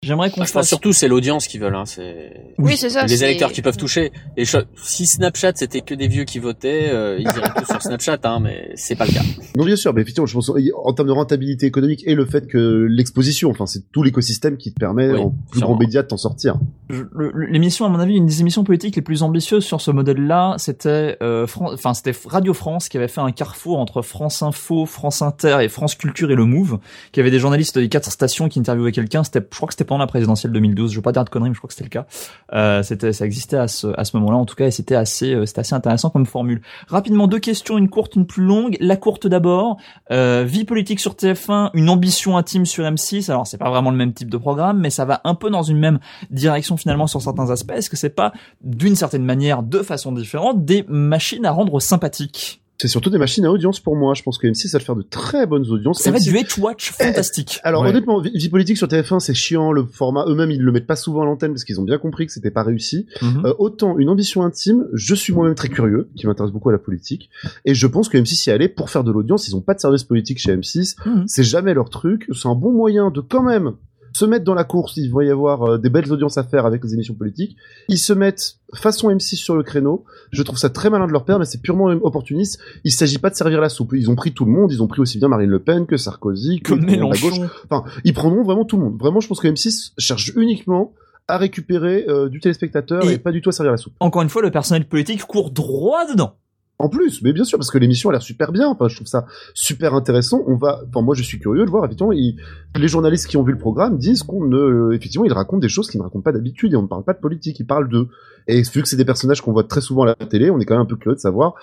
J'aimerais 0.02 0.28
qu'on 0.28 0.36
je 0.36 0.40
pense 0.40 0.50
fasse 0.52 0.68
surtout 0.68 0.92
c'est 0.92 1.08
l'audience 1.08 1.48
qu'ils 1.48 1.60
veulent. 1.60 1.74
Hein, 1.74 1.84
c'est 1.86 2.52
Oui, 2.58 2.76
c'est 2.76 2.90
ça. 2.90 3.06
les 3.06 3.16
c'est- 3.16 3.24
électeurs 3.24 3.50
qui 3.50 3.62
peuvent 3.62 3.78
toucher. 3.78 4.12
Et 4.36 4.44
si 4.44 5.06
Snapchat 5.06 5.52
c'était 5.56 5.80
que 5.80 5.94
des 5.94 6.06
vieux 6.06 6.24
qui 6.24 6.38
votaient, 6.38 6.90
euh, 6.92 7.16
ils 7.18 7.24
iraient 7.24 7.50
tous 7.56 7.64
sur 7.64 7.80
Snapchat, 7.82 8.18
hein, 8.24 8.38
mais 8.40 8.70
c'est 8.76 8.94
pas 8.94 9.06
le 9.06 9.12
cas. 9.12 9.22
Non, 9.56 9.64
bien 9.64 9.74
sûr, 9.74 9.94
mais 9.94 10.02
effectivement, 10.02 10.26
je 10.26 10.34
pense 10.34 10.50
en 10.50 10.92
termes 10.92 11.08
de 11.08 11.12
rentabilité 11.12 11.64
économique 11.66 12.04
et 12.06 12.14
le 12.14 12.26
fait 12.26 12.46
que 12.46 12.86
l'exposition, 12.88 13.50
enfin, 13.50 13.64
c'est 13.66 13.90
tout 13.90 14.02
l'écosystème 14.02 14.58
qui 14.58 14.72
te 14.72 14.78
permet 14.78 15.10
Oui, 15.12 15.18
en 15.18 15.30
plus 15.50 15.60
sûrement. 15.60 15.74
grand 15.74 15.80
média 15.80 16.02
de 16.02 16.08
t'en 16.08 16.18
sortir. 16.18 16.56
Je- 16.90 17.02
le- 17.12 17.32
le- 17.34 17.46
l'émission, 17.46 17.86
à 17.86 17.88
mon 17.88 17.98
avis, 17.98 18.16
une 18.16 18.26
des 18.26 18.42
émissions 18.42 18.64
politiques 18.64 18.96
les 18.96 19.02
plus 19.02 19.22
ambitieuses 19.22 19.64
sur 19.64 19.80
ce 19.80 19.90
modèle-là, 19.90 20.54
c'était, 20.58 21.16
euh, 21.22 21.46
Fran- 21.46 21.72
enfin, 21.72 21.94
c'était 21.94 22.16
Radio 22.26 22.52
France 22.54 22.88
qui 22.90 22.98
avait 22.98 23.08
fait 23.08 23.22
un 23.22 23.32
carrefour 23.32 23.78
entre 23.78 24.02
France 24.02 24.42
Info, 24.42 24.84
France 24.86 25.22
Inter 25.22 25.58
et 25.62 25.68
France 25.68 25.94
Culture 25.94 26.30
et 26.30 26.36
le 26.36 26.44
Move, 26.44 26.78
qui 27.12 27.18
avait 27.20 27.30
des 27.30 27.38
journalistes 27.40 27.78
des 27.78 27.88
quatre 27.88 28.12
stations 28.12 28.48
qui 28.48 28.60
interviewaient 28.60 28.92
quelqu'un. 28.92 29.24
C'était, 29.24 29.40
je 29.50 29.56
crois 29.56 29.66
que 29.68 29.72
c'était 29.74 29.85
pendant 29.86 30.00
la 30.00 30.06
présidentielle 30.06 30.52
2012. 30.52 30.90
Je 30.90 30.96
veux 30.96 31.02
pas 31.02 31.12
dire 31.12 31.24
de 31.24 31.30
conneries, 31.30 31.50
mais 31.50 31.54
je 31.54 31.60
crois 31.60 31.68
que 31.68 31.74
c'était 31.74 31.84
le 31.84 31.90
cas. 31.90 32.06
Euh, 32.52 32.82
c'était, 32.82 33.12
ça 33.12 33.24
existait 33.24 33.56
à 33.56 33.68
ce, 33.68 33.88
à 33.98 34.04
ce 34.04 34.16
moment-là, 34.18 34.36
en 34.36 34.44
tout 34.44 34.54
cas, 34.54 34.66
et 34.66 34.70
c'était 34.70 34.94
assez, 34.94 35.34
euh, 35.34 35.46
c'était 35.46 35.60
assez 35.60 35.74
intéressant 35.74 36.10
comme 36.10 36.26
formule. 36.26 36.60
Rapidement, 36.88 37.26
deux 37.26 37.38
questions, 37.38 37.78
une 37.78 37.88
courte, 37.88 38.16
une 38.16 38.26
plus 38.26 38.44
longue. 38.44 38.76
La 38.80 38.96
courte 38.96 39.26
d'abord. 39.26 39.78
Euh, 40.10 40.44
vie 40.46 40.64
politique 40.64 41.00
sur 41.00 41.14
TF1, 41.14 41.70
une 41.74 41.88
ambition 41.88 42.36
intime 42.36 42.66
sur 42.66 42.84
M6. 42.84 43.30
Alors, 43.30 43.46
c'est 43.46 43.58
pas 43.58 43.70
vraiment 43.70 43.90
le 43.90 43.96
même 43.96 44.12
type 44.12 44.30
de 44.30 44.36
programme, 44.36 44.80
mais 44.80 44.90
ça 44.90 45.04
va 45.04 45.20
un 45.24 45.34
peu 45.34 45.50
dans 45.50 45.62
une 45.62 45.78
même 45.78 45.98
direction 46.30 46.76
finalement 46.76 47.06
sur 47.06 47.22
certains 47.22 47.50
aspects. 47.50 47.72
Est-ce 47.72 47.90
que 47.90 47.96
c'est 47.96 48.10
pas, 48.10 48.32
d'une 48.62 48.96
certaine 48.96 49.24
manière, 49.24 49.62
de 49.62 49.82
façon 49.82 50.12
différente, 50.12 50.64
des 50.64 50.84
machines 50.88 51.46
à 51.46 51.52
rendre 51.52 51.80
sympathiques? 51.80 52.60
C'est 52.78 52.88
surtout 52.88 53.08
des 53.08 53.16
machines 53.18 53.44
à 53.46 53.50
audience 53.50 53.80
pour 53.80 53.96
moi. 53.96 54.12
Je 54.14 54.22
pense 54.22 54.36
que 54.36 54.46
M6 54.46 54.70
va 54.72 54.80
faire 54.80 54.96
de 54.96 55.02
très 55.02 55.46
bonnes 55.46 55.66
audiences. 55.70 56.00
Ça 56.02 56.10
va 56.10 56.18
être 56.18 56.24
M6 56.24 56.30
du 56.30 56.36
hate 56.38 56.58
watch 56.58 56.92
fantastique. 56.92 57.58
Alors 57.62 57.82
Ouais. 57.82 57.88
honnêtement, 57.88 58.20
vie 58.20 58.48
politique 58.50 58.76
sur 58.76 58.86
TF1, 58.86 59.18
c'est 59.20 59.32
chiant. 59.34 59.72
Le 59.72 59.84
format 59.86 60.26
eux-mêmes, 60.26 60.50
ils 60.50 60.60
le 60.60 60.72
mettent 60.72 60.86
pas 60.86 60.96
souvent 60.96 61.22
à 61.22 61.24
l'antenne 61.24 61.52
parce 61.52 61.64
qu'ils 61.64 61.80
ont 61.80 61.84
bien 61.84 61.96
compris 61.98 62.26
que 62.26 62.32
c'était 62.32 62.50
pas 62.50 62.62
réussi. 62.62 63.06
Mhm. 63.22 63.46
Euh, 63.46 63.54
autant 63.58 63.96
une 63.98 64.10
ambition 64.10 64.42
intime, 64.42 64.86
je 64.92 65.14
suis 65.14 65.32
moi-même 65.32 65.54
très 65.54 65.68
curieux, 65.68 66.10
qui 66.16 66.26
m'intéresse 66.26 66.52
beaucoup 66.52 66.68
à 66.68 66.72
la 66.72 66.78
politique, 66.78 67.30
et 67.64 67.74
je 67.74 67.86
pense 67.86 68.08
que 68.10 68.18
M6 68.18 68.46
y 68.46 68.50
allait 68.50 68.68
pour 68.68 68.90
faire 68.90 69.04
de 69.04 69.10
l'audience. 69.12 69.48
Ils 69.48 69.56
ont 69.56 69.62
pas 69.62 69.72
de 69.74 69.80
service 69.80 70.04
politique 70.04 70.38
chez 70.38 70.52
M6, 70.54 70.96
Mhm. 71.06 71.24
c'est 71.26 71.44
jamais 71.44 71.72
leur 71.72 71.88
truc. 71.88 72.26
C'est 72.34 72.48
un 72.48 72.54
bon 72.54 72.72
moyen 72.72 73.10
de 73.10 73.20
quand 73.22 73.42
même 73.42 73.72
se 74.18 74.24
mettre 74.24 74.44
dans 74.44 74.54
la 74.54 74.64
course. 74.64 74.96
Il 74.96 75.12
va 75.12 75.24
y 75.24 75.30
avoir 75.30 75.62
euh, 75.62 75.78
des 75.78 75.90
belles 75.90 76.10
audiences 76.12 76.38
à 76.38 76.44
faire 76.44 76.64
avec 76.66 76.82
les 76.84 76.94
émissions 76.94 77.14
politiques. 77.14 77.56
Ils 77.88 77.98
se 77.98 78.12
mettent 78.12 78.56
façon 78.74 79.10
M6 79.10 79.36
sur 79.36 79.56
le 79.56 79.62
créneau. 79.62 80.04
Je 80.32 80.42
trouve 80.42 80.58
ça 80.58 80.70
très 80.70 80.88
malin 80.90 81.06
de 81.06 81.12
leur 81.12 81.24
père, 81.24 81.38
mais 81.38 81.44
c'est 81.44 81.60
purement 81.60 81.86
opportuniste. 81.86 82.58
Il 82.84 82.92
s'agit 82.92 83.18
pas 83.18 83.30
de 83.30 83.34
servir 83.34 83.60
la 83.60 83.68
soupe. 83.68 83.92
Ils 83.94 84.10
ont 84.10 84.14
pris 84.16 84.32
tout 84.32 84.44
le 84.44 84.52
monde. 84.52 84.72
Ils 84.72 84.82
ont 84.82 84.86
pris 84.86 85.00
aussi 85.00 85.18
bien 85.18 85.28
Marine 85.28 85.50
Le 85.50 85.58
Pen 85.62 85.86
que 85.86 85.96
Sarkozy, 85.96 86.60
que 86.60 86.72
monde 86.74 87.14
à 87.14 87.18
gauche. 87.18 87.38
Enfin, 87.70 87.84
ils 88.04 88.14
prendront 88.14 88.42
vraiment 88.42 88.64
tout 88.64 88.76
le 88.76 88.84
monde. 88.84 88.98
Vraiment, 88.98 89.20
je 89.20 89.28
pense 89.28 89.40
que 89.40 89.48
M6 89.48 89.92
cherche 89.98 90.32
uniquement 90.36 90.92
à 91.28 91.38
récupérer 91.38 92.04
euh, 92.08 92.28
du 92.28 92.40
téléspectateur 92.40 93.04
Et- 93.08 93.14
et... 93.14 93.18
pas 93.18 93.32
du 93.32 93.42
tout 93.42 93.48
à 93.48 93.52
servir 93.52 93.72
la 93.72 93.76
soupe. 93.76 93.94
Encore 94.00 94.22
une 94.22 94.28
fois, 94.28 94.42
le 94.42 94.50
personnel 94.50 94.86
politique 94.86 95.22
court 95.24 95.50
droit 95.50 96.06
dedans. 96.10 96.36
En 96.78 96.90
plus, 96.90 97.22
mais 97.22 97.32
bien 97.32 97.44
sûr, 97.44 97.58
parce 97.58 97.70
que 97.70 97.78
l'émission 97.78 98.10
a 98.10 98.12
l'air 98.12 98.22
super 98.22 98.52
bien. 98.52 98.68
Enfin, 98.68 98.88
je 98.88 98.96
trouve 98.96 99.06
ça 99.06 99.26
super 99.54 99.94
intéressant. 99.94 100.42
On 100.46 100.56
va, 100.56 100.82
moi, 100.94 101.14
je 101.14 101.22
suis 101.22 101.38
curieux 101.38 101.64
de 101.64 101.70
voir. 101.70 101.88
Les 101.88 102.88
journalistes 102.88 103.28
qui 103.28 103.38
ont 103.38 103.42
vu 103.42 103.52
le 103.52 103.58
programme 103.58 103.96
disent 103.96 104.22
qu'on 104.22 104.44
ne, 104.44 104.92
effectivement, 104.92 105.24
ils 105.24 105.32
racontent 105.32 105.60
des 105.60 105.70
choses 105.70 105.88
qu'ils 105.88 106.00
ne 106.00 106.04
racontent 106.04 106.22
pas 106.22 106.32
d'habitude 106.32 106.74
et 106.74 106.76
on 106.76 106.82
ne 106.82 106.86
parle 106.86 107.04
pas 107.04 107.14
de 107.14 107.18
politique. 107.18 107.58
Ils 107.60 107.66
parlent 107.66 107.88
d'eux. 107.88 108.08
Et 108.48 108.62
vu 108.62 108.82
que 108.82 108.88
c'est 108.88 108.96
des 108.96 109.04
personnages 109.04 109.40
qu'on 109.40 109.52
voit 109.52 109.64
très 109.64 109.80
souvent 109.80 110.02
à 110.02 110.06
la 110.06 110.14
télé, 110.14 110.50
on 110.50 110.60
est 110.60 110.64
quand 110.64 110.74
même 110.74 110.82
un 110.82 110.86
peu 110.86 110.96
curieux 110.96 111.16
de 111.16 111.20
savoir. 111.20 111.54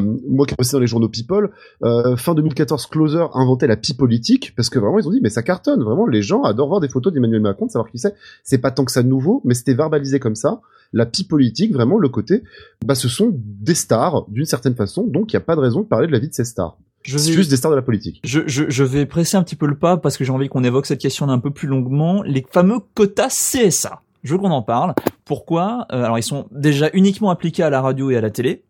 Euh, 0.00 0.16
moi, 0.28 0.46
qui 0.46 0.54
ai 0.54 0.56
bossé 0.56 0.72
dans 0.72 0.80
les 0.80 0.86
journaux 0.86 1.08
People, 1.08 1.50
euh, 1.84 2.16
fin 2.16 2.34
2014, 2.34 2.86
Closer 2.86 3.26
inventait 3.34 3.66
la 3.66 3.76
pie 3.76 3.94
politique 3.94 4.54
parce 4.56 4.68
que 4.68 4.78
vraiment, 4.78 4.98
ils 4.98 5.06
ont 5.06 5.12
dit, 5.12 5.20
mais 5.22 5.30
ça 5.30 5.42
cartonne. 5.42 5.82
Vraiment, 5.82 6.06
les 6.06 6.22
gens 6.22 6.42
adorent 6.42 6.68
voir 6.68 6.80
des 6.80 6.88
photos 6.88 7.12
d'Emmanuel 7.12 7.42
Macron, 7.42 7.66
de 7.66 7.70
savoir 7.70 7.90
qui 7.90 7.98
c'est. 7.98 8.14
C'est 8.42 8.58
pas 8.58 8.70
tant 8.70 8.84
que 8.84 8.92
ça 8.92 9.02
nouveau, 9.02 9.42
mais 9.44 9.54
c'était 9.54 9.74
verbalisé 9.74 10.18
comme 10.18 10.34
ça. 10.34 10.60
La 10.92 11.06
pie 11.06 11.24
politique, 11.24 11.72
vraiment, 11.72 11.98
le 11.98 12.08
côté, 12.08 12.42
bah, 12.84 12.94
ce 12.94 13.08
sont 13.08 13.30
des 13.34 13.74
stars, 13.74 14.26
d'une 14.28 14.44
certaine 14.44 14.61
façon, 14.76 15.04
donc 15.06 15.32
il 15.32 15.36
n'y 15.36 15.42
a 15.42 15.44
pas 15.44 15.54
de 15.56 15.60
raison 15.60 15.80
de 15.80 15.86
parler 15.86 16.06
de 16.06 16.12
la 16.12 16.18
vie 16.18 16.28
de 16.28 16.34
ces 16.34 16.44
stars. 16.44 16.76
Je 17.02 17.18
C'est 17.18 17.30
vais- 17.30 17.36
juste 17.36 17.50
des 17.50 17.56
stars 17.56 17.70
de 17.72 17.76
la 17.76 17.82
politique. 17.82 18.20
Je, 18.24 18.40
je, 18.46 18.64
je 18.68 18.84
vais 18.84 19.06
presser 19.06 19.36
un 19.36 19.42
petit 19.42 19.56
peu 19.56 19.66
le 19.66 19.74
pas 19.76 19.96
parce 19.96 20.16
que 20.16 20.24
j'ai 20.24 20.30
envie 20.32 20.48
qu'on 20.48 20.62
évoque 20.64 20.86
cette 20.86 21.00
question 21.00 21.28
un 21.28 21.38
peu 21.40 21.50
plus 21.50 21.66
longuement. 21.68 22.22
Les 22.22 22.46
fameux 22.50 22.78
quotas 22.94 23.28
CSA. 23.28 24.02
Je 24.22 24.32
veux 24.34 24.38
qu'on 24.38 24.50
en 24.52 24.62
parle. 24.62 24.94
Pourquoi? 25.24 25.86
Euh, 25.90 26.04
Alors 26.04 26.18
ils 26.18 26.22
sont 26.22 26.46
déjà 26.52 26.90
uniquement 26.92 27.30
appliqués 27.30 27.64
à 27.64 27.70
la 27.70 27.80
radio 27.80 28.10
et 28.10 28.16
à 28.16 28.20
la 28.20 28.30
télé. 28.30 28.62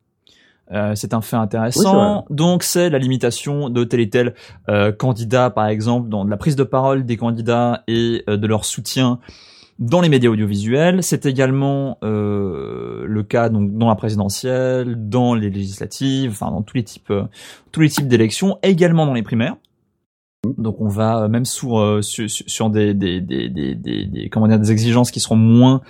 Euh, 0.72 0.94
c'est 0.94 1.12
un 1.12 1.20
fait 1.20 1.36
intéressant. 1.36 2.24
Donc 2.30 2.62
c'est 2.62 2.88
la 2.88 2.98
limitation 2.98 3.68
de 3.68 3.84
tel 3.84 4.00
et 4.00 4.08
tel 4.08 4.34
euh, 4.70 4.92
candidat, 4.92 5.50
par 5.50 5.66
exemple, 5.66 6.08
dans 6.08 6.24
la 6.24 6.38
prise 6.38 6.56
de 6.56 6.64
parole 6.64 7.04
des 7.04 7.18
candidats 7.18 7.82
et 7.86 8.24
de 8.26 8.46
leur 8.46 8.64
soutien 8.64 9.18
dans 9.82 10.00
les 10.00 10.08
médias 10.08 10.30
audiovisuels. 10.30 11.02
C'est 11.02 11.26
également 11.26 11.98
euh, 12.04 13.04
le 13.04 13.22
cas 13.22 13.48
donc 13.48 13.76
dans 13.76 13.88
la 13.88 13.96
présidentielle, 13.96 15.08
dans 15.08 15.34
les 15.34 15.50
législatives, 15.50 16.30
enfin 16.30 16.50
dans 16.50 16.62
tous 16.62 16.76
les 16.76 16.84
types, 16.84 17.10
euh, 17.10 17.24
tous 17.72 17.80
les 17.80 17.88
types 17.88 18.06
d'élections, 18.06 18.58
également 18.62 19.06
dans 19.06 19.14
les 19.14 19.22
primaires. 19.22 19.56
Donc 20.58 20.80
on 20.80 20.88
va 20.88 21.24
euh, 21.24 21.28
même 21.28 21.44
sur 21.44 21.78
euh, 21.78 22.00
sur, 22.00 22.30
sur 22.30 22.70
des, 22.70 22.94
des, 22.94 23.20
des, 23.20 23.48
des, 23.48 23.74
des, 23.74 24.28
comment 24.30 24.46
dire 24.48 24.58
des 24.58 24.70
exigences 24.70 25.10
qui 25.10 25.20
seront 25.20 25.36
moins 25.36 25.82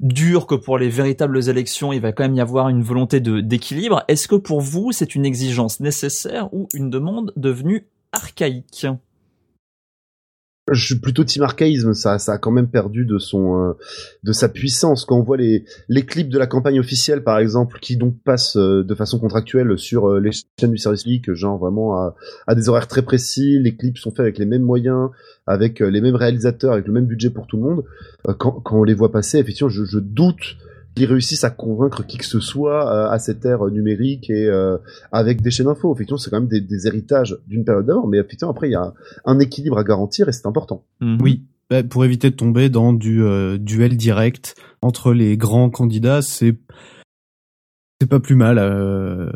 dures 0.00 0.46
que 0.46 0.54
pour 0.54 0.78
les 0.78 0.88
véritables 0.88 1.48
élections. 1.48 1.92
Il 1.92 2.00
va 2.00 2.12
quand 2.12 2.24
même 2.24 2.34
y 2.34 2.40
avoir 2.40 2.70
une 2.70 2.82
volonté 2.82 3.20
de 3.20 3.40
d'équilibre. 3.40 4.04
Est-ce 4.08 4.26
que 4.26 4.36
pour 4.36 4.62
vous 4.62 4.90
c'est 4.92 5.14
une 5.14 5.26
exigence 5.26 5.80
nécessaire 5.80 6.52
ou 6.54 6.68
une 6.72 6.88
demande 6.88 7.32
devenue 7.36 7.86
archaïque? 8.12 8.86
Je 10.72 10.82
suis 10.82 10.98
plutôt 10.98 11.24
team 11.24 11.42
archaïsme, 11.42 11.92
ça, 11.92 12.18
ça 12.18 12.32
a 12.32 12.38
quand 12.38 12.50
même 12.50 12.68
perdu 12.68 13.04
de 13.04 13.18
son, 13.18 13.58
euh, 13.58 13.72
de 14.22 14.32
sa 14.32 14.48
puissance. 14.48 15.04
Quand 15.04 15.18
on 15.18 15.22
voit 15.22 15.36
les, 15.36 15.66
les 15.90 16.06
clips 16.06 16.30
de 16.30 16.38
la 16.38 16.46
campagne 16.46 16.80
officielle, 16.80 17.22
par 17.22 17.38
exemple, 17.38 17.78
qui 17.80 17.98
donc 17.98 18.16
passent 18.24 18.56
euh, 18.56 18.82
de 18.82 18.94
façon 18.94 19.18
contractuelle 19.18 19.78
sur 19.78 20.08
euh, 20.08 20.20
les 20.20 20.30
chaînes 20.32 20.70
du 20.70 20.78
service 20.78 21.02
public, 21.02 21.34
genre 21.34 21.58
vraiment 21.58 21.96
à, 21.98 22.14
à 22.46 22.54
des 22.54 22.70
horaires 22.70 22.88
très 22.88 23.02
précis, 23.02 23.58
les 23.60 23.76
clips 23.76 23.98
sont 23.98 24.10
faits 24.10 24.20
avec 24.20 24.38
les 24.38 24.46
mêmes 24.46 24.62
moyens, 24.62 25.10
avec 25.46 25.80
les 25.80 26.00
mêmes 26.00 26.16
réalisateurs, 26.16 26.72
avec 26.72 26.86
le 26.86 26.94
même 26.94 27.06
budget 27.06 27.28
pour 27.28 27.46
tout 27.46 27.58
le 27.58 27.62
monde. 27.62 27.84
Quand, 28.38 28.52
quand 28.52 28.80
on 28.80 28.84
les 28.84 28.94
voit 28.94 29.12
passer, 29.12 29.38
effectivement, 29.38 29.68
je, 29.68 29.84
je 29.84 29.98
doute 29.98 30.56
qu'ils 30.94 31.06
réussissent 31.06 31.44
à 31.44 31.50
convaincre 31.50 32.04
qui 32.06 32.18
que 32.18 32.26
ce 32.26 32.40
soit 32.40 32.90
euh, 32.92 33.10
à 33.10 33.18
cette 33.18 33.44
ère 33.44 33.64
numérique 33.66 34.30
et 34.30 34.46
euh, 34.46 34.78
avec 35.12 35.42
des 35.42 35.50
chaînes 35.50 35.68
info. 35.68 35.92
Effectivement, 35.94 36.18
c'est 36.18 36.30
quand 36.30 36.40
même 36.40 36.48
des, 36.48 36.60
des 36.60 36.86
héritages 36.86 37.38
d'une 37.46 37.64
période 37.64 37.86
d'avant, 37.86 38.06
mais 38.06 38.18
effectivement, 38.18 38.50
après, 38.50 38.68
il 38.68 38.72
y 38.72 38.76
a 38.76 38.94
un 39.24 39.38
équilibre 39.38 39.78
à 39.78 39.84
garantir 39.84 40.28
et 40.28 40.32
c'est 40.32 40.46
important. 40.46 40.84
Oui, 41.20 41.42
bah, 41.70 41.82
pour 41.82 42.04
éviter 42.04 42.30
de 42.30 42.36
tomber 42.36 42.68
dans 42.68 42.92
du 42.92 43.22
euh, 43.22 43.58
duel 43.58 43.96
direct 43.96 44.54
entre 44.82 45.12
les 45.12 45.36
grands 45.36 45.70
candidats, 45.70 46.22
c'est 46.22 46.56
c'est 48.00 48.08
pas 48.08 48.20
plus 48.20 48.36
mal. 48.36 48.58
euh, 48.58 49.30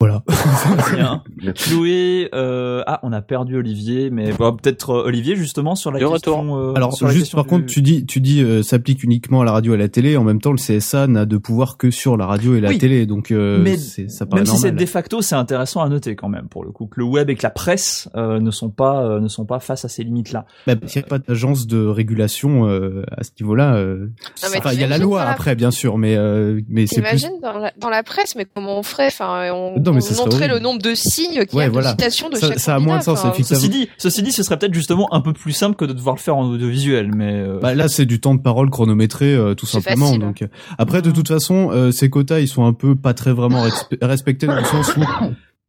Voilà. 0.00 0.22
Bien. 0.92 1.22
Chloé, 1.54 2.28
euh, 2.34 2.82
ah, 2.86 2.98
on 3.04 3.12
a 3.12 3.22
perdu 3.22 3.56
Olivier, 3.56 4.10
mais 4.10 4.32
bah, 4.32 4.54
peut-être 4.60 4.90
euh, 4.90 5.04
Olivier 5.06 5.36
justement 5.36 5.76
sur 5.76 5.92
la 5.92 6.00
De 6.00 6.06
question. 6.06 6.40
retour. 6.42 6.56
euh, 6.56 6.72
Alors 6.74 6.94
sur 6.94 7.06
la 7.06 7.12
juste 7.12 7.32
par 7.34 7.44
du- 7.44 7.50
contre, 7.50 7.66
tu 7.66 7.80
dis, 7.80 8.04
tu 8.04 8.20
dis, 8.20 8.42
euh, 8.42 8.62
s'applique 8.64 9.04
uniquement 9.04 9.40
à 9.42 9.44
la 9.44 9.52
radio 9.52 9.72
et 9.72 9.76
à 9.76 9.78
la 9.78 9.88
télé. 9.88 10.16
En 10.16 10.24
même 10.24 10.40
temps, 10.40 10.50
le 10.50 10.58
CSA 10.58 11.06
n'a 11.06 11.26
de 11.26 11.36
pouvoir 11.36 11.76
que 11.78 11.90
sur 11.92 12.16
la 12.16 12.26
radio 12.26 12.56
et 12.56 12.60
la 12.60 12.70
Oui. 12.70 12.78
télé, 12.78 13.06
donc 13.06 13.30
euh, 13.30 13.60
mais 13.62 13.76
c'est- 13.76 14.08
ça 14.10 14.26
paraît 14.26 14.42
même 14.42 14.46
si 14.46 14.58
c'est 14.58 14.72
de 14.72 14.86
facto, 14.86 15.22
c'est 15.22 15.36
intéressant 15.36 15.80
à 15.80 15.88
noter 15.88 16.16
quand 16.16 16.28
même 16.28 16.48
pour 16.48 16.64
le 16.64 16.72
coup 16.72 16.86
que 16.86 16.98
le 16.98 17.04
web 17.06 17.30
et 17.30 17.36
que 17.36 17.42
la 17.44 17.50
presse 17.50 18.08
euh, 18.16 18.40
ne 18.40 18.50
sont 18.50 18.70
pas 18.70 19.04
euh, 19.04 19.20
ne 19.20 19.28
sont 19.28 19.46
pas 19.46 19.60
face 19.60 19.84
à 19.84 19.88
ces 19.88 20.02
limites 20.02 20.32
là. 20.32 20.44
Bah, 20.66 20.74
parce 20.76 20.92
qu'il 20.92 21.00
n'y 21.02 21.06
a 21.06 21.08
pas 21.08 21.18
d'agence 21.18 21.66
de 21.68 21.86
régulation 21.86 22.66
euh, 22.68 23.04
à 23.16 23.22
ce 23.22 23.30
niveau-là. 23.40 23.76
euh, 23.76 24.06
Non, 24.42 24.48
mais 24.52 24.58
enfin, 24.58 24.72
il 24.72 24.80
y 24.80 24.84
a 24.84 24.88
la 24.88 24.98
loi 24.98 25.22
après, 25.22 25.54
bien 25.54 25.70
sûr, 25.70 25.98
mais 25.98 26.16
euh, 26.16 26.60
mais 26.68 26.86
c'est 26.88 27.00
plus. 27.00 27.10
T'imagines 27.16 27.40
dans 27.40 27.58
la, 27.58 27.72
dans 27.78 27.90
la 27.90 28.02
presse, 28.02 28.34
mais 28.34 28.44
comment 28.52 28.78
on 28.78 28.82
ferait? 28.82 29.06
Enfin, 29.06 29.50
on, 29.52 29.78
mais 29.94 30.16
montrait 30.16 30.38
horrible. 30.38 30.54
le 30.54 30.60
nombre 30.60 30.80
de 30.82 30.94
signes 30.94 31.44
qu'il 31.46 31.54
y 31.54 31.56
Ouais, 31.56 31.64
a 31.64 31.66
de 31.68 31.72
voilà. 31.72 31.90
citations 31.90 32.28
de 32.30 32.36
Ça- 32.36 32.48
chaque 32.48 32.58
ça 32.60 32.74
a 32.74 32.78
moins 32.78 32.98
de 32.98 33.02
sens, 33.02 33.18
enfin, 33.20 33.30
effectivement. 33.32 33.58
Ceci 33.60 33.70
dit, 33.70 33.88
ceci 33.98 34.22
dit, 34.22 34.32
ce 34.32 34.42
serait 34.42 34.58
peut-être 34.58 34.74
justement 34.74 35.12
un 35.14 35.20
peu 35.20 35.32
plus 35.32 35.52
simple 35.52 35.76
que 35.76 35.84
de 35.84 35.92
devoir 35.92 36.16
le 36.16 36.20
faire 36.20 36.36
en 36.36 36.44
audiovisuel, 36.44 37.10
mais 37.14 37.32
euh, 37.34 37.58
Bah, 37.60 37.74
là, 37.74 37.88
c'est 37.88 38.06
du 38.06 38.20
temps 38.20 38.34
de 38.34 38.40
parole 38.42 38.70
chronométré, 38.70 39.34
euh, 39.34 39.54
tout 39.54 39.66
simplement. 39.66 40.06
facile. 40.06 40.20
Donc, 40.20 40.42
euh, 40.42 40.46
après, 40.78 41.02
de 41.02 41.10
toute 41.10 41.28
façon, 41.28 41.70
euh, 41.72 41.90
ces 41.92 42.10
quotas, 42.10 42.40
ils 42.40 42.48
sont 42.48 42.64
un 42.64 42.72
peu 42.72 42.94
pas 42.96 43.14
très 43.14 43.32
vraiment 43.32 43.64
respe- 43.66 43.96
respectés 44.02 44.46
dans 44.46 44.56
le 44.56 44.64
sens 44.64 44.94
où, 44.96 45.00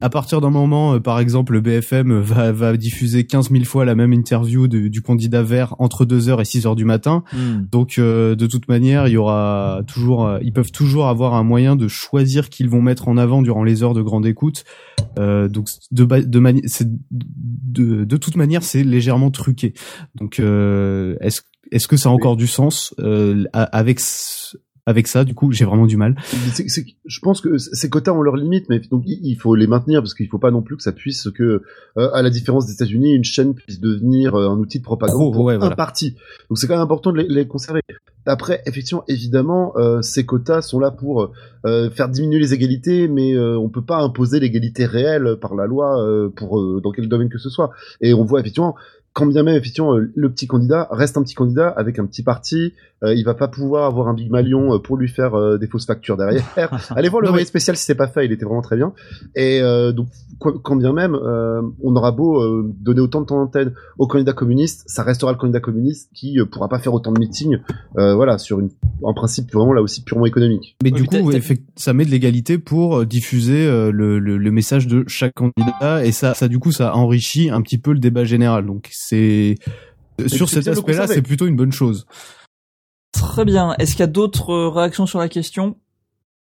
à 0.02 0.10
partir 0.10 0.42
d'un 0.42 0.50
moment, 0.50 0.96
euh, 0.96 1.00
par 1.00 1.20
exemple, 1.20 1.54
le 1.54 1.62
BFM 1.62 2.20
va, 2.20 2.52
va 2.52 2.76
diffuser 2.78 3.26
15 3.26 3.50
000 3.50 3.64
fois 3.64 3.86
la 3.86 3.96
même 3.96 4.12
interview 4.14 4.68
de- 4.68 4.88
du 4.90 5.02
candidat 5.02 5.42
vert 5.42 5.76
entre 5.80 6.06
2h 6.06 6.42
et 6.42 6.44
6h 6.46 6.76
du 6.76 6.84
matin. 6.86 7.24
hmm. 7.34 7.66
Donc, 7.72 7.96
euh, 7.98 8.36
de 8.36 8.46
toute 8.46 8.68
manière, 8.68 9.08
il 9.08 9.12
y 9.14 9.18
aura 9.18 9.82
toujours, 9.88 10.26
euh, 10.26 10.40
ils 10.42 10.52
peuvent 10.52 10.72
toujours 10.72 11.08
avoir 11.08 11.34
un 11.34 11.44
moyen 11.44 11.76
de 11.76 11.88
choisir 11.88 12.50
qu'ils 12.50 12.70
vont 12.70 12.82
mettre 12.82 13.08
en 13.08 13.18
avant 13.18 13.42
durant 13.42 13.64
les 13.64 13.84
heures 13.84 13.94
de 13.94 14.02
grande 14.02 14.26
écoute. 14.26 14.66
Euh, 15.18 15.48
donc, 15.48 15.70
de, 15.92 16.04
de, 16.04 16.40
de, 17.12 18.04
de 18.04 18.18
toute 18.18 18.36
manière, 18.36 18.64
c'est 18.64 18.84
légèrement 18.84 19.32
truqué. 19.32 19.74
Donc, 20.16 20.40
euh, 20.40 21.16
est-ce 21.22 21.42
est-ce 21.72 21.88
que 21.88 21.98
ça 21.98 22.10
a 22.10 22.12
encore 22.12 22.36
du 22.38 22.46
sens 22.46 22.94
euh, 23.00 23.44
avec 23.54 24.00
ce- 24.00 24.56
avec 24.86 25.08
ça 25.08 25.24
Du 25.24 25.34
coup, 25.34 25.52
j'ai 25.52 25.66
vraiment 25.66 25.86
du 25.86 25.98
mal. 25.98 26.16
Je 26.26 27.20
pense 27.22 27.42
que 27.42 27.58
ces 27.58 27.90
quotas 27.90 28.12
ont 28.12 28.22
leurs 28.22 28.38
limites, 28.38 28.68
mais 28.70 28.80
donc 28.80 29.04
il 29.06 29.36
faut 29.36 29.56
les 29.56 29.68
maintenir 29.68 30.02
parce 30.02 30.14
qu'il 30.14 30.28
faut 30.28 30.40
pas 30.40 30.52
non 30.52 30.62
plus 30.62 30.78
que 30.78 30.84
ça 30.84 30.92
puisse 30.92 31.30
que, 31.32 31.64
euh, 31.98 32.12
à 32.14 32.22
la 32.22 32.30
différence 32.30 32.66
des 32.68 32.74
États-Unis, 32.74 33.14
une 33.14 33.24
chaîne 33.24 33.56
puisse 33.56 33.80
devenir 33.80 34.36
euh, 34.36 34.50
un 34.50 34.58
outil 34.58 34.80
de 34.80 34.84
propagande 34.84 35.18
Pro, 35.18 35.32
pour 35.32 35.46
ouais, 35.46 35.56
un 35.56 35.60
voilà. 35.60 35.76
parti. 35.76 36.16
Donc 36.50 36.58
c'est 36.58 36.68
quand 36.68 36.76
même 36.76 36.84
important 36.84 37.12
de 37.12 37.18
les, 37.18 37.28
les 37.28 37.48
conserver. 37.48 37.82
Après, 38.28 38.62
effectivement, 38.66 39.04
évidemment, 39.08 39.74
euh, 39.78 40.02
ces 40.02 40.26
quotas 40.26 40.64
sont 40.64 40.80
là 40.80 40.90
pour 40.90 41.32
euh, 41.66 41.90
faire 41.92 42.10
diminuer 42.10 42.40
les 42.40 42.54
égalités, 42.54 43.08
mais 43.08 43.34
euh, 43.34 43.58
on 43.58 43.70
peut 43.70 43.84
pas 43.84 43.98
imposer 43.98 44.40
l'égalité 44.40 44.86
réelle 44.86 45.38
par 45.40 45.54
la 45.56 45.68
loi 45.68 46.04
pour 46.36 46.82
dans 46.82 46.92
quel 46.92 47.08
domaine 47.08 47.30
que 47.30 47.38
ce 47.38 47.50
soit. 47.50 47.72
Et 48.02 48.14
on 48.14 48.24
voit 48.24 48.40
effectivement 48.40 48.76
quand 49.16 49.26
bien 49.26 49.44
même 49.44 49.56
effectivement 49.56 49.96
euh, 49.96 50.12
le 50.14 50.30
petit 50.30 50.46
candidat 50.46 50.90
reste 50.92 51.16
un 51.18 51.24
petit 51.24 51.36
candidat 51.36 51.70
avec 51.70 52.00
un 52.00 52.06
petit 52.06 52.22
parti, 52.22 52.74
euh, 53.04 53.14
il 53.16 53.24
va 53.24 53.34
pas 53.34 53.48
pouvoir 53.48 53.86
avoir 53.86 54.10
un 54.10 54.14
big 54.14 54.30
malion 54.30 54.74
euh, 54.76 54.78
pour 54.80 54.98
lui 54.98 55.08
faire 55.08 55.36
euh, 55.36 55.58
des 55.58 55.68
fausses 55.68 55.86
factures 55.86 56.18
derrière. 56.18 56.44
Allez 56.96 57.08
voir 57.08 57.22
le 57.22 57.32
mais- 57.32 57.46
spécial 57.46 57.78
si 57.78 57.86
c'est 57.86 57.96
pas 57.96 58.08
fait, 58.10 58.26
il 58.26 58.32
était 58.34 58.44
vraiment 58.46 58.62
très 58.62 58.76
bien. 58.76 58.92
Et 59.36 59.62
euh, 59.62 59.94
donc 59.94 60.08
quoi- 60.38 60.54
quand 60.62 60.76
bien 60.76 60.92
même 60.92 61.16
euh, 61.16 61.62
on 61.82 61.96
aura 61.96 62.12
beau 62.12 62.42
euh, 62.42 62.70
donner 62.82 63.00
autant 63.00 63.22
de 63.22 63.26
temps 63.26 63.38
d'antenne 63.40 63.74
au 63.98 64.06
candidat 64.06 64.34
communiste, 64.34 64.84
ça 64.88 65.04
restera 65.04 65.32
le 65.32 65.38
candidat 65.38 65.62
communiste 65.62 66.10
qui 66.14 66.38
euh, 66.40 66.46
pourra 66.46 66.68
pas 66.68 66.80
faire 66.80 66.94
autant 66.94 67.14
de 67.14 67.20
meetings, 67.20 67.58
euh, 67.98 68.16
voilà 68.16 68.38
sur 68.38 68.60
une 68.60 68.70
en 69.02 69.14
principe 69.14 69.52
vraiment 69.54 69.72
là 69.74 69.82
aussi 69.82 70.04
purement 70.04 70.26
économique. 70.26 70.76
Mais 70.84 70.92
du 70.92 71.06
coup, 71.06 71.32
ça 71.78 71.94
met 71.94 72.04
de 72.06 72.12
l'égalité 72.12 72.58
pour 72.58 73.06
diffuser 73.06 73.66
euh, 73.66 73.92
le, 73.92 74.20
le, 74.20 74.38
le 74.38 74.52
message 74.52 74.88
de 74.88 75.04
chaque 75.08 75.34
candidat 75.34 76.06
et 76.06 76.12
ça, 76.12 76.34
ça 76.34 76.48
du 76.50 76.60
coup, 76.60 76.72
ça 76.74 76.96
enrichit 76.96 77.50
un 77.50 77.62
petit 77.62 77.78
peu 77.78 77.94
le 77.94 78.00
débat 78.00 78.24
général. 78.26 78.66
Donc 78.66 78.90
c'est 79.08 79.56
sur 80.28 80.50
cet 80.50 80.68
aspect-là, 80.68 81.08
c'est 81.08 81.22
plutôt 81.22 81.48
une 81.48 81.56
bonne 81.56 81.72
chose. 81.72 82.06
Très 83.12 83.46
bien. 83.46 83.76
Est-ce 83.80 83.92
qu'il 83.92 84.02
y 84.02 84.04
a 84.04 84.08
d'autres 84.08 84.52
euh, 84.52 84.70
réactions 84.70 85.06
sur 85.06 85.20
la 85.20 85.30
question? 85.30 85.76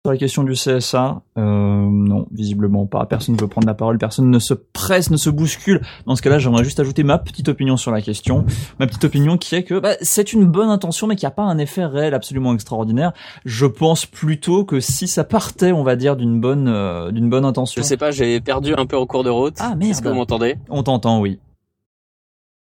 Sur 0.06 0.12
la 0.12 0.18
question 0.18 0.44
du 0.44 0.54
CSA 0.54 1.24
euh, 1.38 1.42
Non, 1.42 2.28
visiblement 2.32 2.86
pas. 2.86 3.06
Personne 3.06 3.36
ne 3.36 3.42
veut 3.42 3.48
prendre 3.48 3.66
la 3.66 3.74
parole. 3.74 3.98
Personne 3.98 4.30
ne 4.30 4.40
se 4.40 4.54
presse, 4.54 5.10
ne 5.10 5.18
se 5.18 5.30
bouscule. 5.30 5.82
Dans 6.06 6.16
ce 6.16 6.22
cas-là, 6.22 6.38
j'aimerais 6.38 6.64
juste 6.64 6.80
ajouter 6.80 7.04
ma 7.04 7.18
petite 7.18 7.48
opinion 7.48 7.76
sur 7.76 7.92
la 7.92 8.02
question. 8.02 8.46
Ma 8.80 8.88
petite 8.88 9.06
opinion 9.06 9.38
qui 9.38 9.56
est 9.56 9.64
que 9.64 9.80
bah, 9.80 9.96
c'est 10.02 10.34
une 10.34 10.46
bonne 10.46 10.70
intention, 10.70 11.08
mais 11.08 11.16
qui 11.16 11.26
a 11.26 11.32
pas 11.32 11.44
un 11.44 11.58
effet 11.58 11.86
réel 11.86 12.14
absolument 12.14 12.54
extraordinaire. 12.54 13.14
Je 13.46 13.66
pense 13.66 14.06
plutôt 14.06 14.64
que 14.64 14.80
si 14.80 15.08
ça 15.08 15.24
partait, 15.24 15.72
on 15.72 15.84
va 15.84 15.96
dire, 15.96 16.18
d'une 16.18 16.40
bonne, 16.40 16.68
euh, 16.68 17.12
d'une 17.12 17.30
bonne 17.30 17.46
intention. 17.46 17.82
Je 17.82 17.88
sais 17.88 17.98
pas, 17.98 18.12
j'ai 18.12 18.42
perdu 18.42 18.76
un 18.78 18.86
peu 18.86 18.98
en 18.98 19.08
cours 19.08 19.24
de 19.24 19.30
route. 19.30 19.56
Ah 19.60 19.76
merde. 19.76 19.92
Est-ce 19.92 20.02
que 20.02 20.10
vous 20.10 20.16
m'entendez? 20.16 20.58
On 20.70 20.84
t'entend, 20.84 21.20
oui. 21.20 21.40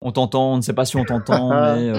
On 0.05 0.12
t'entend, 0.12 0.53
on 0.53 0.57
ne 0.57 0.62
sait 0.62 0.72
pas 0.72 0.84
si 0.84 0.96
on 0.96 1.05
t'entend, 1.05 1.48
mais 1.76 1.88
euh, 1.90 1.94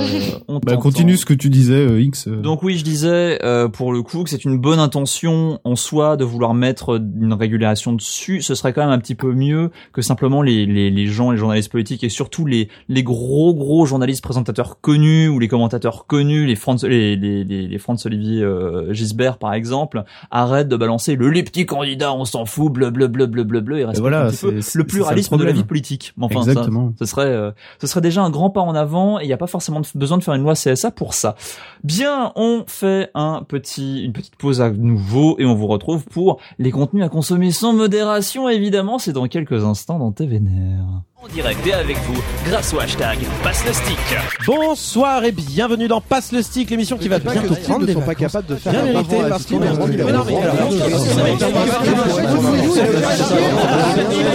on 0.47 0.55
Bah, 0.55 0.61
t'entend. 0.73 0.81
continue 0.81 1.17
ce 1.17 1.25
que 1.25 1.33
tu 1.33 1.49
disais, 1.49 1.85
euh, 1.87 2.01
X. 2.01 2.27
euh. 2.27 2.35
Donc 2.41 2.61
oui, 2.63 2.77
je 2.77 2.83
disais 2.83 3.39
euh, 3.43 3.67
pour 3.69 3.93
le 3.93 4.01
coup 4.03 4.23
que 4.23 4.29
c'est 4.29 4.43
une 4.45 4.57
bonne 4.59 4.79
intention 4.79 5.59
en 5.63 5.75
soi 5.75 6.17
de 6.17 6.23
vouloir 6.23 6.53
mettre 6.53 7.01
une 7.21 7.33
régulation 7.33 7.93
dessus. 7.93 8.41
Ce 8.41 8.55
serait 8.55 8.73
quand 8.73 8.81
même 8.81 8.89
un 8.91 8.99
petit 8.99 9.15
peu 9.15 9.33
mieux 9.33 9.71
que 9.93 10.01
simplement 10.01 10.41
les, 10.41 10.65
les, 10.65 10.89
les 10.89 11.07
gens, 11.07 11.31
les 11.31 11.37
journalistes 11.37 11.71
politiques 11.71 12.03
et 12.03 12.09
surtout 12.09 12.45
les, 12.45 12.69
les 12.89 13.03
gros 13.03 13.53
gros 13.53 13.85
journalistes 13.85 14.23
présentateurs 14.23 14.79
connus 14.81 15.27
ou 15.29 15.39
les 15.39 15.47
commentateurs 15.47 16.05
connus, 16.07 16.45
les 16.45 16.55
Franz, 16.55 16.85
les, 16.87 17.15
les, 17.15 17.43
les, 17.43 17.67
les 17.67 17.77
Franz 17.77 18.05
Olivier 18.05 18.43
euh, 18.43 18.91
Gisbert 18.93 19.37
par 19.37 19.53
exemple, 19.53 20.03
arrêtent 20.31 20.67
de 20.69 20.75
balancer 20.77 21.15
le 21.15 21.29
les 21.29 21.43
petits 21.43 21.65
candidats, 21.65 22.13
on 22.13 22.25
s'en 22.25 22.45
fout, 22.45 22.71
bleu 22.71 22.89
bleu 22.91 23.07
bleu 23.07 23.25
bleu 23.27 23.43
bleu 23.43 23.61
bleu 23.61 23.79
et 23.79 23.85
respectent 23.85 24.01
voilà, 24.01 24.25
un 24.25 24.29
petit 24.29 24.37
peu 24.45 24.51
le 24.51 24.61
ça 24.61 24.83
pluralisme 24.83 25.37
de 25.37 25.43
la 25.43 25.51
vie 25.51 25.63
politique. 25.63 26.13
Enfin, 26.19 26.43
ça- 26.43 26.51
Exactement. 26.51 26.93
ce 26.99 27.05
serait 27.05 27.25
euh, 27.27 27.51
ce 27.79 27.87
serait 27.87 27.92
déjà 28.01 28.23
un 28.23 28.29
grand 28.29 28.49
pas 28.49 28.61
en 28.61 28.75
avant 28.75 29.19
et 29.19 29.23
il 29.23 29.27
n'y 29.27 29.33
a 29.33 29.37
pas 29.37 29.47
forcément 29.47 29.81
besoin 29.95 30.17
de 30.17 30.23
faire 30.23 30.33
une 30.33 30.43
loi 30.43 30.53
CSA 30.53 30.91
pour 30.91 31.13
ça. 31.13 31.35
Bien, 31.83 32.31
on 32.35 32.63
fait 32.67 33.11
une 33.15 34.13
petite 34.13 34.35
pause 34.37 34.61
à 34.61 34.69
nouveau 34.71 35.35
et 35.39 35.45
on 35.45 35.55
vous 35.55 35.67
retrouve 35.67 36.05
pour 36.05 36.39
les 36.59 36.71
contenus 36.71 37.03
à 37.03 37.09
consommer 37.09 37.51
sans 37.51 37.73
modération. 37.73 38.49
Évidemment, 38.49 38.99
c'est 38.99 39.13
dans 39.13 39.27
quelques 39.27 39.63
instants 39.63 39.99
dans 39.99 40.11
TVNR. 40.11 41.03
En 41.23 41.27
direct 41.27 41.65
et 41.65 41.73
avec 41.73 41.97
vous, 41.99 42.21
grâce 42.45 42.73
au 42.73 42.81
hashtag 42.81 43.19
Passe 43.43 43.65
le 43.65 43.71
stick. 43.71 43.97
Bonsoir 44.45 45.23
et 45.23 45.31
bienvenue 45.31 45.87
dans 45.87 46.01
Passe 46.01 46.33
le 46.33 46.41
stick, 46.41 46.69
l'émission 46.69 46.97
qui 46.97 47.07
va 47.07 47.19
bientôt 47.19 47.55
prendre 47.55 47.85
des 47.85 47.93
ne 47.95 47.99
sont 47.99 48.05
pas 48.05 48.07
vacances. 48.07 48.33
capables 48.33 48.47
de 48.47 48.55
faire 48.57 48.73
Bien 48.73 48.81
un 48.81 48.85
mérité 48.85 49.19
à 49.21 49.29
parce 49.29 49.45
qu'on 49.45 49.63
est. 49.63 50.03
Mais 50.03 50.11
non, 50.11 50.25
mais 50.25 50.37
alors, 50.37 50.69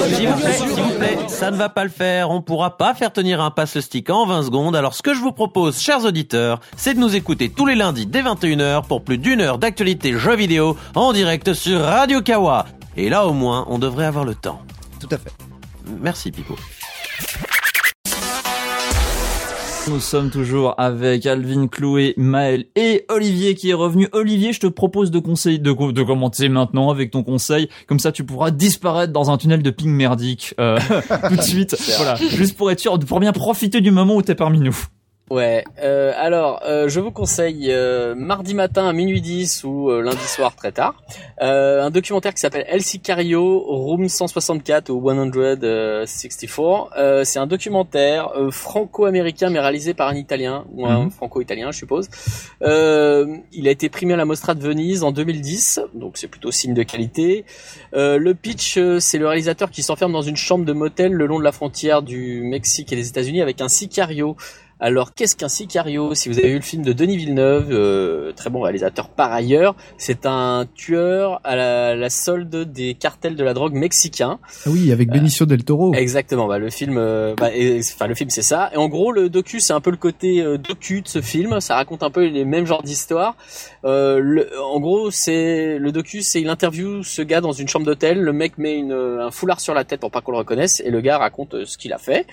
S'il 0.08 0.28
vous 0.28 0.36
plaît, 0.38 0.52
s'il 0.52 0.82
vous 0.82 0.98
plaît, 0.98 1.18
ça 1.26 1.50
ne 1.50 1.56
va 1.56 1.68
pas 1.68 1.84
le 1.84 1.90
faire. 1.90 2.30
On 2.30 2.40
pourra 2.40 2.78
pas 2.78 2.94
faire 2.94 3.12
tenir 3.12 3.42
un 3.42 3.50
passe 3.50 3.74
le 3.74 3.82
stick 3.82 4.08
en 4.08 4.24
20 4.24 4.44
secondes. 4.44 4.74
Alors 4.74 4.94
ce 4.94 5.02
que 5.02 5.12
je 5.12 5.20
vous 5.20 5.32
propose, 5.32 5.78
chers 5.78 6.06
auditeurs, 6.06 6.60
c'est 6.78 6.94
de 6.94 7.00
nous 7.00 7.14
écouter 7.14 7.50
tous 7.50 7.66
les 7.66 7.74
lundis 7.74 8.06
dès 8.06 8.22
21h 8.22 8.86
pour 8.86 9.04
plus 9.04 9.18
d'une 9.18 9.42
heure 9.42 9.58
d'actualité 9.58 10.14
jeux 10.16 10.36
vidéo 10.36 10.74
en 10.94 11.12
direct 11.12 11.52
sur 11.52 11.82
Radio 11.82 12.22
Kawa. 12.22 12.64
Et 12.96 13.10
là 13.10 13.26
au 13.26 13.34
moins, 13.34 13.66
on 13.68 13.78
devrait 13.78 14.06
avoir 14.06 14.24
le 14.24 14.34
temps. 14.34 14.62
Tout 15.00 15.08
à 15.10 15.18
fait. 15.18 15.32
Merci 16.00 16.30
Pipo. 16.30 16.56
Nous 19.88 20.00
sommes 20.00 20.28
toujours 20.28 20.74
avec 20.76 21.24
Alvin, 21.24 21.66
Chloé, 21.66 22.12
Maël 22.18 22.66
et 22.76 23.06
Olivier 23.08 23.54
qui 23.54 23.70
est 23.70 23.74
revenu. 23.74 24.06
Olivier, 24.12 24.52
je 24.52 24.60
te 24.60 24.66
propose 24.66 25.10
de 25.10 25.18
conseil, 25.18 25.60
de, 25.60 25.92
de 25.92 26.02
commenter 26.02 26.50
maintenant 26.50 26.90
avec 26.90 27.10
ton 27.10 27.22
conseil. 27.22 27.70
Comme 27.86 27.98
ça, 27.98 28.12
tu 28.12 28.22
pourras 28.22 28.50
disparaître 28.50 29.14
dans 29.14 29.30
un 29.30 29.38
tunnel 29.38 29.62
de 29.62 29.70
ping 29.70 29.90
merdique 29.90 30.54
euh, 30.60 30.78
tout 31.28 31.36
de 31.36 31.42
suite. 31.42 31.76
voilà, 31.96 32.16
juste 32.16 32.56
pour 32.58 32.70
être 32.70 32.80
sûr, 32.80 32.98
pour 32.98 33.18
bien 33.18 33.32
profiter 33.32 33.80
du 33.80 33.90
moment 33.90 34.16
où 34.16 34.22
t'es 34.22 34.34
parmi 34.34 34.60
nous. 34.60 34.76
Ouais, 35.30 35.62
euh, 35.82 36.12
alors 36.16 36.62
euh, 36.64 36.88
je 36.88 37.00
vous 37.00 37.10
conseille 37.10 37.66
euh, 37.70 38.14
mardi 38.14 38.54
matin 38.54 38.88
à 38.88 38.92
minuit 38.94 39.20
10 39.20 39.64
ou 39.64 39.90
euh, 39.90 40.00
lundi 40.00 40.24
soir 40.26 40.56
très 40.56 40.72
tard 40.72 41.02
euh, 41.42 41.82
un 41.82 41.90
documentaire 41.90 42.32
qui 42.32 42.40
s'appelle 42.40 42.64
El 42.66 42.82
Sicario 42.82 43.58
Room 43.60 44.08
164 44.08 44.88
ou 44.90 45.06
164. 45.06 46.90
Euh, 46.96 47.24
c'est 47.24 47.38
un 47.38 47.46
documentaire 47.46 48.30
euh, 48.36 48.50
franco-américain 48.50 49.50
mais 49.50 49.60
réalisé 49.60 49.92
par 49.92 50.08
un 50.08 50.14
Italien 50.14 50.64
ou 50.72 50.86
un 50.86 51.04
Mhm. 51.04 51.10
franco-italien 51.10 51.70
je 51.72 51.78
suppose. 51.78 52.08
Euh, 52.62 53.36
il 53.52 53.68
a 53.68 53.70
été 53.70 53.88
primé 53.90 54.14
à 54.14 54.16
la 54.16 54.24
Mostra 54.24 54.54
de 54.54 54.62
Venise 54.62 55.04
en 55.04 55.12
2010, 55.12 55.80
donc 55.94 56.16
c'est 56.16 56.28
plutôt 56.28 56.50
signe 56.50 56.74
de 56.74 56.82
qualité. 56.82 57.44
Euh, 57.94 58.16
le 58.18 58.34
pitch, 58.34 58.78
euh, 58.78 58.98
c'est 58.98 59.18
le 59.18 59.26
réalisateur 59.26 59.70
qui 59.70 59.82
s'enferme 59.82 60.12
dans 60.12 60.22
une 60.22 60.36
chambre 60.36 60.64
de 60.64 60.72
motel 60.72 61.12
le 61.12 61.26
long 61.26 61.38
de 61.38 61.44
la 61.44 61.52
frontière 61.52 62.02
du 62.02 62.40
Mexique 62.42 62.92
et 62.92 62.96
des 62.96 63.08
États-Unis 63.08 63.42
avec 63.42 63.60
un 63.60 63.68
sicario 63.68 64.36
Alors, 64.80 65.12
qu'est-ce 65.12 65.34
qu'un 65.34 65.48
sicario? 65.48 66.14
Si 66.14 66.28
vous 66.28 66.38
avez 66.38 66.50
vu 66.50 66.56
le 66.56 66.60
film 66.62 66.84
de 66.84 66.92
Denis 66.92 67.16
Villeneuve, 67.16 67.68
euh, 67.72 68.32
très 68.32 68.48
bon 68.48 68.60
réalisateur 68.60 69.08
par 69.08 69.32
ailleurs, 69.32 69.74
c'est 69.96 70.24
un 70.24 70.66
tueur 70.74 71.40
à 71.42 71.56
la, 71.56 71.96
la 71.96 72.10
solde 72.10 72.70
des 72.72 72.94
cartels 72.94 73.34
de 73.34 73.42
la 73.42 73.54
drogue 73.54 73.72
mexicains. 73.72 74.38
Ah 74.66 74.70
oui, 74.70 74.92
avec 74.92 75.10
Benicio 75.10 75.46
del 75.46 75.64
Toro. 75.64 75.94
Exactement. 75.94 76.46
Bah, 76.46 76.58
le 76.58 76.70
film, 76.70 76.96
euh, 76.96 77.34
bah, 77.36 77.50
et- 77.52 77.80
enfin 77.80 78.06
le 78.06 78.14
film, 78.14 78.30
c'est 78.30 78.42
ça. 78.42 78.70
Et 78.72 78.76
en 78.76 78.88
gros, 78.88 79.10
le 79.10 79.28
docu, 79.28 79.58
c'est 79.60 79.72
un 79.72 79.80
peu 79.80 79.90
le 79.90 79.96
côté 79.96 80.40
euh, 80.42 80.58
docu 80.58 81.02
de 81.02 81.08
ce 81.08 81.20
film. 81.20 81.60
Ça 81.60 81.74
raconte 81.74 82.04
un 82.04 82.10
peu 82.10 82.26
les 82.26 82.44
mêmes 82.44 82.66
genres 82.66 82.82
d'histoires. 82.84 83.34
Euh, 83.84 84.44
en 84.62 84.78
gros, 84.78 85.10
c'est 85.10 85.78
le 85.78 85.90
docu, 85.90 86.22
c'est 86.22 86.40
il 86.40 86.48
interview 86.48 87.02
ce 87.02 87.22
gars 87.22 87.40
dans 87.40 87.52
une 87.52 87.66
chambre 87.66 87.84
d'hôtel. 87.86 88.20
Le 88.20 88.32
mec 88.32 88.58
met 88.58 88.76
une, 88.76 88.92
un 88.92 89.30
foulard 89.32 89.58
sur 89.60 89.74
la 89.74 89.82
tête 89.84 89.98
pour 90.00 90.12
pas 90.12 90.20
qu'on 90.20 90.32
le 90.32 90.38
reconnaisse, 90.38 90.80
et 90.84 90.90
le 90.90 91.00
gars 91.00 91.18
raconte 91.18 91.54
euh, 91.54 91.64
ce 91.64 91.76
qu'il 91.78 91.92
a 91.92 91.98
fait. 91.98 92.26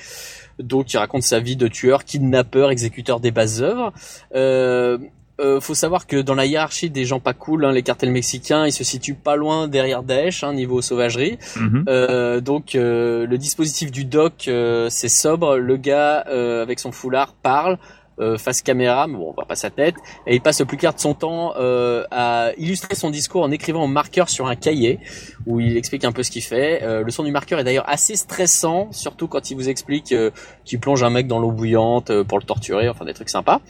Donc, 0.60 0.93
il 0.93 0.97
raconte 0.97 1.24
sa 1.24 1.39
vie 1.39 1.56
de 1.56 1.68
tueur, 1.68 2.06
kidnappeur, 2.06 2.72
exécuteur 2.72 3.20
des 3.20 3.32
basses 3.32 3.62
œuvres. 3.62 3.91
Euh, 4.36 4.97
euh, 5.41 5.60
faut 5.60 5.74
savoir 5.74 6.08
que 6.08 6.22
dans 6.22 6.36
la 6.36 6.45
hiérarchie 6.45 6.89
des 6.89 7.03
gens 7.03 7.20
pas 7.20 7.34
cool, 7.34 7.66
hein, 7.66 7.72
les 7.74 7.84
cartels 7.84 8.12
mexicains, 8.12 8.66
ils 8.66 8.72
se 8.72 8.86
situent 8.86 9.16
pas 9.16 9.36
loin 9.36 9.68
derrière 9.68 10.01
Daesh, 10.01 10.43
hein, 10.43 10.53
niveau 10.53 10.82
sauvagerie. 10.82 11.38
Euh, 11.89 12.39
donc 12.39 12.76
euh, 12.76 13.28
le 13.28 13.38
dispositif 13.38 13.91
du 13.91 14.06
doc, 14.06 14.45
euh, 14.47 14.88
c'est 14.89 15.10
sobre. 15.10 15.58
Le 15.58 15.76
gars 15.76 16.24
euh, 16.28 16.62
avec 16.62 16.80
son 16.80 16.91
foulard 16.91 17.34
parle. 17.34 17.78
Euh, 18.20 18.38
face 18.38 18.61
caméra, 18.61 19.07
mais 19.07 19.18
bon, 19.18 19.30
on 19.30 19.34
voit 19.34 19.45
pas 19.45 19.55
sa 19.55 19.70
tête, 19.70 19.95
et 20.26 20.36
il 20.36 20.41
passe 20.41 20.59
le 20.59 20.66
plus 20.66 20.78
clair 20.78 20.93
de 20.93 20.99
son 20.99 21.13
temps 21.13 21.53
euh, 21.57 22.03
à 22.11 22.51
illustrer 22.57 22.95
son 22.95 23.09
discours 23.09 23.43
en 23.43 23.51
écrivant 23.51 23.84
en 23.84 23.88
marqueur 23.88 24.30
sur 24.30 24.47
un 24.47 24.55
cahier, 24.55 24.99
où 25.45 25.59
il 25.59 25.78
explique 25.78 26.05
un 26.05 26.11
peu 26.11 26.24
ce 26.24 26.32
qu'il 26.32 26.43
fait. 26.43 26.84
Euh, 26.84 27.03
le 27.03 27.11
son 27.11 27.24
du 27.24 27.32
marqueur 27.32 27.59
est 27.59 27.63
d'ailleurs 27.63 27.89
assez 27.89 28.16
stressant, 28.16 28.88
surtout 28.91 29.28
quand 29.28 29.51
il 29.51 29.55
vous 29.55 29.70
explique 29.70 30.11
euh, 30.11 30.32
qu'il 30.63 30.80
plonge 30.80 31.03
un 31.03 31.09
mec 31.09 31.28
dans 31.28 31.39
l'eau 31.39 31.51
bouillante 31.51 32.09
euh, 32.09 32.24
pour 32.24 32.39
le 32.39 32.45
torturer, 32.45 32.89
enfin 32.89 33.05
des 33.05 33.13
trucs 33.13 33.30
sympas. 33.30 33.61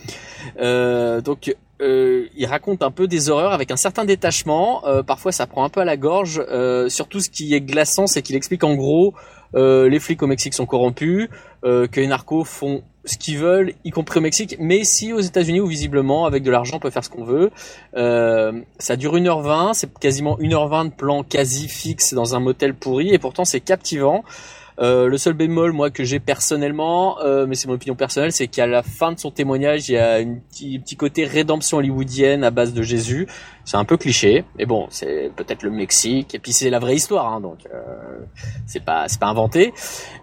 Euh, 0.60 1.22
donc 1.22 1.56
euh, 1.82 2.28
il 2.38 2.46
raconte 2.46 2.84
un 2.84 2.92
peu 2.92 3.08
des 3.08 3.30
horreurs 3.30 3.52
avec 3.52 3.72
un 3.72 3.76
certain 3.76 4.06
détachement. 4.06 4.86
Euh, 4.88 5.04
parfois, 5.04 5.32
ça 5.32 5.46
prend 5.46 5.64
un 5.66 5.70
peu 5.70 5.82
à 5.82 5.86
la 5.86 5.98
gorge. 5.98 6.42
Euh, 6.50 6.88
surtout, 6.88 7.20
ce 7.20 7.30
qui 7.30 7.54
est 7.54 7.62
glaçant, 7.62 8.08
c'est 8.08 8.22
qu'il 8.22 8.36
explique 8.36 8.64
en 8.64 8.76
gros 8.76 9.14
les 9.54 10.02
flics 10.02 10.22
au 10.22 10.28
Mexique 10.28 10.54
sont 10.54 10.66
corrompus, 10.66 11.30
que 11.64 11.88
les 11.96 12.08
narcos 12.08 12.44
font 12.44 12.84
ce 13.06 13.18
qu'ils 13.18 13.38
veulent, 13.38 13.74
y 13.84 13.92
compris 13.92 14.20
au 14.20 14.22
Mexique, 14.22 14.58
mais 14.60 14.84
si 14.84 15.14
aux 15.14 15.20
États-Unis 15.20 15.62
où 15.62 15.68
visiblement 15.68 16.26
avec 16.26 16.44
de 16.44 16.52
l'argent 16.52 16.78
on 16.78 16.80
peut 16.80 16.90
faire 16.90 17.04
ce 17.04 17.10
qu'on 17.10 17.24
veut. 17.24 17.52
Euh, 17.96 18.52
ça 18.80 18.96
dure 18.96 19.16
1h20, 19.16 19.74
c'est 19.74 19.94
quasiment 20.00 20.38
1h20 20.38 20.90
de 20.90 20.94
plan 20.94 21.24
quasi 21.24 21.68
fixe 21.68 22.14
dans 22.14 22.36
un 22.36 22.40
motel 22.40 22.74
pourri 22.74 23.14
et 23.14 23.20
pourtant 23.20 23.46
c'est 23.46 23.62
captivant. 23.62 24.24
Euh, 24.80 25.08
le 25.08 25.18
seul 25.18 25.34
bémol, 25.34 25.72
moi, 25.72 25.90
que 25.90 26.04
j'ai 26.04 26.20
personnellement, 26.20 27.22
euh, 27.22 27.46
mais 27.48 27.56
c'est 27.56 27.68
mon 27.68 27.76
opinion 27.76 27.96
personnelle, 27.96 28.32
c'est 28.32 28.48
qu'à 28.48 28.68
la 28.68 28.84
fin 28.84 29.14
de 29.14 29.20
son 29.20 29.32
témoignage, 29.32 29.88
il 29.88 29.94
y 29.94 29.98
a 29.98 30.16
un 30.16 30.36
petit, 30.36 30.80
petit 30.80 30.98
côté 30.98 31.26
rédemption 31.26 31.78
hollywoodienne 31.78 32.44
à 32.44 32.52
base 32.52 32.74
de 32.74 32.82
Jésus. 32.82 33.28
C'est 33.66 33.78
un 33.78 33.84
peu 33.86 33.98
cliché, 33.98 34.46
mais 34.58 34.66
bon, 34.66 34.88
c'est 34.92 35.32
peut-être 35.36 35.64
le 35.64 35.72
Mexique, 35.72 36.36
et 36.36 36.40
puis 36.40 36.54
c'est 36.54 36.70
la 36.70 36.78
vraie 36.80 36.96
histoire, 36.96 37.34
hein, 37.34 37.42
donc 37.42 37.60
euh, 37.74 37.80
c'est 38.68 38.84
pas 38.84 39.08
c'est 39.08 39.20
pas 39.20 39.26
inventé. 39.28 39.74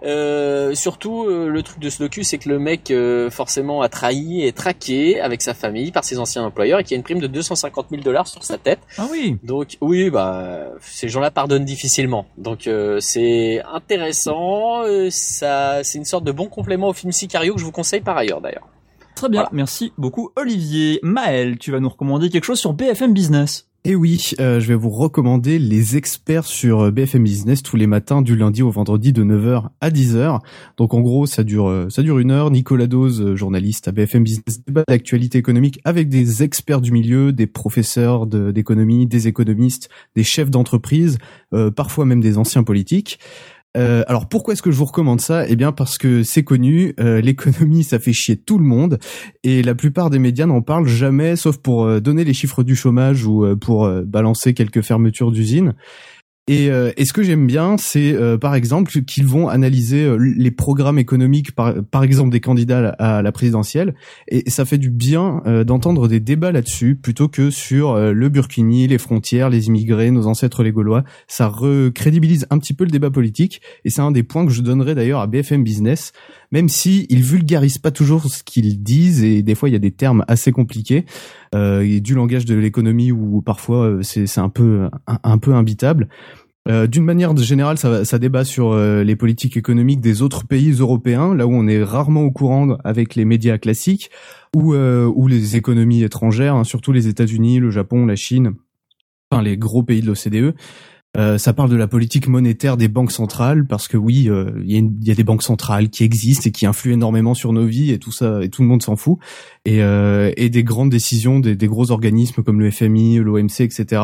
Euh, 0.04 0.74
surtout, 0.74 1.24
euh, 1.26 1.48
le 1.48 1.62
truc 1.62 1.80
de 1.80 1.90
ce 1.90 1.98
docu, 2.02 2.22
c'est 2.24 2.38
que 2.38 2.48
le 2.48 2.58
mec 2.58 2.90
euh, 2.90 3.30
forcément 3.30 3.82
a 3.82 3.88
trahi 3.88 4.46
et 4.46 4.52
traqué 4.52 5.20
avec 5.20 5.42
sa 5.42 5.54
famille 5.54 5.90
par 5.90 6.04
ses 6.04 6.18
anciens 6.18 6.44
employeurs 6.44 6.78
et 6.78 6.84
qu'il 6.84 6.92
y 6.92 6.94
a 6.94 6.98
une 6.98 7.02
prime 7.02 7.20
de 7.20 7.26
250 7.26 7.86
000 7.90 8.02
dollars 8.02 8.26
sur 8.28 8.44
sa 8.44 8.58
tête. 8.58 8.78
Ah 8.96 9.06
oui. 9.10 9.36
Donc 9.42 9.76
oui, 9.80 10.08
bah 10.10 10.66
ces 10.80 11.08
gens-là 11.08 11.30
pardonnent 11.32 11.64
difficilement. 11.64 12.26
Donc 12.38 12.66
euh, 12.68 13.00
c'est 13.00 13.60
intéressant. 13.72 14.84
euh, 14.84 15.08
ça, 15.10 15.82
c'est 15.82 15.98
une 15.98 16.04
sorte 16.04 16.24
de 16.24 16.32
bon 16.32 16.46
complément 16.46 16.88
au 16.88 16.92
film 16.92 17.12
Sicario 17.12 17.54
que 17.54 17.60
je 17.60 17.64
vous 17.64 17.72
conseille 17.72 18.00
par 18.02 18.16
ailleurs 18.16 18.40
d'ailleurs. 18.40 18.68
Très 19.14 19.28
bien, 19.28 19.46
merci 19.52 19.92
beaucoup 19.98 20.30
Olivier. 20.36 20.98
Maël, 21.02 21.58
tu 21.58 21.70
vas 21.70 21.80
nous 21.80 21.88
recommander 21.88 22.28
quelque 22.30 22.44
chose 22.44 22.58
sur 22.58 22.72
BFM 22.72 23.12
Business. 23.14 23.68
Et 23.84 23.96
oui, 23.96 24.30
euh, 24.38 24.60
je 24.60 24.68
vais 24.68 24.76
vous 24.76 24.90
recommander 24.90 25.58
les 25.58 25.96
experts 25.96 26.44
sur 26.44 26.82
euh, 26.82 26.90
BFM 26.92 27.24
Business 27.24 27.64
tous 27.64 27.76
les 27.76 27.88
matins 27.88 28.22
du 28.22 28.36
lundi 28.36 28.62
au 28.62 28.70
vendredi 28.70 29.12
de 29.12 29.24
9h 29.24 29.70
à 29.80 29.90
10h. 29.90 30.38
Donc 30.76 30.94
en 30.94 31.00
gros, 31.00 31.26
ça 31.26 31.42
dure 31.42 31.68
euh, 31.68 31.88
ça 31.90 32.02
dure 32.02 32.20
une 32.20 32.30
heure. 32.30 32.52
Nicolas 32.52 32.86
Dose, 32.86 33.34
journaliste 33.34 33.88
à 33.88 33.92
BFM 33.92 34.22
Business, 34.22 34.60
débat 34.64 34.84
d'actualité 34.86 35.38
économique 35.38 35.80
avec 35.84 36.08
des 36.08 36.44
experts 36.44 36.80
du 36.80 36.92
milieu, 36.92 37.32
des 37.32 37.48
professeurs 37.48 38.28
de- 38.28 38.52
d'économie, 38.52 39.08
des 39.08 39.26
économistes, 39.26 39.88
des 40.14 40.22
chefs 40.22 40.50
d'entreprise, 40.50 41.18
euh, 41.52 41.72
parfois 41.72 42.04
même 42.04 42.20
des 42.20 42.38
anciens 42.38 42.62
politiques. 42.62 43.18
Euh, 43.76 44.04
alors 44.06 44.28
pourquoi 44.28 44.52
est-ce 44.52 44.62
que 44.62 44.70
je 44.70 44.76
vous 44.76 44.84
recommande 44.84 45.20
ça? 45.20 45.46
Eh 45.48 45.56
bien 45.56 45.72
parce 45.72 45.96
que 45.96 46.22
c'est 46.22 46.44
connu, 46.44 46.94
euh, 47.00 47.20
l'économie 47.22 47.84
ça 47.84 47.98
fait 47.98 48.12
chier 48.12 48.36
tout 48.36 48.58
le 48.58 48.64
monde 48.64 48.98
et 49.44 49.62
la 49.62 49.74
plupart 49.74 50.10
des 50.10 50.18
médias 50.18 50.46
n'en 50.46 50.60
parlent 50.60 50.86
jamais 50.86 51.36
sauf 51.36 51.56
pour 51.56 51.84
euh, 51.84 52.00
donner 52.00 52.24
les 52.24 52.34
chiffres 52.34 52.62
du 52.62 52.76
chômage 52.76 53.24
ou 53.24 53.44
euh, 53.44 53.56
pour 53.56 53.88
balancer 54.04 54.54
quelques 54.54 54.82
fermetures 54.82 55.32
d'usines. 55.32 55.74
Et, 56.48 56.70
euh, 56.70 56.90
ce 57.00 57.12
que 57.12 57.22
j'aime 57.22 57.46
bien, 57.46 57.76
c'est 57.78 58.12
euh, 58.14 58.36
par 58.36 58.56
exemple 58.56 58.90
qu'ils 59.04 59.26
vont 59.26 59.48
analyser 59.48 60.02
euh, 60.04 60.16
les 60.16 60.50
programmes 60.50 60.98
économiques, 60.98 61.54
par, 61.54 61.74
par 61.84 62.02
exemple 62.02 62.30
des 62.30 62.40
candidats 62.40 62.96
à, 62.98 63.18
à 63.18 63.22
la 63.22 63.30
présidentielle, 63.30 63.94
et 64.26 64.50
ça 64.50 64.64
fait 64.64 64.78
du 64.78 64.90
bien 64.90 65.40
euh, 65.46 65.62
d'entendre 65.62 66.08
des 66.08 66.18
débats 66.18 66.50
là-dessus 66.50 66.96
plutôt 66.96 67.28
que 67.28 67.50
sur 67.50 67.92
euh, 67.92 68.12
le 68.12 68.28
Burkini, 68.28 68.88
les 68.88 68.98
frontières, 68.98 69.50
les 69.50 69.68
immigrés, 69.68 70.10
nos 70.10 70.26
ancêtres 70.26 70.64
les 70.64 70.72
Gaulois. 70.72 71.04
Ça 71.28 71.46
recrédibilise 71.46 72.48
un 72.50 72.58
petit 72.58 72.74
peu 72.74 72.82
le 72.82 72.90
débat 72.90 73.10
politique, 73.10 73.60
et 73.84 73.90
c'est 73.90 74.02
un 74.02 74.10
des 74.10 74.24
points 74.24 74.44
que 74.44 74.52
je 74.52 74.62
donnerai 74.62 74.96
d'ailleurs 74.96 75.20
à 75.20 75.28
BFM 75.28 75.62
Business, 75.62 76.12
même 76.52 76.68
si 76.68 77.06
ils 77.08 77.22
vulgarisent 77.22 77.78
pas 77.78 77.90
toujours 77.90 78.26
ce 78.26 78.42
qu'ils 78.44 78.82
disent, 78.82 79.24
et 79.24 79.42
des 79.42 79.54
fois 79.54 79.68
il 79.68 79.72
y 79.72 79.76
a 79.76 79.80
des 79.80 79.90
termes 79.90 80.24
assez 80.28 80.52
compliqués, 80.52 81.06
euh, 81.54 81.98
du 81.98 82.14
langage 82.14 82.44
de 82.44 82.54
l'économie 82.54 83.10
où 83.10 83.42
parfois 83.42 83.86
euh, 83.86 84.02
c'est 84.02 84.38
un 84.38 84.50
peu 84.50 84.88
un, 85.06 85.38
peu 85.38 85.54
imbitable. 85.54 86.08
Euh, 86.68 86.86
D'une 86.86 87.04
manière 87.04 87.36
générale, 87.36 87.76
ça, 87.76 88.18
débat 88.20 88.44
sur 88.44 88.76
les 88.76 89.16
politiques 89.16 89.56
économiques 89.56 90.00
des 90.00 90.22
autres 90.22 90.46
pays 90.46 90.70
européens, 90.72 91.34
là 91.34 91.46
où 91.46 91.52
on 91.52 91.66
est 91.66 91.82
rarement 91.82 92.22
au 92.22 92.30
courant 92.30 92.76
avec 92.84 93.16
les 93.16 93.24
médias 93.24 93.58
classiques, 93.58 94.10
ou 94.54 94.74
ou 94.74 95.26
les 95.26 95.56
économies 95.56 96.04
étrangères, 96.04 96.54
hein, 96.54 96.64
surtout 96.64 96.92
les 96.92 97.08
États-Unis, 97.08 97.58
le 97.58 97.70
Japon, 97.70 98.06
la 98.06 98.16
Chine, 98.16 98.52
enfin 99.30 99.42
les 99.42 99.56
gros 99.56 99.82
pays 99.82 100.02
de 100.02 100.06
l'OCDE. 100.06 100.54
Euh, 101.18 101.36
ça 101.36 101.52
parle 101.52 101.68
de 101.68 101.76
la 101.76 101.86
politique 101.86 102.26
monétaire 102.26 102.78
des 102.78 102.88
banques 102.88 103.12
centrales 103.12 103.66
parce 103.66 103.86
que 103.86 103.98
oui, 103.98 104.30
euh, 104.30 104.50
il 104.64 104.70
y, 104.70 105.08
y 105.08 105.10
a 105.10 105.14
des 105.14 105.24
banques 105.24 105.42
centrales 105.42 105.90
qui 105.90 106.04
existent 106.04 106.48
et 106.48 106.52
qui 106.52 106.64
influent 106.64 106.94
énormément 106.94 107.34
sur 107.34 107.52
nos 107.52 107.66
vies 107.66 107.90
et 107.90 107.98
tout 107.98 108.12
ça 108.12 108.42
et 108.42 108.48
tout 108.48 108.62
le 108.62 108.68
monde 108.68 108.82
s'en 108.82 108.96
fout 108.96 109.18
et, 109.66 109.82
euh, 109.82 110.32
et 110.38 110.48
des 110.48 110.64
grandes 110.64 110.88
décisions 110.88 111.38
des, 111.38 111.54
des 111.54 111.66
gros 111.66 111.90
organismes 111.90 112.42
comme 112.42 112.60
le 112.60 112.70
FMI, 112.70 113.18
l'OMC, 113.18 113.60
etc. 113.60 114.02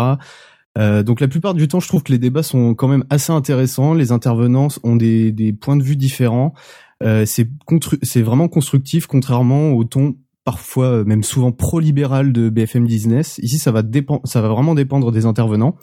Euh, 0.77 1.03
donc 1.03 1.21
la 1.21 1.29
plupart 1.29 1.55
du 1.55 1.67
temps, 1.67 1.81
je 1.81 1.89
trouve 1.89 2.03
que 2.03 2.13
les 2.13 2.19
débats 2.19 2.43
sont 2.43 2.75
quand 2.75 2.89
même 2.89 3.05
assez 3.09 3.33
intéressants. 3.33 3.95
Les 3.95 4.13
intervenants 4.13 4.69
ont 4.83 4.97
des, 4.97 5.33
des 5.33 5.55
points 5.55 5.77
de 5.77 5.83
vue 5.83 5.97
différents. 5.97 6.53
C'est 7.01 8.23
vraiment 8.23 8.49
constructif, 8.49 9.07
contrairement 9.07 9.71
au 9.71 9.85
ton 9.85 10.17
parfois 10.45 11.05
même 11.05 11.23
souvent 11.23 11.53
pro-libéral 11.53 12.33
de 12.33 12.49
BFM 12.49 12.87
Business. 12.87 13.39
Ici, 13.43 13.59
ça 13.59 13.71
va 13.71 13.83
ça 14.25 14.41
va 14.41 14.49
vraiment 14.49 14.75
dépendre 14.75 15.13
des 15.13 15.27
intervenants. 15.27 15.77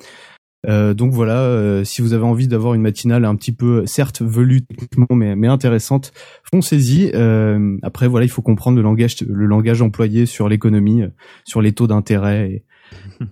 Euh, 0.67 0.93
donc 0.93 1.11
voilà, 1.11 1.39
euh, 1.39 1.83
si 1.83 2.01
vous 2.01 2.13
avez 2.13 2.23
envie 2.23 2.47
d'avoir 2.47 2.73
une 2.73 2.81
matinale 2.81 3.25
un 3.25 3.35
petit 3.35 3.51
peu, 3.51 3.85
certes 3.85 4.21
velue 4.21 4.61
techniquement, 4.61 5.07
mais, 5.11 5.35
mais 5.35 5.47
intéressante, 5.47 6.11
foncez-y. 6.43 7.11
Euh, 7.13 7.77
après 7.83 8.07
voilà, 8.07 8.25
il 8.25 8.29
faut 8.29 8.41
comprendre 8.41 8.77
le 8.77 8.83
langage, 8.83 9.17
le 9.21 9.45
langage 9.45 9.81
employé 9.81 10.25
sur 10.25 10.49
l'économie, 10.49 11.03
euh, 11.03 11.09
sur 11.43 11.61
les 11.61 11.73
taux 11.73 11.87
d'intérêt 11.87 12.49
et, 12.49 12.65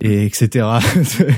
et 0.00 0.26
etc. 0.26 0.66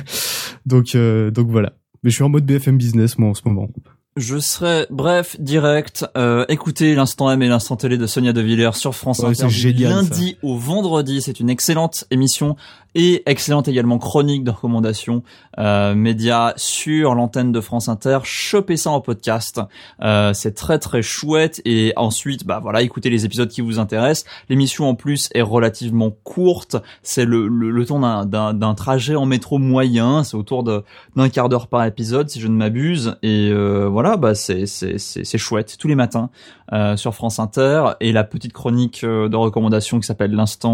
donc 0.67 0.95
euh, 0.95 1.31
donc 1.31 1.49
voilà. 1.49 1.73
Mais 2.03 2.11
je 2.11 2.17
suis 2.17 2.25
en 2.25 2.29
mode 2.29 2.45
BFM 2.45 2.77
Business 2.77 3.19
moi 3.19 3.31
en 3.31 3.35
ce 3.35 3.43
moment. 3.47 3.69
Je 4.17 4.39
serai 4.39 4.87
bref, 4.89 5.37
direct. 5.39 6.07
Euh, 6.17 6.47
écoutez 6.49 6.95
l'instant 6.95 7.31
M 7.31 7.43
et 7.43 7.49
l'instant 7.49 7.77
télé 7.77 7.99
de 7.99 8.07
Sonia 8.07 8.33
De 8.33 8.41
Villers 8.41 8.73
sur 8.73 8.95
France 8.95 9.19
Ouais, 9.19 9.29
Inter 9.29 9.51
génial, 9.51 9.91
lundi 9.91 10.39
au 10.43 10.57
vendredi. 10.57 11.21
C'est 11.21 11.39
une 11.39 11.51
excellente 11.51 12.07
émission 12.11 12.57
et 12.99 13.23
excellente 13.27 13.69
également 13.69 13.99
chronique 13.99 14.43
de 14.43 14.51
recommandations 14.51 15.23
euh, 15.59 15.95
médias 15.95 16.55
sur 16.57 17.15
l'antenne 17.15 17.53
de 17.53 17.61
France 17.61 17.91
Inter. 17.91 18.21
Chopez 18.25 18.79
ça 18.79 18.91
en 18.91 19.03
podcast. 19.03 19.61
Euh, 20.01 20.33
c'est 20.33 20.55
très 20.55 20.79
très 20.79 21.03
chouette 21.03 21.61
et 21.67 21.93
ensuite 21.97 22.47
bah 22.47 22.59
voilà 22.63 22.81
écoutez 22.81 23.11
les 23.11 23.27
épisodes 23.27 23.51
qui 23.51 23.61
vous 23.61 23.79
intéressent. 23.79 24.25
L'émission 24.49 24.89
en 24.89 24.95
plus 24.95 25.29
est 25.35 25.43
relativement 25.43 26.11
courte. 26.25 26.77
C'est 27.03 27.27
le, 27.27 27.49
le, 27.49 27.85
temps 27.85 28.01
d'un- 28.25 28.75
trajet 28.75 29.15
en 29.15 29.27
métro 29.27 29.59
moyen. 29.59 30.25
C'est 30.25 30.37
autour 30.37 30.65
de 30.65 30.83
d'un 31.17 31.29
quart 31.29 31.51
d'heure 31.51 31.67
par 31.69 31.85
épisode 31.85 32.31
si 32.31 32.41
je 32.41 32.49
ne 32.49 32.57
m'abuse 32.57 33.17
et 33.23 33.51
euh, 33.53 33.89
voilà 33.91 34.17
bah 34.17 34.35
c'est 34.35 34.65
c'est 34.67 35.39
chouette 35.39 35.77
tous 35.79 35.87
les 35.89 35.95
matins 35.95 36.31
euh, 36.73 36.97
sur 36.97 37.15
France 37.15 37.39
Inter 37.39 37.91
et 38.01 38.13
la 38.13 38.25
petite 38.25 38.55
chronique 38.55 39.05
euh, 39.05 39.29
de 39.29 39.37
recommandation 39.37 40.01
qui 40.01 40.07
s'appelle 40.07 40.33
l'instant 40.33 40.67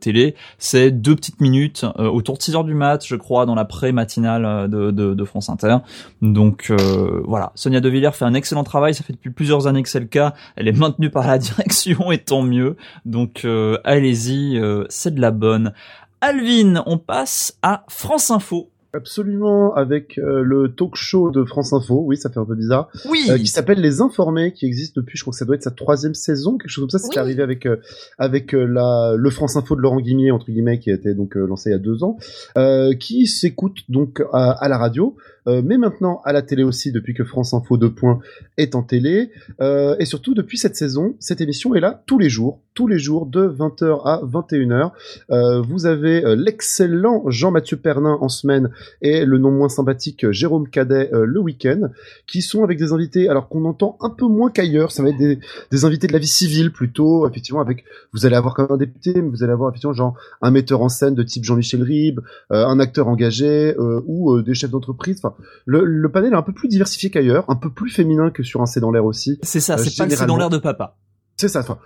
télé, 0.00 0.34
c'est 0.58 0.90
deux 0.90 1.14
petites 1.14 1.40
minutes 1.40 1.59
euh, 1.84 2.08
autour 2.08 2.36
de 2.36 2.42
6 2.42 2.56
heures 2.56 2.64
du 2.64 2.74
mat, 2.74 3.04
je 3.06 3.16
crois, 3.16 3.46
dans 3.46 3.54
la 3.54 3.64
pré-matinale 3.64 4.44
euh, 4.44 4.92
de, 4.92 5.24
France 5.24 5.48
Inter. 5.48 5.76
Donc 6.22 6.68
euh, 6.70 7.22
voilà, 7.26 7.52
Sonia 7.54 7.80
De 7.80 7.88
Villers 7.88 8.12
fait 8.12 8.24
un 8.24 8.34
excellent 8.34 8.64
travail, 8.64 8.94
ça 8.94 9.04
fait 9.04 9.12
depuis 9.12 9.30
plusieurs 9.30 9.66
années 9.66 9.82
que 9.82 9.88
c'est 9.88 10.00
le 10.00 10.06
cas. 10.06 10.34
Elle 10.56 10.68
est 10.68 10.72
maintenue 10.72 11.10
par 11.10 11.26
la 11.26 11.38
direction 11.38 12.10
et 12.10 12.18
tant 12.18 12.42
mieux. 12.42 12.76
Donc 13.04 13.46
allez-y, 13.84 14.60
c'est 14.88 15.14
de 15.14 15.20
la 15.20 15.30
bonne. 15.30 15.72
Alvin, 16.20 16.82
on 16.86 16.98
passe 16.98 17.58
à 17.62 17.84
France 17.88 18.30
Info. 18.30 18.70
Absolument, 18.92 19.72
avec 19.74 20.18
euh, 20.18 20.42
le 20.42 20.72
talk 20.72 20.96
show 20.96 21.30
de 21.30 21.44
France 21.44 21.72
Info, 21.72 22.02
oui, 22.04 22.16
ça 22.16 22.28
fait 22.28 22.40
un 22.40 22.44
peu 22.44 22.56
bizarre, 22.56 22.88
Oui. 23.08 23.20
euh, 23.30 23.38
qui 23.38 23.46
s'appelle 23.46 23.80
Les 23.80 24.00
Informés, 24.00 24.52
qui 24.52 24.66
existe 24.66 24.96
depuis, 24.96 25.16
je 25.16 25.22
crois 25.22 25.30
que 25.32 25.38
ça 25.38 25.44
doit 25.44 25.54
être 25.54 25.62
sa 25.62 25.70
troisième 25.70 26.14
saison, 26.14 26.58
quelque 26.58 26.70
chose 26.70 26.82
comme 26.82 26.90
ça. 26.90 26.98
C'était 26.98 27.18
arrivé 27.18 27.42
avec 27.42 27.66
euh, 27.66 27.76
avec 28.18 28.52
euh, 28.54 28.64
la 28.64 29.14
le 29.16 29.30
France 29.30 29.56
Info 29.56 29.76
de 29.76 29.80
Laurent 29.80 30.00
Guimier 30.00 30.32
entre 30.32 30.46
guillemets, 30.50 30.80
qui 30.80 30.90
a 30.90 30.94
été 30.94 31.14
donc 31.14 31.36
euh, 31.36 31.46
lancé 31.46 31.70
il 31.70 31.72
y 31.72 31.76
a 31.76 31.78
deux 31.78 32.02
ans, 32.02 32.16
euh, 32.58 32.92
qui 32.94 33.26
s'écoute 33.28 33.78
donc 33.88 34.22
à, 34.32 34.50
à 34.50 34.68
la 34.68 34.76
radio, 34.76 35.16
euh, 35.46 35.62
mais 35.64 35.78
maintenant 35.78 36.20
à 36.24 36.32
la 36.32 36.42
télé 36.42 36.62
aussi 36.62 36.92
depuis 36.92 37.14
que 37.14 37.24
France 37.24 37.54
Info 37.54 37.76
2 37.76 37.90
points 37.90 38.18
est 38.56 38.74
en 38.74 38.82
télé, 38.82 39.30
euh, 39.60 39.96
et 39.98 40.04
surtout 40.04 40.34
depuis 40.34 40.58
cette 40.58 40.76
saison, 40.76 41.14
cette 41.18 41.40
émission 41.40 41.74
est 41.74 41.80
là 41.80 42.02
tous 42.06 42.18
les 42.18 42.28
jours, 42.28 42.60
tous 42.74 42.86
les 42.86 42.98
jours 42.98 43.26
de 43.26 43.48
20h 43.48 44.02
à 44.06 44.20
21h. 44.24 44.92
Euh, 45.30 45.60
vous 45.60 45.86
avez 45.86 46.22
l'excellent 46.36 47.24
Jean-Mathieu 47.28 47.76
Pernin 47.76 48.18
en 48.20 48.28
semaine 48.28 48.70
et 49.02 49.24
le 49.24 49.38
non 49.38 49.50
moins 49.50 49.68
sympathique 49.68 50.30
Jérôme 50.30 50.68
Cadet 50.68 51.10
le 51.12 51.40
week-end, 51.40 51.88
qui 52.26 52.42
sont 52.42 52.62
avec 52.64 52.78
des 52.78 52.92
invités, 52.92 53.28
alors 53.28 53.48
qu'on 53.48 53.64
entend 53.64 53.96
un 54.00 54.10
peu 54.10 54.26
moins 54.26 54.50
qu'ailleurs, 54.50 54.92
ça 54.92 55.02
va 55.02 55.10
être 55.10 55.18
des, 55.18 55.84
invités 55.84 56.06
de 56.06 56.12
la 56.12 56.18
vie 56.18 56.26
civile 56.26 56.72
plutôt, 56.72 57.28
effectivement, 57.28 57.60
avec, 57.60 57.84
vous 58.12 58.26
allez 58.26 58.36
avoir 58.36 58.58
même 58.58 58.68
un 58.70 58.76
député, 58.76 59.14
mais 59.14 59.28
vous 59.28 59.42
allez 59.42 59.52
avoir 59.52 59.70
effectivement 59.70 59.92
genre 59.92 60.14
un 60.42 60.50
metteur 60.50 60.82
en 60.82 60.88
scène 60.88 61.14
de 61.14 61.22
type 61.22 61.44
Jean-Michel 61.44 61.82
Ribes, 61.82 62.20
un 62.50 62.78
acteur 62.80 63.08
engagé, 63.08 63.74
ou 63.78 64.40
des 64.42 64.54
chefs 64.54 64.70
d'entreprise, 64.70 65.20
enfin, 65.30 65.42
le, 65.66 65.84
le 65.84 66.10
panel 66.10 66.32
est 66.32 66.36
un 66.36 66.42
peu 66.42 66.52
plus 66.52 66.68
diversifié 66.68 67.10
qu'ailleurs, 67.10 67.44
un 67.48 67.56
peu 67.56 67.70
plus 67.70 67.90
féminin 67.90 68.30
que 68.30 68.42
sur 68.42 68.60
un 68.62 68.66
C'est 68.66 68.80
dans 68.80 68.90
l'air 68.90 69.04
aussi. 69.04 69.38
C'est 69.42 69.60
ça, 69.60 69.74
Euh, 69.74 69.76
c'est 69.78 69.96
pas 69.96 70.04
le 70.04 70.10
c'est 70.10 70.26
dans 70.26 70.36
l'air 70.36 70.50
de 70.50 70.58
papa. 70.58 70.96
C'est 71.40 71.48
ça. 71.48 71.60
Enfin, 71.60 71.78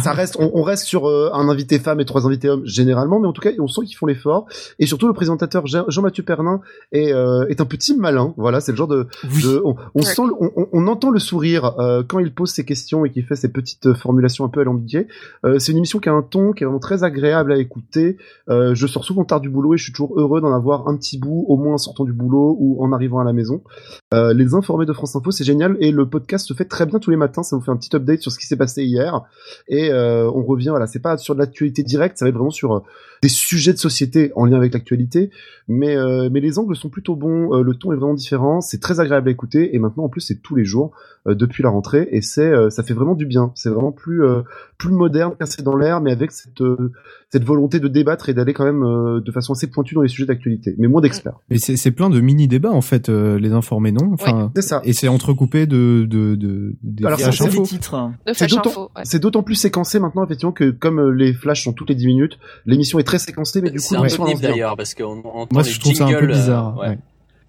ça 0.00 0.12
reste, 0.12 0.36
on, 0.38 0.52
on 0.54 0.62
reste 0.62 0.84
sur 0.84 1.08
euh, 1.08 1.28
un 1.32 1.48
invité 1.48 1.80
femme 1.80 1.98
et 1.98 2.04
trois 2.04 2.24
invités 2.24 2.48
hommes 2.48 2.64
généralement, 2.64 3.18
mais 3.18 3.26
en 3.26 3.32
tout 3.32 3.40
cas, 3.40 3.50
on 3.58 3.66
sent 3.66 3.80
qu'ils 3.84 3.96
font 3.96 4.06
l'effort. 4.06 4.46
Et 4.78 4.86
surtout, 4.86 5.08
le 5.08 5.12
présentateur 5.12 5.66
Jean- 5.66 5.86
Jean-Mathieu 5.88 6.22
Pernin 6.22 6.60
est, 6.92 7.12
euh, 7.12 7.44
est 7.48 7.60
un 7.60 7.64
petit 7.64 7.96
malin. 7.96 8.32
Voilà, 8.36 8.60
c'est 8.60 8.70
le 8.70 8.76
genre 8.78 8.86
de, 8.86 9.08
de- 9.42 9.60
on, 9.64 9.74
on 9.96 10.02
sent, 10.02 10.22
le- 10.24 10.66
on, 10.72 10.86
entend 10.86 11.10
le 11.10 11.18
sourire 11.18 11.74
euh, 11.80 12.04
quand 12.06 12.20
il 12.20 12.32
pose 12.32 12.50
ses 12.50 12.64
questions 12.64 13.04
et 13.04 13.10
qu'il 13.10 13.24
fait 13.24 13.34
ses 13.34 13.48
petites 13.50 13.92
formulations 13.94 14.44
un 14.44 14.48
peu 14.48 14.60
alambiquées. 14.60 15.08
Euh, 15.44 15.58
c'est 15.58 15.72
une 15.72 15.78
émission 15.78 15.98
qui 15.98 16.08
a 16.08 16.12
un 16.12 16.22
ton 16.22 16.52
qui 16.52 16.62
est 16.62 16.66
vraiment 16.66 16.78
très 16.78 17.02
agréable 17.02 17.50
à 17.52 17.56
écouter. 17.58 18.18
Euh, 18.50 18.76
je 18.76 18.86
sors 18.86 19.02
souvent 19.04 19.24
tard 19.24 19.40
du 19.40 19.48
boulot 19.50 19.74
et 19.74 19.78
je 19.78 19.82
suis 19.82 19.92
toujours 19.92 20.16
heureux 20.16 20.40
d'en 20.40 20.52
avoir 20.54 20.86
un 20.86 20.96
petit 20.96 21.18
bout, 21.18 21.44
au 21.48 21.56
moins 21.56 21.74
en 21.74 21.78
sortant 21.78 22.04
du 22.04 22.12
boulot 22.12 22.56
ou 22.60 22.84
en 22.84 22.92
arrivant 22.92 23.18
à 23.18 23.24
la 23.24 23.32
maison. 23.32 23.62
Euh, 24.14 24.32
les 24.32 24.54
informés 24.54 24.86
de 24.86 24.92
France 24.92 25.16
Info, 25.16 25.32
c'est 25.32 25.42
génial 25.44 25.76
et 25.80 25.90
le 25.90 26.08
podcast 26.08 26.46
se 26.46 26.54
fait 26.54 26.66
très 26.66 26.86
bien 26.86 27.00
tous 27.00 27.10
les 27.10 27.16
matins. 27.16 27.42
Ça 27.42 27.56
vous 27.56 27.62
fait 27.62 27.72
un 27.72 27.76
petit 27.76 27.94
update 27.96 28.20
sur 28.20 28.30
ce 28.30 28.38
qui 28.38 28.46
s'est 28.46 28.56
passé 28.56 28.82
hier 28.92 29.22
et 29.68 29.90
euh, 29.90 30.30
on 30.30 30.42
revient. 30.44 30.68
Voilà, 30.70 30.86
c'est 30.86 31.00
pas 31.02 31.16
sur 31.18 31.34
de 31.34 31.40
l'actualité 31.40 31.82
directe, 31.82 32.18
ça 32.18 32.24
va 32.24 32.28
être 32.30 32.34
vraiment 32.36 32.50
sur 32.50 32.72
euh, 32.74 32.80
des 33.22 33.28
sujets 33.28 33.72
de 33.72 33.78
société 33.78 34.32
en 34.34 34.46
lien 34.46 34.56
avec 34.56 34.72
l'actualité, 34.74 35.30
mais 35.68 35.96
euh, 35.96 36.28
mais 36.32 36.40
les 36.40 36.58
angles 36.58 36.74
sont 36.76 36.88
plutôt 36.88 37.14
bons. 37.16 37.54
euh, 37.54 37.62
le 37.62 37.74
ton 37.74 37.92
est 37.92 37.96
vraiment 37.96 38.14
différent, 38.14 38.60
c'est 38.60 38.80
très 38.80 38.98
agréable 39.00 39.28
à 39.28 39.32
écouter 39.32 39.74
et 39.74 39.78
maintenant 39.78 40.04
en 40.04 40.08
plus 40.08 40.20
c'est 40.20 40.42
tous 40.42 40.54
les 40.56 40.64
jours 40.64 40.90
euh, 41.28 41.34
depuis 41.34 41.62
la 41.62 41.70
rentrée 41.70 42.08
et 42.10 42.20
c'est 42.20 42.42
euh, 42.46 42.68
ça 42.70 42.82
fait 42.82 42.94
vraiment 42.94 43.14
du 43.14 43.26
bien. 43.26 43.52
C'est 43.54 43.68
vraiment 43.70 43.92
plus 43.92 44.24
euh, 44.24 44.42
plus 44.76 44.90
moderne, 44.92 45.34
cassé 45.38 45.62
dans 45.62 45.76
l'air, 45.76 46.00
mais 46.00 46.10
avec 46.12 46.32
cette 46.32 46.60
euh, 46.62 46.92
cette 47.30 47.44
volonté 47.44 47.78
de 47.80 47.86
débattre 47.88 48.28
et 48.28 48.34
d'aller 48.34 48.52
quand 48.52 48.64
même 48.64 48.82
euh, 48.82 49.20
de 49.20 49.30
façon 49.32 49.52
assez 49.52 49.68
pointue 49.68 49.94
dans 49.94 50.02
les 50.02 50.08
sujets 50.08 50.26
d'actualité, 50.26 50.74
mais 50.78 50.88
moins 50.88 51.00
d'experts. 51.00 51.38
Mais 51.48 51.58
c'est 51.58 51.76
c'est 51.76 51.92
plein 51.92 52.10
de 52.10 52.20
mini 52.20 52.48
débats 52.48 52.72
en 52.72 52.80
fait, 52.82 53.08
euh, 53.08 53.38
les 53.38 53.52
informés 53.52 53.92
non? 53.92 54.10
Enfin, 54.14 54.50
c'est 54.56 54.62
ça. 54.62 54.80
Et 54.84 54.92
c'est 54.92 55.06
entrecoupé 55.08 55.66
de 55.66 56.06
de 56.10 56.34
de 56.34 56.74
des 56.82 57.04
Alors, 57.06 57.20
c'est- 57.20 57.26
infos. 57.42 57.62
De 57.62 57.66
C'est 57.68 58.34
Flash 58.34 58.50
d'autant- 58.50 58.70
Info, 58.70 58.81
ouais. 58.96 59.02
c'est 59.04 59.18
d'autant 59.18 59.42
plus 59.42 59.54
séquencé 59.54 59.98
maintenant 59.98 60.24
effectivement 60.24 60.52
que 60.52 60.70
comme 60.70 60.98
euh, 60.98 61.10
les 61.10 61.32
flashs 61.32 61.64
sont 61.64 61.72
toutes 61.72 61.88
les 61.90 61.94
10 61.94 62.06
minutes, 62.06 62.38
l'émission 62.66 62.98
est 62.98 63.04
très 63.04 63.18
séquencée, 63.18 63.60
mais 63.62 63.70
du 63.70 63.78
coup 63.78 63.84
C'est 63.88 63.96
un 63.96 64.02
peu 64.02 64.40
d'ailleurs 64.40 64.76
parce 64.76 64.94
qu'on 64.94 65.20
entend 65.20 65.48
Moi, 65.52 65.62
les 65.62 65.70
je 65.70 65.80
trouve 65.80 65.94
ça 65.94 66.04
un 66.04 66.08
peu 66.08 66.12
jingles, 66.14 66.30
euh, 66.32 66.34
bizarre. 66.34 66.78
ouais. 66.78 66.98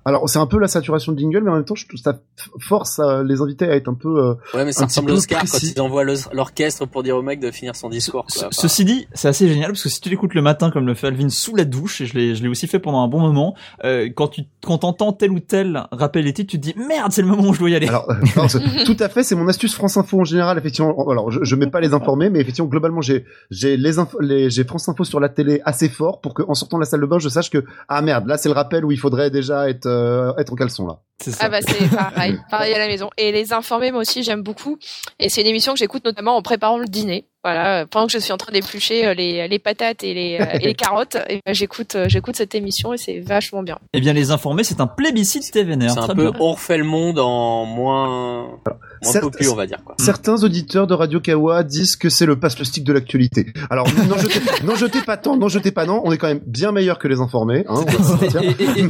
Alors 0.06 0.28
c'est 0.30 0.40
un 0.40 0.46
peu 0.48 0.60
la 0.60 0.68
saturation 0.68 1.12
de 1.14 1.20
jingle, 1.20 1.42
mais 1.44 1.52
en 1.52 1.56
même 1.56 1.66
temps 1.66 1.76
je 1.76 1.88
trouve 1.88 2.00
ça 2.00 2.20
force 2.60 3.00
euh, 3.00 3.24
les 3.24 3.42
invités 3.42 3.66
à 3.66 3.76
être 3.76 3.88
un 3.88 3.94
peu. 3.94 4.10
euh, 4.10 4.34
Ouais, 4.54 4.66
mais 4.66 4.72
ça 4.72 4.84
un 4.84 4.88
petit 4.88 5.00
ressemble 5.00 5.08
peu 5.08 5.14
aux 5.14 5.18
Oscars 5.18 5.44
quand 5.50 5.64
ils 5.64 5.82
envoient 5.82 6.04
l'orchestre 6.04 6.86
pour 6.86 7.04
dire 7.04 7.16
au 7.16 7.22
mec 7.22 7.40
de 7.40 7.52
finir 7.52 7.76
son 7.76 7.90
discours. 7.90 8.26
quoi. 8.38 8.48
Ceci 8.52 8.86
dit, 8.86 9.08
c'est 9.14 9.28
assez 9.28 9.48
génial 9.48 9.72
parce 9.72 9.84
que 9.84 9.90
si 9.90 10.02
tu 10.02 10.10
l'écoutes 10.10 10.34
le 10.34 10.42
matin 10.42 10.72
comme 10.72 10.86
le 10.86 10.94
fait 10.94 11.08
Alvin 11.08 11.30
sous 11.30 11.56
la 11.56 11.66
douche, 11.66 12.02
et 12.02 12.06
je 12.06 12.14
l'ai, 12.16 12.36
je 12.36 12.44
l'ai 12.44 12.50
aussi 12.50 12.68
fait 12.68 12.80
pendant 12.80 13.02
un 13.04 13.08
bon 13.08 13.20
moment, 13.22 13.56
euh, 13.84 14.10
quand 14.16 14.28
tu, 14.28 14.42
quand 14.66 14.80
t'entends 14.80 15.14
tel 15.14 15.32
ou 15.32 15.40
tel 15.40 15.84
rappel 15.92 16.26
titres, 16.34 16.52
tu 16.52 16.60
te 16.60 16.64
dis 16.64 16.76
merde, 16.78 17.12
c'est 17.12 17.22
le 17.22 17.28
moment 17.28 17.50
où 17.50 17.54
je 17.54 17.60
dois 17.60 17.70
y 17.70 17.76
aller. 17.76 17.88
Alors, 17.88 18.10
euh, 18.10 18.16
non, 18.36 18.48
tout 18.86 18.98
à 19.00 19.10
fait, 19.10 19.24
c'est 19.24 19.36
mon 19.36 19.48
astuce 19.48 19.74
France 19.74 19.98
Info 19.98 20.20
en 20.20 20.24
général. 20.26 20.58
Effectivement, 20.58 21.10
alors 21.10 21.32
je, 21.32 21.40
je 21.44 21.56
mets 21.56 21.68
pas 21.68 21.80
les 21.80 21.94
informés, 21.94 22.30
mais 22.30 22.40
effectivement 22.40 22.70
globalement 22.70 23.02
j'ai 23.02 23.26
j'ai 23.52 23.78
les, 23.78 24.00
infos, 24.00 24.20
les 24.20 24.50
j'ai 24.50 24.64
France 24.64 24.88
Info 24.90 25.04
sur 25.04 25.20
la 25.20 25.30
télé 25.30 25.62
assez 25.66 25.88
fort 25.90 26.20
pour 26.22 26.34
que 26.34 26.44
en 26.48 26.54
sortant 26.54 26.78
de 26.78 26.82
la 26.84 26.86
salle 26.86 27.02
de 27.02 27.06
bain 27.06 27.20
je 27.20 27.30
sache 27.30 27.50
que 27.50 27.64
ah 27.88 28.02
merde 28.02 28.28
là 28.28 28.38
c'est 28.38 28.50
le 28.50 28.56
rappel 28.56 28.84
où 28.86 28.92
il 28.92 28.98
faudrait 28.98 29.30
déjà 29.30 29.70
être 29.70 29.88
euh, 29.94 30.36
être 30.38 30.52
en 30.52 30.56
caleçon 30.56 30.88
là. 30.88 31.02
Ah 31.40 31.50
bah 31.50 31.60
c'est 31.62 31.90
pareil, 31.96 32.38
pareil 32.50 32.74
à 32.74 32.78
la 32.80 32.88
maison. 32.88 33.10
Et 33.18 33.32
les 33.32 33.54
informés, 33.54 33.92
moi 33.92 34.02
aussi, 34.02 34.24
j'aime 34.24 34.42
beaucoup. 34.44 34.78
Et 35.20 35.30
c'est 35.30 35.42
une 35.42 35.48
émission 35.48 35.74
que 35.74 35.80
j'écoute 35.80 36.06
notamment 36.06 36.36
en 36.36 36.42
préparant 36.42 36.78
le 36.78 36.88
dîner. 36.88 37.26
Voilà, 37.46 37.86
pendant 37.86 38.06
que 38.08 38.14
je 38.14 38.20
suis 38.20 38.32
en 38.32 38.38
train 38.38 38.54
d'éplucher 38.54 39.06
euh, 39.06 39.14
les, 39.14 39.46
les 39.50 39.60
patates 39.60 40.02
et 40.06 40.14
les, 40.14 40.38
euh, 40.40 40.46
et 40.54 40.60
les 40.60 40.74
carottes, 40.76 41.18
et 41.28 41.42
ben, 41.46 41.54
j'écoute 41.54 41.96
euh, 41.98 42.06
j'écoute 42.08 42.38
cette 42.38 42.56
émission 42.56 42.94
et 42.94 42.98
c'est 42.98 43.20
vachement 43.20 43.64
bien. 43.64 43.80
Eh 43.94 44.00
bien, 44.00 44.14
les 44.14 44.32
informés, 44.32 44.64
c'est 44.64 44.80
un 44.80 44.88
plébiscite 44.88 45.52
TVNR. 45.52 45.90
C'est 45.92 46.00
un 46.00 46.08
peu 46.08 46.32
bien. 46.32 46.40
on 46.40 46.54
refait 46.54 46.78
le 46.78 46.86
monde 46.86 47.20
en 47.20 47.66
moins, 47.66 48.44
moins 48.48 48.58
Certes- 49.02 49.24
popu, 49.26 49.50
on 49.50 49.56
va 49.56 49.66
dire 49.68 49.80
quoi. 49.84 49.96
Certains 50.00 50.42
auditeurs 50.46 50.88
de 50.88 50.94
Radio 50.94 51.20
Kawa 51.20 51.64
disent 51.64 51.98
que 51.98 52.08
c'est 52.08 52.26
le 52.26 52.40
passe 52.40 52.58
le 52.60 52.64
stick 52.64 52.86
de 52.86 52.94
l'actualité. 52.94 53.48
Alors 53.70 53.88
n'en 54.08 54.18
jetez, 54.18 54.40
n'en 54.64 54.76
jetez 54.76 55.02
pas 55.02 55.18
tant, 55.18 55.36
n'en 55.36 55.50
jetez 55.50 55.72
pas 55.74 55.86
non, 55.86 56.02
on 56.06 56.14
est 56.14 56.18
quand 56.18 56.28
même 56.28 56.44
bien 56.48 56.72
meilleur 56.72 56.98
que 56.98 57.10
les 57.10 57.20
informés. 57.20 57.66
Hein, 57.68 57.84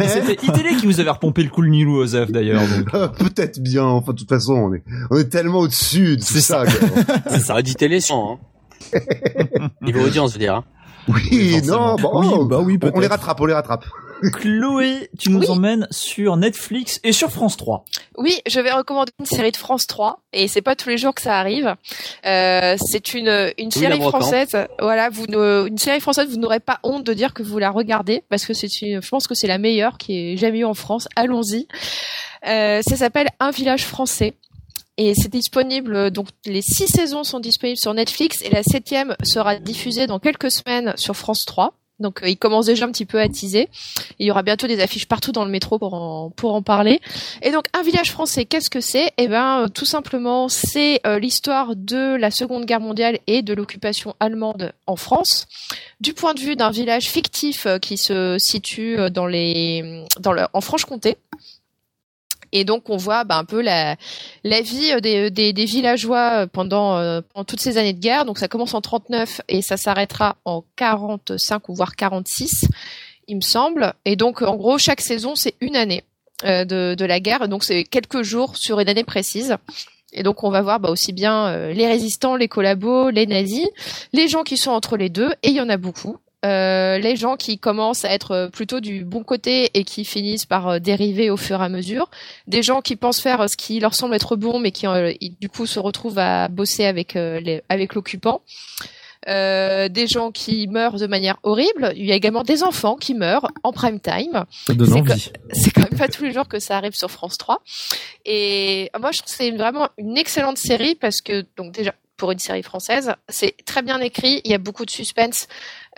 c'était 0.08 0.34
ITélé 0.46 0.76
qui 0.76 0.86
vous 0.86 1.00
avait 1.00 1.10
repompé 1.10 1.42
le 1.42 1.50
coup 1.50 1.64
le 1.64 1.70
Nilou 1.70 2.06
D'ailleurs. 2.32 2.62
Peut-être 3.18 3.60
bien, 3.60 3.86
enfin 3.86 4.14
de 4.14 4.18
toute 4.18 4.30
façon 4.30 4.54
on 4.54 4.74
est 4.74 4.84
on 5.10 5.18
est 5.18 5.30
tellement 5.30 5.60
au-dessus 5.60 6.18
de 6.18 6.22
tout 6.24 6.40
ça. 6.40 6.64
C'est 7.30 7.40
ça, 7.40 7.62
dit 7.62 7.76
télé, 7.76 8.00
hein. 8.12 8.38
Niveau 9.82 10.02
audience, 10.02 10.32
je 10.32 10.36
veux 10.36 10.40
dire. 10.46 10.56
hein. 10.56 10.64
Oui, 11.08 11.62
non, 11.66 11.96
bon, 11.96 12.22
Oui, 12.22 12.28
oh, 12.32 12.46
bah 12.46 12.60
oui, 12.62 12.80
on, 12.82 12.92
on 12.96 13.00
les 13.00 13.08
rattrape, 13.08 13.40
on 13.42 13.46
les 13.46 13.54
rattrape. 13.54 13.84
Chloé, 14.32 15.10
tu 15.20 15.30
nous 15.30 15.50
emmènes 15.50 15.88
sur 15.92 16.38
Netflix 16.38 17.00
et 17.04 17.12
sur 17.12 17.32
France 17.32 17.58
3. 17.58 17.86
Oui, 18.18 18.40
je 18.48 18.60
vais 18.60 18.72
recommander 18.72 19.12
une 19.20 19.26
série 19.26 19.52
de 19.52 19.58
France 19.58 19.88
3 19.88 20.20
et 20.34 20.48
c'est 20.48 20.62
pas 20.62 20.76
tous 20.76 20.90
les 20.90 20.98
jours 20.98 21.14
que 21.14 21.22
ça 21.22 21.38
arrive. 21.38 21.76
Euh, 22.26 22.76
c'est 22.80 23.14
une 23.14 23.52
une 23.58 23.72
série 23.72 24.00
française. 24.02 24.56
Voilà, 24.80 25.10
vous 25.10 25.28
ne, 25.28 25.68
une 25.68 25.78
série 25.78 26.00
française, 26.00 26.30
vous 26.30 26.38
n'aurez 26.40 26.60
pas 26.60 26.80
honte 26.84 27.04
de 27.04 27.14
dire 27.14 27.34
que 27.34 27.44
vous 27.44 27.60
la 27.60 27.72
regardez 27.72 28.24
parce 28.30 28.46
que 28.46 28.54
c'est 28.54 28.82
une, 28.82 29.02
je 29.02 29.10
pense 29.10 29.28
que 29.28 29.36
c'est 29.36 29.48
la 29.48 29.58
meilleure 29.58 29.98
qui 29.98 30.18
ait 30.18 30.38
jamais 30.38 30.60
eu 30.60 30.66
en 30.66 30.74
France. 30.74 31.08
Allons-y. 31.16 31.68
Euh, 32.48 32.82
ça 32.82 32.96
s'appelle 32.96 33.30
Un 33.40 33.52
village 33.52 33.86
français. 33.86 34.34
Et 34.98 35.16
c'est 35.16 35.32
disponible, 35.32 36.12
donc 36.12 36.28
les 36.46 36.62
six 36.62 36.88
saisons 36.88 37.24
sont 37.24 37.40
disponibles 37.40 37.80
sur 37.80 37.96
Netflix 37.96 38.44
et 38.44 38.52
la 38.52 38.62
septième 38.62 39.16
sera 39.24 39.56
diffusée 39.56 40.06
dans 40.06 40.20
quelques 40.20 40.52
semaines 40.52 40.94
sur 40.98 41.16
France 41.16 41.46
3. 41.46 41.74
Donc 42.00 42.24
euh, 42.24 42.30
il 42.30 42.38
commence 42.38 42.66
déjà 42.66 42.86
un 42.86 42.92
petit 42.92 43.06
peu 43.06 43.20
à 43.20 43.28
teaser. 43.30 43.70
Il 44.20 44.26
y 44.26 44.32
aura 44.32 44.44
bientôt 44.44 44.68
des 44.68 44.80
affiches 44.82 45.08
partout 45.08 45.32
dans 45.32 45.46
le 45.46 45.52
métro 45.52 45.78
pour 45.78 45.94
en, 45.94 46.30
pour 46.32 46.54
en 46.56 46.62
parler. 46.62 47.00
Et 47.42 47.52
donc 47.52 47.66
un 47.74 47.84
village 47.84 48.12
français, 48.12 48.46
qu'est-ce 48.46 48.70
que 48.70 48.82
c'est? 48.82 49.12
Eh 49.18 49.28
ben 49.28 49.64
euh, 49.64 49.68
tout 49.68 49.86
simplement 49.86 50.50
c'est 50.50 51.02
euh, 51.06 51.20
l'histoire 51.20 51.76
de 51.76 52.16
la 52.16 52.32
Seconde 52.32 52.66
Guerre 52.66 52.80
mondiale 52.80 53.20
et 53.28 53.42
de 53.42 53.54
l'occupation 53.54 54.16
allemande 54.20 54.74
en 54.88 54.96
France, 54.96 55.46
du 56.00 56.14
point 56.14 56.34
de 56.34 56.40
vue 56.40 56.56
d'un 56.56 56.72
village 56.72 57.06
fictif 57.06 57.68
qui 57.82 57.98
se 57.98 58.38
situe 58.40 58.98
dans 59.12 59.26
les 59.26 60.06
dans 60.20 60.34
le, 60.34 60.44
en 60.54 60.62
Franche-Comté. 60.62 61.18
Et 62.54 62.64
donc 62.64 62.90
on 62.90 62.96
voit 62.96 63.26
bah, 63.26 63.38
un 63.38 63.44
peu 63.44 63.62
la, 63.62 63.98
la 64.46 64.62
vie 64.62 64.92
euh, 64.94 65.02
des, 65.02 65.30
des, 65.30 65.52
des 65.52 65.66
villageois 65.66 66.48
pendant, 66.48 66.98
euh, 66.98 67.20
pendant 67.34 67.44
toutes 67.44 67.60
ces 67.60 67.78
années 67.78 67.94
de 67.94 68.00
guerre. 68.00 68.24
Donc 68.24 68.38
ça 68.38 68.48
commence 68.48 68.74
en 68.74 68.80
39 68.80 69.42
et 69.50 69.62
ça 69.62 69.76
s'arrêtera 69.76 70.38
en 70.46 70.64
45 70.78 71.68
ou 71.68 71.76
voire 71.76 71.96
46, 71.96 72.68
il 73.28 73.36
me 73.36 73.42
semble. 73.42 73.94
Et 74.06 74.16
donc 74.16 74.42
en 74.44 74.56
gros 74.56 74.78
chaque 74.78 75.02
saison 75.02 75.36
c'est 75.36 75.56
une 75.60 75.76
année 75.76 76.04
euh, 76.46 76.64
de, 76.64 76.96
de 76.96 77.06
la 77.06 77.20
guerre. 77.20 77.50
Donc 77.50 77.64
c'est 77.64 77.84
quelques 77.84 78.22
jours 78.22 78.56
sur 78.56 78.80
une 78.80 78.88
année 78.88 79.04
précise. 79.04 79.58
Et 80.14 80.22
donc 80.22 80.44
on 80.44 80.52
va 80.52 80.62
voir 80.62 80.80
bah, 80.80 80.90
aussi 80.90 81.12
bien 81.12 81.48
euh, 81.48 81.74
les 81.74 81.88
résistants, 81.88 82.36
les 82.36 82.48
collabos, 82.48 83.10
les 83.10 83.26
nazis, 83.26 83.68
les 84.14 84.28
gens 84.28 84.44
qui 84.44 84.58
sont 84.58 84.72
entre 84.72 84.96
les 84.96 85.10
deux, 85.10 85.32
et 85.42 85.50
il 85.50 85.56
y 85.56 85.62
en 85.62 85.70
a 85.70 85.78
beaucoup. 85.78 86.18
Euh, 86.46 86.98
les 86.98 87.16
gens 87.16 87.36
qui 87.38 87.58
commencent 87.58 88.04
à 88.06 88.10
être 88.12 88.50
plutôt 88.52 88.80
du 88.82 89.06
bon 89.06 89.24
côté 89.24 89.72
et 89.74 89.84
qui 89.84 90.04
finissent 90.06 90.46
par 90.46 90.68
euh, 90.68 90.80
dériver 90.80 91.30
au 91.30 91.38
fur 91.38 91.62
et 91.62 91.66
à 91.66 91.70
mesure, 91.70 92.10
des 92.48 92.62
gens 92.64 92.82
qui 92.82 92.96
pensent 92.96 93.22
faire 93.22 93.42
euh, 93.42 93.48
ce 93.48 93.56
qui 93.58 93.80
leur 93.80 93.96
semble 93.96 94.14
être 94.16 94.36
bon 94.36 94.60
mais 94.60 94.72
qui 94.72 94.86
euh, 94.88 95.14
du 95.40 95.48
coup 95.50 95.66
se 95.66 95.80
retrouvent 95.80 96.20
à 96.20 96.48
bosser 96.50 96.86
avec 96.86 97.16
euh, 97.16 97.40
les- 97.40 97.62
avec 97.70 97.96
l'occupant. 97.96 98.42
Euh, 99.30 99.88
des 99.88 100.06
gens 100.06 100.32
qui 100.32 100.68
meurent 100.68 100.98
de 100.98 101.08
manière 101.08 101.38
horrible. 101.44 101.94
Il 101.96 102.06
y 102.06 102.12
a 102.12 102.16
également 102.16 102.44
des 102.44 102.62
enfants 102.62 102.98
qui 102.98 103.14
meurent 103.14 103.48
en 103.64 103.72
prime 103.72 104.02
time. 104.02 104.44
C'est 104.86 105.00
C'est 105.54 105.72
quand 105.72 105.90
même 105.90 105.98
pas 105.98 106.10
tous 106.10 106.26
les 106.26 106.34
jours 106.34 106.50
que 106.50 106.60
ça 106.60 106.76
arrive 106.76 106.92
sur 106.94 107.10
France 107.10 107.38
3. 107.38 107.62
Et 108.26 108.90
moi, 109.00 109.12
je 109.14 109.20
trouve 109.20 109.32
que 109.32 109.38
c'est 109.38 109.52
vraiment 109.52 109.88
une 109.98 110.18
excellente 110.18 110.58
série 110.58 110.96
parce 110.96 111.22
que, 111.22 111.46
donc 111.56 111.72
déjà, 111.72 111.94
pour 112.18 112.32
une 112.32 112.40
série 112.40 112.64
française, 112.64 113.14
c'est 113.30 113.56
très 113.66 113.82
bien 113.82 114.00
écrit, 114.02 114.42
il 114.44 114.52
y 114.52 114.54
a 114.54 114.58
beaucoup 114.58 114.84
de 114.86 114.92
suspense. 114.92 115.48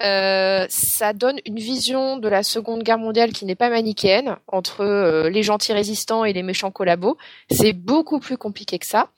Euh, 0.02 0.66
ça 0.70 1.14
donne 1.14 1.40
une 1.46 1.58
vision 1.58 2.18
de 2.18 2.28
la 2.28 2.44
Seconde 2.44 2.84
Guerre 2.84 2.98
mondiale 2.98 3.32
qui 3.32 3.46
n'est 3.46 3.56
pas 3.56 3.70
manichéenne 3.70 4.36
entre 4.48 4.82
euh, 4.82 5.30
les 5.30 5.42
gentils 5.42 5.72
résistants 5.74 6.26
et 6.26 6.34
les 6.34 6.44
méchants 6.44 6.72
collabos. 6.72 7.18
C'est 7.50 7.74
beaucoup 7.74 8.20
plus 8.20 8.38
compliqué 8.38 8.78
que 8.78 8.86
ça. 8.86 9.10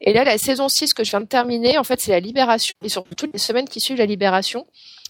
Et 0.00 0.12
là, 0.12 0.24
la 0.24 0.36
saison 0.36 0.68
6 0.68 0.92
que 0.92 1.04
je 1.04 1.10
viens 1.10 1.20
de 1.20 1.26
terminer, 1.26 1.78
en 1.78 1.84
fait, 1.84 2.00
c'est 2.00 2.10
la 2.10 2.20
libération. 2.20 2.74
Et 2.82 2.88
sur 2.88 3.04
toutes 3.16 3.32
les 3.32 3.38
semaines 3.38 3.68
qui 3.68 3.80
suivent 3.80 3.98
la 3.98 4.06
libération, 4.06 4.66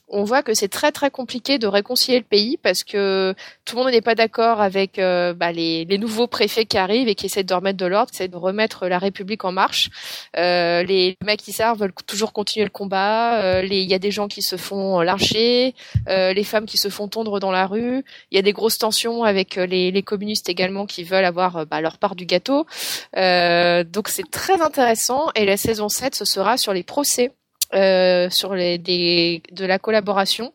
on 0.09 0.25
voit 0.25 0.43
que 0.43 0.55
c'est 0.55 0.69
très 0.69 0.93
très 0.93 1.11
compliqué 1.11 1.59
de 1.59 1.67
réconcilier 1.67 2.19
le 2.19 2.25
pays 2.25 2.59
parce 2.63 2.85
que 2.85 3.35
tout 3.65 3.77
le 3.77 3.83
monde 3.83 3.93
n'est 3.93 4.01
pas 4.01 4.15
d'accord 4.15 4.61
avec 4.61 4.99
euh, 4.99 5.35
bah, 5.35 5.53
les, 5.53 5.85
les 5.85 5.99
nouveaux 5.99 6.27
préfets 6.27 6.65
qui 6.65 6.79
arrivent 6.79 7.09
et 7.09 7.15
qui 7.15 7.27
essaient 7.27 7.45
de 7.45 7.55
remettre 7.55 7.79
de 7.79 7.87
l'ordre, 7.87 8.11
qui 8.11 8.17
essaient 8.17 8.29
de 8.29 8.37
remettre 8.37 8.87
la 8.87 8.99
République 8.99 9.45
en 9.45 9.53
marche. 9.53 9.91
Euh, 10.37 10.83
les 10.83 11.17
servent 11.53 11.81
veulent 11.81 11.93
toujours 12.07 12.33
continuer 12.33 12.65
le 12.65 12.71
combat. 12.71 13.43
Euh, 13.43 13.63
Il 13.65 13.75
y 13.75 13.95
a 13.95 13.99
des 13.99 14.11
gens 14.11 14.29
qui 14.29 14.43
se 14.43 14.57
font 14.57 15.01
lyncher, 15.01 15.75
euh, 16.09 16.33
les 16.33 16.45
femmes 16.45 16.67
qui 16.67 16.79
se 16.79 16.89
font 16.89 17.09
tondre 17.09 17.41
dans 17.41 17.51
la 17.51 17.67
rue. 17.67 18.05
Il 18.31 18.37
y 18.37 18.39
a 18.39 18.43
des 18.43 18.53
grosses 18.53 18.79
tensions 18.79 19.25
avec 19.25 19.59
euh, 19.59 19.67
les, 19.67 19.91
les 19.91 20.03
communistes 20.03 20.49
également 20.49 20.87
qui 20.87 21.05
veulent 21.05 21.25
avoir 21.25 21.67
bah, 21.67 21.81
leur 21.81 21.99
part 21.99 22.15
du 22.17 22.27
gâteau. 22.27 22.67
Donc 23.15 24.09
c'est 24.09 24.31
très 24.31 24.61
intéressant. 24.61 25.31
Et 25.35 25.45
la 25.45 25.57
saison 25.57 25.89
7, 25.89 26.15
ce 26.15 26.25
sera 26.25 26.57
sur 26.57 26.73
les 26.73 26.83
procès, 26.83 27.33
euh, 27.75 28.31
sur 28.31 28.55
les 28.55 28.79
des, 28.79 29.43
de 29.53 29.65
la 29.65 29.79
collaboration. 29.79 30.53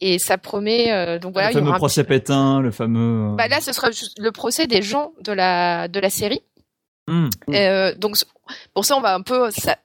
Et 0.00 0.18
ça 0.18 0.38
promet. 0.38 0.92
euh, 0.92 1.18
donc 1.18 1.32
voilà, 1.32 1.48
le 1.48 1.54
il 1.54 1.56
y 1.56 1.60
fameux 1.60 1.72
un 1.72 1.78
procès 1.78 2.04
pétain, 2.04 2.60
le 2.60 2.70
fameux. 2.70 3.32
euh, 3.32 3.34
bah 3.34 3.48
là, 3.48 3.60
ce 3.60 3.72
sera 3.72 3.88
le 4.18 4.30
procès 4.30 4.66
des 4.66 4.80
gens 4.80 5.12
de 5.20 5.32
la 5.32 5.88
de 5.88 5.98
la 5.98 6.10
série. 6.10 6.42
hmm. 7.08 7.28
Euh, 7.50 7.94
donc 7.96 8.16
pour 8.74 8.84
ça, 8.84 8.96
on 8.96 9.00
va 9.00 9.14
un 9.14 9.22
peu 9.22 9.50
ça, 9.50 9.76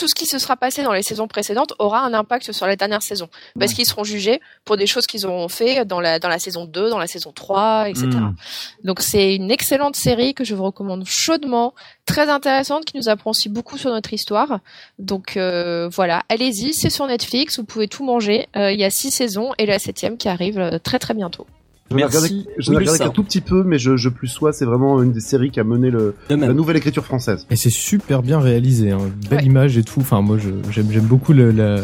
tout 0.00 0.08
ce 0.08 0.14
qui 0.14 0.24
se 0.24 0.38
sera 0.38 0.56
passé 0.56 0.82
dans 0.82 0.94
les 0.94 1.02
saisons 1.02 1.28
précédentes 1.28 1.74
aura 1.78 2.00
un 2.00 2.14
impact 2.14 2.52
sur 2.52 2.66
la 2.66 2.74
dernière 2.74 3.02
saison 3.02 3.28
parce 3.58 3.74
qu'ils 3.74 3.84
seront 3.84 4.02
jugés 4.02 4.40
pour 4.64 4.78
des 4.78 4.86
choses 4.86 5.06
qu'ils 5.06 5.26
auront 5.26 5.48
fait 5.48 5.84
dans 5.84 6.00
la 6.00 6.18
dans 6.18 6.30
la 6.30 6.38
saison 6.38 6.64
2, 6.64 6.88
dans 6.88 6.98
la 6.98 7.06
saison 7.06 7.32
3, 7.32 7.90
etc. 7.90 8.06
Hmm. 8.06 8.34
Donc 8.82 9.00
c'est 9.00 9.34
une 9.34 9.50
excellente 9.50 9.96
série 9.96 10.32
que 10.32 10.42
je 10.42 10.54
vous 10.54 10.64
recommande 10.64 11.04
chaudement, 11.04 11.74
très 12.06 12.30
intéressante 12.30 12.86
qui 12.86 12.96
nous 12.96 13.10
apprend 13.10 13.32
aussi 13.32 13.50
beaucoup 13.50 13.76
sur 13.76 13.90
notre 13.90 14.14
histoire. 14.14 14.60
Donc 14.98 15.36
euh, 15.36 15.90
voilà, 15.90 16.22
allez-y, 16.30 16.72
c'est 16.72 16.88
sur 16.88 17.06
Netflix, 17.06 17.58
vous 17.58 17.66
pouvez 17.66 17.86
tout 17.86 18.02
manger. 18.02 18.48
Euh, 18.56 18.72
Il 18.72 18.80
y 18.80 18.84
a 18.84 18.90
six 18.90 19.10
saisons 19.10 19.52
et 19.58 19.66
la 19.66 19.78
septième 19.78 20.16
qui 20.16 20.30
arrive 20.30 20.58
euh, 20.58 20.78
très 20.78 20.98
très 20.98 21.12
bientôt. 21.12 21.46
Je 21.90 21.96
n'ai 21.96 22.02
Merci. 22.02 22.16
regardé, 22.18 22.46
je 22.58 22.70
qu'un 22.98 23.10
tout 23.10 23.24
petit 23.24 23.40
peu, 23.40 23.64
mais 23.64 23.76
je, 23.78 23.96
je 23.96 24.08
plus 24.08 24.28
sois, 24.28 24.52
c'est 24.52 24.64
vraiment 24.64 25.02
une 25.02 25.10
des 25.10 25.18
séries 25.18 25.50
qui 25.50 25.58
a 25.58 25.64
mené 25.64 25.90
le, 25.90 26.14
la 26.28 26.36
nouvelle 26.52 26.76
écriture 26.76 27.04
française. 27.04 27.46
Et 27.50 27.56
c'est 27.56 27.68
super 27.70 28.22
bien 28.22 28.38
réalisé, 28.38 28.92
hein. 28.92 28.98
belle 29.28 29.40
Ouais. 29.40 29.44
image 29.46 29.76
et 29.76 29.82
tout. 29.82 29.98
Enfin, 29.98 30.20
moi, 30.20 30.38
je- 30.38 30.50
j'aime 30.70 30.86
j'aime 30.92 31.06
beaucoup 31.06 31.32
le- 31.32 31.50
la- 31.50 31.80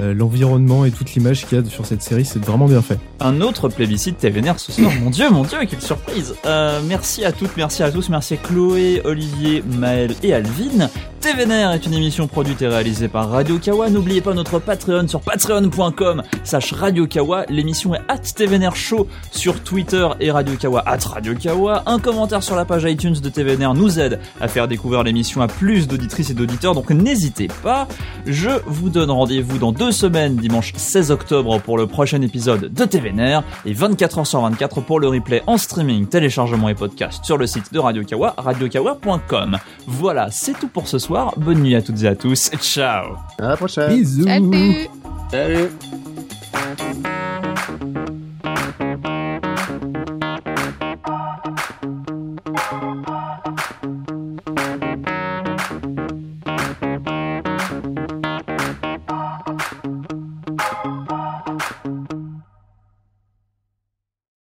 euh, 0.00 0.14
l'environnement 0.14 0.84
et 0.84 0.90
toute 0.90 1.14
l'image 1.14 1.46
qu'il 1.46 1.58
y 1.58 1.60
a 1.60 1.64
sur 1.64 1.86
cette 1.86 2.02
série. 2.02 2.24
C'est 2.24 2.44
vraiment 2.44 2.66
bien 2.66 2.82
fait. 2.82 2.98
Un 3.20 3.40
autre 3.40 3.68
plébiscite 3.68 4.18
TVNR 4.18 4.58
ce 4.58 4.72
soir. 4.72 4.90
mon 5.02 5.10
dieu, 5.10 5.30
mon 5.30 5.42
dieu, 5.42 5.58
quelle 5.68 5.82
surprise. 5.82 6.34
Euh, 6.46 6.80
merci 6.86 7.24
à 7.24 7.32
toutes, 7.32 7.56
merci 7.56 7.82
à 7.82 7.90
tous, 7.90 8.08
merci 8.08 8.34
à 8.34 8.36
Chloé, 8.38 9.02
Olivier, 9.04 9.62
Maël 9.78 10.14
et 10.22 10.32
Alvin. 10.34 10.88
TVNR 11.22 11.70
est 11.70 11.86
une 11.86 11.94
émission 11.94 12.26
produite 12.26 12.62
et 12.62 12.66
réalisée 12.66 13.06
par 13.06 13.30
Radio 13.30 13.56
Kawa. 13.56 13.90
N'oubliez 13.90 14.20
pas 14.20 14.34
notre 14.34 14.58
Patreon 14.58 15.06
sur 15.06 15.20
patreon.com 15.20 16.24
slash 16.42 16.72
Radio 16.72 17.06
Kawa. 17.06 17.44
L'émission 17.48 17.94
est 17.94 18.00
at 18.08 18.18
TVNR 18.18 18.74
Show 18.74 19.06
sur 19.30 19.62
Twitter 19.62 20.04
et 20.18 20.32
Radio 20.32 20.56
Kawa 20.56 20.82
at 20.84 21.06
Radio 21.06 21.36
Kawa. 21.36 21.84
Un 21.86 22.00
commentaire 22.00 22.42
sur 22.42 22.56
la 22.56 22.64
page 22.64 22.82
iTunes 22.90 23.14
de 23.22 23.28
TVNR 23.28 23.74
nous 23.74 24.00
aide 24.00 24.18
à 24.40 24.48
faire 24.48 24.66
découvrir 24.66 25.04
l'émission 25.04 25.42
à 25.42 25.46
plus 25.46 25.86
d'auditrices 25.86 26.30
et 26.30 26.34
d'auditeurs, 26.34 26.74
donc 26.74 26.90
n'hésitez 26.90 27.46
pas. 27.62 27.86
Je 28.26 28.50
vous 28.66 28.88
donne 28.88 29.12
rendez-vous 29.12 29.58
dans 29.58 29.70
deux 29.70 29.81
semaines, 29.90 30.36
dimanche 30.36 30.72
16 30.76 31.10
octobre, 31.10 31.58
pour 31.60 31.76
le 31.76 31.86
prochain 31.86 32.20
épisode 32.22 32.72
de 32.72 32.84
TVNR 32.84 33.42
et 33.66 33.72
24h 33.72 34.24
sur 34.24 34.40
24 34.42 34.80
pour 34.82 35.00
le 35.00 35.08
replay 35.08 35.42
en 35.46 35.56
streaming, 35.58 36.06
téléchargement 36.06 36.68
et 36.68 36.74
podcast 36.74 37.24
sur 37.24 37.38
le 37.38 37.46
site 37.46 37.72
de 37.72 37.78
Radio 37.78 38.04
Kawa, 38.04 38.34
radiokawa.com. 38.36 39.58
Voilà, 39.86 40.30
c'est 40.30 40.52
tout 40.52 40.68
pour 40.68 40.86
ce 40.86 40.98
soir. 40.98 41.34
Bonne 41.36 41.62
nuit 41.62 41.74
à 41.74 41.82
toutes 41.82 42.02
et 42.02 42.06
à 42.06 42.14
tous. 42.14 42.50
Ciao. 42.60 43.16
À 43.38 43.48
la 43.48 43.56
prochaine. 43.56 43.96
Bisous. 43.96 44.24
Salut 44.24 44.88
Salut. 45.30 45.70